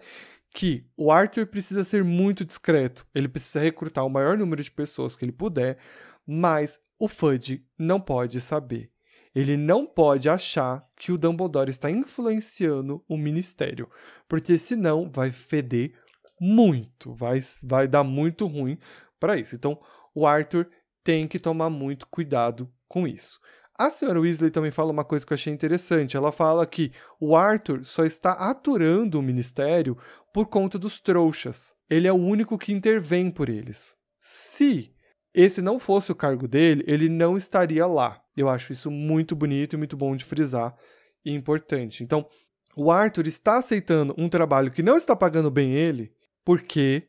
Que 0.52 0.84
o 0.96 1.12
Arthur 1.12 1.46
precisa 1.46 1.84
ser 1.84 2.02
muito 2.02 2.44
discreto, 2.44 3.06
ele 3.14 3.28
precisa 3.28 3.60
recrutar 3.60 4.04
o 4.04 4.10
maior 4.10 4.36
número 4.36 4.62
de 4.62 4.70
pessoas 4.70 5.14
que 5.14 5.24
ele 5.24 5.32
puder, 5.32 5.78
mas 6.26 6.80
o 6.98 7.06
Fudge 7.06 7.64
não 7.78 8.00
pode 8.00 8.40
saber. 8.40 8.90
Ele 9.32 9.56
não 9.56 9.86
pode 9.86 10.28
achar 10.28 10.84
que 10.96 11.12
o 11.12 11.18
Dumbledore 11.18 11.70
está 11.70 11.88
influenciando 11.88 13.04
o 13.08 13.16
ministério, 13.16 13.88
porque 14.28 14.58
senão 14.58 15.08
vai 15.14 15.30
feder 15.30 15.92
muito, 16.40 17.14
vai, 17.14 17.40
vai 17.62 17.86
dar 17.86 18.02
muito 18.02 18.46
ruim 18.46 18.76
para 19.20 19.38
isso. 19.38 19.54
Então, 19.54 19.80
o 20.12 20.26
Arthur 20.26 20.68
tem 21.04 21.28
que 21.28 21.38
tomar 21.38 21.70
muito 21.70 22.08
cuidado 22.08 22.68
com 22.88 23.06
isso. 23.06 23.38
A 23.80 23.88
senhora 23.88 24.20
Weasley 24.20 24.50
também 24.50 24.70
fala 24.70 24.92
uma 24.92 25.06
coisa 25.06 25.24
que 25.24 25.32
eu 25.32 25.34
achei 25.36 25.50
interessante. 25.50 26.14
Ela 26.14 26.30
fala 26.30 26.66
que 26.66 26.92
o 27.18 27.34
Arthur 27.34 27.82
só 27.82 28.04
está 28.04 28.32
aturando 28.32 29.18
o 29.18 29.22
ministério 29.22 29.96
por 30.34 30.48
conta 30.48 30.78
dos 30.78 31.00
trouxas. 31.00 31.72
Ele 31.88 32.06
é 32.06 32.12
o 32.12 32.16
único 32.16 32.58
que 32.58 32.74
intervém 32.74 33.30
por 33.30 33.48
eles. 33.48 33.96
Se 34.20 34.94
esse 35.32 35.62
não 35.62 35.78
fosse 35.78 36.12
o 36.12 36.14
cargo 36.14 36.46
dele, 36.46 36.84
ele 36.86 37.08
não 37.08 37.38
estaria 37.38 37.86
lá. 37.86 38.22
Eu 38.36 38.50
acho 38.50 38.70
isso 38.70 38.90
muito 38.90 39.34
bonito 39.34 39.72
e 39.72 39.76
muito 39.78 39.96
bom 39.96 40.14
de 40.14 40.26
frisar 40.26 40.76
e 41.24 41.32
importante. 41.32 42.04
Então, 42.04 42.28
o 42.76 42.90
Arthur 42.90 43.26
está 43.26 43.56
aceitando 43.56 44.14
um 44.18 44.28
trabalho 44.28 44.70
que 44.70 44.82
não 44.82 44.98
está 44.98 45.16
pagando 45.16 45.50
bem 45.50 45.72
ele 45.72 46.12
porque 46.44 47.08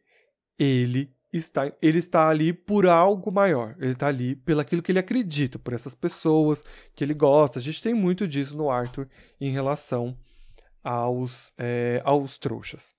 ele 0.58 1.14
está, 1.38 1.72
ele 1.82 2.00
está 2.00 2.30
ali 2.30 2.52
por 2.54 2.88
algo 2.88 3.32
maior. 3.32 3.76
Ele 3.80 3.92
está 3.94 4.08
ali 4.08 4.36
pelo 4.36 4.62
aquilo 4.62 4.82
que 4.82 4.92
ele 4.92 5.00
acredita, 5.00 5.58
por 5.58 5.74
essas 5.74 5.96
pessoas 5.96 6.64
que 6.94 7.04
ele 7.04 7.14
gosta. 7.14 7.60
A 7.60 7.62
gente 7.62 7.82
tem 7.82 7.94
muito 7.94 8.28
disso 8.28 8.58
no 8.58 8.70
Arthur 8.70 9.08
em 9.40 9.52
relação 9.52 10.18
aos, 10.84 11.54
é, 11.58 12.02
aos 12.04 12.38
trouxas. 12.38 12.96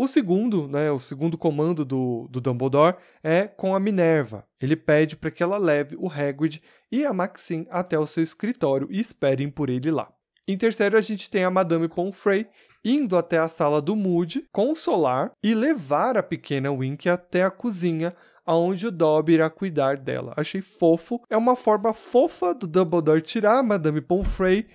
O 0.00 0.06
segundo, 0.06 0.68
né, 0.68 0.92
o 0.92 0.98
segundo 0.98 1.36
comando 1.36 1.84
do, 1.84 2.28
do 2.30 2.40
Dumbledore 2.40 2.96
é 3.20 3.48
com 3.48 3.74
a 3.74 3.80
Minerva. 3.80 4.46
Ele 4.60 4.76
pede 4.76 5.16
para 5.16 5.30
que 5.30 5.42
ela 5.42 5.58
leve 5.58 5.96
o 5.98 6.08
Hagrid 6.08 6.62
e 6.90 7.04
a 7.04 7.12
Maxine 7.12 7.66
até 7.68 7.98
o 7.98 8.06
seu 8.06 8.22
escritório 8.22 8.86
e 8.92 9.00
esperem 9.00 9.50
por 9.50 9.68
ele 9.68 9.90
lá. 9.90 10.08
Em 10.46 10.56
terceiro, 10.56 10.96
a 10.96 11.00
gente 11.00 11.28
tem 11.28 11.42
a 11.42 11.50
Madame 11.50 11.88
Pomfrey, 11.88 12.48
indo 12.84 13.16
até 13.16 13.38
a 13.38 13.48
sala 13.48 13.82
do 13.82 13.96
Moody, 13.96 14.46
consolar 14.52 15.32
e 15.42 15.54
levar 15.54 16.16
a 16.16 16.22
pequena 16.22 16.70
Wink 16.70 17.08
até 17.08 17.42
a 17.42 17.50
cozinha, 17.50 18.14
aonde 18.44 18.86
o 18.86 18.90
Dobby 18.90 19.34
irá 19.34 19.50
cuidar 19.50 19.96
dela. 19.96 20.32
Achei 20.36 20.62
fofo. 20.62 21.20
É 21.28 21.36
uma 21.36 21.56
forma 21.56 21.92
fofa 21.92 22.54
do 22.54 22.66
Dumbledore 22.66 23.20
tirar 23.20 23.58
a 23.58 23.62
Madame 23.62 24.00
Pomfrey 24.00 24.68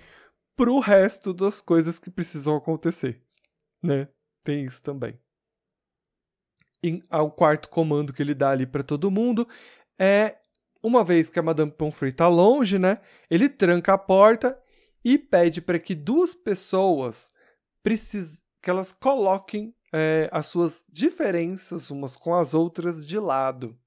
pro 0.56 0.78
resto 0.78 1.34
das 1.34 1.60
coisas 1.60 1.98
que 1.98 2.10
precisam 2.10 2.54
acontecer, 2.54 3.20
né? 3.82 4.08
Tem 4.44 4.64
isso 4.64 4.82
também. 4.82 5.18
E 6.82 7.02
o 7.10 7.30
quarto 7.30 7.68
comando 7.68 8.12
que 8.12 8.22
ele 8.22 8.34
dá 8.34 8.50
ali 8.50 8.66
para 8.66 8.82
todo 8.82 9.10
mundo 9.10 9.48
é 9.98 10.36
uma 10.82 11.02
vez 11.02 11.30
que 11.30 11.38
a 11.38 11.42
Madame 11.42 11.72
Pomfrey 11.72 12.12
tá 12.12 12.28
longe, 12.28 12.78
né? 12.78 13.00
Ele 13.30 13.48
tranca 13.48 13.94
a 13.94 13.98
porta 13.98 14.56
e 15.02 15.18
pede 15.18 15.62
para 15.62 15.78
que 15.78 15.94
duas 15.94 16.34
pessoas 16.34 17.32
precisa, 17.84 18.40
que 18.62 18.70
elas 18.70 18.92
coloquem 18.92 19.74
é, 19.92 20.28
as 20.32 20.46
suas 20.46 20.84
diferenças 20.90 21.90
umas 21.90 22.16
com 22.16 22.34
as 22.34 22.54
outras 22.54 23.06
de 23.06 23.18
lado. 23.18 23.78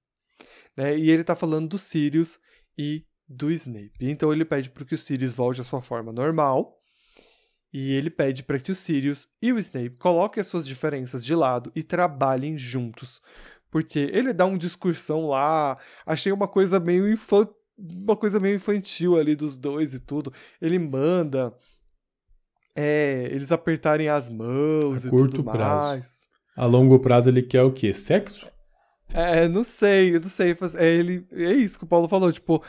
Né? 0.77 0.97
E 0.97 1.09
ele 1.09 1.21
está 1.21 1.35
falando 1.35 1.67
do 1.67 1.79
Sirius 1.79 2.39
e 2.77 3.03
do 3.27 3.51
Snape. 3.51 3.91
Então 3.99 4.31
ele 4.31 4.45
pede 4.45 4.69
para 4.69 4.85
que 4.85 4.93
o 4.93 4.97
Sirius 4.97 5.35
volte 5.35 5.59
à 5.59 5.63
sua 5.63 5.81
forma 5.81 6.13
normal. 6.13 6.79
E 7.73 7.91
ele 7.93 8.09
pede 8.09 8.43
para 8.43 8.59
que 8.59 8.71
o 8.71 8.75
Sirius 8.75 9.27
e 9.41 9.51
o 9.51 9.59
Snape 9.59 9.97
coloquem 9.97 10.39
as 10.39 10.47
suas 10.47 10.65
diferenças 10.65 11.25
de 11.25 11.35
lado 11.35 11.71
e 11.75 11.83
trabalhem 11.83 12.57
juntos. 12.57 13.21
Porque 13.69 14.09
ele 14.13 14.31
dá 14.31 14.45
um 14.45 14.57
discursão 14.57 15.27
lá, 15.27 15.77
achei 16.05 16.31
uma 16.31 16.47
coisa 16.47 16.79
meio 16.79 17.11
infantil, 17.11 17.53
uma 17.77 18.15
coisa 18.15 18.39
meio 18.39 18.55
infantil 18.55 19.17
ali 19.17 19.35
dos 19.35 19.57
dois 19.57 19.93
e 19.93 19.99
tudo. 19.99 20.31
Ele 20.61 20.79
manda 20.79 21.53
é, 22.77 23.27
eles 23.31 23.51
apertarem 23.51 24.07
as 24.07 24.29
mãos 24.29 25.03
a 25.03 25.07
e 25.07 25.09
curto 25.09 25.37
tudo 25.37 25.51
prazo. 25.51 25.87
mais. 25.87 26.27
A 26.55 26.65
longo 26.65 26.99
prazo 26.99 27.29
ele 27.29 27.41
quer 27.41 27.63
o 27.63 27.71
quê? 27.71 27.91
Sexo? 27.91 28.47
É, 29.11 29.47
não 29.47 29.63
sei, 29.63 30.19
não 30.19 30.29
sei. 30.29 30.55
É, 30.75 30.95
ele, 30.95 31.25
é 31.31 31.53
isso 31.53 31.79
que 31.79 31.85
o 31.85 31.87
Paulo 31.87 32.07
falou, 32.07 32.31
tipo, 32.31 32.63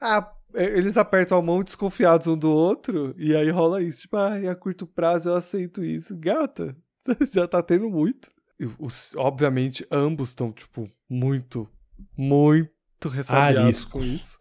ah, 0.00 0.32
é, 0.54 0.64
eles 0.64 0.96
apertam 0.96 1.38
a 1.38 1.42
mão 1.42 1.62
desconfiados 1.62 2.26
um 2.26 2.36
do 2.36 2.50
outro, 2.50 3.14
e 3.16 3.36
aí 3.36 3.50
rola 3.50 3.80
isso. 3.80 4.02
Tipo, 4.02 4.16
ah, 4.16 4.34
a 4.50 4.54
curto 4.56 4.84
prazo 4.84 5.30
eu 5.30 5.36
aceito 5.36 5.84
isso. 5.84 6.16
Gata, 6.16 6.76
já 7.32 7.46
tá 7.46 7.62
tendo 7.62 7.88
muito. 7.88 8.30
E 8.58 8.68
os, 8.78 9.14
obviamente, 9.16 9.86
ambos 9.90 10.30
estão, 10.30 10.50
tipo, 10.52 10.90
muito, 11.08 11.68
muito 12.16 13.08
ressabiados 13.08 13.84
com 13.84 14.00
isso. 14.02 14.38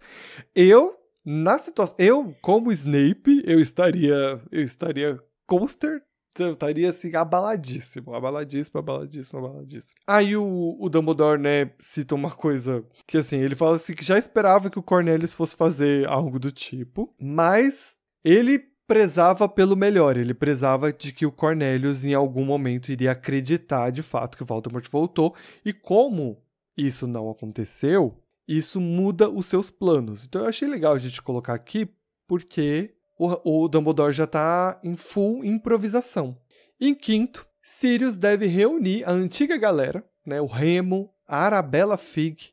Eu, 0.55 0.95
na 1.25 1.59
situação. 1.59 1.95
Eu, 1.99 2.35
como 2.41 2.71
Snape, 2.71 3.43
eu 3.45 3.59
estaria. 3.59 4.41
Eu 4.51 4.63
estaria 4.63 5.19
conster. 5.47 6.01
Eu 6.39 6.53
estaria 6.53 6.89
assim, 6.89 7.13
abaladíssimo, 7.13 8.13
abaladíssimo, 8.15 8.79
abaladíssimo, 8.79 9.39
abaladíssimo. 9.39 9.99
Aí 10.07 10.37
o, 10.37 10.77
o 10.79 10.89
Dumbledore, 10.89 11.37
né, 11.37 11.71
cita 11.77 12.15
uma 12.15 12.31
coisa 12.31 12.85
que 13.05 13.17
assim, 13.17 13.35
ele 13.39 13.53
fala 13.53 13.75
assim 13.75 13.93
que 13.93 14.05
já 14.05 14.17
esperava 14.17 14.69
que 14.69 14.79
o 14.79 14.83
Cornelius 14.83 15.33
fosse 15.33 15.57
fazer 15.57 16.07
algo 16.07 16.39
do 16.39 16.49
tipo, 16.49 17.13
mas 17.19 17.97
ele 18.23 18.71
prezava 18.87 19.47
pelo 19.47 19.75
melhor, 19.75 20.15
ele 20.15 20.33
prezava 20.33 20.91
de 20.91 21.13
que 21.13 21.25
o 21.25 21.31
Cornelius 21.31 22.05
em 22.05 22.13
algum 22.13 22.45
momento 22.45 22.91
iria 22.91 23.11
acreditar 23.11 23.89
de 23.89 24.01
fato 24.01 24.37
que 24.37 24.43
o 24.43 24.45
Voldemort 24.45 24.87
voltou, 24.89 25.35
e 25.65 25.73
como 25.73 26.41
isso 26.77 27.07
não 27.07 27.29
aconteceu, 27.29 28.17
isso 28.47 28.81
muda 28.81 29.29
os 29.29 29.45
seus 29.45 29.69
planos. 29.69 30.25
Então 30.25 30.41
eu 30.41 30.47
achei 30.47 30.67
legal 30.67 30.93
a 30.93 30.99
gente 30.99 31.21
colocar 31.21 31.53
aqui, 31.53 31.89
porque 32.27 32.95
o, 33.17 33.63
o 33.63 33.67
Dumbledore 33.67 34.11
já 34.11 34.27
tá 34.27 34.79
em 34.83 34.95
full 34.95 35.43
improvisação. 35.43 36.37
Em 36.79 36.95
quinto, 36.95 37.45
Sirius 37.61 38.17
deve 38.17 38.47
reunir 38.47 39.03
a 39.03 39.11
antiga 39.11 39.57
galera, 39.57 40.03
né, 40.25 40.41
o 40.41 40.47
Remo, 40.47 41.13
a 41.27 41.45
Arabella 41.45 41.97
Fig, 41.97 42.49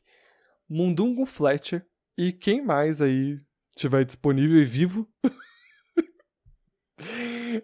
Mundungo 0.69 1.25
Fletcher 1.25 1.87
e 2.17 2.33
quem 2.33 2.63
mais 2.63 3.01
aí 3.01 3.37
tiver 3.75 4.05
disponível 4.05 4.61
e 4.61 4.65
vivo. 4.65 5.09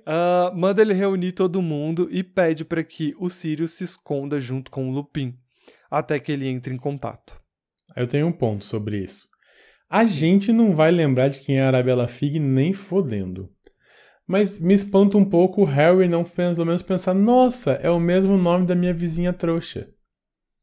Ah, 0.07 0.51
manda 0.55 0.81
ele 0.81 0.95
reunir 0.95 1.33
todo 1.33 1.61
mundo 1.61 2.09
e 2.11 2.22
pede 2.22 2.64
para 2.64 2.83
que 2.83 3.14
o 3.18 3.29
Sirius 3.29 3.72
se 3.72 3.85
esconda 3.85 4.41
junto 4.41 4.70
com 4.70 4.89
o 4.89 4.93
Lupin, 4.93 5.39
até 5.91 6.18
que 6.18 6.33
ele 6.33 6.49
entre 6.49 6.72
em 6.72 6.79
contato. 6.79 7.41
Eu 7.97 8.07
tenho 8.07 8.26
um 8.26 8.32
ponto 8.32 8.64
sobre 8.64 9.03
isso. 9.03 9.26
A 9.88 10.05
gente 10.05 10.53
não 10.53 10.72
vai 10.72 10.90
lembrar 10.90 11.28
de 11.28 11.40
quem 11.40 11.59
é 11.59 11.62
a 11.62 11.68
Arabella 11.68 12.09
Fig 12.09 12.38
nem 12.38 12.72
fodendo. 12.72 13.51
Mas 14.26 14.59
me 14.59 14.74
espanta 14.74 15.18
um 15.18 15.24
pouco 15.24 15.62
o 15.62 15.66
Harry 15.66 16.09
não 16.09 16.24
pelo 16.24 16.64
menos 16.64 16.82
pensar, 16.82 17.14
nossa, 17.14 17.72
é 17.72 17.90
o 17.90 18.01
mesmo 18.01 18.38
nome 18.38 18.66
da 18.66 18.74
minha 18.74 18.95
vizinha 18.95 19.32
trouxa. 19.32 19.88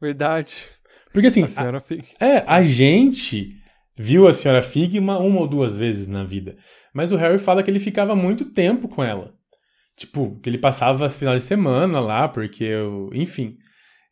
Verdade. 0.00 0.66
Porque 1.12 1.28
assim, 1.28 1.42
A 1.42 1.48
senhora 1.48 1.80
Fig. 1.80 2.04
É, 2.20 2.44
a 2.46 2.62
gente 2.62 3.56
viu 3.96 4.28
a 4.28 4.32
senhora 4.32 4.62
Fig 4.62 4.98
uma, 4.98 5.18
uma 5.18 5.40
ou 5.40 5.48
duas 5.48 5.76
vezes 5.76 6.06
na 6.06 6.22
vida. 6.22 6.56
Mas 6.94 7.10
o 7.10 7.16
Harry 7.16 7.38
fala 7.38 7.62
que 7.62 7.70
ele 7.70 7.80
ficava 7.80 8.14
muito 8.14 8.44
tempo 8.52 8.86
com 8.88 9.02
ela. 9.02 9.34
Tipo, 9.96 10.38
que 10.40 10.48
ele 10.48 10.58
passava 10.58 11.04
as 11.04 11.18
finais 11.18 11.42
de 11.42 11.48
semana 11.48 11.98
lá, 11.98 12.28
porque 12.28 12.62
eu. 12.62 13.10
Enfim. 13.12 13.56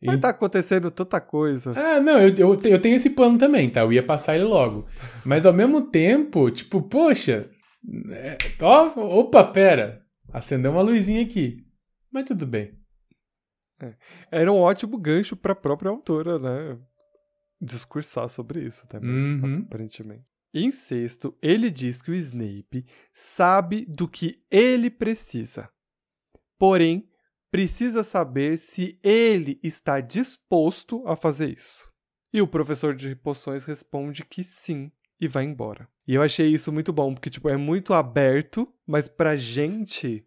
Mas 0.05 0.21
tá 0.21 0.29
acontecendo 0.29 0.91
tanta 0.91 1.21
coisa. 1.21 1.73
Ah, 1.79 1.99
não, 2.01 2.21
eu, 2.21 2.35
eu, 2.37 2.61
eu 2.65 2.81
tenho 2.81 2.97
esse 2.97 3.11
plano 3.11 3.39
também, 3.39 3.69
tá? 3.69 3.81
Eu 3.81 3.93
ia 3.93 4.03
passar 4.03 4.35
ele 4.37 4.45
logo. 4.45 4.87
Mas 5.25 5.47
ao 5.47 5.53
mesmo 5.53 5.83
tempo, 5.91 6.51
tipo, 6.51 6.83
poxa. 6.83 7.51
é, 8.11 8.37
ó, 8.61 8.89
opa, 9.21 9.43
pera. 9.45 10.03
Acendeu 10.33 10.73
uma 10.73 10.83
luzinha 10.83 11.23
aqui. 11.23 11.65
Mas 12.13 12.25
tudo 12.27 12.47
bem. 12.47 12.79
Era 14.31 14.53
um 14.53 14.57
ótimo 14.59 14.99
gancho 14.99 15.37
pra 15.37 15.55
própria 15.55 15.91
autora, 15.91 16.39
né? 16.39 16.79
Discursar 17.61 18.29
sobre 18.29 18.65
isso 18.65 18.83
até 18.85 19.01
mesmo, 19.01 19.47
Uhum. 19.47 19.63
aparentemente. 19.67 20.25
Em 20.55 20.73
sexto, 20.73 21.37
ele 21.43 21.71
diz 21.71 22.01
que 22.01 22.11
o 22.11 22.15
Snape 22.15 22.85
sabe 23.13 23.85
do 23.87 24.09
que 24.09 24.43
ele 24.51 24.89
precisa. 24.91 25.69
Porém, 26.59 27.07
precisa 27.57 28.03
saber 28.03 28.59
se 28.59 29.01
ele 29.03 29.59
está 29.63 29.99
disposto 29.99 31.03
a 31.07 31.17
fazer 31.17 31.57
isso. 31.57 31.91
E 32.31 32.43
o 32.43 32.47
professor 32.47 32.95
de 32.95 33.17
poções 33.17 33.65
responde 33.65 34.27
que 34.27 34.45
sim 34.45 34.93
e 35.19 35.27
vai 35.27 35.45
embora. 35.45 35.89
E 36.07 36.15
eu 36.15 36.21
achei 36.21 36.49
isso 36.49 36.71
muito 36.71 36.93
bom, 36.93 37.15
porque 37.15 37.31
tipo, 37.31 37.49
é 37.49 37.57
muito 37.57 37.95
aberto, 37.95 38.71
mas 38.87 39.09
pra 39.09 39.37
gente 39.37 40.23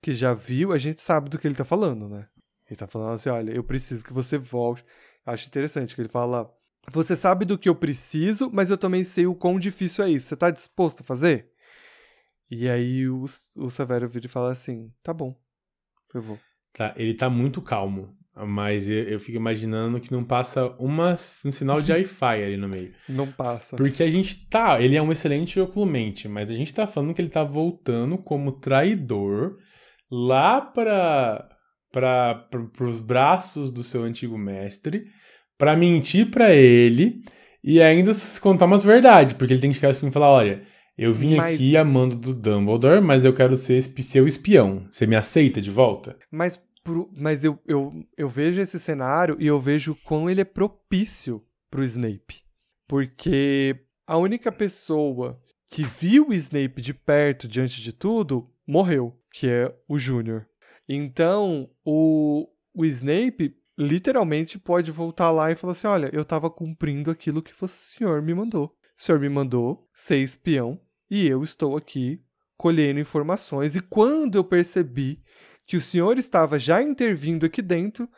que 0.00 0.14
já 0.14 0.32
viu, 0.32 0.72
a 0.72 0.78
gente 0.78 1.02
sabe 1.02 1.28
do 1.28 1.38
que 1.38 1.46
ele 1.46 1.54
tá 1.54 1.62
falando, 1.62 2.08
né? 2.08 2.26
Ele 2.70 2.76
tá 2.76 2.86
falando 2.86 3.12
assim, 3.12 3.28
olha, 3.28 3.52
eu 3.52 3.62
preciso 3.62 4.02
que 4.02 4.14
você 4.14 4.38
volte. 4.38 4.82
Acho 5.26 5.48
interessante 5.48 5.94
que 5.94 6.00
ele 6.00 6.08
fala, 6.08 6.50
você 6.90 7.14
sabe 7.14 7.44
do 7.44 7.58
que 7.58 7.68
eu 7.68 7.74
preciso, 7.74 8.48
mas 8.50 8.70
eu 8.70 8.78
também 8.78 9.04
sei 9.04 9.26
o 9.26 9.34
quão 9.34 9.58
difícil 9.58 10.06
é 10.06 10.10
isso. 10.10 10.28
Você 10.28 10.36
tá 10.36 10.50
disposto 10.50 11.02
a 11.02 11.04
fazer? 11.04 11.52
E 12.50 12.66
aí 12.66 13.06
o, 13.06 13.26
o 13.58 13.68
Severo 13.68 14.08
vira 14.08 14.24
e 14.24 14.30
fala 14.30 14.52
assim, 14.52 14.90
tá 15.02 15.12
bom, 15.12 15.38
eu 16.14 16.22
vou. 16.22 16.45
Tá, 16.76 16.94
ele 16.96 17.14
tá 17.14 17.30
muito 17.30 17.62
calmo. 17.62 18.14
Mas 18.46 18.86
eu, 18.90 19.04
eu 19.04 19.18
fico 19.18 19.38
imaginando 19.38 19.98
que 19.98 20.12
não 20.12 20.22
passa 20.22 20.66
uma, 20.78 21.16
um 21.44 21.50
sinal 21.50 21.80
de 21.80 21.90
Wi-Fi 21.92 22.42
ali 22.44 22.56
no 22.58 22.68
meio. 22.68 22.92
Não 23.08 23.26
passa. 23.26 23.76
Porque 23.76 24.02
a 24.02 24.10
gente 24.10 24.46
tá. 24.48 24.78
Ele 24.80 24.94
é 24.94 25.00
um 25.00 25.10
excelente 25.10 25.58
oculmente, 25.58 26.28
mas 26.28 26.50
a 26.50 26.54
gente 26.54 26.74
tá 26.74 26.86
falando 26.86 27.14
que 27.14 27.22
ele 27.22 27.30
tá 27.30 27.42
voltando 27.42 28.18
como 28.18 28.52
traidor 28.52 29.56
lá 30.10 30.60
para 30.60 31.48
para 31.90 32.34
pros 32.74 32.98
braços 32.98 33.70
do 33.70 33.82
seu 33.82 34.02
antigo 34.02 34.36
mestre, 34.36 35.06
pra 35.56 35.74
mentir 35.74 36.30
pra 36.30 36.52
ele 36.54 37.22
e 37.64 37.80
ainda 37.80 38.12
contar 38.42 38.66
umas 38.66 38.84
verdades, 38.84 39.32
porque 39.32 39.54
ele 39.54 39.62
tem 39.62 39.70
que 39.70 39.76
ficar 39.76 39.88
assim 39.88 40.08
e 40.08 40.12
falar: 40.12 40.28
olha, 40.28 40.62
eu 40.98 41.12
vim 41.12 41.36
Mas- 41.36 41.54
aqui 41.54 41.76
amando 41.76 42.14
do 42.14 42.34
Dumbledore, 42.34 43.00
mas 43.00 43.24
eu 43.24 43.32
quero 43.32 43.56
ser 43.56 43.82
seu 43.82 44.26
espião. 44.26 44.86
Você 44.90 45.06
me 45.06 45.16
aceita 45.16 45.60
de 45.60 45.70
volta? 45.70 46.16
Mas, 46.30 46.60
pro- 46.86 47.10
mas 47.12 47.44
eu, 47.44 47.58
eu, 47.66 47.92
eu 48.16 48.28
vejo 48.28 48.60
esse 48.60 48.78
cenário 48.78 49.36
e 49.40 49.46
eu 49.46 49.58
vejo 49.58 49.96
quão 50.04 50.30
ele 50.30 50.40
é 50.40 50.44
propício 50.44 51.44
pro 51.68 51.82
Snape. 51.82 52.44
Porque 52.86 53.84
a 54.06 54.16
única 54.16 54.52
pessoa 54.52 55.42
que 55.66 55.82
viu 55.82 56.28
o 56.28 56.32
Snape 56.32 56.80
de 56.80 56.94
perto 56.94 57.48
diante 57.48 57.82
de 57.82 57.92
tudo 57.92 58.48
morreu, 58.64 59.20
que 59.32 59.48
é 59.48 59.74
o 59.88 59.98
Júnior. 59.98 60.46
Então, 60.88 61.68
o, 61.84 62.48
o 62.72 62.84
Snape 62.84 63.56
literalmente 63.76 64.58
pode 64.58 64.92
voltar 64.92 65.32
lá 65.32 65.50
e 65.50 65.56
falar 65.56 65.72
assim: 65.72 65.88
olha, 65.88 66.08
eu 66.12 66.24
tava 66.24 66.48
cumprindo 66.48 67.10
aquilo 67.10 67.42
que 67.42 67.52
o 67.60 67.68
senhor 67.68 68.22
me 68.22 68.32
mandou. 68.32 68.66
O 68.96 69.02
senhor 69.02 69.20
me 69.20 69.28
mandou 69.28 69.88
ser 69.92 70.18
espião 70.18 70.80
e 71.10 71.26
eu 71.26 71.42
estou 71.42 71.76
aqui 71.76 72.22
colhendo 72.56 73.00
informações. 73.00 73.74
E 73.74 73.80
quando 73.80 74.36
eu 74.38 74.44
percebi 74.44 75.20
que 75.66 75.76
o 75.76 75.80
senhor 75.80 76.18
estava 76.18 76.58
já 76.58 76.82
intervindo 76.82 77.44
aqui 77.46 77.60
dentro, 77.60 78.08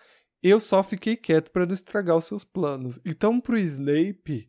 eu 0.43 0.61
só 0.61 0.83
fiquei 0.83 1.17
quieto 1.17 1.51
para 1.51 1.67
não 1.67 1.73
estragar 1.75 2.17
os 2.17 2.25
seus 2.27 2.45
planos. 2.45 3.01
Então, 3.05 3.41
pro 3.41 3.59
Snape, 3.59 4.49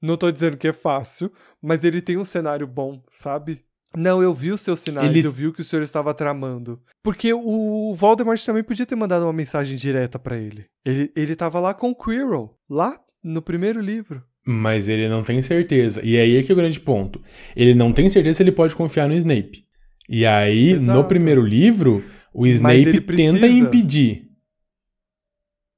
não 0.00 0.16
tô 0.16 0.30
dizendo 0.30 0.56
que 0.56 0.68
é 0.68 0.72
fácil, 0.72 1.30
mas 1.62 1.84
ele 1.84 2.00
tem 2.00 2.16
um 2.16 2.24
cenário 2.24 2.66
bom, 2.66 3.02
sabe? 3.10 3.60
Não, 3.96 4.22
eu 4.22 4.32
vi 4.32 4.52
os 4.52 4.60
seus 4.60 4.80
sinais, 4.80 5.08
Ele- 5.10 5.26
eu 5.26 5.32
vi 5.32 5.48
o 5.48 5.52
que 5.52 5.60
o 5.62 5.64
senhor 5.64 5.82
estava 5.82 6.14
tramando. 6.14 6.80
Porque 7.02 7.32
o 7.34 7.92
Voldemort 7.94 8.40
também 8.44 8.62
podia 8.62 8.86
ter 8.86 8.94
mandado 8.94 9.24
uma 9.24 9.32
mensagem 9.32 9.76
direta 9.76 10.18
para 10.18 10.38
ele. 10.38 10.64
ele. 10.84 11.10
Ele 11.16 11.34
tava 11.34 11.58
lá 11.58 11.74
com 11.74 11.90
o 11.90 11.94
Quirrell, 11.96 12.54
lá 12.68 12.98
no 13.22 13.42
primeiro 13.42 13.80
livro. 13.80 14.22
Mas 14.46 14.88
ele 14.88 15.08
não 15.08 15.22
tem 15.24 15.42
certeza. 15.42 16.00
E 16.04 16.16
aí 16.16 16.36
é 16.36 16.42
que 16.42 16.52
é 16.52 16.54
o 16.54 16.56
grande 16.56 16.78
ponto. 16.80 17.20
Ele 17.54 17.74
não 17.74 17.92
tem 17.92 18.08
certeza 18.08 18.38
se 18.38 18.42
ele 18.44 18.52
pode 18.52 18.74
confiar 18.76 19.08
no 19.08 19.14
Snape. 19.14 19.64
E 20.08 20.24
aí, 20.24 20.72
no 20.74 20.80
Exato. 20.82 21.08
primeiro 21.08 21.42
livro, 21.42 22.02
o 22.32 22.46
Snape 22.46 23.00
tenta 23.00 23.46
impedir. 23.46 24.26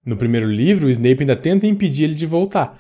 No 0.05 0.17
primeiro 0.17 0.49
livro, 0.49 0.87
o 0.87 0.91
Snape 0.91 1.21
ainda 1.21 1.37
tenta 1.37 1.67
impedir 1.67 2.05
ele 2.05 2.15
de 2.15 2.27
voltar. 2.27 2.79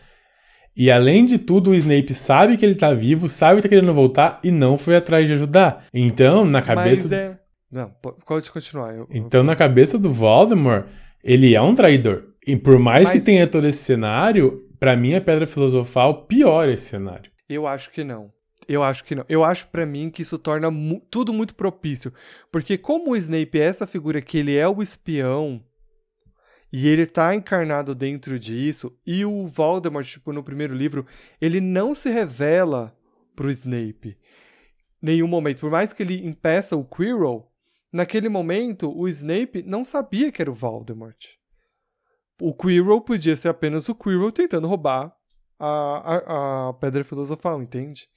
E 0.74 0.90
além 0.90 1.24
de 1.26 1.38
tudo, 1.38 1.70
o 1.70 1.74
Snape 1.74 2.14
sabe 2.14 2.56
que 2.56 2.64
ele 2.64 2.74
tá 2.74 2.92
vivo, 2.94 3.28
sabe 3.28 3.56
que 3.56 3.62
tá 3.62 3.68
querendo 3.68 3.92
voltar 3.94 4.40
e 4.42 4.50
não 4.50 4.76
foi 4.78 4.96
atrás 4.96 5.26
de 5.28 5.34
ajudar. 5.34 5.84
Então, 5.92 6.44
na 6.44 6.62
cabeça. 6.62 7.08
Mas 7.08 7.12
é. 7.12 7.38
Não, 7.70 7.90
po- 8.02 8.18
pode 8.26 8.50
continuar. 8.50 8.94
Eu, 8.94 9.06
Então, 9.10 9.42
na 9.42 9.54
cabeça 9.54 9.98
do 9.98 10.10
Voldemort, 10.12 10.86
ele 11.22 11.54
é 11.54 11.60
um 11.60 11.74
traidor. 11.74 12.24
E 12.46 12.56
por 12.56 12.78
mais 12.78 13.08
que 13.08 13.16
Mas- 13.16 13.24
tenha 13.24 13.46
todo 13.46 13.66
esse 13.66 13.82
cenário, 13.82 14.62
pra 14.80 14.96
mim 14.96 15.14
a 15.14 15.20
Pedra 15.20 15.46
Filosofal 15.46 16.26
piora 16.26 16.72
esse 16.72 16.86
cenário. 16.86 17.30
Eu 17.48 17.66
acho 17.66 17.90
que 17.90 18.02
não. 18.02 18.30
Eu 18.72 18.82
acho 18.82 19.04
que 19.04 19.14
não. 19.14 19.24
Eu 19.28 19.44
acho 19.44 19.68
pra 19.68 19.84
mim 19.84 20.10
que 20.10 20.22
isso 20.22 20.38
torna 20.38 20.70
mu- 20.70 21.00
tudo 21.10 21.32
muito 21.32 21.54
propício. 21.54 22.12
Porque 22.50 22.78
como 22.78 23.10
o 23.10 23.16
Snape 23.16 23.60
é 23.60 23.64
essa 23.64 23.86
figura 23.86 24.22
que 24.22 24.38
ele 24.38 24.56
é 24.56 24.66
o 24.66 24.82
espião 24.82 25.62
e 26.72 26.88
ele 26.88 27.04
tá 27.04 27.34
encarnado 27.34 27.94
dentro 27.94 28.38
disso, 28.38 28.98
e 29.06 29.26
o 29.26 29.46
Voldemort, 29.46 30.06
tipo, 30.06 30.32
no 30.32 30.42
primeiro 30.42 30.74
livro, 30.74 31.06
ele 31.38 31.60
não 31.60 31.94
se 31.94 32.08
revela 32.08 32.96
pro 33.36 33.50
Snape. 33.50 34.16
Nenhum 35.02 35.28
momento. 35.28 35.60
Por 35.60 35.70
mais 35.70 35.92
que 35.92 36.02
ele 36.02 36.26
impeça 36.26 36.74
o 36.74 36.82
Quirrell, 36.82 37.46
naquele 37.92 38.30
momento 38.30 38.90
o 38.90 39.06
Snape 39.06 39.62
não 39.64 39.84
sabia 39.84 40.32
que 40.32 40.40
era 40.40 40.50
o 40.50 40.54
Voldemort. 40.54 41.18
O 42.40 42.54
Quirrell 42.54 43.02
podia 43.02 43.36
ser 43.36 43.48
apenas 43.48 43.90
o 43.90 43.94
Quirrell 43.94 44.32
tentando 44.32 44.66
roubar 44.66 45.14
a, 45.58 45.68
a, 45.68 46.68
a 46.70 46.72
pedra 46.72 47.04
filosofal, 47.04 47.62
entende? 47.62 48.08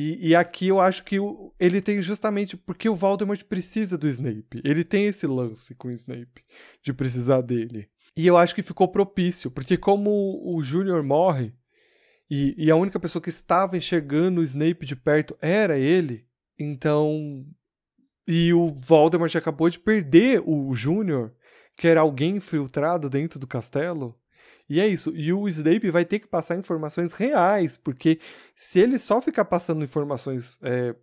E, 0.00 0.28
e, 0.28 0.36
aqui 0.36 0.68
eu 0.68 0.78
acho 0.78 1.02
que 1.02 1.18
o, 1.18 1.52
ele 1.58 1.82
tem 1.82 2.00
justamente 2.00 2.56
porque 2.56 2.88
o 2.88 2.94
Voldemort 2.94 3.42
precisa 3.42 3.98
do 3.98 4.06
Snape. 4.06 4.60
Ele 4.62 4.84
tem 4.84 5.06
esse 5.06 5.26
lance 5.26 5.74
com 5.74 5.88
o 5.88 5.90
Snape, 5.90 6.44
de 6.80 6.92
precisar 6.92 7.40
dele. 7.40 7.90
E 8.16 8.24
eu 8.24 8.36
acho 8.36 8.54
que 8.54 8.62
ficou 8.62 8.86
propício, 8.86 9.50
porque 9.50 9.76
como 9.76 10.40
o 10.44 10.62
Júnior 10.62 11.02
morre, 11.02 11.52
e, 12.30 12.54
e, 12.56 12.70
a 12.70 12.76
única 12.76 13.00
pessoa 13.00 13.20
que 13.20 13.28
estava 13.28 13.76
enxergando 13.76 14.40
o 14.40 14.44
Snape 14.44 14.86
de 14.86 14.94
perto 14.94 15.36
era 15.42 15.76
ele, 15.76 16.24
então. 16.56 17.44
E 18.24 18.54
o 18.54 18.76
Voldemort 18.80 19.34
acabou 19.34 19.68
de 19.68 19.80
perder 19.80 20.40
o 20.46 20.72
Júnior, 20.74 21.34
que 21.76 21.88
era 21.88 22.02
alguém 22.02 22.36
infiltrado 22.36 23.10
dentro 23.10 23.40
do 23.40 23.48
castelo. 23.48 24.16
E 24.68 24.80
é 24.80 24.86
isso. 24.86 25.14
E 25.14 25.32
o 25.32 25.48
Snape 25.48 25.90
vai 25.90 26.04
ter 26.04 26.18
que 26.18 26.26
passar 26.26 26.56
informações 26.56 27.12
reais, 27.12 27.76
porque 27.76 28.20
se 28.54 28.78
ele 28.78 28.98
só 28.98 29.20
ficar 29.20 29.46
passando 29.46 29.84
informações 29.84 30.58
é, 30.62 30.94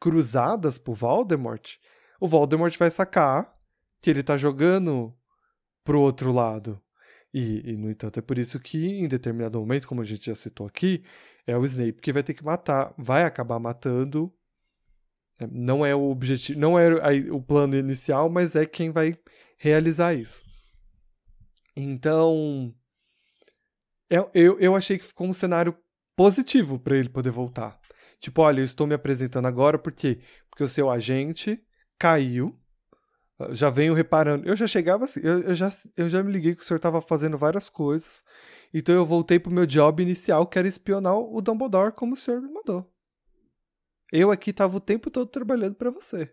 cruzadas 0.00 0.78
pro 0.78 0.94
Voldemort, 0.94 1.76
o 2.18 2.26
Voldemort 2.26 2.76
vai 2.78 2.90
sacar 2.90 3.54
que 4.00 4.08
ele 4.08 4.22
tá 4.22 4.36
jogando 4.36 5.14
pro 5.84 6.00
outro 6.00 6.32
lado. 6.32 6.80
E, 7.32 7.72
e, 7.72 7.76
no 7.76 7.90
entanto, 7.90 8.18
é 8.18 8.22
por 8.22 8.38
isso 8.38 8.58
que, 8.58 8.86
em 8.86 9.06
determinado 9.06 9.60
momento, 9.60 9.86
como 9.86 10.00
a 10.00 10.04
gente 10.04 10.26
já 10.26 10.34
citou 10.34 10.66
aqui, 10.66 11.04
é 11.46 11.56
o 11.56 11.64
Snape 11.64 12.00
que 12.00 12.12
vai 12.12 12.22
ter 12.22 12.34
que 12.34 12.44
matar, 12.44 12.92
vai 12.96 13.24
acabar 13.24 13.58
matando. 13.58 14.32
É, 15.38 15.46
não 15.46 15.84
é 15.84 15.94
o 15.94 16.10
objetivo, 16.10 16.58
não 16.58 16.78
é 16.78 16.88
o 17.30 17.40
plano 17.40 17.76
inicial, 17.76 18.28
mas 18.28 18.56
é 18.56 18.66
quem 18.66 18.90
vai 18.90 19.16
realizar 19.58 20.14
isso. 20.14 20.42
Então, 21.76 22.74
eu, 24.10 24.30
eu, 24.34 24.58
eu 24.58 24.76
achei 24.76 24.98
que 24.98 25.06
ficou 25.06 25.26
um 25.26 25.32
cenário 25.32 25.74
positivo 26.16 26.78
para 26.78 26.96
ele 26.96 27.08
poder 27.08 27.30
voltar. 27.30 27.78
Tipo, 28.20 28.42
olha, 28.42 28.60
eu 28.60 28.64
estou 28.64 28.86
me 28.86 28.94
apresentando 28.94 29.46
agora 29.46 29.78
porque 29.78 30.20
porque 30.50 30.64
o 30.64 30.68
seu 30.68 30.90
agente 30.90 31.58
caiu. 31.98 32.54
Já 33.52 33.70
venho 33.70 33.94
reparando. 33.94 34.46
Eu 34.46 34.54
já 34.54 34.66
chegava 34.66 35.06
assim, 35.06 35.20
eu, 35.22 35.40
eu 35.40 35.54
já, 35.54 35.72
eu 35.96 36.10
já 36.10 36.22
me 36.22 36.30
liguei 36.30 36.54
que 36.54 36.60
o 36.60 36.64
senhor 36.64 36.76
estava 36.76 37.00
fazendo 37.00 37.38
várias 37.38 37.70
coisas. 37.70 38.22
Então 38.74 38.94
eu 38.94 39.06
voltei 39.06 39.38
pro 39.38 39.50
meu 39.50 39.64
job 39.64 40.02
inicial, 40.02 40.46
que 40.46 40.58
era 40.58 40.68
espionar 40.68 41.16
o 41.16 41.40
Dumbledore 41.40 41.92
como 41.92 42.12
o 42.12 42.16
senhor 42.16 42.42
me 42.42 42.52
mandou. 42.52 42.86
Eu 44.12 44.30
aqui 44.30 44.52
tava 44.52 44.76
o 44.76 44.80
tempo 44.80 45.10
todo 45.10 45.30
trabalhando 45.30 45.76
para 45.76 45.90
você. 45.90 46.30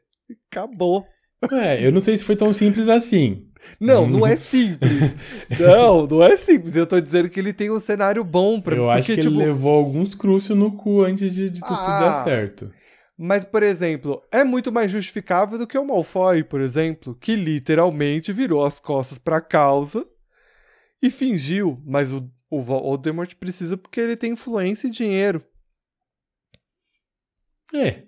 Acabou. 0.52 1.08
É, 1.50 1.86
eu 1.86 1.92
não 1.94 2.02
sei 2.02 2.18
se 2.18 2.26
foi 2.26 2.36
tão 2.36 2.52
simples 2.52 2.90
assim. 2.90 3.47
Não, 3.80 4.08
não 4.08 4.26
é 4.26 4.36
simples. 4.36 5.16
não, 5.60 6.08
não 6.08 6.24
é 6.24 6.38
simples. 6.38 6.76
Eu 6.76 6.88
tô 6.88 7.00
dizendo 7.00 7.30
que 7.30 7.40
ele 7.40 7.54
tem 7.54 7.70
um 7.72 7.80
cenário 7.80 8.24
bom 8.24 8.60
pra 8.60 8.76
Eu 8.76 8.84
porque, 8.86 9.00
acho 9.00 9.16
que 9.16 9.22
tipo... 9.22 9.36
ele 9.36 9.46
levou 9.46 9.78
alguns 9.78 10.16
crucios 10.16 10.58
no 10.58 10.72
cu 10.72 11.04
antes 11.04 11.34
de, 11.34 11.50
de 11.50 11.60
ah, 11.64 11.68
tudo 11.68 11.80
dar 11.80 12.24
certo. 12.24 12.72
Mas, 13.18 13.44
por 13.44 13.64
exemplo, 13.64 14.22
é 14.32 14.44
muito 14.44 14.72
mais 14.72 14.92
justificável 14.92 15.58
do 15.58 15.66
que 15.66 15.78
o 15.78 15.86
Malfoy, 15.86 16.44
por 16.44 16.62
exemplo, 16.62 17.16
que 17.16 17.36
literalmente 17.36 18.32
virou 18.32 18.64
as 18.64 18.80
costas 18.80 19.18
pra 19.18 19.42
causa 19.42 20.06
e 21.02 21.10
fingiu. 21.10 21.82
Mas 21.86 22.14
o, 22.14 22.30
o 22.50 22.62
Voldemort 22.62 23.34
precisa 23.36 23.76
porque 23.76 24.00
ele 24.00 24.16
tem 24.16 24.34
influência 24.34 24.88
e 24.88 24.92
dinheiro. 24.92 25.44
É, 27.74 28.04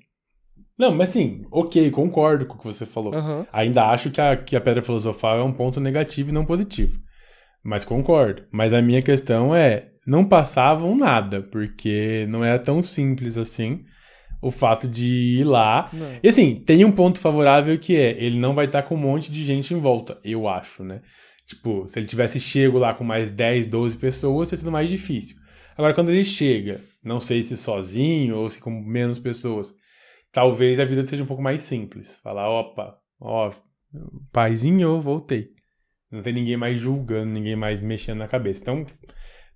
não, 0.79 0.95
mas 0.95 1.09
sim, 1.09 1.41
ok, 1.51 1.91
concordo 1.91 2.45
com 2.45 2.55
o 2.55 2.57
que 2.57 2.63
você 2.63 2.85
falou. 2.85 3.13
Uhum. 3.13 3.45
Ainda 3.51 3.87
acho 3.89 4.09
que 4.09 4.21
a, 4.21 4.37
que 4.37 4.55
a 4.55 4.61
pedra 4.61 4.81
filosofal 4.81 5.37
é 5.37 5.43
um 5.43 5.51
ponto 5.51 5.81
negativo 5.81 6.29
e 6.29 6.33
não 6.33 6.45
positivo. 6.45 6.97
Mas 7.61 7.83
concordo. 7.83 8.43
Mas 8.49 8.73
a 8.73 8.81
minha 8.81 9.01
questão 9.01 9.53
é, 9.53 9.89
não 10.07 10.23
passavam 10.23 10.95
nada, 10.95 11.41
porque 11.41 12.25
não 12.29 12.45
era 12.45 12.57
tão 12.57 12.81
simples 12.81 13.37
assim 13.37 13.83
o 14.41 14.51
fato 14.51 14.87
de 14.87 15.39
ir 15.39 15.43
lá. 15.43 15.83
Não. 15.91 16.07
E 16.23 16.29
assim, 16.29 16.55
tem 16.55 16.85
um 16.85 16.91
ponto 16.93 17.19
favorável 17.19 17.77
que 17.77 17.97
é, 17.97 18.15
ele 18.17 18.39
não 18.39 18.55
vai 18.55 18.65
estar 18.65 18.83
com 18.83 18.95
um 18.95 18.99
monte 18.99 19.29
de 19.31 19.43
gente 19.43 19.73
em 19.73 19.79
volta, 19.79 20.17
eu 20.23 20.47
acho, 20.47 20.81
né? 20.81 21.01
Tipo, 21.45 21.85
se 21.87 21.99
ele 21.99 22.07
tivesse 22.07 22.39
chego 22.39 22.77
lá 22.77 22.93
com 22.93 23.03
mais 23.03 23.33
10, 23.33 23.67
12 23.67 23.97
pessoas, 23.97 24.47
teria 24.47 24.59
sido 24.61 24.71
mais 24.71 24.89
difícil. 24.89 25.35
Agora, 25.77 25.93
quando 25.93 26.09
ele 26.09 26.23
chega, 26.23 26.79
não 27.03 27.19
sei 27.19 27.43
se 27.43 27.57
sozinho 27.57 28.37
ou 28.37 28.49
se 28.49 28.59
com 28.59 28.71
menos 28.71 29.19
pessoas, 29.19 29.73
talvez 30.31 30.79
a 30.79 30.85
vida 30.85 31.03
seja 31.03 31.23
um 31.23 31.27
pouco 31.27 31.41
mais 31.41 31.61
simples. 31.61 32.19
Falar, 32.19 32.49
opa, 32.49 32.97
ó, 33.19 33.51
paizinho, 34.31 35.01
voltei. 35.01 35.53
Não 36.11 36.21
tem 36.21 36.33
ninguém 36.33 36.57
mais 36.57 36.79
julgando, 36.79 37.31
ninguém 37.31 37.55
mais 37.55 37.81
mexendo 37.81 38.17
na 38.19 38.27
cabeça. 38.27 38.61
Então, 38.61 38.85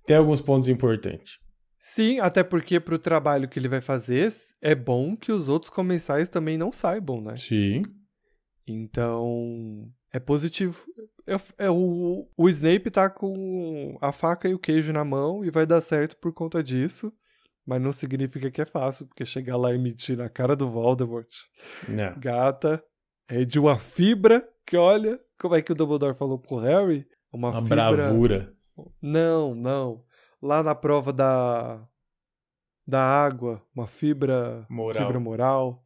tem 0.06 0.16
alguns 0.16 0.40
pontos 0.40 0.68
importantes. 0.68 1.38
Sim, 1.78 2.18
até 2.20 2.42
porque 2.42 2.80
para 2.80 2.94
o 2.94 2.98
trabalho 2.98 3.48
que 3.48 3.58
ele 3.58 3.68
vai 3.68 3.80
fazer, 3.80 4.32
é 4.62 4.74
bom 4.74 5.16
que 5.16 5.30
os 5.30 5.48
outros 5.48 5.68
comensais 5.68 6.28
também 6.28 6.56
não 6.56 6.72
saibam, 6.72 7.20
né? 7.20 7.36
Sim. 7.36 7.82
Então, 8.66 9.90
é 10.12 10.18
positivo. 10.18 10.82
É, 11.26 11.66
é, 11.66 11.70
o, 11.70 12.26
o 12.36 12.48
Snape 12.48 12.90
tá 12.90 13.10
com 13.10 13.98
a 14.00 14.12
faca 14.12 14.48
e 14.48 14.54
o 14.54 14.58
queijo 14.58 14.92
na 14.92 15.04
mão 15.04 15.44
e 15.44 15.50
vai 15.50 15.66
dar 15.66 15.80
certo 15.80 16.16
por 16.16 16.32
conta 16.32 16.62
disso. 16.62 17.12
Mas 17.66 17.80
não 17.80 17.92
significa 17.92 18.50
que 18.50 18.60
é 18.60 18.66
fácil, 18.66 19.06
porque 19.06 19.24
chegar 19.24 19.56
lá 19.56 19.72
e 19.72 19.78
mentir 19.78 20.16
na 20.16 20.28
cara 20.28 20.54
do 20.54 20.68
Voldemort. 20.68 21.28
Não. 21.88 22.18
Gata, 22.18 22.82
é 23.28 23.44
de 23.44 23.58
uma 23.58 23.78
fibra 23.78 24.46
que, 24.66 24.76
olha, 24.76 25.18
como 25.38 25.54
é 25.54 25.62
que 25.62 25.72
o 25.72 25.74
Dumbledore 25.74 26.14
falou 26.14 26.38
pro 26.38 26.56
Harry? 26.56 27.06
Uma, 27.32 27.50
uma 27.50 27.62
fibra... 27.62 27.92
bravura. 27.92 28.54
Não, 29.00 29.54
não. 29.54 30.04
Lá 30.42 30.62
na 30.62 30.74
prova 30.74 31.12
da 31.12 31.86
da 32.86 33.00
água, 33.00 33.62
uma 33.74 33.86
fibra 33.86 34.66
moral. 34.68 35.06
fibra 35.06 35.20
moral. 35.20 35.84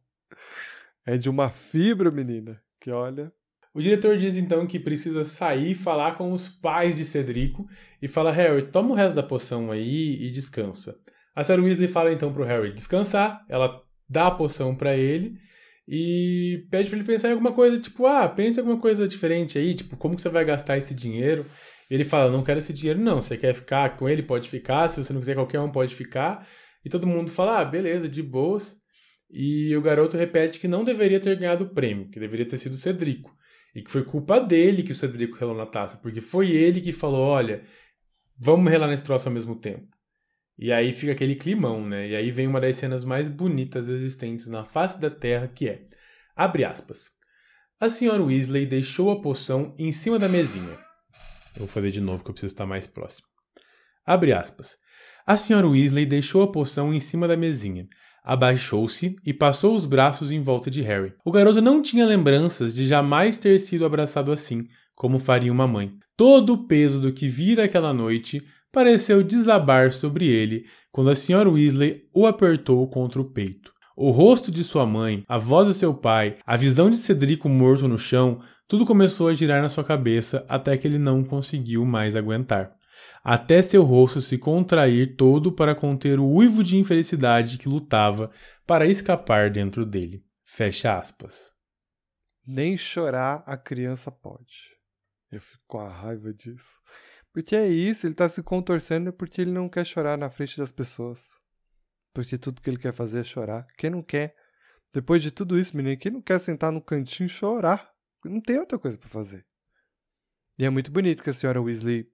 É 1.05 1.17
de 1.17 1.29
uma 1.29 1.49
fibra, 1.49 2.11
menina, 2.11 2.61
que 2.79 2.91
olha. 2.91 3.31
O 3.73 3.81
diretor 3.81 4.17
diz 4.17 4.35
então 4.35 4.67
que 4.67 4.79
precisa 4.79 5.23
sair, 5.23 5.75
falar 5.75 6.17
com 6.17 6.33
os 6.33 6.47
pais 6.47 6.97
de 6.97 7.05
Cedrico 7.05 7.67
e 8.01 8.07
fala: 8.07 8.31
Harry, 8.31 8.63
toma 8.63 8.91
o 8.91 8.95
resto 8.95 9.15
da 9.15 9.23
poção 9.23 9.71
aí 9.71 10.21
e 10.21 10.29
descansa. 10.31 10.99
A 11.35 11.43
Sarah 11.43 11.61
Weasley 11.61 11.87
fala 11.87 12.11
então 12.11 12.33
pro 12.33 12.43
Harry 12.43 12.73
descansar, 12.73 13.45
ela 13.47 13.81
dá 14.09 14.27
a 14.27 14.31
poção 14.31 14.75
para 14.75 14.95
ele 14.95 15.37
e 15.87 16.67
pede 16.69 16.89
para 16.89 16.99
ele 16.99 17.07
pensar 17.07 17.29
em 17.29 17.31
alguma 17.31 17.51
coisa, 17.51 17.79
tipo, 17.79 18.05
ah, 18.05 18.27
pensa 18.27 18.59
em 18.59 18.61
alguma 18.61 18.79
coisa 18.79 19.07
diferente 19.07 19.57
aí, 19.57 19.73
tipo, 19.73 19.97
como 19.97 20.15
que 20.15 20.21
você 20.21 20.29
vai 20.29 20.45
gastar 20.45 20.77
esse 20.77 20.93
dinheiro? 20.93 21.45
Ele 21.89 22.03
fala, 22.03 22.31
não 22.31 22.43
quero 22.43 22.59
esse 22.59 22.71
dinheiro 22.71 22.99
não, 22.99 23.21
você 23.21 23.35
quer 23.35 23.55
ficar 23.55 23.97
com 23.97 24.07
ele, 24.07 24.21
pode 24.21 24.47
ficar, 24.47 24.87
se 24.89 25.03
você 25.03 25.11
não 25.11 25.19
quiser 25.19 25.33
qualquer 25.33 25.59
um 25.59 25.71
pode 25.71 25.95
ficar. 25.95 26.47
E 26.85 26.89
todo 26.89 27.07
mundo 27.07 27.31
fala, 27.31 27.59
ah, 27.59 27.65
beleza, 27.65 28.07
de 28.07 28.21
boas. 28.21 28.77
E 29.31 29.75
o 29.75 29.81
garoto 29.81 30.15
repete 30.15 30.59
que 30.59 30.67
não 30.67 30.83
deveria 30.83 31.19
ter 31.19 31.35
ganhado 31.35 31.65
o 31.65 31.69
prêmio, 31.69 32.09
que 32.09 32.19
deveria 32.19 32.47
ter 32.47 32.57
sido 32.57 32.73
o 32.73 32.77
Cedrico. 32.77 33.35
E 33.75 33.81
que 33.81 33.89
foi 33.89 34.03
culpa 34.03 34.39
dele 34.39 34.83
que 34.83 34.91
o 34.91 34.95
Cedrico 34.95 35.37
relou 35.37 35.55
na 35.55 35.65
taça, 35.65 35.97
porque 35.97 36.21
foi 36.21 36.51
ele 36.51 36.81
que 36.81 36.93
falou, 36.93 37.21
olha, 37.21 37.63
vamos 38.37 38.71
relar 38.71 38.87
nesse 38.87 39.03
troço 39.03 39.27
ao 39.27 39.33
mesmo 39.33 39.55
tempo. 39.55 39.87
E 40.61 40.73
aí 40.73 40.91
fica 40.91 41.13
aquele 41.13 41.35
climão, 41.35 41.87
né? 41.87 42.09
E 42.09 42.15
aí 42.17 42.31
vem 42.31 42.45
uma 42.45 42.59
das 42.59 42.75
cenas 42.75 43.05
mais 43.05 43.29
bonitas 43.29 43.87
existentes 43.87 44.49
na 44.49 44.65
face 44.65 44.99
da 44.99 45.09
Terra, 45.09 45.47
que 45.47 45.69
é, 45.69 45.83
abre 46.35 46.65
aspas, 46.65 47.11
a 47.79 47.89
senhora 47.89 48.21
Weasley 48.21 48.65
deixou 48.65 49.09
a 49.09 49.21
poção 49.21 49.73
em 49.79 49.89
cima 49.93 50.19
da 50.19 50.27
mesinha. 50.27 50.77
Eu 51.55 51.59
vou 51.59 51.67
fazer 51.67 51.91
de 51.91 52.01
novo 52.01 52.25
que 52.25 52.29
eu 52.29 52.33
preciso 52.33 52.53
estar 52.53 52.65
mais 52.65 52.85
próximo. 52.85 53.25
Abre 54.05 54.33
aspas. 54.33 54.75
A 55.25 55.37
senhora 55.37 55.65
Weasley 55.65 56.05
deixou 56.05 56.43
a 56.43 56.51
poção 56.51 56.93
em 56.93 56.99
cima 56.99 57.25
da 57.25 57.37
mesinha, 57.37 57.87
abaixou-se 58.21 59.15
e 59.25 59.33
passou 59.33 59.73
os 59.73 59.85
braços 59.85 60.29
em 60.29 60.41
volta 60.41 60.69
de 60.69 60.81
Harry. 60.81 61.13
O 61.23 61.31
garoto 61.31 61.61
não 61.61 61.81
tinha 61.81 62.05
lembranças 62.05 62.75
de 62.75 62.85
jamais 62.85 63.37
ter 63.37 63.59
sido 63.59 63.85
abraçado 63.85 64.29
assim, 64.29 64.65
como 64.93 65.19
faria 65.19 65.53
uma 65.53 65.65
mãe. 65.65 65.93
Todo 66.17 66.51
o 66.51 66.67
peso 66.67 66.99
do 66.99 67.13
que 67.13 67.29
vira 67.29 67.63
aquela 67.63 67.93
noite 67.93 68.45
pareceu 68.71 69.23
desabar 69.23 69.91
sobre 69.91 70.27
ele 70.27 70.65
quando 70.91 71.09
a 71.09 71.15
senhora 71.15 71.49
Weasley 71.49 72.07
o 72.13 72.25
apertou 72.25 72.87
contra 72.89 73.21
o 73.21 73.25
peito. 73.25 73.73
O 73.95 74.11
rosto 74.11 74.49
de 74.49 74.63
sua 74.63 74.85
mãe, 74.85 75.23
a 75.27 75.37
voz 75.37 75.67
de 75.67 75.73
seu 75.73 75.93
pai, 75.93 76.35
a 76.45 76.55
visão 76.55 76.89
de 76.89 76.97
Cedrico 76.97 77.49
morto 77.49 77.87
no 77.87 77.97
chão, 77.97 78.39
tudo 78.65 78.85
começou 78.85 79.27
a 79.27 79.33
girar 79.33 79.61
na 79.61 79.67
sua 79.67 79.83
cabeça 79.83 80.45
até 80.47 80.77
que 80.77 80.87
ele 80.87 80.97
não 80.97 81.23
conseguiu 81.23 81.83
mais 81.85 82.15
aguentar. 82.15 82.77
Até 83.23 83.61
seu 83.61 83.83
rosto 83.83 84.21
se 84.21 84.37
contrair 84.37 85.17
todo 85.17 85.51
para 85.51 85.75
conter 85.75 86.19
o 86.19 86.25
uivo 86.25 86.63
de 86.63 86.77
infelicidade 86.77 87.57
que 87.57 87.67
lutava 87.67 88.31
para 88.65 88.87
escapar 88.87 89.49
dentro 89.49 89.85
dele. 89.85 90.23
Fecha 90.45 90.97
aspas. 90.97 91.51
Nem 92.47 92.77
chorar 92.77 93.43
a 93.45 93.57
criança 93.57 94.09
pode. 94.09 94.69
Eu 95.31 95.41
fico 95.41 95.63
com 95.67 95.79
a 95.79 95.89
raiva 95.89 96.33
disso. 96.33 96.81
Porque 97.39 97.55
é 97.55 97.69
isso, 97.69 98.05
ele 98.05 98.13
tá 98.13 98.27
se 98.27 98.43
contorcendo 98.43 99.13
porque 99.13 99.39
ele 99.39 99.51
não 99.51 99.69
quer 99.69 99.85
chorar 99.85 100.17
na 100.17 100.29
frente 100.29 100.57
das 100.57 100.73
pessoas. 100.73 101.39
Porque 102.13 102.37
tudo 102.37 102.61
que 102.61 102.69
ele 102.69 102.77
quer 102.77 102.93
fazer 102.93 103.21
é 103.21 103.23
chorar. 103.23 103.65
Quem 103.77 103.89
não 103.89 104.03
quer? 104.03 104.35
Depois 104.93 105.23
de 105.23 105.31
tudo 105.31 105.57
isso, 105.57 105.77
menino, 105.77 105.97
quem 105.97 106.11
não 106.11 106.21
quer 106.21 106.37
sentar 106.37 106.69
no 106.69 106.81
cantinho 106.81 107.27
e 107.27 107.29
chorar? 107.29 107.93
Não 108.25 108.41
tem 108.41 108.59
outra 108.59 108.77
coisa 108.77 108.97
para 108.97 109.07
fazer. 109.07 109.45
E 110.57 110.65
é 110.65 110.69
muito 110.69 110.91
bonito 110.91 111.23
que 111.23 111.29
a 111.29 111.33
senhora 111.33 111.61
Weasley 111.61 112.11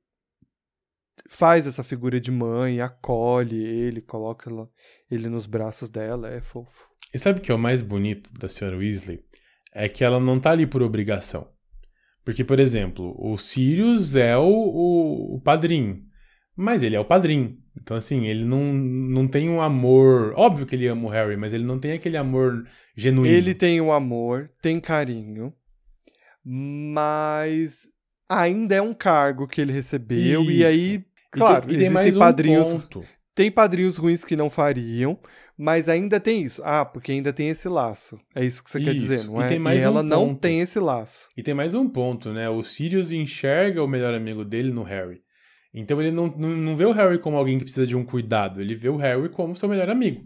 faz 1.28 1.66
essa 1.66 1.84
figura 1.84 2.22
de 2.22 2.30
mãe, 2.30 2.80
acolhe 2.80 3.66
ele, 3.66 4.04
coloca 4.04 4.48
ele 5.10 5.28
nos 5.28 5.48
braços 5.48 5.90
dela, 5.90 6.30
é 6.30 6.40
fofo. 6.40 6.88
E 7.12 7.18
sabe 7.18 7.40
o 7.40 7.42
que 7.42 7.52
é 7.52 7.56
o 7.56 7.58
mais 7.58 7.82
bonito 7.82 8.32
da 8.34 8.48
senhora 8.48 8.78
Weasley? 8.78 9.26
É 9.74 9.90
que 9.90 10.04
ela 10.04 10.20
não 10.20 10.40
tá 10.40 10.52
ali 10.52 10.68
por 10.68 10.84
obrigação. 10.84 11.52
Porque, 12.26 12.44
por 12.44 12.60
exemplo, 12.60 13.16
o 13.20 13.38
Sirius 13.38 14.16
é 14.16 14.36
o, 14.36 14.44
o, 14.44 15.36
o 15.36 15.42
padrinho, 15.42 16.02
mas 16.56 16.82
ele 16.82 16.96
é 16.96 17.00
o 17.00 17.06
padrinho. 17.06 17.56
Então, 17.80 17.96
assim, 17.96 18.26
ele 18.26 18.44
não, 18.44 18.74
não 18.74 19.28
tem 19.28 19.48
um 19.48 19.62
amor. 19.62 20.34
Óbvio 20.36 20.66
que 20.66 20.76
ele 20.76 20.88
ama 20.88 21.06
o 21.06 21.10
Harry, 21.10 21.38
mas 21.38 21.54
ele 21.54 21.64
não 21.66 21.78
tem 21.78 21.92
aquele 21.92 22.18
amor 22.18 22.66
genuíno. 22.96 23.28
Ele 23.28 23.54
tem 23.54 23.80
o 23.80 23.86
um 23.86 23.92
amor, 23.92 24.50
tem 24.60 24.80
carinho, 24.80 25.54
mas 26.44 27.88
ainda 28.28 28.74
é 28.74 28.82
um 28.82 28.94
cargo 28.94 29.48
que 29.48 29.62
ele 29.62 29.72
recebeu. 29.72 30.42
Isso. 30.42 30.52
E 30.52 30.66
aí, 30.66 31.06
claro, 31.30 31.66
e 31.66 31.68
tem, 31.68 31.76
e 31.76 31.80
tem 31.80 31.88
existem 31.88 32.20
padrinhos. 32.20 32.68
Ponto. 32.72 33.06
Tem 33.36 33.52
padrinhos 33.52 33.98
ruins 33.98 34.24
que 34.24 34.36
não 34.36 34.50
fariam, 34.50 35.20
mas 35.58 35.88
ainda 35.88 36.20
tem 36.20 36.44
isso. 36.44 36.62
Ah, 36.66 36.84
porque 36.84 37.12
ainda 37.12 37.32
tem 37.32 37.50
esse 37.50 37.70
laço. 37.70 38.20
É 38.34 38.44
isso 38.44 38.64
que 38.64 38.70
você 38.70 38.80
isso. 38.80 38.88
quer 38.88 38.94
dizer, 38.94 39.24
não 39.26 39.40
e 39.40 39.44
é? 39.44 39.48
Tem 39.48 39.60
mais 39.60 39.82
e 39.82 39.86
ela 39.86 40.02
um 40.02 40.04
não 40.04 40.28
ponto. 40.28 40.40
tem 40.40 40.60
esse 40.60 40.80
laço. 40.80 41.30
E 41.36 41.42
tem 41.42 41.54
mais 41.54 41.74
um 41.74 41.88
ponto, 41.88 42.32
né? 42.32 42.50
O 42.50 42.62
Sirius 42.62 43.12
enxerga 43.12 43.84
o 43.84 43.88
melhor 43.88 44.14
amigo 44.14 44.44
dele 44.44 44.72
no 44.72 44.84
Harry. 44.84 45.22
Então 45.74 46.02
ele 46.02 46.12
não, 46.12 46.28
não, 46.28 46.50
não 46.50 46.76
vê 46.76 46.86
o 46.86 46.92
Harry 46.94 47.20
como 47.20 47.38
alguém 47.38 47.58
que 47.58 47.66
precisa 47.66 47.86
de 47.86 47.96
um 47.96 48.06
cuidado, 48.06 48.62
ele 48.62 48.76
vê 48.76 48.88
o 48.88 48.96
Harry 48.96 49.28
como 49.30 49.56
seu 49.56 49.68
melhor 49.68 49.90
amigo. 49.90 50.24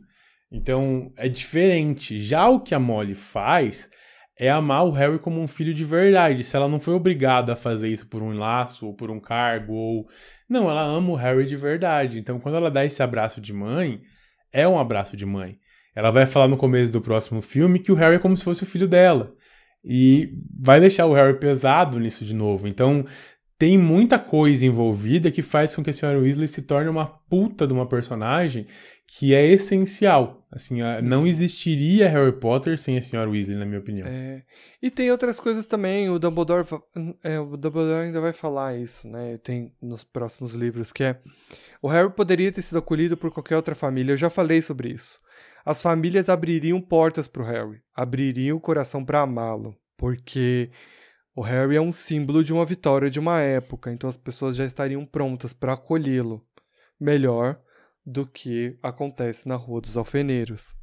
Então 0.51 1.07
é 1.18 1.27
diferente. 1.27 2.19
Já 2.19 2.47
o 2.47 2.60
que 2.60 2.73
a 2.73 2.80
Molly 2.80 3.15
faz 3.15 3.89
é 4.38 4.49
amar 4.49 4.85
o 4.85 4.91
Harry 4.91 5.19
como 5.19 5.41
um 5.41 5.47
filho 5.47 5.73
de 5.73 5.84
verdade. 5.84 6.43
Se 6.43 6.56
ela 6.56 6.68
não 6.68 6.80
foi 6.80 6.93
obrigada 6.93 7.53
a 7.53 7.56
fazer 7.56 7.89
isso 7.89 8.07
por 8.07 8.22
um 8.22 8.34
laço 8.34 8.88
ou 8.88 8.93
por 8.93 9.11
um 9.11 9.19
cargo 9.19 9.73
ou 9.73 10.07
não, 10.47 10.69
ela 10.69 10.81
ama 10.81 11.11
o 11.11 11.15
Harry 11.15 11.45
de 11.45 11.56
verdade. 11.56 12.19
Então 12.19 12.39
quando 12.39 12.56
ela 12.56 12.72
dá 12.72 12.85
esse 12.85 13.01
abraço 13.03 13.41
de 13.41 13.51
mãe, 13.51 14.01
é 14.51 14.67
um 14.67 14.80
abraço 14.80 15.15
de 15.15 15.26
mãe. 15.26 15.57
Ela 15.95 16.11
vai 16.11 16.26
falar 16.26 16.47
no 16.47 16.57
começo 16.57 16.91
do 16.91 17.01
próximo 17.01 17.41
filme 17.41 17.80
que 17.80 17.91
o 17.91 17.95
Harry 17.95 18.15
é 18.15 18.19
como 18.19 18.38
se 18.38 18.43
fosse 18.43 18.63
o 18.63 18.65
filho 18.65 18.88
dela. 18.88 19.34
E 19.84 20.34
vai 20.61 20.80
deixar 20.80 21.05
o 21.05 21.13
Harry 21.13 21.38
pesado 21.39 21.99
nisso 21.99 22.26
de 22.26 22.34
novo. 22.34 22.67
Então, 22.67 23.05
tem 23.57 23.77
muita 23.77 24.17
coisa 24.17 24.65
envolvida 24.65 25.30
que 25.30 25.41
faz 25.41 25.76
com 25.76 25.84
que 25.84 25.89
a 25.89 25.93
senhora 25.93 26.19
Weasley 26.19 26.47
se 26.47 26.61
torne 26.61 26.89
uma 26.89 27.05
puta 27.05 27.67
de 27.67 27.73
uma 27.73 27.85
personagem 27.85 28.65
que 29.11 29.34
é 29.34 29.44
essencial. 29.45 30.48
Assim, 30.52 30.80
não 31.03 31.26
existiria 31.26 32.07
Harry 32.07 32.31
Potter 32.31 32.77
sem 32.77 32.98
a 32.98 33.02
senhora 33.02 33.30
Weasley, 33.30 33.57
na 33.57 33.65
minha 33.65 33.80
opinião. 33.80 34.07
É. 34.07 34.44
E 34.81 34.91
tem 34.91 35.11
outras 35.11 35.40
coisas 35.40 35.65
também, 35.65 36.10
o 36.10 36.19
Dumbledore, 36.19 36.65
é, 37.23 37.40
o 37.40 37.57
Dumbledore 37.57 38.06
ainda 38.06 38.22
vai 38.22 38.34
falar 38.34 38.77
isso, 38.77 39.07
né? 39.07 39.38
Tem 39.40 39.73
nos 39.81 40.03
próximos 40.03 40.53
livros, 40.53 40.91
que 40.91 41.03
é 41.03 41.19
o 41.81 41.88
Harry 41.88 42.11
poderia 42.11 42.52
ter 42.52 42.61
sido 42.61 42.77
acolhido 42.77 43.18
por 43.18 43.31
qualquer 43.31 43.56
outra 43.56 43.73
família, 43.73 44.14
eu 44.14 44.18
já 44.18 44.30
falei 44.30 44.61
sobre 44.61 44.90
isso. 44.90 45.19
As 45.65 45.81
famílias 45.81 46.30
abririam 46.30 46.80
portas 46.80 47.27
para 47.27 47.41
o 47.41 47.45
Harry, 47.45 47.81
abririam 47.95 48.57
o 48.57 48.61
coração 48.61 49.03
para 49.03 49.22
amá-lo, 49.22 49.76
porque 49.98 50.69
o 51.36 51.41
Harry 51.41 51.76
é 51.76 51.81
um 51.81 51.91
símbolo 51.91 52.44
de 52.44 52.53
uma 52.53 52.65
vitória 52.65 53.10
de 53.10 53.19
uma 53.19 53.40
época, 53.41 53.91
então 53.91 54.10
as 54.10 54.18
pessoas 54.18 54.56
já 54.56 54.65
estariam 54.65 55.06
prontas 55.06 55.52
para 55.52 55.73
acolhê-lo 55.73 56.44
melhor 56.99 57.60
do 58.10 58.26
que 58.26 58.77
acontece 58.81 59.48
na 59.48 59.56
Rua 59.56 59.81
dos 59.81 59.95
Alfeneiros. 59.95 60.76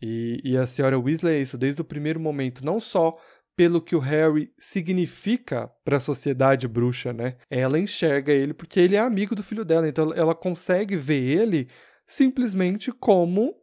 E, 0.00 0.40
e 0.44 0.56
a 0.56 0.66
senhora 0.66 0.98
Weasley 0.98 1.36
é 1.36 1.40
isso 1.40 1.56
desde 1.56 1.80
o 1.80 1.84
primeiro 1.84 2.20
momento, 2.20 2.64
não 2.64 2.78
só 2.78 3.16
pelo 3.56 3.80
que 3.80 3.96
o 3.96 3.98
Harry 3.98 4.52
significa 4.58 5.68
para 5.82 5.96
a 5.96 6.00
sociedade 6.00 6.68
bruxa, 6.68 7.14
né? 7.14 7.38
Ela 7.48 7.78
enxerga 7.78 8.30
ele 8.30 8.52
porque 8.52 8.78
ele 8.78 8.96
é 8.96 8.98
amigo 8.98 9.34
do 9.34 9.42
filho 9.42 9.64
dela, 9.64 9.88
então 9.88 10.12
ela 10.12 10.34
consegue 10.34 10.94
ver 10.94 11.22
ele 11.22 11.68
simplesmente 12.06 12.92
como 12.92 13.56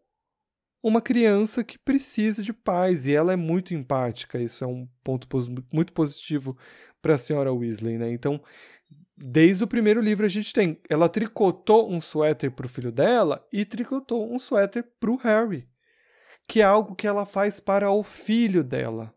uma 0.82 1.00
criança 1.00 1.64
que 1.64 1.78
precisa 1.78 2.42
de 2.42 2.52
paz 2.52 3.06
e 3.06 3.14
ela 3.14 3.32
é 3.32 3.36
muito 3.36 3.76
empática. 3.76 4.42
Isso 4.42 4.64
é 4.64 4.68
um 4.68 4.88
ponto 5.04 5.28
muito 5.72 5.94
positivo 5.94 6.58
para 7.00 7.14
a 7.14 7.20
senhora 7.20 7.54
Weasley, 7.54 8.00
né? 8.00 8.12
Então, 8.12 8.42
desde 9.18 9.64
o 9.64 9.68
primeiro 9.68 10.02
livro 10.02 10.26
a 10.26 10.30
gente 10.30 10.54
tem, 10.54 10.80
ela 10.90 11.10
tricotou 11.10 11.92
um 11.92 12.02
suéter 12.02 12.52
para 12.52 12.66
o 12.66 12.70
filho 12.70 12.92
dela 12.92 13.46
e 13.52 13.66
tricotou 13.66 14.34
um 14.34 14.40
suéter 14.40 14.84
para 15.00 15.12
o 15.12 15.16
Harry, 15.18 15.68
que 16.48 16.62
é 16.62 16.64
algo 16.64 16.96
que 16.96 17.08
ela 17.08 17.26
faz 17.26 17.60
para 17.60 17.92
o 17.92 18.04
filho 18.04 18.64
dela. 18.64 19.14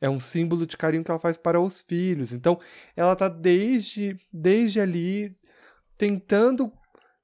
É 0.00 0.10
um 0.10 0.18
símbolo 0.18 0.66
de 0.66 0.76
carinho 0.76 1.04
que 1.04 1.10
ela 1.10 1.20
faz 1.20 1.38
para 1.38 1.60
os 1.60 1.80
filhos. 1.82 2.32
Então, 2.32 2.58
ela 2.96 3.12
está 3.12 3.28
desde 3.28 4.16
desde 4.32 4.80
ali 4.80 5.36
tentando 5.96 6.72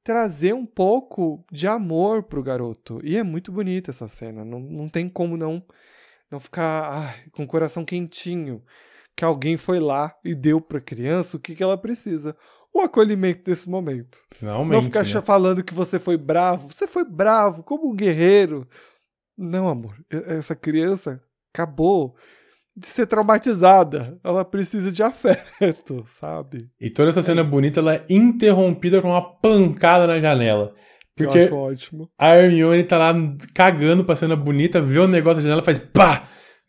trazer 0.04 0.54
um 0.54 0.64
pouco 0.64 1.44
de 1.50 1.66
amor 1.66 2.22
pro 2.22 2.42
garoto. 2.42 3.00
E 3.02 3.16
é 3.16 3.22
muito 3.24 3.50
bonita 3.50 3.90
essa 3.90 4.06
cena. 4.06 4.44
Não, 4.44 4.60
não 4.60 4.88
tem 4.88 5.08
como 5.08 5.36
não, 5.36 5.62
não 6.30 6.38
ficar 6.38 6.88
ai, 6.88 7.24
com 7.32 7.42
o 7.42 7.46
coração 7.46 7.84
quentinho. 7.84 8.62
Que 9.18 9.24
alguém 9.24 9.56
foi 9.56 9.80
lá 9.80 10.14
e 10.24 10.32
deu 10.32 10.60
pra 10.60 10.80
criança 10.80 11.36
o 11.36 11.40
que, 11.40 11.56
que 11.56 11.62
ela 11.64 11.76
precisa. 11.76 12.36
O 12.72 12.80
acolhimento 12.80 13.42
desse 13.42 13.68
momento. 13.68 14.20
Finalmente, 14.32 14.72
não 14.72 14.80
ficar 14.80 15.04
né? 15.04 15.20
falando 15.20 15.64
que 15.64 15.74
você 15.74 15.98
foi 15.98 16.16
bravo. 16.16 16.72
Você 16.72 16.86
foi 16.86 17.04
bravo, 17.04 17.64
como 17.64 17.90
um 17.90 17.96
guerreiro. 17.96 18.68
Não, 19.36 19.66
amor. 19.66 19.96
Essa 20.08 20.54
criança 20.54 21.20
acabou 21.52 22.14
de 22.76 22.86
ser 22.86 23.08
traumatizada. 23.08 24.16
Ela 24.22 24.44
precisa 24.44 24.92
de 24.92 25.02
afeto, 25.02 26.04
sabe? 26.06 26.68
E 26.80 26.88
toda 26.88 27.08
essa 27.08 27.20
cena 27.20 27.40
é 27.40 27.44
bonita 27.44 27.80
ela 27.80 27.96
é 27.96 28.06
interrompida 28.08 29.02
com 29.02 29.08
uma 29.08 29.36
pancada 29.40 30.06
na 30.06 30.20
janela. 30.20 30.72
Porque 31.16 31.38
Eu 31.38 31.42
acho 31.42 31.56
ótimo. 31.56 32.08
a 32.16 32.36
Hermione 32.36 32.84
tá 32.84 32.96
lá 32.96 33.12
cagando 33.52 34.04
pra 34.04 34.14
cena 34.14 34.36
bonita, 34.36 34.80
vê 34.80 35.00
o 35.00 35.08
negócio 35.08 35.38
na 35.38 35.48
janela, 35.48 35.64
faz 35.64 35.76
pá! 35.76 36.22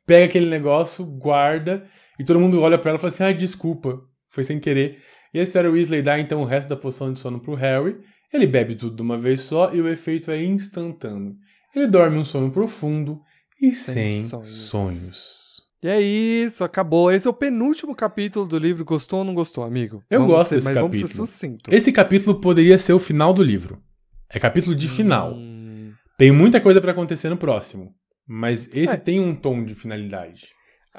Pega 0.10 0.26
aquele 0.26 0.48
negócio, 0.48 1.06
guarda, 1.06 1.84
e 2.20 2.24
todo 2.24 2.40
mundo 2.40 2.60
olha 2.62 2.80
pra 2.80 2.90
ela 2.90 2.98
e 2.98 3.00
fala 3.00 3.14
assim: 3.14 3.24
ah, 3.26 3.32
desculpa, 3.32 4.02
foi 4.28 4.44
sem 4.44 4.60
querer. 4.60 4.98
E 5.32 5.40
a 5.40 5.46
senhora 5.46 5.70
Weasley 5.70 6.02
dá 6.02 6.20
então 6.20 6.42
o 6.42 6.46
resto 6.46 6.68
da 6.68 6.76
poção 6.76 7.14
de 7.14 7.20
sono 7.20 7.40
pro 7.40 7.54
Harry. 7.54 7.96
Ele 8.34 8.48
bebe 8.48 8.74
tudo 8.74 8.96
de 8.96 9.04
uma 9.04 9.20
vez 9.20 9.42
só 9.42 9.72
e 9.72 9.80
o 9.80 9.88
efeito 9.88 10.32
é 10.32 10.44
instantâneo. 10.44 11.36
Ele 11.76 11.86
dorme 11.86 12.18
um 12.18 12.26
sono 12.26 12.50
profundo 12.50 13.22
e 13.62 13.72
sem, 13.72 13.94
sem 13.94 14.28
sonhos. 14.28 14.48
sonhos. 14.48 15.40
E 15.84 15.88
é 15.88 16.02
isso, 16.02 16.64
acabou. 16.64 17.12
Esse 17.12 17.28
é 17.28 17.30
o 17.30 17.34
penúltimo 17.34 17.94
capítulo 17.94 18.48
do 18.48 18.58
livro. 18.58 18.84
Gostou 18.84 19.20
ou 19.20 19.26
não 19.26 19.36
gostou, 19.36 19.64
amigo? 19.64 20.02
Eu 20.10 20.22
vamos 20.22 20.34
gosto 20.34 20.50
ser, 20.50 20.56
desse 20.56 20.66
mas 20.70 20.74
capítulo. 20.74 21.08
Vamos 21.08 21.12
ser 21.12 21.18
sucinto. 21.18 21.72
Esse 21.72 21.92
capítulo 21.92 22.42
poderia 22.42 22.80
ser 22.80 22.94
o 22.94 23.00
final 23.00 23.32
do 23.32 23.44
livro. 23.44 23.80
É 24.28 24.40
capítulo 24.40 24.76
de 24.76 24.90
final. 24.90 25.36
Hum... 25.36 25.94
Tem 26.18 26.32
muita 26.32 26.60
coisa 26.60 26.82
para 26.82 26.94
acontecer 26.94 27.30
no 27.30 27.38
próximo. 27.38 27.94
Mas 28.32 28.68
esse 28.74 28.94
É. 28.94 28.98
tem 28.98 29.20
um 29.20 29.36
tom 29.36 29.64
de 29.66 29.74
finalidade. 29.74 30.50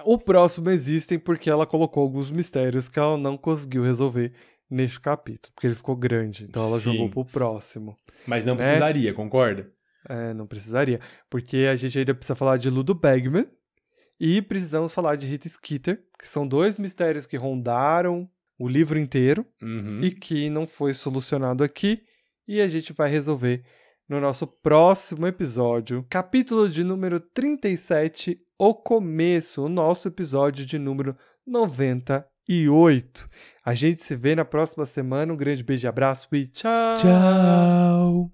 O 0.04 0.18
próximo 0.18 0.68
existem 0.70 1.18
porque 1.18 1.48
ela 1.48 1.64
colocou 1.66 2.02
alguns 2.02 2.32
mistérios 2.32 2.88
que 2.88 2.98
ela 2.98 3.16
não 3.16 3.36
conseguiu 3.36 3.82
resolver 3.84 4.32
neste 4.68 4.98
capítulo. 5.00 5.52
Porque 5.54 5.66
ele 5.66 5.74
ficou 5.74 5.94
grande. 5.94 6.44
Então 6.44 6.62
ela 6.66 6.78
Sim. 6.78 6.92
jogou 6.92 7.08
pro 7.10 7.24
próximo. 7.24 7.94
Mas 8.26 8.44
não 8.44 8.54
É. 8.54 8.56
precisaria, 8.56 9.14
concorda? 9.14 9.70
É, 10.08 10.32
não 10.34 10.46
precisaria. 10.46 10.98
Porque 11.28 11.68
a 11.70 11.76
gente 11.76 11.98
ainda 11.98 12.14
precisa 12.14 12.34
falar 12.34 12.56
de 12.56 12.68
Ludo 12.70 12.94
Bagman. 12.94 13.46
E 14.18 14.42
precisamos 14.42 14.92
falar 14.92 15.16
de 15.16 15.26
Rita 15.26 15.48
Skeeter, 15.48 16.02
que 16.18 16.28
são 16.28 16.46
dois 16.46 16.78
mistérios 16.78 17.26
que 17.26 17.36
rondaram 17.36 18.28
o 18.58 18.68
livro 18.68 18.98
inteiro. 18.98 19.46
Uhum. 19.62 20.00
e 20.02 20.10
que 20.10 20.50
não 20.50 20.66
foi 20.66 20.92
solucionado 20.94 21.62
aqui 21.64 22.02
e 22.46 22.60
a 22.60 22.68
gente 22.68 22.92
vai 22.92 23.10
resolver 23.10 23.62
no 24.10 24.20
nosso 24.20 24.44
próximo 24.44 25.24
episódio, 25.24 26.04
capítulo 26.10 26.68
de 26.68 26.82
número 26.82 27.20
37, 27.20 28.40
o 28.58 28.74
começo, 28.74 29.64
o 29.64 29.68
nosso 29.68 30.08
episódio 30.08 30.66
de 30.66 30.80
número 30.80 31.16
98. 31.46 33.30
A 33.64 33.72
gente 33.72 34.02
se 34.02 34.16
vê 34.16 34.34
na 34.34 34.44
próxima 34.44 34.84
semana. 34.84 35.32
Um 35.32 35.36
grande 35.36 35.62
beijo 35.62 35.86
e 35.86 35.88
abraço 35.88 36.26
e 36.32 36.44
tchau. 36.44 36.96
Tchau. 36.96 38.28